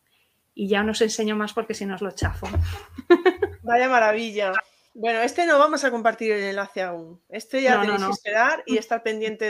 Y 0.58 0.66
ya 0.66 0.82
no 0.82 0.90
os 0.90 1.00
enseño 1.00 1.36
más 1.36 1.52
porque 1.52 1.72
si 1.72 1.86
no 1.86 1.94
os 1.94 2.02
lo 2.02 2.10
chafo. 2.10 2.48
Vaya 3.62 3.88
maravilla. 3.88 4.52
Bueno, 4.92 5.20
este 5.20 5.46
no 5.46 5.56
vamos 5.56 5.84
a 5.84 5.92
compartir 5.92 6.32
el 6.32 6.42
enlace 6.42 6.82
aún. 6.82 7.22
Este 7.28 7.62
ya 7.62 7.80
tenéis 7.80 8.02
que 8.02 8.10
esperar 8.10 8.64
y 8.66 8.76
estar 8.76 9.04
pendiente 9.04 9.48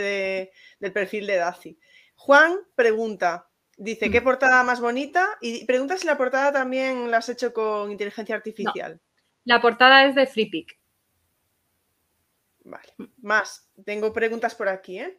del 0.79 0.93
perfil 0.93 1.25
de 1.25 1.37
Daci. 1.37 1.79
Juan 2.13 2.59
pregunta, 2.75 3.49
dice, 3.75 4.11
¿qué 4.11 4.21
mm. 4.21 4.23
portada 4.23 4.63
más 4.63 4.81
bonita? 4.81 5.27
Y 5.41 5.65
pregunta 5.65 5.97
si 5.97 6.05
la 6.05 6.15
portada 6.15 6.51
también 6.51 7.09
la 7.09 7.17
has 7.17 7.29
hecho 7.29 7.53
con 7.55 7.89
inteligencia 7.89 8.35
artificial. 8.35 9.01
La 9.45 9.59
portada 9.59 10.05
es 10.05 10.13
de 10.13 10.27
FreePic. 10.27 10.79
Vale, 12.65 12.93
más. 13.23 13.67
Tengo 13.83 14.13
preguntas 14.13 14.53
por 14.53 14.69
aquí, 14.69 14.99
¿eh? 14.99 15.18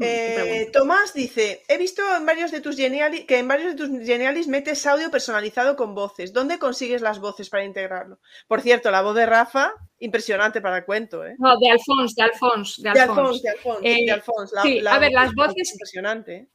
Eh, 0.00 0.70
Tomás 0.72 1.12
dice, 1.12 1.64
he 1.66 1.76
visto 1.76 2.02
en 2.16 2.24
varios 2.24 2.52
de 2.52 2.60
tus 2.60 2.76
geniali 2.76 3.24
que 3.26 3.38
en 3.38 3.48
varios 3.48 3.74
de 3.74 3.76
tus 3.76 4.06
genialis 4.06 4.46
metes 4.46 4.86
audio 4.86 5.10
personalizado 5.10 5.74
con 5.74 5.94
voces. 5.94 6.32
¿Dónde 6.32 6.58
consigues 6.58 7.02
las 7.02 7.18
voces 7.18 7.50
para 7.50 7.64
integrarlo? 7.64 8.20
Por 8.46 8.60
cierto, 8.60 8.92
la 8.92 9.02
voz 9.02 9.16
de 9.16 9.26
Rafa, 9.26 9.72
impresionante 9.98 10.60
para 10.60 10.78
el 10.78 10.84
cuento, 10.84 11.26
¿eh? 11.26 11.34
No, 11.38 11.58
de 11.58 11.70
Alfonso, 11.70 12.14
de 12.16 12.22
Alfonso. 12.22 12.82
De 12.82 12.88
Alfonso, 12.90 13.42
de 13.42 13.50
Alfonso, 13.50 13.80
eh, 13.82 14.22
sí, 14.62 14.86
a 14.86 14.98
ver, 14.98 15.12
las 15.12 15.34
voces... 15.34 15.72
Impresionante. 15.72 16.36
¿eh? 16.36 16.48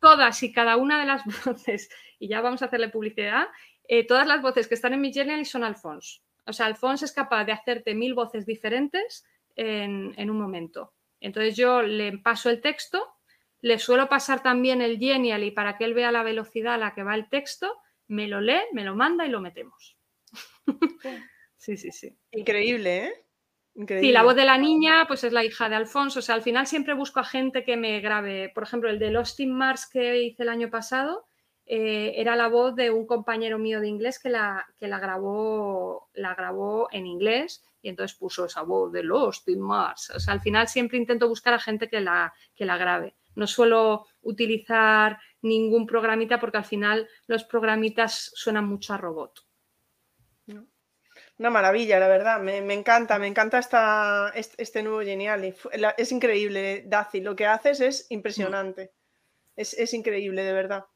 Todas 0.00 0.42
y 0.42 0.52
cada 0.52 0.76
una 0.76 0.98
de 0.98 1.06
las 1.06 1.22
voces, 1.44 1.88
y 2.18 2.28
ya 2.28 2.40
vamos 2.40 2.60
a 2.62 2.66
hacerle 2.66 2.88
publicidad, 2.88 3.46
todas 4.08 4.26
las 4.26 4.42
voces 4.42 4.66
que 4.66 4.74
están 4.74 4.94
en 4.94 5.00
mi 5.00 5.12
genialis 5.12 5.48
son 5.48 5.62
Alfonso. 5.62 6.22
O 6.44 6.52
sea, 6.52 6.66
Alfonso 6.66 7.04
es 7.04 7.12
capaz 7.12 7.44
de 7.44 7.52
hacerte 7.52 7.94
mil 7.94 8.14
voces 8.14 8.46
diferentes 8.46 9.24
en 9.54 10.30
un 10.30 10.38
momento. 10.38 10.95
Entonces 11.20 11.56
yo 11.56 11.82
le 11.82 12.18
paso 12.18 12.50
el 12.50 12.60
texto, 12.60 13.06
le 13.60 13.78
suelo 13.78 14.08
pasar 14.08 14.42
también 14.42 14.80
el 14.82 14.98
Genially 14.98 15.50
para 15.50 15.76
que 15.76 15.84
él 15.84 15.94
vea 15.94 16.12
la 16.12 16.22
velocidad 16.22 16.74
a 16.74 16.78
la 16.78 16.94
que 16.94 17.02
va 17.02 17.14
el 17.14 17.28
texto, 17.28 17.76
me 18.08 18.28
lo 18.28 18.40
lee, 18.40 18.62
me 18.72 18.84
lo 18.84 18.94
manda 18.94 19.26
y 19.26 19.30
lo 19.30 19.40
metemos. 19.40 19.96
sí, 21.56 21.76
sí, 21.76 21.90
sí. 21.90 22.16
Increíble, 22.32 23.06
¿eh? 23.06 23.26
Sí, 23.88 24.10
la 24.10 24.22
voz 24.22 24.34
de 24.34 24.46
la 24.46 24.56
niña, 24.56 25.04
pues 25.06 25.22
es 25.24 25.34
la 25.34 25.44
hija 25.44 25.68
de 25.68 25.74
Alfonso. 25.74 26.20
O 26.20 26.22
sea, 26.22 26.34
al 26.34 26.42
final 26.42 26.66
siempre 26.66 26.94
busco 26.94 27.20
a 27.20 27.24
gente 27.24 27.62
que 27.62 27.76
me 27.76 28.00
grabe. 28.00 28.50
Por 28.54 28.62
ejemplo, 28.62 28.88
el 28.88 28.98
de 28.98 29.10
Lost 29.10 29.38
in 29.40 29.52
Mars 29.52 29.86
que 29.86 30.22
hice 30.22 30.44
el 30.44 30.48
año 30.48 30.70
pasado 30.70 31.26
eh, 31.68 32.14
era 32.16 32.36
la 32.36 32.46
voz 32.46 32.76
de 32.76 32.90
un 32.90 33.06
compañero 33.06 33.58
mío 33.58 33.80
de 33.80 33.88
inglés 33.88 34.20
que 34.20 34.30
la, 34.30 34.66
que 34.78 34.86
la 34.86 35.00
grabó, 35.00 36.08
la 36.14 36.34
grabó 36.34 36.88
en 36.92 37.06
inglés 37.06 37.64
y 37.82 37.88
entonces 37.88 38.16
puso 38.16 38.44
esa 38.44 38.62
voz 38.62 38.92
de 38.92 39.02
Lost 39.02 39.48
in 39.48 39.60
Mars. 39.60 40.10
O 40.10 40.20
sea, 40.20 40.34
al 40.34 40.40
final 40.40 40.68
siempre 40.68 40.96
intento 40.96 41.28
buscar 41.28 41.54
a 41.54 41.58
gente 41.58 41.88
que 41.88 42.00
la, 42.00 42.32
que 42.54 42.64
la 42.64 42.78
grabe. 42.78 43.16
No 43.34 43.48
suelo 43.48 44.06
utilizar 44.22 45.18
ningún 45.42 45.86
programita 45.86 46.38
porque 46.38 46.58
al 46.58 46.64
final 46.64 47.08
los 47.26 47.44
programitas 47.44 48.30
suenan 48.34 48.66
mucho 48.66 48.94
a 48.94 48.98
robot. 48.98 49.44
Una 51.38 51.50
maravilla, 51.50 51.98
la 51.98 52.08
verdad. 52.08 52.40
Me, 52.40 52.58
encanta, 52.72 53.18
me 53.18 53.26
encanta 53.26 53.58
esta, 53.58 54.32
este, 54.34 54.82
nuevo 54.82 55.00
Genial. 55.00 55.54
Es 55.98 56.12
increíble, 56.12 56.84
Daci. 56.86 57.20
Lo 57.20 57.36
que 57.36 57.46
haces 57.46 57.80
es 57.80 58.06
impresionante. 58.10 58.92
Es, 59.54 59.74
es 59.74 59.92
increíble, 59.92 60.44
de 60.44 60.52
verdad. 60.52 60.86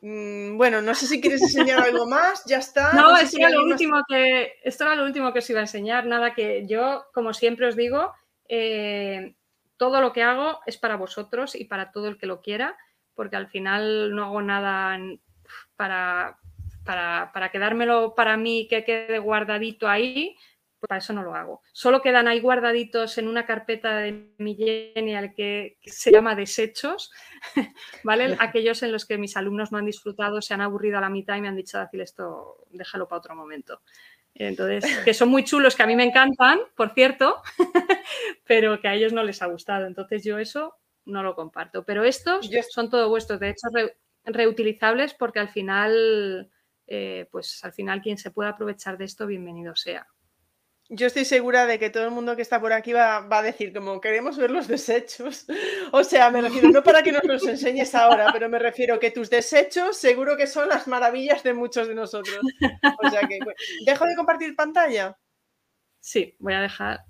Mm, 0.00 0.56
bueno, 0.56 0.80
no 0.80 0.94
sé 0.94 1.06
si 1.06 1.20
quieres 1.20 1.42
enseñar 1.42 1.80
algo 1.80 2.06
más, 2.08 2.44
ya 2.46 2.58
está. 2.58 2.92
No, 2.92 3.16
esto, 3.16 3.38
era 3.38 3.50
lo 3.50 3.64
último 3.64 4.02
que, 4.08 4.54
esto 4.62 4.84
era 4.84 4.94
lo 4.94 5.04
último 5.04 5.32
que 5.32 5.40
os 5.40 5.50
iba 5.50 5.60
a 5.60 5.62
enseñar. 5.62 6.06
Nada 6.06 6.34
que 6.34 6.66
yo, 6.66 7.06
como 7.12 7.34
siempre 7.34 7.66
os 7.66 7.76
digo, 7.76 8.12
eh, 8.48 9.34
todo 9.76 10.00
lo 10.00 10.12
que 10.12 10.22
hago 10.22 10.60
es 10.66 10.76
para 10.76 10.96
vosotros 10.96 11.54
y 11.54 11.64
para 11.64 11.90
todo 11.90 12.08
el 12.08 12.18
que 12.18 12.26
lo 12.26 12.40
quiera, 12.40 12.76
porque 13.14 13.36
al 13.36 13.48
final 13.48 14.14
no 14.14 14.24
hago 14.24 14.42
nada 14.42 14.98
para, 15.76 16.38
para, 16.84 17.32
para 17.32 17.50
quedármelo 17.50 18.14
para 18.14 18.36
mí 18.36 18.66
que 18.68 18.84
quede 18.84 19.18
guardadito 19.18 19.88
ahí, 19.88 20.36
pues 20.78 20.88
para 20.88 20.98
eso 20.98 21.12
no 21.12 21.22
lo 21.22 21.34
hago. 21.34 21.62
Solo 21.72 22.02
quedan 22.02 22.28
ahí 22.28 22.40
guardaditos 22.40 23.18
en 23.18 23.28
una 23.28 23.46
carpeta 23.46 23.96
de 23.98 24.32
mi 24.38 24.54
Genial 24.54 25.34
que, 25.34 25.78
se 25.84 26.12
llama 26.12 26.34
desechos, 26.34 27.10
¿vale? 28.04 28.36
Aquellos 28.38 28.82
en 28.82 28.92
los 28.92 29.04
que 29.04 29.18
mis 29.18 29.36
alumnos 29.36 29.72
no 29.72 29.78
han 29.78 29.86
disfrutado, 29.86 30.40
se 30.40 30.54
han 30.54 30.60
aburrido 30.60 30.98
a 30.98 31.00
la 31.00 31.10
mitad 31.10 31.36
y 31.36 31.40
me 31.40 31.48
han 31.48 31.56
dicho, 31.56 31.78
esto 31.92 32.64
déjalo 32.70 33.08
para 33.08 33.18
otro 33.18 33.34
momento. 33.34 33.82
Entonces, 34.34 34.84
que 35.04 35.14
son 35.14 35.28
muy 35.28 35.44
chulos, 35.44 35.74
que 35.74 35.82
a 35.82 35.86
mí 35.86 35.96
me 35.96 36.04
encantan, 36.04 36.60
por 36.76 36.94
cierto, 36.94 37.42
pero 38.46 38.80
que 38.80 38.88
a 38.88 38.94
ellos 38.94 39.12
no 39.12 39.22
les 39.22 39.42
ha 39.42 39.46
gustado. 39.46 39.86
Entonces, 39.86 40.24
yo 40.24 40.38
eso 40.38 40.76
no 41.04 41.22
lo 41.22 41.34
comparto. 41.34 41.84
Pero 41.84 42.04
estos 42.04 42.48
son 42.70 42.88
todos 42.88 43.08
vuestros, 43.08 43.40
de 43.40 43.50
hecho, 43.50 43.68
reutilizables 44.24 45.14
porque 45.14 45.40
al 45.40 45.48
final, 45.48 46.50
eh, 46.86 47.26
pues 47.30 47.64
al 47.64 47.72
final 47.72 48.00
quien 48.00 48.18
se 48.18 48.30
pueda 48.30 48.50
aprovechar 48.50 48.96
de 48.96 49.06
esto, 49.06 49.26
bienvenido 49.26 49.74
sea. 49.74 50.06
Yo 50.90 51.06
estoy 51.06 51.26
segura 51.26 51.66
de 51.66 51.78
que 51.78 51.90
todo 51.90 52.04
el 52.04 52.10
mundo 52.10 52.34
que 52.34 52.40
está 52.40 52.60
por 52.60 52.72
aquí 52.72 52.94
va, 52.94 53.26
a 53.30 53.42
decir 53.42 53.74
como 53.74 54.00
queremos 54.00 54.38
ver 54.38 54.50
los 54.50 54.68
desechos. 54.68 55.46
O 55.92 56.04
sea, 56.04 56.30
me 56.30 56.42
refiero, 56.42 56.68
no 56.68 56.82
para 56.82 57.02
que 57.02 57.12
nos 57.12 57.24
los 57.24 57.46
enseñes 57.46 57.94
ahora, 57.94 58.28
pero 58.30 58.48
me 58.50 58.58
refiero 58.58 58.98
que 58.98 59.10
tus 59.10 59.30
desechos 59.30 59.96
seguro 59.96 60.36
que 60.36 60.46
son 60.46 60.68
las 60.68 60.86
maravillas 60.86 61.42
de 61.42 61.54
muchos 61.54 61.88
de 61.88 61.94
nosotros. 61.94 62.38
O 63.02 63.10
sea 63.10 63.20
que, 63.26 63.38
¿dejo 63.86 64.04
de 64.04 64.14
compartir 64.14 64.54
pantalla? 64.54 65.18
Sí, 65.98 66.36
voy 66.38 66.52
a 66.52 66.60
dejar. 66.60 67.04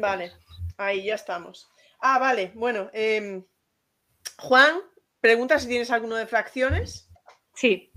vale, 0.00 0.32
ahí 0.76 1.06
ya 1.06 1.14
estamos. 1.14 1.68
Ah, 2.00 2.18
vale, 2.18 2.50
bueno. 2.54 2.90
Em, 2.92 3.44
Juan, 4.38 4.80
pregunta 5.20 5.58
si 5.58 5.68
tienes 5.68 5.90
alguno 5.90 6.16
de 6.16 6.26
fracciones. 6.26 7.08
Sí, 7.54 7.92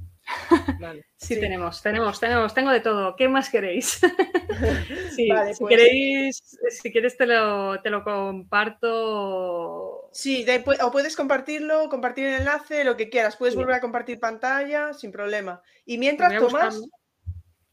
sí, 1.18 1.40
tenemos, 1.40 1.82
tenemos, 1.82 2.20
tenemos, 2.20 2.54
tengo 2.54 2.72
de 2.72 2.80
todo. 2.80 3.16
¿Qué 3.16 3.28
más 3.28 3.50
queréis? 3.50 4.00
sí, 5.16 5.16
si 5.16 5.30
pues 5.30 5.60
queréis, 5.68 6.42
si 6.82 6.92
quieres 6.92 7.18
te 7.18 7.26
lo, 7.26 7.82
te 7.82 7.90
lo 7.90 8.04
comparto. 8.04 10.10
Sí, 10.12 10.46
o 10.82 10.92
puedes 10.92 11.16
compartirlo, 11.16 11.90
compartir 11.90 12.26
el 12.26 12.42
enlace, 12.42 12.84
lo 12.84 12.98
que 12.98 13.10
quieras. 13.10 13.38
Puedes 13.38 13.56
volver 13.56 13.76
a 13.76 13.82
compartir 13.82 14.20
pantalla 14.20 14.94
sin 14.94 15.12
problema. 15.12 15.62
Y 15.86 15.98
mientras 15.98 16.38
Tomás, 16.38 16.82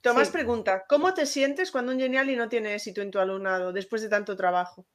Tomás 0.01 0.31
pregunta, 0.31 0.85
¿cómo 0.89 1.15
te 1.15 1.27
sientes 1.27 1.71
cuando 1.71 1.93
un 1.93 1.99
genial 1.99 2.31
y 2.31 2.37
no 2.37 2.49
tiene 2.49 2.75
éxito 2.75 3.03
en 3.03 3.11
tu 3.11 3.19
alumnado 3.19 3.73
después 3.73 4.03
de 4.03 4.09
tanto 4.09 4.37
trabajo? 4.37 4.87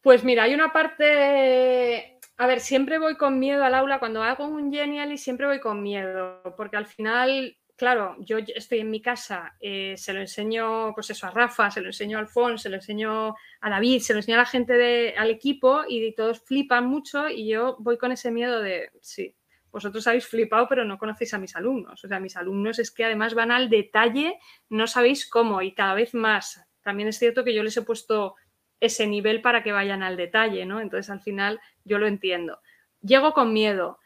Pues 0.00 0.24
mira, 0.24 0.44
hay 0.44 0.54
una 0.54 0.72
parte 0.72 2.18
a 2.42 2.46
ver, 2.48 2.58
siempre 2.58 2.98
voy 2.98 3.14
con 3.14 3.38
miedo 3.38 3.62
al 3.62 3.72
aula 3.72 4.00
cuando 4.00 4.20
hago 4.24 4.48
un 4.48 4.72
genial 4.72 5.12
y 5.12 5.16
siempre 5.16 5.46
voy 5.46 5.60
con 5.60 5.80
miedo, 5.80 6.42
porque 6.56 6.76
al 6.76 6.86
final, 6.86 7.56
claro, 7.76 8.16
yo 8.18 8.38
estoy 8.38 8.80
en 8.80 8.90
mi 8.90 9.00
casa, 9.00 9.54
eh, 9.60 9.94
se 9.96 10.12
lo 10.12 10.18
enseño, 10.18 10.92
pues 10.92 11.10
eso, 11.10 11.28
a 11.28 11.30
Rafa, 11.30 11.70
se 11.70 11.80
lo 11.80 11.86
enseño 11.86 12.18
a 12.18 12.20
Alfonso, 12.20 12.64
se 12.64 12.68
lo 12.68 12.74
enseño 12.74 13.36
a 13.60 13.70
David, 13.70 14.00
se 14.00 14.12
lo 14.12 14.18
enseño 14.18 14.38
a 14.38 14.40
la 14.40 14.46
gente 14.46 14.72
de, 14.72 15.14
al 15.16 15.30
equipo 15.30 15.82
y 15.86 16.12
todos 16.16 16.40
flipan 16.40 16.84
mucho 16.84 17.28
y 17.28 17.46
yo 17.46 17.76
voy 17.78 17.96
con 17.96 18.10
ese 18.10 18.32
miedo 18.32 18.60
de, 18.60 18.90
sí, 19.00 19.36
vosotros 19.70 20.04
habéis 20.08 20.26
flipado, 20.26 20.66
pero 20.68 20.84
no 20.84 20.98
conocéis 20.98 21.34
a 21.34 21.38
mis 21.38 21.54
alumnos. 21.54 22.02
O 22.02 22.08
sea, 22.08 22.18
mis 22.18 22.36
alumnos 22.36 22.80
es 22.80 22.90
que 22.90 23.04
además 23.04 23.34
van 23.34 23.52
al 23.52 23.70
detalle, 23.70 24.40
no 24.68 24.88
sabéis 24.88 25.30
cómo 25.30 25.62
y 25.62 25.74
cada 25.74 25.94
vez 25.94 26.12
más. 26.12 26.60
También 26.82 27.08
es 27.08 27.20
cierto 27.20 27.44
que 27.44 27.54
yo 27.54 27.62
les 27.62 27.76
he 27.76 27.82
puesto 27.82 28.34
ese 28.82 29.06
nivel 29.06 29.40
para 29.40 29.62
que 29.62 29.70
vayan 29.70 30.02
al 30.02 30.16
detalle, 30.16 30.66
¿no? 30.66 30.80
Entonces 30.80 31.08
al 31.08 31.22
final 31.22 31.60
yo 31.84 31.98
lo 31.98 32.08
entiendo. 32.08 32.58
Llego 33.00 33.32
con 33.32 33.52
miedo, 33.52 33.98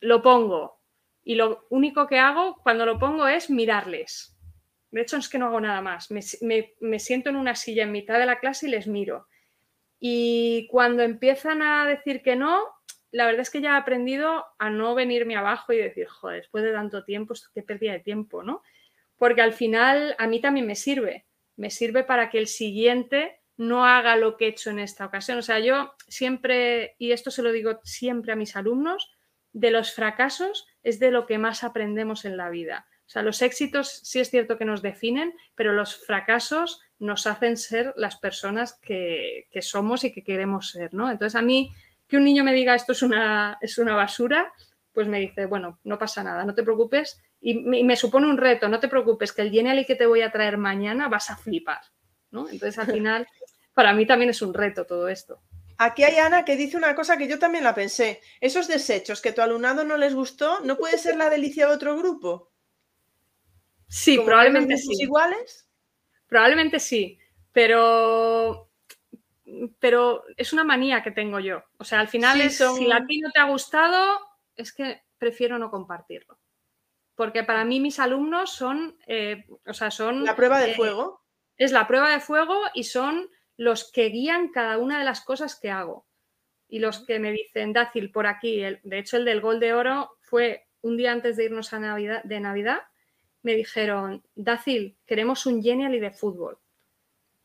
lo 0.00 0.22
pongo 0.22 0.80
y 1.22 1.34
lo 1.34 1.66
único 1.68 2.06
que 2.06 2.18
hago 2.18 2.56
cuando 2.62 2.86
lo 2.86 2.98
pongo 2.98 3.28
es 3.28 3.50
mirarles. 3.50 4.34
De 4.90 5.02
hecho 5.02 5.18
es 5.18 5.28
que 5.28 5.38
no 5.38 5.46
hago 5.46 5.60
nada 5.60 5.82
más. 5.82 6.10
Me, 6.10 6.98
siento 6.98 7.28
en 7.28 7.36
una 7.36 7.54
silla 7.54 7.82
en 7.82 7.92
mitad 7.92 8.18
de 8.18 8.24
la 8.24 8.40
clase 8.40 8.68
y 8.68 8.70
les 8.70 8.86
miro. 8.86 9.28
Y 10.00 10.66
cuando 10.70 11.02
empiezan 11.02 11.60
a 11.60 11.86
decir 11.86 12.22
que 12.22 12.36
no, 12.36 12.64
la 13.10 13.26
verdad 13.26 13.42
es 13.42 13.50
que 13.50 13.60
ya 13.60 13.74
he 13.74 13.76
aprendido 13.78 14.46
a 14.58 14.70
no 14.70 14.94
venirme 14.94 15.36
abajo 15.36 15.74
y 15.74 15.76
decir, 15.76 16.06
joder, 16.06 16.40
después 16.40 16.64
de 16.64 16.72
tanto 16.72 17.04
tiempo, 17.04 17.34
qué 17.54 17.62
pérdida 17.62 17.92
de 17.92 18.00
tiempo, 18.00 18.42
¿no? 18.42 18.62
Porque 19.18 19.42
al 19.42 19.52
final 19.52 20.16
a 20.18 20.26
mí 20.26 20.40
también 20.40 20.66
me 20.66 20.74
sirve, 20.74 21.26
me 21.56 21.68
sirve 21.68 22.02
para 22.02 22.30
que 22.30 22.38
el 22.38 22.46
siguiente 22.46 23.39
no 23.60 23.84
haga 23.84 24.16
lo 24.16 24.38
que 24.38 24.46
he 24.46 24.48
hecho 24.48 24.70
en 24.70 24.78
esta 24.78 25.04
ocasión. 25.04 25.36
O 25.36 25.42
sea, 25.42 25.58
yo 25.60 25.92
siempre, 26.08 26.94
y 26.96 27.12
esto 27.12 27.30
se 27.30 27.42
lo 27.42 27.52
digo 27.52 27.78
siempre 27.84 28.32
a 28.32 28.36
mis 28.36 28.56
alumnos, 28.56 29.12
de 29.52 29.70
los 29.70 29.92
fracasos 29.92 30.66
es 30.82 30.98
de 30.98 31.10
lo 31.10 31.26
que 31.26 31.36
más 31.36 31.62
aprendemos 31.62 32.24
en 32.24 32.38
la 32.38 32.48
vida. 32.48 32.86
O 33.04 33.10
sea, 33.10 33.22
los 33.22 33.42
éxitos 33.42 34.00
sí 34.02 34.18
es 34.18 34.30
cierto 34.30 34.56
que 34.56 34.64
nos 34.64 34.80
definen, 34.80 35.34
pero 35.54 35.74
los 35.74 35.94
fracasos 36.06 36.80
nos 36.98 37.26
hacen 37.26 37.58
ser 37.58 37.92
las 37.96 38.16
personas 38.16 38.78
que, 38.80 39.46
somos 39.60 40.04
y 40.04 40.12
que 40.12 40.24
queremos 40.24 40.70
ser, 40.70 40.94
¿no? 40.94 41.10
Entonces, 41.10 41.36
a 41.36 41.42
mí 41.42 41.70
que 42.08 42.16
un 42.16 42.24
niño 42.24 42.44
me 42.44 42.54
diga 42.54 42.74
esto 42.74 42.92
es 42.92 43.02
una, 43.02 43.58
es 43.60 43.76
una 43.76 43.94
basura, 43.94 44.54
pues 44.94 45.06
me 45.06 45.20
dice, 45.20 45.44
bueno, 45.44 45.80
no 45.84 45.98
pasa 45.98 46.24
nada, 46.24 46.46
no 46.46 46.54
te 46.54 46.62
preocupes. 46.62 47.20
Y 47.42 47.54
me, 47.54 47.96
supone 47.96 48.26
un 48.26 48.38
reto, 48.38 48.68
no 48.68 48.80
te 48.80 48.88
preocupes, 48.88 49.32
que 49.32 49.42
el 49.42 49.50
Genially 49.50 49.84
que 49.84 49.96
te 49.96 50.06
voy 50.06 50.22
a 50.22 50.32
traer 50.32 50.56
mañana 50.56 51.08
vas 51.08 51.28
a 51.28 51.36
flipar. 51.36 51.82
¿no? 52.30 52.48
Entonces, 52.48 52.78
al 52.78 52.86
final, 52.86 53.26
para 53.80 53.94
mí 53.94 54.04
también 54.04 54.28
es 54.28 54.42
un 54.42 54.52
reto 54.52 54.84
todo 54.84 55.08
esto. 55.08 55.40
Aquí 55.78 56.04
hay 56.04 56.18
Ana 56.18 56.44
que 56.44 56.54
dice 56.54 56.76
una 56.76 56.94
cosa 56.94 57.16
que 57.16 57.26
yo 57.26 57.38
también 57.38 57.64
la 57.64 57.74
pensé. 57.74 58.20
Esos 58.38 58.68
desechos 58.68 59.22
que 59.22 59.32
tu 59.32 59.40
alumnado 59.40 59.84
no 59.84 59.96
les 59.96 60.14
gustó, 60.14 60.60
¿no 60.60 60.76
puede 60.76 60.98
ser 60.98 61.16
la 61.16 61.30
delicia 61.30 61.66
de 61.66 61.72
otro 61.72 61.96
grupo? 61.96 62.52
Sí, 63.88 64.18
probablemente 64.18 64.76
sí. 64.76 65.02
iguales? 65.02 65.66
Probablemente 66.26 66.78
sí, 66.78 67.18
pero 67.52 68.68
pero 69.78 70.24
es 70.36 70.52
una 70.52 70.62
manía 70.62 71.02
que 71.02 71.12
tengo 71.12 71.40
yo. 71.40 71.64
O 71.78 71.84
sea, 71.84 72.00
al 72.00 72.08
final 72.08 72.38
es, 72.42 72.58
si 72.58 72.92
a 72.92 73.06
ti 73.06 73.18
no 73.22 73.30
te 73.30 73.40
ha 73.40 73.44
gustado, 73.44 74.20
es 74.56 74.74
que 74.74 75.04
prefiero 75.16 75.58
no 75.58 75.70
compartirlo. 75.70 76.38
Porque 77.14 77.44
para 77.44 77.64
mí 77.64 77.80
mis 77.80 77.98
alumnos 77.98 78.52
son, 78.52 78.98
eh, 79.06 79.46
o 79.66 79.72
sea, 79.72 79.90
son... 79.90 80.22
La 80.22 80.36
prueba 80.36 80.60
de 80.60 80.72
eh, 80.72 80.74
fuego. 80.74 81.24
Es 81.56 81.72
la 81.72 81.88
prueba 81.88 82.10
de 82.10 82.20
fuego 82.20 82.60
y 82.74 82.84
son 82.84 83.30
los 83.60 83.92
que 83.92 84.08
guían 84.08 84.48
cada 84.48 84.78
una 84.78 84.98
de 84.98 85.04
las 85.04 85.20
cosas 85.20 85.54
que 85.54 85.70
hago. 85.70 86.06
Y 86.66 86.78
los 86.78 87.04
que 87.04 87.18
me 87.18 87.30
dicen, 87.30 87.74
Dácil, 87.74 88.10
por 88.10 88.26
aquí, 88.26 88.58
de 88.60 88.98
hecho 88.98 89.18
el 89.18 89.26
del 89.26 89.42
gol 89.42 89.60
de 89.60 89.74
oro 89.74 90.16
fue 90.22 90.64
un 90.80 90.96
día 90.96 91.12
antes 91.12 91.36
de 91.36 91.44
irnos 91.44 91.74
a 91.74 91.78
Navidad, 91.78 92.22
de 92.24 92.40
Navidad, 92.40 92.78
me 93.42 93.54
dijeron, 93.54 94.24
Dácil, 94.34 94.96
queremos 95.04 95.44
un 95.44 95.62
genial 95.62 95.94
y 95.94 96.00
de 96.00 96.10
fútbol. 96.10 96.56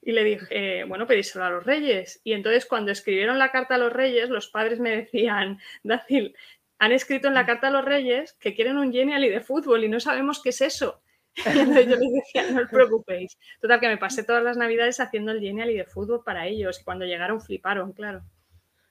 Y 0.01 0.13
le 0.13 0.23
dije, 0.23 0.85
bueno, 0.85 1.05
pedíselo 1.05 1.43
a 1.43 1.49
los 1.49 1.65
reyes. 1.65 2.21
Y 2.23 2.31
entonces 2.31 2.65
cuando 2.65 2.93
escribieron 2.93 3.37
la 3.37 3.51
carta 3.51 3.75
a 3.75 3.79
los 3.79 3.91
reyes, 3.91 4.29
los 4.29 4.47
padres 4.47 4.79
me 4.79 4.95
decían, 4.95 5.59
Dacil, 5.83 6.33
han 6.79 6.93
escrito 6.93 7.27
en 7.27 7.33
la 7.33 7.45
carta 7.45 7.67
a 7.67 7.71
los 7.71 7.83
reyes 7.83 8.31
que 8.39 8.55
quieren 8.55 8.77
un 8.77 8.93
genial 8.93 9.25
y 9.25 9.29
de 9.29 9.41
fútbol 9.41 9.83
y 9.83 9.89
no 9.89 9.99
sabemos 9.99 10.41
qué 10.41 10.49
es 10.49 10.61
eso. 10.61 11.01
Y 11.45 11.59
entonces 11.59 11.87
yo 11.87 11.95
les 11.97 12.13
decía, 12.13 12.51
no 12.51 12.61
os 12.61 12.69
preocupéis. 12.71 13.37
Total, 13.61 13.79
que 13.79 13.87
me 13.87 13.97
pasé 13.97 14.23
todas 14.23 14.43
las 14.43 14.57
navidades 14.57 14.99
haciendo 14.99 15.31
el 15.31 15.41
genial 15.41 15.69
y 15.69 15.77
de 15.77 15.85
fútbol 15.85 16.23
para 16.23 16.47
ellos. 16.47 16.79
Y 16.79 16.83
cuando 16.83 17.05
llegaron 17.05 17.41
fliparon, 17.41 17.93
claro. 17.93 18.23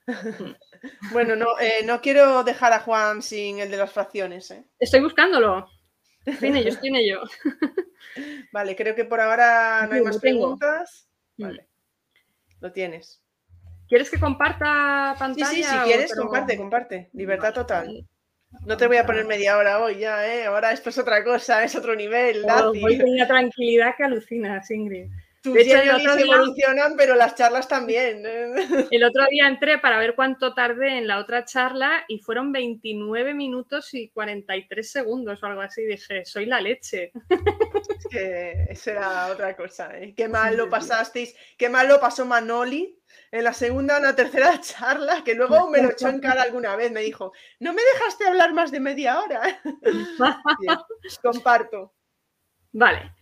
Bueno, 1.11 1.35
no, 1.35 1.59
eh, 1.59 1.83
no 1.83 1.99
quiero 1.99 2.43
dejar 2.43 2.71
a 2.71 2.79
Juan 2.79 3.23
sin 3.23 3.59
el 3.59 3.71
de 3.71 3.77
las 3.77 3.91
fracciones. 3.91 4.51
¿eh? 4.51 4.63
Estoy 4.77 5.01
buscándolo. 5.01 5.67
Estoy 6.23 6.49
en 6.49 6.57
ello, 6.57 6.69
estoy 6.69 6.89
en 6.89 6.95
ello. 6.95 7.21
Vale, 8.51 8.75
creo 8.75 8.93
que 8.93 9.05
por 9.05 9.19
ahora 9.19 9.87
no 9.87 9.95
hay 9.95 10.01
más 10.01 10.19
preguntas. 10.19 11.07
Vale. 11.37 11.67
Lo 12.59 12.71
tienes. 12.71 13.23
¿Quieres 13.87 14.09
que 14.09 14.19
comparta 14.19 15.15
pantalla? 15.17 15.47
Sí, 15.47 15.63
sí, 15.63 15.69
si 15.69 15.77
quieres, 15.85 16.15
comparte, 16.15 16.57
comparte. 16.57 17.09
Libertad 17.13 17.53
total. 17.53 18.07
No 18.65 18.77
te 18.77 18.87
voy 18.87 18.97
a 18.97 19.05
poner 19.05 19.25
media 19.25 19.57
hora 19.57 19.79
hoy 19.79 19.99
ya, 19.99 20.25
¿eh? 20.27 20.45
Ahora 20.45 20.71
esto 20.71 20.89
es 20.89 20.97
otra 20.97 21.23
cosa, 21.23 21.63
es 21.63 21.75
otro 21.75 21.95
nivel. 21.95 22.43
Oh, 22.49 22.73
voy 22.79 22.97
con 22.97 23.09
una 23.09 23.27
tranquilidad 23.27 23.95
que 23.97 24.03
alucina, 24.03 24.61
Ingrid. 24.69 25.07
Tus 25.45 25.53
de 25.53 26.21
evolucionan, 26.21 26.95
pero 26.97 27.13
las 27.13 27.35
charlas 27.35 27.67
también. 27.67 28.23
¿eh? 28.25 28.55
El 28.91 29.03
otro 29.03 29.25
día 29.29 29.47
entré 29.47 29.77
para 29.77 29.99
ver 29.99 30.15
cuánto 30.15 30.55
tardé 30.55 30.97
en 30.97 31.07
la 31.07 31.19
otra 31.19 31.45
charla 31.45 32.03
y 32.07 32.17
fueron 32.17 32.51
29 32.51 33.35
minutos 33.35 33.93
y 33.93 34.09
43 34.09 34.91
segundos 34.91 35.43
o 35.43 35.45
algo 35.45 35.61
así. 35.61 35.85
Dije, 35.85 36.25
soy 36.25 36.47
la 36.47 36.59
leche. 36.61 37.11
Es 37.29 38.07
que 38.09 38.65
eso 38.69 38.89
era 38.89 39.27
otra 39.27 39.55
cosa. 39.55 39.95
¿eh? 39.95 40.15
Qué 40.17 40.27
mal 40.27 40.57
lo 40.57 40.67
pasasteis, 40.67 41.35
qué 41.57 41.69
mal 41.69 41.87
lo 41.87 41.99
pasó 41.99 42.25
Manoli 42.25 42.97
en 43.35 43.43
la 43.43 43.53
segunda 43.53 43.97
o 43.97 44.01
la 44.01 44.15
tercera 44.15 44.59
charla, 44.61 45.23
que 45.23 45.35
luego 45.35 45.69
me 45.69 45.81
lo 45.81 45.91
echó 45.91 46.07
en 46.07 46.19
cara 46.19 46.41
alguna 46.41 46.75
vez. 46.75 46.91
Me 46.91 47.01
dijo, 47.01 47.33
no 47.59 47.73
me 47.73 47.81
dejaste 47.93 48.27
hablar 48.27 48.53
más 48.53 48.71
de 48.71 48.79
media 48.79 49.19
hora. 49.19 49.41
comparto. 51.21 51.93
Vale. 52.71 53.13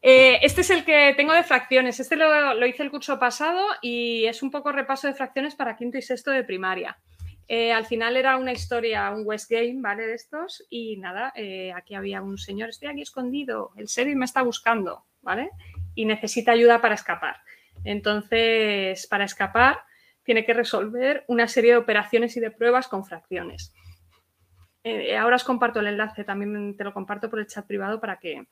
Eh, 0.00 0.38
este 0.42 0.62
es 0.62 0.70
el 0.70 0.84
que 0.84 1.12
tengo 1.16 1.32
de 1.32 1.42
fracciones. 1.42 2.00
Este 2.00 2.16
lo, 2.16 2.66
hice 2.66 2.82
el 2.82 2.90
curso 2.90 3.18
pasado 3.18 3.62
y 3.82 4.24
es 4.26 4.42
un 4.42 4.50
poco 4.50 4.72
repaso 4.72 5.06
de 5.06 5.14
fracciones 5.14 5.54
para 5.54 5.76
quinto 5.76 5.98
y 5.98 6.02
sexto 6.02 6.30
de 6.30 6.44
primaria. 6.44 6.98
Eh, 7.46 7.72
al 7.72 7.86
final 7.86 8.16
era 8.16 8.36
una 8.36 8.52
historia, 8.52 9.10
un 9.10 9.26
West 9.26 9.50
Game, 9.50 9.78
¿vale? 9.80 10.06
De 10.06 10.14
estos. 10.14 10.64
Y 10.70 10.96
nada, 10.98 11.32
eh, 11.34 11.72
aquí 11.74 11.94
había 11.94 12.22
un 12.22 12.38
señor, 12.38 12.70
estoy 12.70 12.88
aquí 12.88 13.02
escondido, 13.02 13.72
el 13.76 13.88
serio 13.88 14.16
me 14.16 14.26
está 14.26 14.42
buscando, 14.42 15.04
¿vale? 15.22 15.50
Y 15.94 16.04
necesita 16.04 16.52
ayuda 16.52 16.80
para 16.80 16.94
escapar. 16.94 17.36
Entonces, 17.84 19.06
para 19.06 19.24
escapar, 19.24 19.80
tiene 20.22 20.44
que 20.44 20.54
resolver 20.54 21.24
una 21.28 21.48
serie 21.48 21.72
de 21.72 21.78
operaciones 21.78 22.36
y 22.36 22.40
de 22.40 22.50
pruebas 22.50 22.88
con 22.88 23.04
fracciones. 23.04 23.72
ahora 25.18 25.36
os 25.36 25.44
comparto 25.44 25.80
el 25.80 25.86
enlace, 25.86 26.24
también 26.24 26.76
te 26.76 26.84
lo 26.84 26.92
comparto 26.92 27.28
por 27.30 27.38
el 27.38 27.46
chat 27.46 27.66
privado 27.66 28.00
para 28.00 28.18
que, 28.18 28.46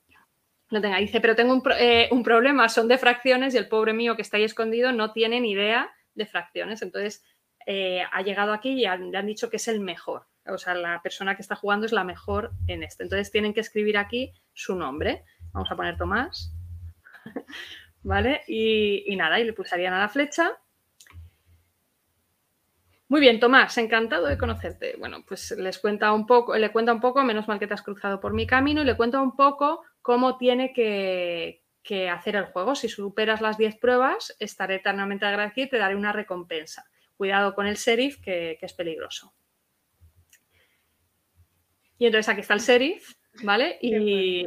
no 0.70 0.80
tenga. 0.80 0.98
Dice, 0.98 1.20
pero 1.20 1.36
tengo 1.36 1.62
eh, 1.78 2.08
un, 2.10 2.22
problema, 2.22 2.68
son 2.68 2.88
de 2.88 2.98
fracciones 2.98 3.54
y 3.54 3.58
el 3.58 3.68
pobre 3.68 3.92
mío 3.92 4.16
que 4.16 4.22
está 4.22 4.36
ahí 4.36 4.44
escondido 4.44 4.92
no 4.92 5.12
tiene 5.12 5.40
ni 5.40 5.52
idea 5.52 5.90
de 6.14 6.26
fracciones. 6.26 6.82
Entonces, 6.82 7.24
eh, 7.66 8.02
ha 8.10 8.22
llegado 8.22 8.52
aquí 8.52 8.70
y 8.70 8.80
le 8.80 9.18
han 9.18 9.26
dicho 9.26 9.50
que 9.50 9.56
es 9.56 9.68
el 9.68 9.80
mejor. 9.80 10.26
O 10.46 10.58
sea, 10.58 10.74
la 10.74 11.02
persona 11.02 11.34
que 11.34 11.42
está 11.42 11.56
jugando 11.56 11.86
es 11.86 11.92
la 11.92 12.04
mejor 12.04 12.52
en 12.66 12.82
esto. 12.82 13.02
Entonces, 13.02 13.30
tienen 13.30 13.54
que 13.54 13.60
escribir 13.60 13.98
aquí 13.98 14.32
su 14.54 14.76
nombre. 14.76 15.24
Vamos 15.52 15.70
a 15.70 15.76
poner 15.76 15.96
Tomás. 15.96 16.52
¿Vale? 18.06 18.42
Y, 18.46 19.04
y 19.12 19.16
nada, 19.16 19.40
y 19.40 19.44
le 19.44 19.52
pulsarían 19.52 19.92
a 19.92 19.98
la 19.98 20.08
flecha 20.08 20.56
muy 23.08 23.20
bien, 23.20 23.38
Tomás, 23.38 23.78
encantado 23.78 24.26
de 24.26 24.36
conocerte. 24.36 24.96
Bueno, 24.98 25.24
pues 25.26 25.52
les 25.52 25.78
cuenta 25.78 26.12
un 26.12 26.26
poco, 26.26 26.56
le 26.56 26.72
cuenta 26.72 26.92
un 26.92 27.00
poco, 27.00 27.22
menos 27.22 27.46
mal 27.46 27.60
que 27.60 27.68
te 27.68 27.74
has 27.74 27.82
cruzado 27.82 28.18
por 28.18 28.32
mi 28.32 28.48
camino, 28.48 28.82
y 28.82 28.84
le 28.84 28.96
cuenta 28.96 29.20
un 29.20 29.36
poco 29.36 29.82
cómo 30.02 30.36
tiene 30.38 30.72
que, 30.72 31.62
hacer 32.10 32.34
el 32.34 32.46
juego. 32.46 32.74
Si 32.74 32.88
superas 32.88 33.40
las 33.40 33.58
10 33.58 33.76
pruebas, 33.76 34.34
estaré 34.40 34.76
eternamente 34.76 35.24
agradecido 35.24 35.66
y 35.66 35.70
te 35.70 35.78
daré 35.78 35.94
una 35.94 36.12
recompensa. 36.12 36.84
Cuidado 37.16 37.54
con 37.54 37.68
el 37.68 37.76
sheriff, 37.76 38.20
que, 38.20 38.56
que 38.58 38.66
es 38.66 38.72
peligroso. 38.72 39.32
Y 41.98 42.06
entonces 42.06 42.28
aquí 42.28 42.40
está 42.40 42.54
el 42.54 42.60
sheriff 42.60 43.14
¿vale? 43.42 43.78
Y, 43.80 44.46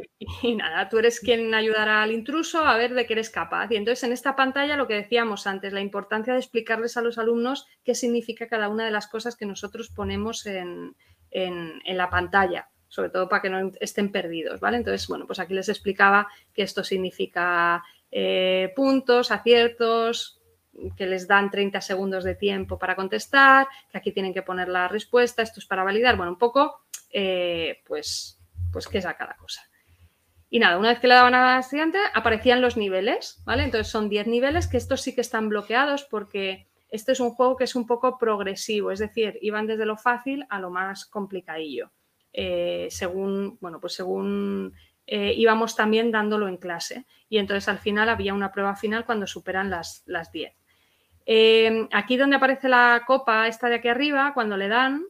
nada, 0.56 0.88
tú 0.88 0.98
eres 0.98 1.20
quien 1.20 1.54
ayudará 1.54 2.02
al 2.02 2.12
intruso 2.12 2.64
a 2.64 2.76
ver 2.76 2.94
de 2.94 3.06
qué 3.06 3.14
eres 3.14 3.30
capaz. 3.30 3.70
Y 3.70 3.76
entonces 3.76 4.04
en 4.04 4.12
esta 4.12 4.36
pantalla 4.36 4.76
lo 4.76 4.86
que 4.86 4.94
decíamos 4.94 5.46
antes, 5.46 5.72
la 5.72 5.80
importancia 5.80 6.32
de 6.32 6.38
explicarles 6.38 6.96
a 6.96 7.02
los 7.02 7.18
alumnos 7.18 7.66
qué 7.84 7.94
significa 7.94 8.48
cada 8.48 8.68
una 8.68 8.84
de 8.84 8.90
las 8.90 9.06
cosas 9.06 9.36
que 9.36 9.46
nosotros 9.46 9.90
ponemos 9.90 10.46
en, 10.46 10.94
la 11.32 12.10
pantalla, 12.10 12.68
sobre 12.88 13.10
todo 13.10 13.28
para 13.28 13.42
que 13.42 13.50
no 13.50 13.70
estén 13.80 14.10
perdidos, 14.10 14.60
¿vale? 14.60 14.78
Entonces, 14.78 15.06
bueno, 15.06 15.26
pues 15.26 15.38
aquí 15.38 15.54
les 15.54 15.68
explicaba 15.68 16.28
que 16.52 16.62
esto 16.62 16.82
significa 16.82 17.84
eh, 18.10 18.72
puntos, 18.74 19.30
aciertos, 19.30 20.40
que 20.96 21.06
les 21.06 21.28
dan 21.28 21.50
30 21.50 21.80
segundos 21.80 22.24
de 22.24 22.34
tiempo 22.34 22.78
para 22.78 22.96
contestar, 22.96 23.66
que 23.90 23.98
aquí 23.98 24.12
tienen 24.12 24.34
que 24.34 24.42
poner 24.42 24.68
la 24.68 24.88
respuesta, 24.88 25.42
esto 25.42 25.60
es 25.60 25.66
para 25.66 25.84
validar, 25.84 26.16
bueno, 26.16 26.32
un 26.32 26.38
poco, 26.38 26.80
eh, 27.12 27.82
pues 27.86 28.39
pues 28.72 28.88
qué 28.88 28.98
es 28.98 29.06
a 29.06 29.14
cada 29.14 29.36
cosa. 29.36 29.62
Y 30.48 30.58
nada, 30.58 30.78
una 30.78 30.88
vez 30.88 30.98
que 30.98 31.06
le 31.06 31.14
daban 31.14 31.34
a 31.34 31.56
la 31.56 32.10
aparecían 32.12 32.60
los 32.60 32.76
niveles, 32.76 33.40
¿vale? 33.44 33.62
Entonces 33.62 33.86
son 33.86 34.08
10 34.08 34.26
niveles 34.26 34.66
que 34.66 34.76
estos 34.76 35.00
sí 35.00 35.14
que 35.14 35.20
están 35.20 35.48
bloqueados 35.48 36.04
porque 36.04 36.66
Este 36.88 37.12
es 37.12 37.20
un 37.20 37.30
juego 37.30 37.56
que 37.56 37.62
es 37.62 37.76
un 37.76 37.86
poco 37.86 38.18
progresivo, 38.18 38.90
es 38.90 38.98
decir, 38.98 39.38
iban 39.42 39.68
desde 39.68 39.86
lo 39.86 39.96
fácil 39.96 40.44
a 40.50 40.58
lo 40.58 40.70
más 40.70 41.06
complicadillo, 41.06 41.92
eh, 42.32 42.88
según, 42.90 43.58
bueno, 43.60 43.78
pues 43.78 43.92
según 43.94 44.74
eh, 45.06 45.32
íbamos 45.36 45.76
también 45.76 46.10
dándolo 46.10 46.48
en 46.48 46.56
clase. 46.56 47.06
Y 47.28 47.38
entonces 47.38 47.68
al 47.68 47.78
final 47.78 48.08
había 48.08 48.34
una 48.34 48.50
prueba 48.50 48.74
final 48.74 49.04
cuando 49.04 49.28
superan 49.28 49.70
las, 49.70 50.02
las 50.06 50.32
10. 50.32 50.52
Eh, 51.26 51.88
aquí 51.92 52.16
donde 52.16 52.36
aparece 52.36 52.68
la 52.68 53.04
copa, 53.06 53.46
esta 53.46 53.68
de 53.68 53.76
aquí 53.76 53.88
arriba, 53.88 54.32
cuando 54.34 54.56
le 54.56 54.66
dan, 54.66 55.04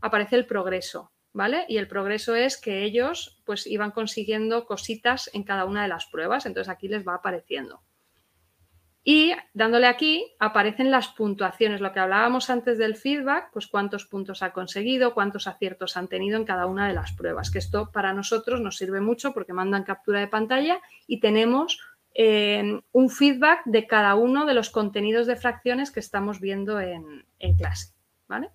aparece 0.00 0.36
el 0.36 0.46
progreso, 0.46 1.10
¿vale? 1.36 1.66
Y 1.68 1.76
el 1.76 1.86
progreso 1.86 2.34
es 2.34 2.56
que 2.56 2.82
ellos 2.82 3.42
pues 3.44 3.66
iban 3.66 3.90
consiguiendo 3.90 4.64
cositas 4.64 5.28
en 5.34 5.42
cada 5.42 5.66
una 5.66 5.82
de 5.82 5.88
las 5.88 6.06
pruebas, 6.06 6.46
entonces 6.46 6.70
aquí 6.70 6.88
les 6.88 7.06
va 7.06 7.16
apareciendo. 7.16 7.82
Y 9.04 9.34
dándole 9.52 9.86
aquí 9.86 10.32
aparecen 10.38 10.90
las 10.90 11.08
puntuaciones, 11.08 11.82
lo 11.82 11.92
que 11.92 12.00
hablábamos 12.00 12.48
antes 12.48 12.78
del 12.78 12.96
feedback, 12.96 13.50
pues 13.52 13.66
cuántos 13.66 14.06
puntos 14.06 14.42
ha 14.42 14.54
conseguido, 14.54 15.12
cuántos 15.12 15.46
aciertos 15.46 15.98
han 15.98 16.08
tenido 16.08 16.38
en 16.38 16.46
cada 16.46 16.64
una 16.64 16.88
de 16.88 16.94
las 16.94 17.12
pruebas, 17.12 17.50
que 17.50 17.58
esto 17.58 17.92
para 17.92 18.14
nosotros 18.14 18.62
nos 18.62 18.78
sirve 18.78 19.02
mucho 19.02 19.34
porque 19.34 19.52
mandan 19.52 19.84
captura 19.84 20.20
de 20.20 20.28
pantalla 20.28 20.80
y 21.06 21.20
tenemos 21.20 21.78
eh, 22.14 22.80
un 22.92 23.10
feedback 23.10 23.60
de 23.66 23.86
cada 23.86 24.14
uno 24.14 24.46
de 24.46 24.54
los 24.54 24.70
contenidos 24.70 25.26
de 25.26 25.36
fracciones 25.36 25.90
que 25.90 26.00
estamos 26.00 26.40
viendo 26.40 26.80
en, 26.80 27.26
clase. 27.58 27.92
¿vale? 28.26 28.48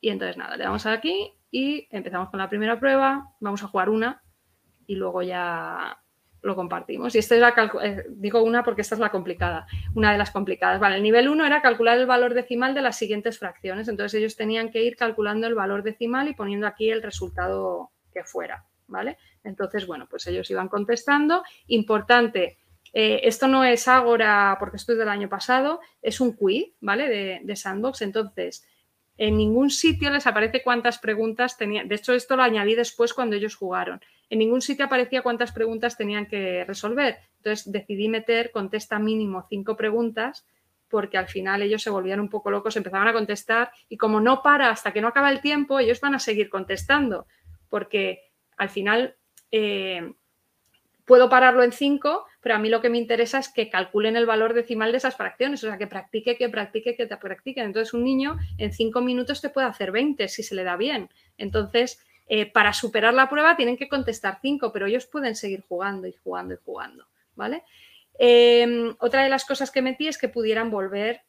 Y 0.00 0.10
entonces 0.10 0.36
nada, 0.36 0.56
le 0.56 0.62
damos 0.62 0.86
aquí 0.86 1.34
y 1.50 1.88
empezamos 1.90 2.30
con 2.30 2.38
la 2.38 2.48
primera 2.48 2.78
prueba, 2.78 3.34
vamos 3.40 3.62
a 3.62 3.68
jugar 3.68 3.88
una 3.88 4.22
y 4.86 4.96
luego 4.96 5.22
ya 5.22 5.98
lo 6.42 6.54
compartimos. 6.54 7.14
Y 7.14 7.18
esta 7.18 7.34
es 7.34 7.40
la 7.40 7.72
eh, 7.82 8.04
digo 8.10 8.42
una 8.42 8.62
porque 8.62 8.82
esta 8.82 8.94
es 8.94 9.00
la 9.00 9.10
complicada, 9.10 9.66
una 9.94 10.12
de 10.12 10.18
las 10.18 10.30
complicadas. 10.30 10.80
Vale, 10.80 10.96
el 10.96 11.02
nivel 11.02 11.28
1 11.28 11.46
era 11.46 11.62
calcular 11.62 11.98
el 11.98 12.06
valor 12.06 12.34
decimal 12.34 12.74
de 12.74 12.82
las 12.82 12.96
siguientes 12.96 13.38
fracciones. 13.38 13.88
Entonces 13.88 14.18
ellos 14.18 14.36
tenían 14.36 14.70
que 14.70 14.82
ir 14.82 14.96
calculando 14.96 15.46
el 15.46 15.54
valor 15.54 15.82
decimal 15.82 16.28
y 16.28 16.34
poniendo 16.34 16.66
aquí 16.66 16.90
el 16.90 17.02
resultado 17.02 17.90
que 18.12 18.24
fuera, 18.24 18.66
¿vale? 18.86 19.18
Entonces, 19.44 19.86
bueno, 19.86 20.06
pues 20.08 20.26
ellos 20.26 20.50
iban 20.50 20.68
contestando. 20.68 21.42
Importante, 21.66 22.58
eh, 22.92 23.20
esto 23.24 23.48
no 23.48 23.64
es 23.64 23.88
Ágora 23.88 24.56
porque 24.58 24.76
esto 24.76 24.92
es 24.92 24.98
del 24.98 25.08
año 25.08 25.28
pasado, 25.28 25.80
es 26.02 26.20
un 26.20 26.34
quiz, 26.34 26.72
¿vale? 26.80 27.40
De 27.42 27.56
Sandbox. 27.56 28.02
Entonces, 28.02 28.66
en 29.18 29.36
ningún 29.36 29.68
sitio 29.68 30.10
les 30.10 30.26
aparece 30.26 30.62
cuántas 30.62 30.98
preguntas 30.98 31.56
tenían. 31.58 31.88
De 31.88 31.96
hecho, 31.96 32.14
esto 32.14 32.36
lo 32.36 32.42
añadí 32.42 32.74
después 32.74 33.12
cuando 33.12 33.36
ellos 33.36 33.56
jugaron 33.56 34.00
en 34.30 34.38
ningún 34.38 34.60
sitio 34.60 34.84
aparecía 34.84 35.22
cuántas 35.22 35.52
preguntas 35.52 35.96
tenían 35.96 36.26
que 36.26 36.64
resolver. 36.64 37.18
Entonces 37.38 37.70
decidí 37.70 38.08
meter 38.08 38.50
contesta 38.50 38.98
mínimo 38.98 39.46
cinco 39.48 39.76
preguntas 39.76 40.46
porque 40.88 41.18
al 41.18 41.28
final 41.28 41.62
ellos 41.62 41.82
se 41.82 41.90
volvían 41.90 42.20
un 42.20 42.30
poco 42.30 42.50
locos, 42.50 42.76
empezaban 42.76 43.08
a 43.08 43.12
contestar 43.12 43.70
y 43.88 43.96
como 43.96 44.20
no 44.20 44.42
para 44.42 44.70
hasta 44.70 44.92
que 44.92 45.00
no 45.00 45.08
acaba 45.08 45.30
el 45.30 45.40
tiempo, 45.40 45.78
ellos 45.78 46.00
van 46.00 46.14
a 46.14 46.18
seguir 46.18 46.48
contestando 46.48 47.26
porque 47.68 48.22
al 48.56 48.70
final 48.70 49.16
eh, 49.50 50.14
puedo 51.04 51.28
pararlo 51.28 51.62
en 51.62 51.72
cinco, 51.72 52.24
pero 52.48 52.56
a 52.56 52.62
mí 52.62 52.70
lo 52.70 52.80
que 52.80 52.88
me 52.88 52.96
interesa 52.96 53.38
es 53.40 53.50
que 53.50 53.68
calculen 53.68 54.16
el 54.16 54.24
valor 54.24 54.54
decimal 54.54 54.90
de 54.90 54.96
esas 54.96 55.16
fracciones, 55.16 55.62
o 55.62 55.66
sea, 55.66 55.76
que 55.76 55.86
practique, 55.86 56.38
que 56.38 56.48
practique, 56.48 56.96
que 56.96 57.04
te 57.04 57.14
practique. 57.18 57.60
Entonces 57.60 57.92
un 57.92 58.04
niño 58.04 58.38
en 58.56 58.72
cinco 58.72 59.02
minutos 59.02 59.42
te 59.42 59.50
puede 59.50 59.66
hacer 59.66 59.92
20 59.92 60.26
si 60.28 60.42
se 60.42 60.54
le 60.54 60.64
da 60.64 60.78
bien. 60.78 61.10
Entonces 61.36 62.00
eh, 62.26 62.50
para 62.50 62.72
superar 62.72 63.12
la 63.12 63.28
prueba 63.28 63.54
tienen 63.54 63.76
que 63.76 63.86
contestar 63.86 64.38
cinco, 64.40 64.72
pero 64.72 64.86
ellos 64.86 65.04
pueden 65.04 65.36
seguir 65.36 65.62
jugando 65.68 66.06
y 66.06 66.14
jugando 66.24 66.54
y 66.54 66.56
jugando, 66.64 67.06
¿vale? 67.34 67.64
Em, 68.18 68.96
otra 68.98 69.24
de 69.24 69.28
las 69.28 69.44
cosas 69.44 69.70
que 69.70 69.82
metí 69.82 70.08
es 70.08 70.16
que 70.16 70.30
pudieran 70.30 70.70
volver, 70.70 71.20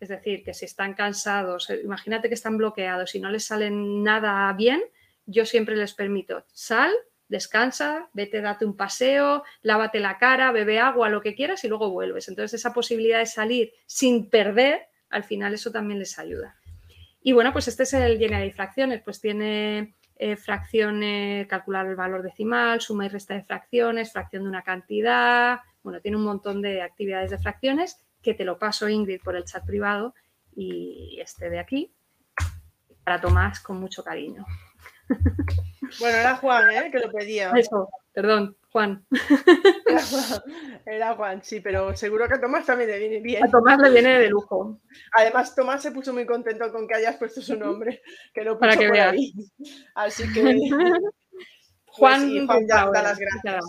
es 0.00 0.08
decir, 0.08 0.42
que 0.42 0.54
si 0.54 0.64
están 0.64 0.94
cansados, 0.94 1.70
eh, 1.70 1.82
imagínate 1.84 2.26
que 2.26 2.34
están 2.34 2.56
bloqueados 2.56 3.14
y 3.14 3.20
no 3.20 3.30
les 3.30 3.44
sale 3.44 3.70
nada 3.70 4.52
bien, 4.54 4.82
yo 5.24 5.46
siempre 5.46 5.76
les 5.76 5.94
permito, 5.94 6.44
sal, 6.52 6.90
descansa, 7.28 8.08
vete, 8.12 8.40
date 8.40 8.64
un 8.64 8.76
paseo, 8.76 9.44
lávate 9.62 10.00
la 10.00 10.18
cara, 10.18 10.52
bebe 10.52 10.80
agua, 10.80 11.08
lo 11.08 11.20
que 11.20 11.34
quieras 11.34 11.64
y 11.64 11.68
luego 11.68 11.90
vuelves. 11.90 12.28
Entonces 12.28 12.60
esa 12.60 12.72
posibilidad 12.72 13.18
de 13.18 13.26
salir 13.26 13.72
sin 13.86 14.28
perder, 14.28 14.82
al 15.10 15.24
final 15.24 15.54
eso 15.54 15.70
también 15.70 15.98
les 15.98 16.18
ayuda. 16.18 16.56
Y 17.22 17.32
bueno, 17.32 17.52
pues 17.52 17.68
este 17.68 17.84
es 17.84 17.94
el 17.94 18.18
lleno 18.18 18.38
de 18.38 18.52
fracciones, 18.52 19.02
pues 19.02 19.20
tiene 19.20 19.94
eh, 20.16 20.36
fracciones, 20.36 21.46
calcular 21.46 21.86
el 21.86 21.96
valor 21.96 22.22
decimal, 22.22 22.80
suma 22.80 23.06
y 23.06 23.08
resta 23.08 23.34
de 23.34 23.42
fracciones, 23.42 24.12
fracción 24.12 24.42
de 24.42 24.48
una 24.50 24.62
cantidad. 24.62 25.60
Bueno, 25.82 26.00
tiene 26.00 26.18
un 26.18 26.24
montón 26.24 26.60
de 26.60 26.82
actividades 26.82 27.30
de 27.30 27.38
fracciones 27.38 28.04
que 28.22 28.34
te 28.34 28.44
lo 28.44 28.58
paso, 28.58 28.88
Ingrid, 28.88 29.20
por 29.22 29.36
el 29.36 29.44
chat 29.44 29.64
privado 29.64 30.14
y 30.54 31.18
este 31.20 31.50
de 31.50 31.58
aquí 31.58 31.92
para 33.04 33.20
Tomás 33.20 33.60
con 33.60 33.78
mucho 33.78 34.02
cariño. 34.02 34.46
Bueno, 36.00 36.18
era 36.18 36.36
Juan, 36.36 36.70
¿eh? 36.70 36.90
Que 36.90 36.98
lo 36.98 37.10
pedía. 37.12 37.52
Eso, 37.54 37.88
perdón. 38.12 38.56
Juan. 38.74 39.06
Era 40.84 41.14
Juan, 41.14 41.44
sí, 41.44 41.60
pero 41.60 41.96
seguro 41.96 42.26
que 42.26 42.34
a 42.34 42.40
Tomás 42.40 42.66
también 42.66 42.90
le 42.90 42.98
viene 42.98 43.20
bien. 43.20 43.44
A 43.44 43.48
Tomás 43.48 43.78
le 43.78 43.90
viene 43.90 44.18
de 44.18 44.28
lujo. 44.28 44.80
Además, 45.12 45.54
Tomás 45.54 45.80
se 45.80 45.92
puso 45.92 46.12
muy 46.12 46.26
contento 46.26 46.72
con 46.72 46.88
que 46.88 46.96
hayas 46.96 47.16
puesto 47.16 47.40
su 47.40 47.56
nombre, 47.56 48.02
que 48.34 48.42
lo 48.42 48.58
puso 48.58 48.60
Para 48.60 48.76
que 48.76 48.88
por 48.88 48.98
ahí. 48.98 49.32
Así 49.94 50.24
que. 50.32 50.42
Juan, 51.86 52.28
pues 52.28 52.46
Juan 52.46 52.66
da, 52.66 52.90
da, 52.92 53.02
las 53.02 53.18
gracias. 53.18 53.64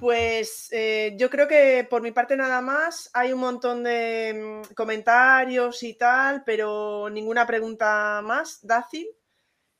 Pues 0.00 0.68
eh, 0.72 1.14
yo 1.18 1.28
creo 1.28 1.46
que 1.46 1.86
por 1.88 2.00
mi 2.00 2.12
parte 2.12 2.34
nada 2.34 2.62
más. 2.62 3.10
Hay 3.12 3.34
un 3.34 3.40
montón 3.40 3.84
de 3.84 4.62
mm, 4.64 4.74
comentarios 4.74 5.82
y 5.82 5.92
tal, 5.94 6.42
pero 6.44 7.10
ninguna 7.10 7.46
pregunta 7.46 8.22
más. 8.24 8.66
Dácil. 8.66 9.08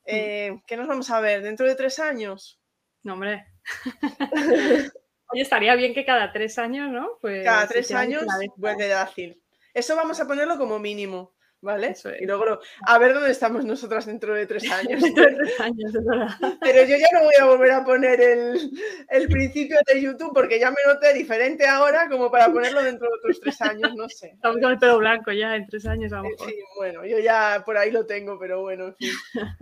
Eh, 0.05 0.59
¿Qué 0.67 0.77
nos 0.77 0.87
vamos 0.87 1.09
a 1.09 1.19
ver? 1.19 1.41
¿Dentro 1.41 1.67
de 1.67 1.75
tres 1.75 1.99
años? 1.99 2.59
No, 3.03 3.13
hombre. 3.13 3.45
Oye, 5.27 5.41
estaría 5.41 5.75
bien 5.75 5.93
que 5.93 6.05
cada 6.05 6.31
tres 6.31 6.57
años, 6.59 6.89
¿no? 6.91 7.17
Pues, 7.21 7.43
cada 7.43 7.67
tres 7.67 7.91
años 7.91 8.23
vuelve 8.57 8.87
Dácil. 8.87 9.41
Eso 9.73 9.95
vamos 9.95 10.19
a 10.19 10.27
ponerlo 10.27 10.57
como 10.57 10.79
mínimo. 10.79 11.33
¿Vale? 11.63 11.95
Y 12.19 12.25
luego 12.25 12.59
a 12.85 12.99
ver 12.99 13.13
dónde 13.13 13.31
estamos 13.31 13.63
nosotras 13.65 14.05
dentro 14.05 14.35
de 14.35 14.45
tres 14.45 14.63
años. 14.71 15.01
Pero 16.61 16.83
yo 16.83 16.97
ya 16.97 17.07
no 17.13 17.23
voy 17.23 17.33
a 17.39 17.45
volver 17.45 17.71
a 17.71 17.83
poner 17.83 18.21
el, 18.21 19.27
principio 19.29 19.77
de 19.87 20.01
YouTube 20.01 20.31
porque 20.33 20.59
ya 20.59 20.69
me 20.69 20.77
noté 20.85 21.13
diferente 21.13 21.65
ahora 21.65 22.09
como 22.09 22.29
para 22.29 22.51
ponerlo 22.51 22.83
dentro 22.83 23.07
de 23.07 23.17
otros 23.17 23.39
tres 23.39 23.61
años, 23.61 23.95
no 23.95 24.07
sé. 24.09 24.27
Estamos 24.35 24.59
con 24.61 24.71
el 24.71 24.77
pelo 24.77 24.99
blanco 24.99 25.31
ya 25.31 25.55
en 25.55 25.65
tres 25.65 25.85
años 25.85 26.11
a 26.11 26.17
lo 26.17 26.23
Sí, 26.45 26.59
bueno, 26.75 27.05
yo 27.05 27.19
ya 27.19 27.63
por 27.65 27.77
ahí 27.77 27.91
lo 27.91 28.05
tengo, 28.05 28.37
pero 28.37 28.61
bueno, 28.61 28.87
en 28.87 28.95
fin. 28.95 29.11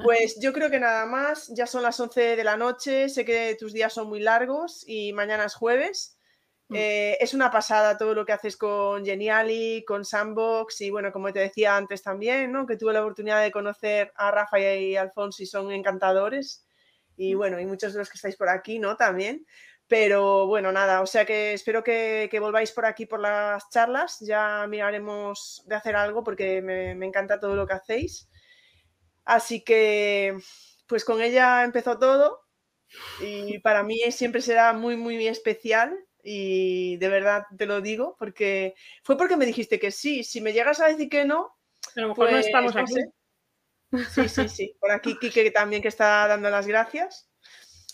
Pues 0.03 0.39
yo 0.41 0.51
creo 0.51 0.69
que 0.69 0.79
nada 0.79 1.05
más, 1.05 1.51
ya 1.55 1.67
son 1.67 1.83
las 1.83 1.99
11 1.99 2.35
de 2.35 2.43
la 2.43 2.57
noche, 2.57 3.07
sé 3.09 3.23
que 3.23 3.55
tus 3.59 3.73
días 3.73 3.93
son 3.93 4.09
muy 4.09 4.19
largos 4.19 4.83
y 4.87 5.13
mañana 5.13 5.45
es 5.45 5.53
jueves. 5.53 6.17
Mm. 6.71 6.75
Eh, 6.77 7.17
es 7.19 7.33
una 7.33 7.51
pasada 7.51 7.97
todo 7.97 8.13
lo 8.13 8.25
que 8.25 8.31
haces 8.31 8.55
con 8.55 9.03
Geniali, 9.03 9.83
con 9.85 10.05
Sandbox 10.05 10.79
y 10.79 10.89
bueno, 10.89 11.11
como 11.11 11.33
te 11.33 11.39
decía 11.39 11.75
antes 11.75 12.01
también, 12.01 12.49
¿no? 12.53 12.65
que 12.65 12.77
tuve 12.77 12.93
la 12.93 13.01
oportunidad 13.01 13.41
de 13.41 13.51
conocer 13.51 14.13
a 14.15 14.31
Rafa 14.31 14.57
y 14.57 14.95
a 14.95 15.01
Alfonso 15.01 15.43
y 15.43 15.47
son 15.47 15.69
encantadores. 15.73 16.65
Y 17.17 17.35
mm. 17.35 17.37
bueno, 17.37 17.59
y 17.59 17.65
muchos 17.65 17.91
de 17.91 17.99
los 17.99 18.09
que 18.09 18.15
estáis 18.15 18.37
por 18.37 18.47
aquí, 18.47 18.79
¿no? 18.79 18.95
También. 18.95 19.45
Pero 19.87 20.47
bueno, 20.47 20.71
nada, 20.71 21.01
o 21.01 21.05
sea 21.05 21.25
que 21.25 21.51
espero 21.53 21.83
que, 21.83 22.29
volváis 22.39 22.71
por 22.71 22.85
aquí 22.85 23.05
por 23.05 23.19
las 23.19 23.69
charlas. 23.69 24.19
Ya 24.21 24.65
miraremos 24.69 25.63
de 25.65 25.75
hacer 25.75 25.97
algo 25.97 26.23
porque 26.23 26.61
me, 26.61 26.95
me 26.95 27.05
encanta 27.05 27.39
todo 27.41 27.57
lo 27.57 27.67
que 27.67 27.73
hacéis. 27.73 28.29
Así 29.25 29.61
que, 29.65 30.37
pues 30.87 31.03
con 31.03 31.21
ella 31.21 31.65
empezó 31.65 31.99
todo 31.99 32.39
y 33.21 33.59
para 33.59 33.83
mí 33.83 33.99
siempre 34.11 34.41
será 34.41 34.71
muy, 34.71 34.95
muy 34.95 35.27
especial 35.27 35.97
y 36.23 36.97
de 36.97 37.09
verdad 37.09 37.45
te 37.57 37.65
lo 37.65 37.81
digo 37.81 38.15
porque 38.17 38.75
fue 39.03 39.17
porque 39.17 39.37
me 39.37 39.45
dijiste 39.45 39.79
que 39.79 39.91
sí. 39.91 40.23
Si 40.23 40.41
me 40.41 40.53
llegas 40.53 40.79
a 40.79 40.87
decir 40.87 41.09
que 41.09 41.25
no, 41.25 41.55
a 41.95 42.01
lo 42.01 42.09
mejor 42.09 42.25
no 42.25 42.31
pues, 42.31 42.45
estamos 42.45 42.75
aquí. 42.75 42.95
Sí, 44.13 44.29
sí, 44.29 44.49
sí. 44.49 44.77
Por 44.79 44.91
aquí 44.91 45.17
Quique 45.19 45.51
también 45.51 45.81
que 45.81 45.89
está 45.89 46.27
dando 46.27 46.49
las 46.49 46.67
gracias. 46.67 47.29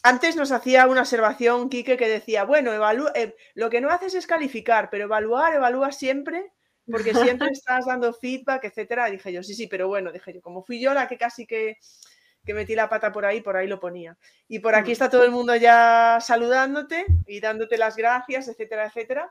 Antes 0.03 0.35
nos 0.35 0.51
hacía 0.51 0.87
una 0.87 1.01
observación 1.01 1.69
Quique 1.69 1.97
que 1.97 2.07
decía, 2.07 2.43
bueno, 2.43 2.71
eh, 3.15 3.35
lo 3.55 3.69
que 3.69 3.81
no 3.81 3.89
haces 3.89 4.13
es 4.13 4.27
calificar, 4.27 4.89
pero 4.91 5.05
evaluar, 5.05 5.55
evalúa 5.55 5.91
siempre, 5.91 6.53
porque 6.85 7.13
siempre 7.13 7.49
estás 7.51 7.85
dando 7.87 8.13
feedback, 8.13 8.65
etcétera. 8.65 9.07
dije 9.07 9.33
yo, 9.33 9.43
sí, 9.43 9.55
sí, 9.55 9.67
pero 9.67 9.87
bueno, 9.87 10.11
dije 10.11 10.33
yo, 10.33 10.41
como 10.41 10.63
fui 10.63 10.79
yo 10.79 10.93
la 10.93 11.07
que 11.07 11.17
casi 11.17 11.47
que 11.47 11.77
que 12.47 12.55
metí 12.55 12.73
la 12.73 12.89
pata 12.89 13.11
por 13.11 13.25
ahí, 13.27 13.41
por 13.41 13.55
ahí 13.55 13.67
lo 13.67 13.79
ponía. 13.79 14.17
Y 14.47 14.57
por 14.57 14.73
aquí 14.73 14.91
está 14.91 15.09
todo 15.09 15.23
el 15.23 15.29
mundo 15.29 15.55
ya 15.55 16.17
saludándote 16.19 17.05
y 17.27 17.39
dándote 17.39 17.77
las 17.77 17.95
gracias, 17.95 18.47
etcétera, 18.47 18.87
etcétera. 18.87 19.29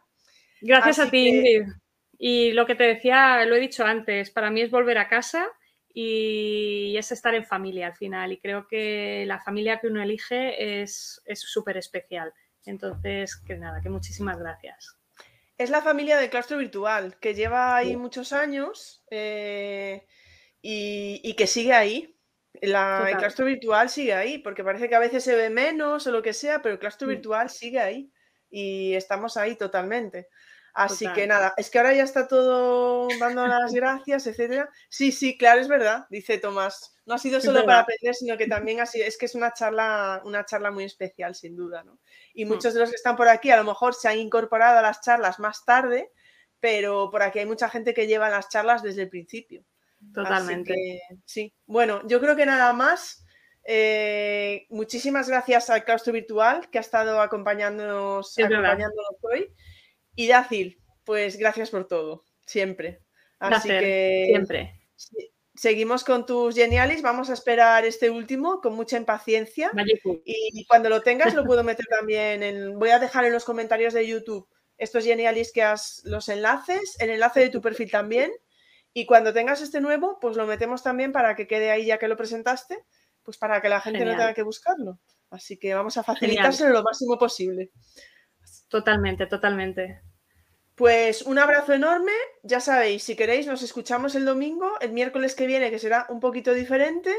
Gracias 0.60 1.01
a 1.01 1.10
ti, 1.10 1.26
Ingrid. 1.26 1.64
Y 2.18 2.52
lo 2.52 2.66
que 2.66 2.76
te 2.76 2.84
decía, 2.84 3.44
lo 3.44 3.56
he 3.56 3.60
dicho 3.60 3.84
antes, 3.84 4.30
para 4.30 4.51
mí 4.51 4.60
es 4.60 4.70
volver 4.70 4.98
a 4.98 5.09
casa 5.09 5.48
y 5.93 6.94
es 6.97 7.10
estar 7.10 7.34
en 7.34 7.44
familia 7.44 7.88
al 7.88 7.97
final. 7.97 8.30
Y 8.32 8.38
creo 8.38 8.68
que 8.68 9.24
la 9.26 9.40
familia 9.40 9.80
que 9.80 9.88
uno 9.88 10.01
elige 10.02 10.82
es 10.82 11.20
súper 11.34 11.76
especial. 11.76 12.32
Entonces, 12.66 13.36
que 13.36 13.56
nada, 13.56 13.80
que 13.80 13.88
muchísimas 13.88 14.38
gracias. 14.38 14.97
Es 15.59 15.70
la 15.70 15.80
familia 15.80 16.18
del 16.18 16.28
claustro 16.28 16.59
virtual, 16.59 17.16
que 17.18 17.34
lleva 17.34 17.76
ahí 17.76 17.97
muchos 17.97 18.34
años 18.34 19.02
eh, 19.10 20.06
y, 20.60 21.34
que 21.34 21.47
sigue 21.47 21.72
ahí. 21.72 22.15
La, 22.62 23.07
el 23.09 23.16
claustro 23.16 23.47
virtual 23.47 23.89
sigue 23.89 24.15
ahí, 24.15 24.39
porque 24.39 24.65
parece 24.65 24.89
que 24.89 24.95
a 24.95 25.01
veces 25.01 25.24
se 25.24 25.35
ve 25.35 25.51
menos 25.51 26.07
o 26.07 26.11
lo 26.11 26.23
que 26.23 26.33
sea, 26.33 26.62
pero 26.62 26.74
el 26.74 26.78
claustro 26.78 27.07
mm. 27.07 27.11
virtual 27.11 27.51
sigue 27.51 27.81
ahí 27.81 28.12
y 28.51 28.95
estamos 28.95 29.37
ahí 29.37 29.57
totalmente. 29.57 30.28
Así 30.77 31.11
que 31.15 31.27
nada, 31.27 31.55
es 31.57 31.70
que 31.70 31.78
ahora 31.78 31.95
ya 31.95 32.03
está 32.03 32.28
todo 32.28 33.09
dando 33.19 33.47
las 33.47 33.73
gracias, 33.73 34.27
etcétera. 34.27 34.69
Sí, 34.91 35.11
sí, 35.11 35.39
claro, 35.39 35.62
es 35.62 35.69
verdad, 35.69 36.05
dice 36.11 36.37
Tomás. 36.37 36.99
No 37.07 37.15
ha 37.15 37.19
sido 37.19 37.41
solo 37.41 37.65
para 37.65 37.81
aprender, 37.81 38.15
sino 38.15 38.37
que 38.37 38.47
también 38.47 38.87
sido, 38.87 39.07
es 39.07 39.16
que 39.16 39.24
es 39.24 39.35
una 39.35 39.55
charla, 39.55 40.20
una 40.27 40.45
charla 40.45 40.70
muy 40.70 40.85
especial, 40.85 41.35
sin 41.35 41.57
duda, 41.57 41.83
¿no? 41.83 41.99
Y 42.35 42.45
hmm. 42.45 42.49
muchos 42.49 42.74
de 42.74 42.81
los 42.81 42.91
que 42.91 42.97
están 42.97 43.16
por 43.16 43.28
aquí 43.28 43.51
a 43.51 43.57
lo 43.57 43.65
mejor 43.65 43.95
se 43.95 44.09
han 44.09 44.19
incorporado 44.19 44.78
a 44.78 44.83
las 44.83 45.01
charlas 45.01 45.39
más 45.39 45.65
tarde, 45.65 46.12
pero 46.61 47.09
por 47.11 47.23
aquí 47.23 47.39
hay 47.39 47.47
mucha 47.47 47.70
gente 47.70 47.95
que 47.95 48.07
lleva 48.07 48.28
las 48.28 48.51
charlas 48.51 48.83
desde 48.83 49.05
el 49.05 49.09
principio. 49.09 49.65
Totalmente. 50.12 51.01
sí. 51.24 51.55
Bueno, 51.66 52.06
yo 52.06 52.20
creo 52.20 52.36
que 52.36 52.47
nada 52.47 52.73
más. 52.73 53.23
Eh, 53.68 54.66
muchísimas 54.70 55.28
gracias 55.28 55.70
al 55.70 55.85
claustro 55.85 56.12
virtual 56.12 56.70
que 56.70 56.78
ha 56.78 56.81
estado 56.81 57.20
acompañándonos, 57.20 58.39
acompañándonos 58.39 59.16
hoy. 59.23 59.52
Y 60.14 60.28
Dacil, 60.28 60.81
pues 61.05 61.36
gracias 61.36 61.70
por 61.70 61.89
todo, 61.89 62.24
siempre. 62.47 63.01
Así 63.40 63.68
que 63.68 64.27
siempre. 64.28 64.81
Seguimos 65.56 66.05
con 66.05 66.27
tus 66.27 66.55
genialis, 66.55 67.02
vamos 67.02 67.31
a 67.31 67.32
esperar 67.32 67.85
este 67.86 68.10
último 68.10 68.60
con 68.60 68.74
mucha 68.74 68.98
impaciencia. 68.98 69.73
Y 70.24 70.64
cuando 70.66 70.89
lo 70.89 71.01
tengas 71.01 71.35
lo 71.35 71.44
puedo 71.44 71.64
meter 71.64 71.86
también 71.86 72.43
en... 72.43 72.78
Voy 72.78 72.90
a 72.90 72.98
dejar 72.98 73.24
en 73.24 73.32
los 73.32 73.44
comentarios 73.44 73.94
de 73.94 74.06
YouTube 74.06 74.47
estos 74.78 75.05
genialis 75.05 75.52
que 75.52 75.62
has 75.62 76.02
los 76.05 76.28
enlaces, 76.28 76.97
el 77.01 77.10
enlace 77.10 77.40
de 77.40 77.48
tu 77.48 77.60
perfil 77.60 77.90
también. 77.90 78.31
Y 78.98 79.05
cuando 79.05 79.35
tengas 79.35 79.60
este 79.60 79.82
nuevo, 79.82 80.18
pues 80.23 80.39
lo 80.39 80.47
metemos 80.47 80.82
también 80.82 81.12
para 81.12 81.36
que 81.36 81.47
quede 81.47 81.70
ahí 81.70 81.85
ya 81.85 81.98
que 81.98 82.09
lo 82.09 82.16
presentaste, 82.16 82.82
pues 83.23 83.36
para 83.36 83.60
que 83.60 83.68
la 83.68 83.82
gente 83.82 84.06
no 84.06 84.12
tenga 84.12 84.32
que 84.32 84.43
buscarlo. 84.43 84.98
Así 85.28 85.59
que 85.59 85.74
vamos 85.74 85.98
a 85.98 86.02
facilitárselo 86.02 86.70
lo 86.70 86.82
máximo 86.82 87.18
posible. 87.18 87.73
Totalmente, 88.68 89.27
totalmente. 89.27 90.01
Pues 90.74 91.20
un 91.20 91.39
abrazo 91.39 91.74
enorme, 91.74 92.12
ya 92.43 92.59
sabéis, 92.59 93.02
si 93.02 93.16
queréis 93.16 93.47
nos 93.47 93.60
escuchamos 93.60 94.14
el 94.14 94.24
domingo, 94.24 94.81
el 94.81 94.93
miércoles 94.93 95.35
que 95.35 95.47
viene 95.47 95.70
que 95.70 95.78
será 95.78 96.06
un 96.09 96.18
poquito 96.18 96.55
diferente. 96.55 97.14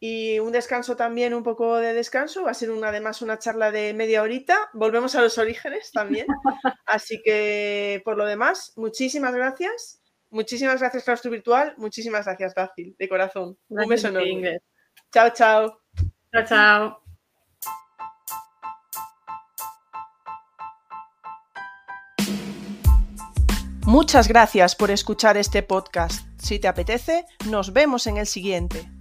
Y 0.00 0.38
un 0.38 0.50
descanso 0.50 0.96
también, 0.96 1.34
un 1.34 1.42
poco 1.42 1.76
de 1.76 1.92
descanso, 1.92 2.44
va 2.44 2.52
a 2.52 2.54
ser 2.54 2.70
una, 2.70 2.88
además 2.88 3.20
una 3.20 3.38
charla 3.38 3.70
de 3.70 3.92
media 3.92 4.22
horita, 4.22 4.70
volvemos 4.72 5.14
a 5.14 5.20
los 5.20 5.36
orígenes 5.36 5.92
también, 5.92 6.26
así 6.86 7.20
que 7.22 8.00
por 8.02 8.16
lo 8.16 8.24
demás, 8.24 8.72
muchísimas 8.76 9.32
gracias, 9.34 10.01
muchísimas 10.32 10.80
gracias 10.80 11.04
Claustro 11.04 11.30
Virtual, 11.30 11.74
muchísimas 11.76 12.26
gracias 12.26 12.54
Dacil, 12.54 12.96
de 12.98 13.08
corazón, 13.08 13.56
un 13.68 13.88
beso 13.88 14.08
enorme. 14.08 14.58
Chao, 15.12 15.30
chao. 15.30 15.78
Chao, 16.32 16.44
chao. 16.46 17.02
Muchas 23.84 24.28
gracias 24.28 24.76
por 24.76 24.90
escuchar 24.90 25.36
este 25.36 25.62
podcast. 25.62 26.24
Si 26.38 26.58
te 26.58 26.68
apetece, 26.68 27.24
nos 27.50 27.72
vemos 27.72 28.06
en 28.06 28.16
el 28.16 28.26
siguiente. 28.26 28.91